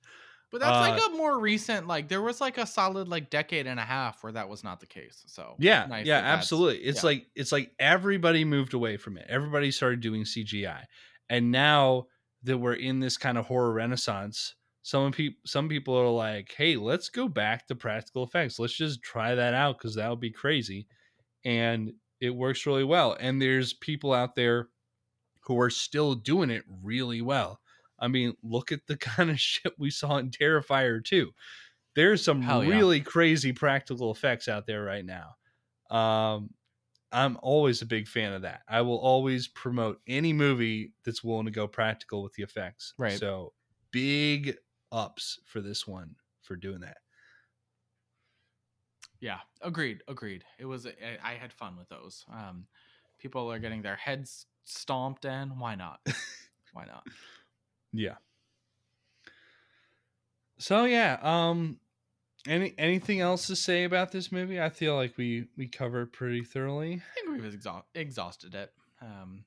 But 0.50 0.60
that's 0.60 0.80
like 0.80 0.94
Uh, 0.94 1.00
a 1.00 1.10
more 1.16 1.38
recent. 1.40 1.86
Like 1.86 2.08
there 2.08 2.22
was 2.22 2.40
like 2.40 2.58
a 2.58 2.66
solid 2.66 3.08
like 3.08 3.30
decade 3.30 3.66
and 3.66 3.78
a 3.78 3.84
half 3.84 4.22
where 4.24 4.32
that 4.32 4.48
was 4.48 4.64
not 4.64 4.80
the 4.80 4.86
case. 4.86 5.22
So 5.28 5.56
Yeah, 5.58 5.86
nice 5.86 6.06
yeah, 6.06 6.20
that 6.22 6.24
absolutely. 6.24 6.78
It's 6.84 7.02
yeah. 7.02 7.06
like 7.08 7.26
it's 7.36 7.52
like 7.52 7.72
everybody 7.78 8.44
moved 8.44 8.74
away 8.74 8.96
from 8.96 9.16
it. 9.16 9.26
Everybody 9.28 9.70
started 9.70 10.00
doing 10.00 10.24
CGI, 10.24 10.86
and 11.28 11.52
now 11.52 12.06
that 12.42 12.58
we're 12.58 12.74
in 12.74 13.00
this 13.00 13.16
kind 13.16 13.38
of 13.38 13.46
horror 13.46 13.72
renaissance, 13.72 14.56
some 14.82 15.12
people 15.12 15.40
some 15.46 15.68
people 15.68 15.94
are 15.96 16.08
like, 16.10 16.52
hey, 16.56 16.76
let's 16.76 17.10
go 17.10 17.28
back 17.28 17.66
to 17.68 17.76
practical 17.76 18.24
effects. 18.24 18.58
Let's 18.58 18.76
just 18.76 19.02
try 19.02 19.34
that 19.36 19.54
out 19.54 19.78
because 19.78 19.94
that 19.96 20.08
would 20.10 20.20
be 20.20 20.32
crazy, 20.32 20.88
and 21.44 21.92
it 22.20 22.30
works 22.30 22.66
really 22.66 22.84
well. 22.84 23.16
And 23.18 23.40
there's 23.40 23.72
people 23.72 24.12
out 24.12 24.34
there 24.34 24.68
who 25.40 25.58
are 25.60 25.70
still 25.70 26.14
doing 26.14 26.50
it 26.50 26.64
really 26.82 27.22
well. 27.22 27.60
I 27.98 28.08
mean, 28.08 28.34
look 28.42 28.72
at 28.72 28.86
the 28.86 28.96
kind 28.98 29.30
of 29.30 29.40
shit 29.40 29.72
we 29.78 29.90
saw 29.90 30.18
in 30.18 30.30
Terrifier 30.30 31.04
2. 31.04 31.30
There's 31.96 32.24
some 32.24 32.40
Hell 32.40 32.64
yeah. 32.64 32.76
really 32.76 33.00
crazy 33.00 33.52
practical 33.52 34.12
effects 34.12 34.48
out 34.48 34.66
there 34.66 34.84
right 34.84 35.04
now. 35.04 35.34
Um, 35.94 36.50
I'm 37.12 37.36
always 37.42 37.82
a 37.82 37.86
big 37.86 38.06
fan 38.06 38.32
of 38.32 38.42
that. 38.42 38.60
I 38.68 38.82
will 38.82 38.98
always 38.98 39.48
promote 39.48 40.00
any 40.06 40.32
movie 40.32 40.92
that's 41.04 41.24
willing 41.24 41.46
to 41.46 41.50
go 41.50 41.66
practical 41.66 42.22
with 42.22 42.32
the 42.34 42.44
effects. 42.44 42.94
Right. 42.96 43.18
So 43.18 43.52
big 43.90 44.56
ups 44.92 45.40
for 45.44 45.60
this 45.60 45.86
one 45.86 46.14
for 46.42 46.54
doing 46.54 46.80
that. 46.80 46.98
Yeah, 49.20 49.38
agreed, 49.60 50.02
agreed. 50.08 50.44
It 50.58 50.64
was 50.64 50.86
I, 50.86 51.18
I 51.22 51.34
had 51.34 51.52
fun 51.52 51.76
with 51.76 51.88
those. 51.88 52.24
Um, 52.32 52.66
people 53.18 53.50
are 53.52 53.58
getting 53.58 53.82
their 53.82 53.96
heads 53.96 54.46
stomped 54.64 55.24
in. 55.24 55.58
Why 55.58 55.74
not? 55.74 56.00
Why 56.72 56.84
not? 56.86 57.06
Yeah. 57.92 58.14
So 60.58 60.84
yeah, 60.84 61.18
um 61.22 61.80
any 62.46 62.72
anything 62.78 63.20
else 63.20 63.48
to 63.48 63.56
say 63.56 63.82
about 63.82 64.12
this 64.12 64.30
movie? 64.30 64.60
I 64.60 64.68
feel 64.68 64.94
like 64.94 65.16
we 65.18 65.48
we 65.56 65.66
covered 65.66 66.12
pretty 66.12 66.44
thoroughly. 66.44 66.94
I 66.94 67.14
think 67.14 67.30
we've 67.32 67.52
exha- 67.52 67.82
exhausted 67.94 68.54
it. 68.54 68.72
Um, 69.02 69.44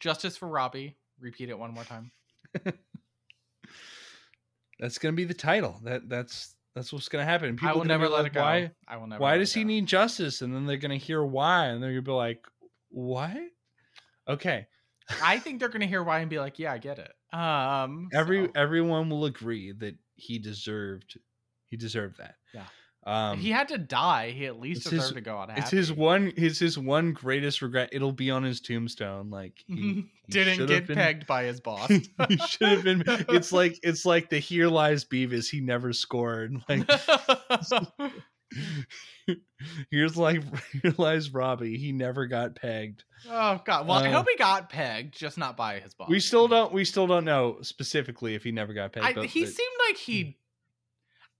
justice 0.00 0.36
for 0.36 0.48
Robbie. 0.48 0.96
Repeat 1.20 1.50
it 1.50 1.58
one 1.58 1.72
more 1.72 1.84
time. 1.84 2.10
That's 4.80 4.98
going 4.98 5.12
to 5.14 5.16
be 5.16 5.24
the 5.24 5.34
title. 5.34 5.80
That 5.84 6.08
that's 6.08 6.53
that's 6.74 6.92
what's 6.92 7.08
going 7.08 7.24
to 7.24 7.30
happen. 7.30 7.50
I 7.50 7.52
People 7.52 7.80
will 7.80 7.84
never 7.86 8.08
let 8.08 8.22
like, 8.22 8.32
it 8.32 8.34
go. 8.34 8.42
Why 8.42 8.70
I 8.88 8.96
will 8.96 9.06
never. 9.06 9.20
why 9.22 9.38
does 9.38 9.52
he 9.52 9.64
need 9.64 9.86
justice? 9.86 10.42
And 10.42 10.54
then 10.54 10.66
they're 10.66 10.76
going 10.76 10.98
to 10.98 11.04
hear 11.04 11.22
why 11.24 11.66
and 11.66 11.82
they're 11.82 11.94
to 11.94 12.02
be 12.02 12.12
like, 12.12 12.44
"What?" 12.90 13.36
Okay. 14.28 14.66
I 15.22 15.38
think 15.40 15.60
they're 15.60 15.68
gonna 15.68 15.86
hear 15.86 16.02
why 16.02 16.20
and 16.20 16.30
be 16.30 16.38
like, 16.38 16.58
"Yeah, 16.58 16.72
I 16.72 16.78
get 16.78 16.98
it." 16.98 17.12
Um, 17.36 18.08
Every 18.12 18.46
so, 18.46 18.52
everyone 18.54 19.10
will 19.10 19.26
agree 19.26 19.72
that 19.72 19.96
he 20.14 20.38
deserved 20.38 21.18
he 21.66 21.76
deserved 21.76 22.18
that. 22.18 22.36
Yeah. 22.52 22.66
Um 23.06 23.38
he 23.38 23.50
had 23.50 23.68
to 23.68 23.76
die, 23.78 24.30
he 24.30 24.46
at 24.46 24.58
least 24.58 24.84
deserved 24.84 25.02
his- 25.02 25.12
to 25.12 25.20
go 25.20 25.36
out 25.38 25.50
happy. 25.50 25.60
It's 25.60 25.70
his 25.70 25.92
one. 25.92 26.32
It's 26.36 26.58
his 26.58 26.78
one 26.78 27.12
greatest 27.12 27.60
regret. 27.60 27.90
It'll 27.92 28.12
be 28.12 28.30
on 28.30 28.42
his 28.42 28.60
tombstone. 28.60 29.30
Like 29.30 29.62
he, 29.68 29.74
he 29.74 30.06
Didn't 30.30 30.66
get 30.66 30.86
been- 30.86 30.96
pegged 30.96 31.26
by 31.26 31.44
his 31.44 31.60
boss. 31.60 31.88
he 31.88 32.36
should 32.48 32.68
have 32.68 32.84
been. 32.84 33.04
It's 33.28 33.52
like 33.60 33.78
it's 33.82 34.06
like 34.06 34.30
the 34.30 34.38
here 34.38 34.68
lies 34.68 35.04
Beavis. 35.04 35.50
He 35.50 35.60
never 35.60 35.92
scored. 35.92 36.56
Like 36.68 36.88
here's 39.90 40.16
like 40.16 40.42
here 40.82 40.94
lies 40.98 41.30
Robbie. 41.30 41.76
He 41.78 41.92
never 41.92 42.26
got 42.26 42.54
pegged. 42.56 43.04
Oh 43.28 43.60
god. 43.64 43.86
Well, 43.86 43.98
I 43.98 44.08
Uh, 44.08 44.12
hope 44.12 44.26
he 44.30 44.36
got 44.36 44.68
pegged, 44.70 45.14
just 45.16 45.38
not 45.38 45.56
by 45.56 45.78
his 45.80 45.94
boss. 45.94 46.08
We 46.08 46.20
still 46.20 46.48
don't 46.48 46.72
we 46.72 46.84
still 46.84 47.06
don't 47.06 47.24
know 47.24 47.58
specifically 47.62 48.34
if 48.34 48.44
he 48.44 48.52
never 48.52 48.72
got 48.74 48.92
pegged. 48.92 49.06
I, 49.06 49.12
but- 49.14 49.26
he 49.26 49.44
but- 49.44 49.52
seemed 49.52 49.76
like 49.88 49.96
he. 49.96 50.38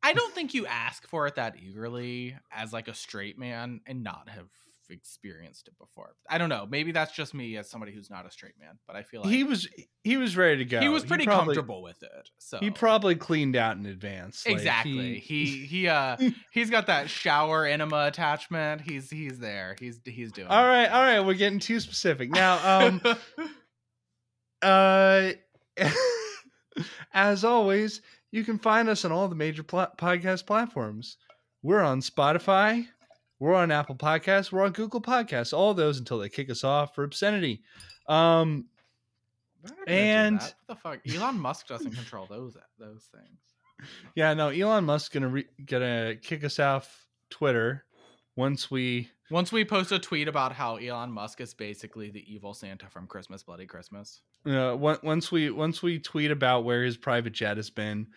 I 0.05 0.13
don't 0.13 0.35
think 0.35 0.53
you 0.53 0.67
ask 0.67 1.09
for 1.09 1.27
it 1.27 1.37
that 1.37 1.57
eagerly 1.57 2.37
as 2.53 2.73
like 2.73 2.89
a 2.89 2.95
straight 2.95 3.39
man 3.39 3.81
and 3.87 4.05
not 4.05 4.29
have 4.29 4.49
experienced 4.91 5.67
it 5.67 5.79
before. 5.79 6.15
I 6.29 6.37
don't 6.37 6.51
know. 6.51 6.67
Maybe 6.69 6.93
that's 6.93 7.13
just 7.13 7.33
me 7.33 7.57
as 7.57 7.71
somebody 7.71 7.93
who's 7.93 8.11
not 8.11 8.27
a 8.27 8.31
straight 8.31 8.59
man, 8.61 8.79
but 8.87 8.97
I 8.97 9.03
feel 9.03 9.23
like 9.23 9.31
he 9.31 9.43
was 9.43 9.67
he 10.03 10.19
was 10.19 10.37
ready 10.37 10.59
to 10.59 10.65
go. 10.67 10.81
he 10.81 10.91
was 10.91 11.05
pretty 11.05 11.25
probably- 11.25 11.55
comfortable 11.55 11.83
with 11.83 12.03
it. 12.03 12.31
So 12.39 12.59
He 12.59 12.71
probably 12.71 13.15
cleaned 13.15 13.57
out 13.57 13.79
in 13.79 13.87
advance. 13.87 14.45
Like, 14.47 14.57
exactly. 14.57 15.19
he 15.19 15.47
he 15.65 15.89
uh 15.89 16.17
he's 16.53 16.69
got 16.69 16.87
that 16.89 17.09
shower 17.09 17.65
enema 17.65 18.07
attachment. 18.07 18.83
He's 18.83 19.09
he's 19.11 19.39
there. 19.39 19.75
He's 19.81 20.01
he's 20.05 20.33
doing. 20.33 20.49
All 20.49 20.65
right, 20.65 20.85
it. 20.85 20.93
all 20.93 21.03
right, 21.03 21.21
We're 21.21 21.35
getting 21.35 21.61
too 21.61 21.81
specific 21.81 22.31
now. 22.31 22.81
Um, 22.81 23.01
uh, 24.63 25.31
as 27.15 27.45
always, 27.45 28.03
you 28.35 28.43
can 28.45 28.59
find 28.59 28.89
us 28.89 29.05
on 29.05 29.13
all 29.13 29.29
the 29.29 29.35
major 29.37 29.63
pla- 29.63 29.93
podcast 29.97 30.45
platforms. 30.45 31.19
We're 31.63 31.83
on 31.83 32.01
Spotify. 32.01 32.87
We're 33.39 33.55
on 33.55 33.71
Apple 33.71 33.95
Podcasts. 33.95 34.51
We're 34.51 34.65
on 34.65 34.73
Google 34.73 35.01
Podcasts. 35.01 35.57
All 35.57 35.73
those 35.73 35.99
until 35.99 36.19
they 36.19 36.29
kick 36.29 36.51
us 36.51 36.65
off 36.65 36.95
for 36.97 37.05
obscenity. 37.05 37.63
Um, 38.09 38.67
We're 39.63 39.69
not 39.71 39.77
gonna 39.87 39.87
do 39.87 39.93
And- 39.93 40.41
what 40.41 40.55
the 40.67 40.75
fuck? 40.77 41.01
Elon 41.09 41.39
Musk 41.39 41.69
doesn't 41.69 41.93
control 41.93 42.27
those 42.29 42.57
those 42.79 43.09
things. 43.15 43.89
yeah, 44.17 44.35
no. 44.35 44.49
Elon 44.49 44.85
Musk's 44.85 45.09
gonna 45.11 45.29
re- 45.29 45.49
gonna 45.65 46.17
kick 46.17 46.43
us 46.43 46.59
off 46.59 47.07
Twitter 47.31 47.85
once 48.37 48.69
we 48.71 49.11
Once 49.31 49.51
we 49.51 49.65
post 49.65 49.91
a 49.93 49.99
tweet 49.99 50.29
about 50.29 50.53
how 50.53 50.77
Elon 50.77 51.11
Musk 51.11 51.41
is 51.41 51.55
basically 51.55 52.11
the 52.11 52.25
evil 52.33 52.55
Santa 52.55 52.89
from 52.89 53.07
Christmas 53.07 53.43
Bloody 53.43 53.67
Christmas. 53.67 54.21
uh, 54.47 54.77
once 54.77 55.33
we 55.33 55.51
once 55.51 55.83
we 55.83 55.99
tweet 55.99 56.31
about 56.31 56.65
where 56.65 56.85
his 56.85 56.97
private 56.97 57.33
jet 57.33 57.57
has 57.57 57.71
been. 57.71 58.09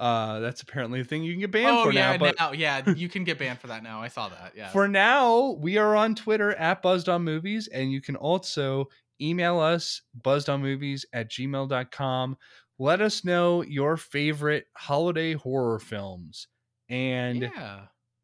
Uh, 0.00 0.40
that's 0.40 0.62
apparently 0.62 1.00
a 1.00 1.04
thing 1.04 1.22
you 1.22 1.32
can 1.32 1.40
get 1.40 1.52
banned 1.52 1.76
oh 1.76 1.84
for 1.84 1.92
yeah, 1.92 2.12
now. 2.12 2.18
But 2.18 2.36
now 2.38 2.52
yeah, 2.52 2.90
you 2.96 3.08
can 3.08 3.24
get 3.24 3.38
banned 3.38 3.60
for 3.60 3.68
that 3.68 3.82
now. 3.82 4.02
I 4.02 4.08
saw 4.08 4.28
that. 4.28 4.52
Yeah. 4.56 4.70
For 4.70 4.88
now, 4.88 5.56
we 5.60 5.76
are 5.76 5.94
on 5.94 6.14
Twitter 6.14 6.52
at 6.54 6.82
Buzzed 6.82 7.08
on 7.08 7.22
Movies, 7.22 7.68
and 7.68 7.92
you 7.92 8.00
can 8.00 8.16
also 8.16 8.88
email 9.22 9.60
us 9.60 10.02
buzzedonmovies 10.20 11.04
at 11.12 11.30
gmail.com. 11.30 12.36
Let 12.78 13.00
us 13.00 13.24
know 13.24 13.62
your 13.62 13.96
favorite 13.96 14.66
holiday 14.76 15.34
horror 15.34 15.78
films. 15.78 16.48
And, 16.88 17.42
yeah. 17.42 17.82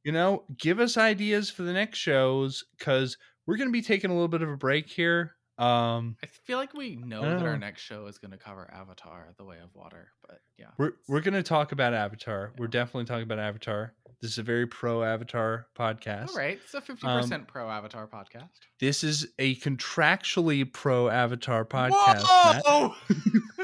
You 0.08 0.12
know, 0.12 0.42
give 0.56 0.80
us 0.80 0.96
ideas 0.96 1.50
for 1.50 1.64
the 1.64 1.72
next 1.74 1.98
shows 1.98 2.64
because 2.78 3.18
we're 3.46 3.58
going 3.58 3.68
to 3.68 3.72
be 3.72 3.82
taking 3.82 4.10
a 4.10 4.14
little 4.14 4.26
bit 4.26 4.40
of 4.40 4.48
a 4.48 4.56
break 4.56 4.88
here. 4.88 5.34
Um, 5.58 6.16
I 6.24 6.28
feel 6.46 6.56
like 6.56 6.72
we 6.72 6.96
know 6.96 7.20
that 7.20 7.42
our 7.42 7.58
next 7.58 7.82
show 7.82 8.06
is 8.06 8.16
going 8.16 8.30
to 8.30 8.38
cover 8.38 8.70
Avatar: 8.72 9.34
The 9.36 9.44
Way 9.44 9.58
of 9.62 9.68
Water, 9.74 10.08
but 10.26 10.40
yeah. 10.56 10.68
we're 10.78 10.92
we're 11.08 11.20
going 11.20 11.34
to 11.34 11.42
talk 11.42 11.72
about 11.72 11.92
Avatar. 11.92 12.54
We're 12.56 12.68
definitely 12.68 13.04
talking 13.04 13.24
about 13.24 13.38
Avatar. 13.38 13.92
This 14.22 14.30
is 14.30 14.38
a 14.38 14.42
very 14.42 14.66
pro 14.66 15.02
Avatar 15.02 15.66
podcast. 15.78 16.30
All 16.30 16.36
right, 16.36 16.58
it's 16.64 16.72
a 16.72 16.80
fifty 16.80 17.06
Um, 17.06 17.20
percent 17.20 17.46
pro 17.46 17.68
Avatar 17.68 18.06
podcast. 18.06 18.48
This 18.80 19.04
is 19.04 19.26
a 19.38 19.56
contractually 19.56 20.72
pro 20.72 21.10
Avatar 21.10 21.66
podcast. 21.66 22.22
Whoa! 22.64 22.94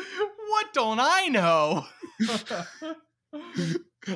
what 0.49 0.75
don't 0.75 1.01
I 1.01 1.29
know? 1.29 1.87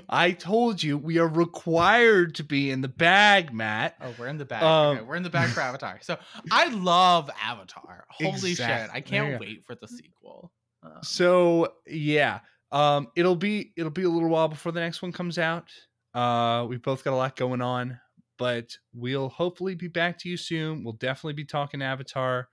I 0.08 0.32
told 0.32 0.82
you 0.82 0.98
we 0.98 1.18
are 1.18 1.28
required 1.28 2.34
to 2.36 2.44
be 2.44 2.70
in 2.70 2.82
the 2.82 2.88
bag, 2.88 3.52
Matt. 3.52 3.96
Oh, 4.00 4.14
we're 4.18 4.26
in 4.28 4.38
the 4.38 4.44
bag. 4.44 4.62
Um, 4.62 4.96
okay, 4.96 5.04
we're 5.06 5.16
in 5.16 5.22
the 5.22 5.30
bag 5.30 5.50
for 5.50 5.60
Avatar. 5.60 5.98
So 6.02 6.18
I 6.50 6.68
love 6.68 7.30
Avatar. 7.42 8.04
Holy 8.10 8.54
shit! 8.54 8.90
I 8.92 9.00
can't 9.00 9.32
go. 9.32 9.38
wait 9.38 9.64
for 9.64 9.74
the 9.74 9.88
sequel. 9.88 10.52
Um, 10.82 10.92
So 11.02 11.74
yeah, 11.86 12.40
um, 12.70 13.08
it'll 13.16 13.36
be 13.36 13.72
it'll 13.76 13.90
be 13.90 14.04
a 14.04 14.10
little 14.10 14.28
while 14.28 14.48
before 14.48 14.72
the 14.72 14.80
next 14.80 15.00
one 15.02 15.12
comes 15.12 15.38
out. 15.38 15.70
Uh, 16.14 16.66
we've 16.68 16.82
both 16.82 17.04
got 17.04 17.12
a 17.12 17.16
lot 17.16 17.36
going 17.36 17.62
on, 17.62 17.98
but 18.38 18.76
we'll 18.92 19.28
hopefully 19.28 19.74
be 19.74 19.88
back 19.88 20.18
to 20.18 20.28
you 20.28 20.36
soon. 20.36 20.84
We'll 20.84 20.94
definitely 20.94 21.34
be 21.34 21.44
talking 21.44 21.82
Avatar 21.82 22.48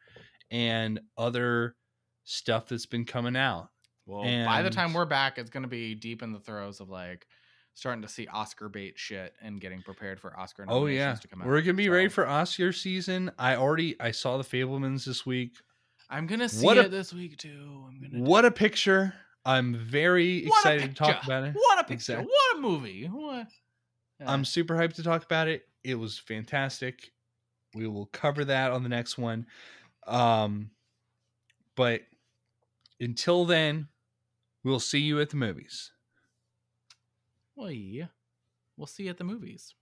and 0.51 0.99
other 1.17 1.75
stuff 2.23 2.67
that's 2.67 2.85
been 2.85 3.05
coming 3.05 3.35
out. 3.35 3.69
Well, 4.05 4.23
by 4.45 4.61
the 4.61 4.69
time 4.69 4.93
we're 4.93 5.05
back, 5.05 5.37
it's 5.37 5.49
going 5.49 5.63
to 5.63 5.69
be 5.69 5.95
deep 5.95 6.21
in 6.21 6.31
the 6.31 6.39
throes 6.39 6.79
of 6.79 6.89
like 6.89 7.27
starting 7.73 8.01
to 8.03 8.07
see 8.07 8.27
Oscar 8.27 8.69
bait 8.69 8.97
shit 8.97 9.33
and 9.41 9.59
getting 9.59 9.81
prepared 9.81 10.19
for 10.19 10.37
Oscar 10.39 10.65
Oh 10.67 10.85
yeah, 10.85 11.15
to 11.15 11.27
come 11.27 11.41
out. 11.41 11.47
we're 11.47 11.59
gonna 11.61 11.73
be 11.73 11.89
ready 11.89 12.07
for 12.07 12.25
Oscar 12.27 12.71
season. 12.71 13.31
I 13.37 13.55
already 13.57 13.99
I 13.99 14.11
saw 14.11 14.37
the 14.37 14.43
Fabelmans 14.43 15.05
this 15.05 15.25
week. 15.25 15.53
I'm 16.09 16.25
gonna 16.27 16.47
see 16.47 16.65
What 16.65 16.77
a- 16.77 16.85
it 16.85 16.91
this 16.91 17.11
week 17.13 17.37
too. 17.37 17.85
I'm 17.87 17.99
gonna. 17.99 18.23
What 18.23 18.45
a 18.45 18.51
picture! 18.51 19.13
I'm 19.43 19.75
very. 19.75 20.45
What 20.45 20.59
excited 20.59 20.89
to 20.91 20.95
talk 20.95 21.23
about 21.25 21.43
it. 21.43 21.53
What 21.55 21.79
a 21.79 21.83
picture! 21.83 22.13
Exact- 22.19 22.27
What 22.27 22.57
a 22.57 22.61
movie! 22.61 23.07
What? 23.07 23.47
Yeah. 24.21 24.31
I'm 24.31 24.45
super 24.45 24.75
hyped 24.75 24.93
to 24.95 25.03
talk 25.03 25.25
about 25.25 25.47
it. 25.49 25.67
It 25.83 25.95
was 25.95 26.17
fantastic. 26.17 27.11
We 27.73 27.87
will 27.87 28.05
cover 28.07 28.45
that 28.45 28.71
on 28.71 28.83
the 28.83 28.89
next 28.89 29.17
one. 29.17 29.47
Um, 30.07 30.69
but 31.75 32.01
until 33.01 33.43
then, 33.45 33.89
we'll 34.65 34.79
see 34.79 34.99
you 34.99 35.21
at 35.21 35.29
the 35.29 35.37
movies. 35.37 35.91
Well, 37.55 37.71
yeah. 37.71 38.07
We'll 38.75 38.87
see 38.87 39.03
you 39.03 39.09
at 39.11 39.17
the 39.17 39.23
movies. 39.23 39.73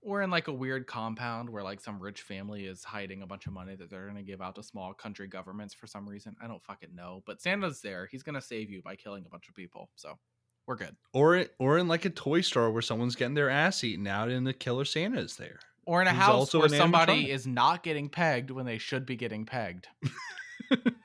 Or 0.00 0.20
in 0.22 0.30
like 0.30 0.48
a 0.48 0.52
weird 0.52 0.86
compound 0.86 1.48
where 1.48 1.64
like 1.64 1.80
some 1.80 1.98
rich 1.98 2.20
family 2.22 2.66
is 2.66 2.84
hiding 2.84 3.22
a 3.22 3.26
bunch 3.26 3.46
of 3.46 3.54
money 3.54 3.74
that 3.74 3.88
they're 3.88 4.04
going 4.04 4.16
to 4.16 4.22
give 4.22 4.42
out 4.42 4.54
to 4.56 4.62
small 4.62 4.92
country 4.92 5.26
governments 5.26 5.72
for 5.72 5.86
some 5.86 6.06
reason. 6.06 6.36
I 6.42 6.46
don't 6.46 6.62
fucking 6.62 6.94
know. 6.94 7.22
But 7.26 7.40
Santa's 7.40 7.80
there. 7.80 8.06
He's 8.06 8.22
going 8.22 8.34
to 8.34 8.42
save 8.42 8.70
you 8.70 8.82
by 8.82 8.96
killing 8.96 9.24
a 9.26 9.30
bunch 9.30 9.48
of 9.48 9.54
people. 9.54 9.88
So 9.96 10.18
we're 10.66 10.76
good. 10.76 10.94
Or 11.14 11.36
it, 11.36 11.54
or 11.58 11.78
in 11.78 11.88
like 11.88 12.04
a 12.04 12.10
toy 12.10 12.42
store 12.42 12.70
where 12.70 12.82
someone's 12.82 13.16
getting 13.16 13.34
their 13.34 13.50
ass 13.50 13.82
eaten 13.82 14.06
out 14.06 14.28
and 14.28 14.46
the 14.46 14.52
killer 14.52 14.84
Santa 14.84 15.18
is 15.20 15.36
there. 15.36 15.58
Or 15.86 16.02
in 16.02 16.06
a 16.06 16.12
Who's 16.12 16.22
house 16.22 16.54
where 16.54 16.68
somebody 16.68 17.24
animatronic. 17.24 17.28
is 17.28 17.46
not 17.46 17.82
getting 17.82 18.08
pegged 18.10 18.50
when 18.50 18.66
they 18.66 18.78
should 18.78 19.06
be 19.06 19.16
getting 19.16 19.46
pegged. 19.46 19.88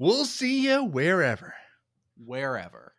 We'll 0.00 0.24
see 0.24 0.62
you 0.66 0.82
wherever. 0.82 1.52
Wherever. 2.16 2.94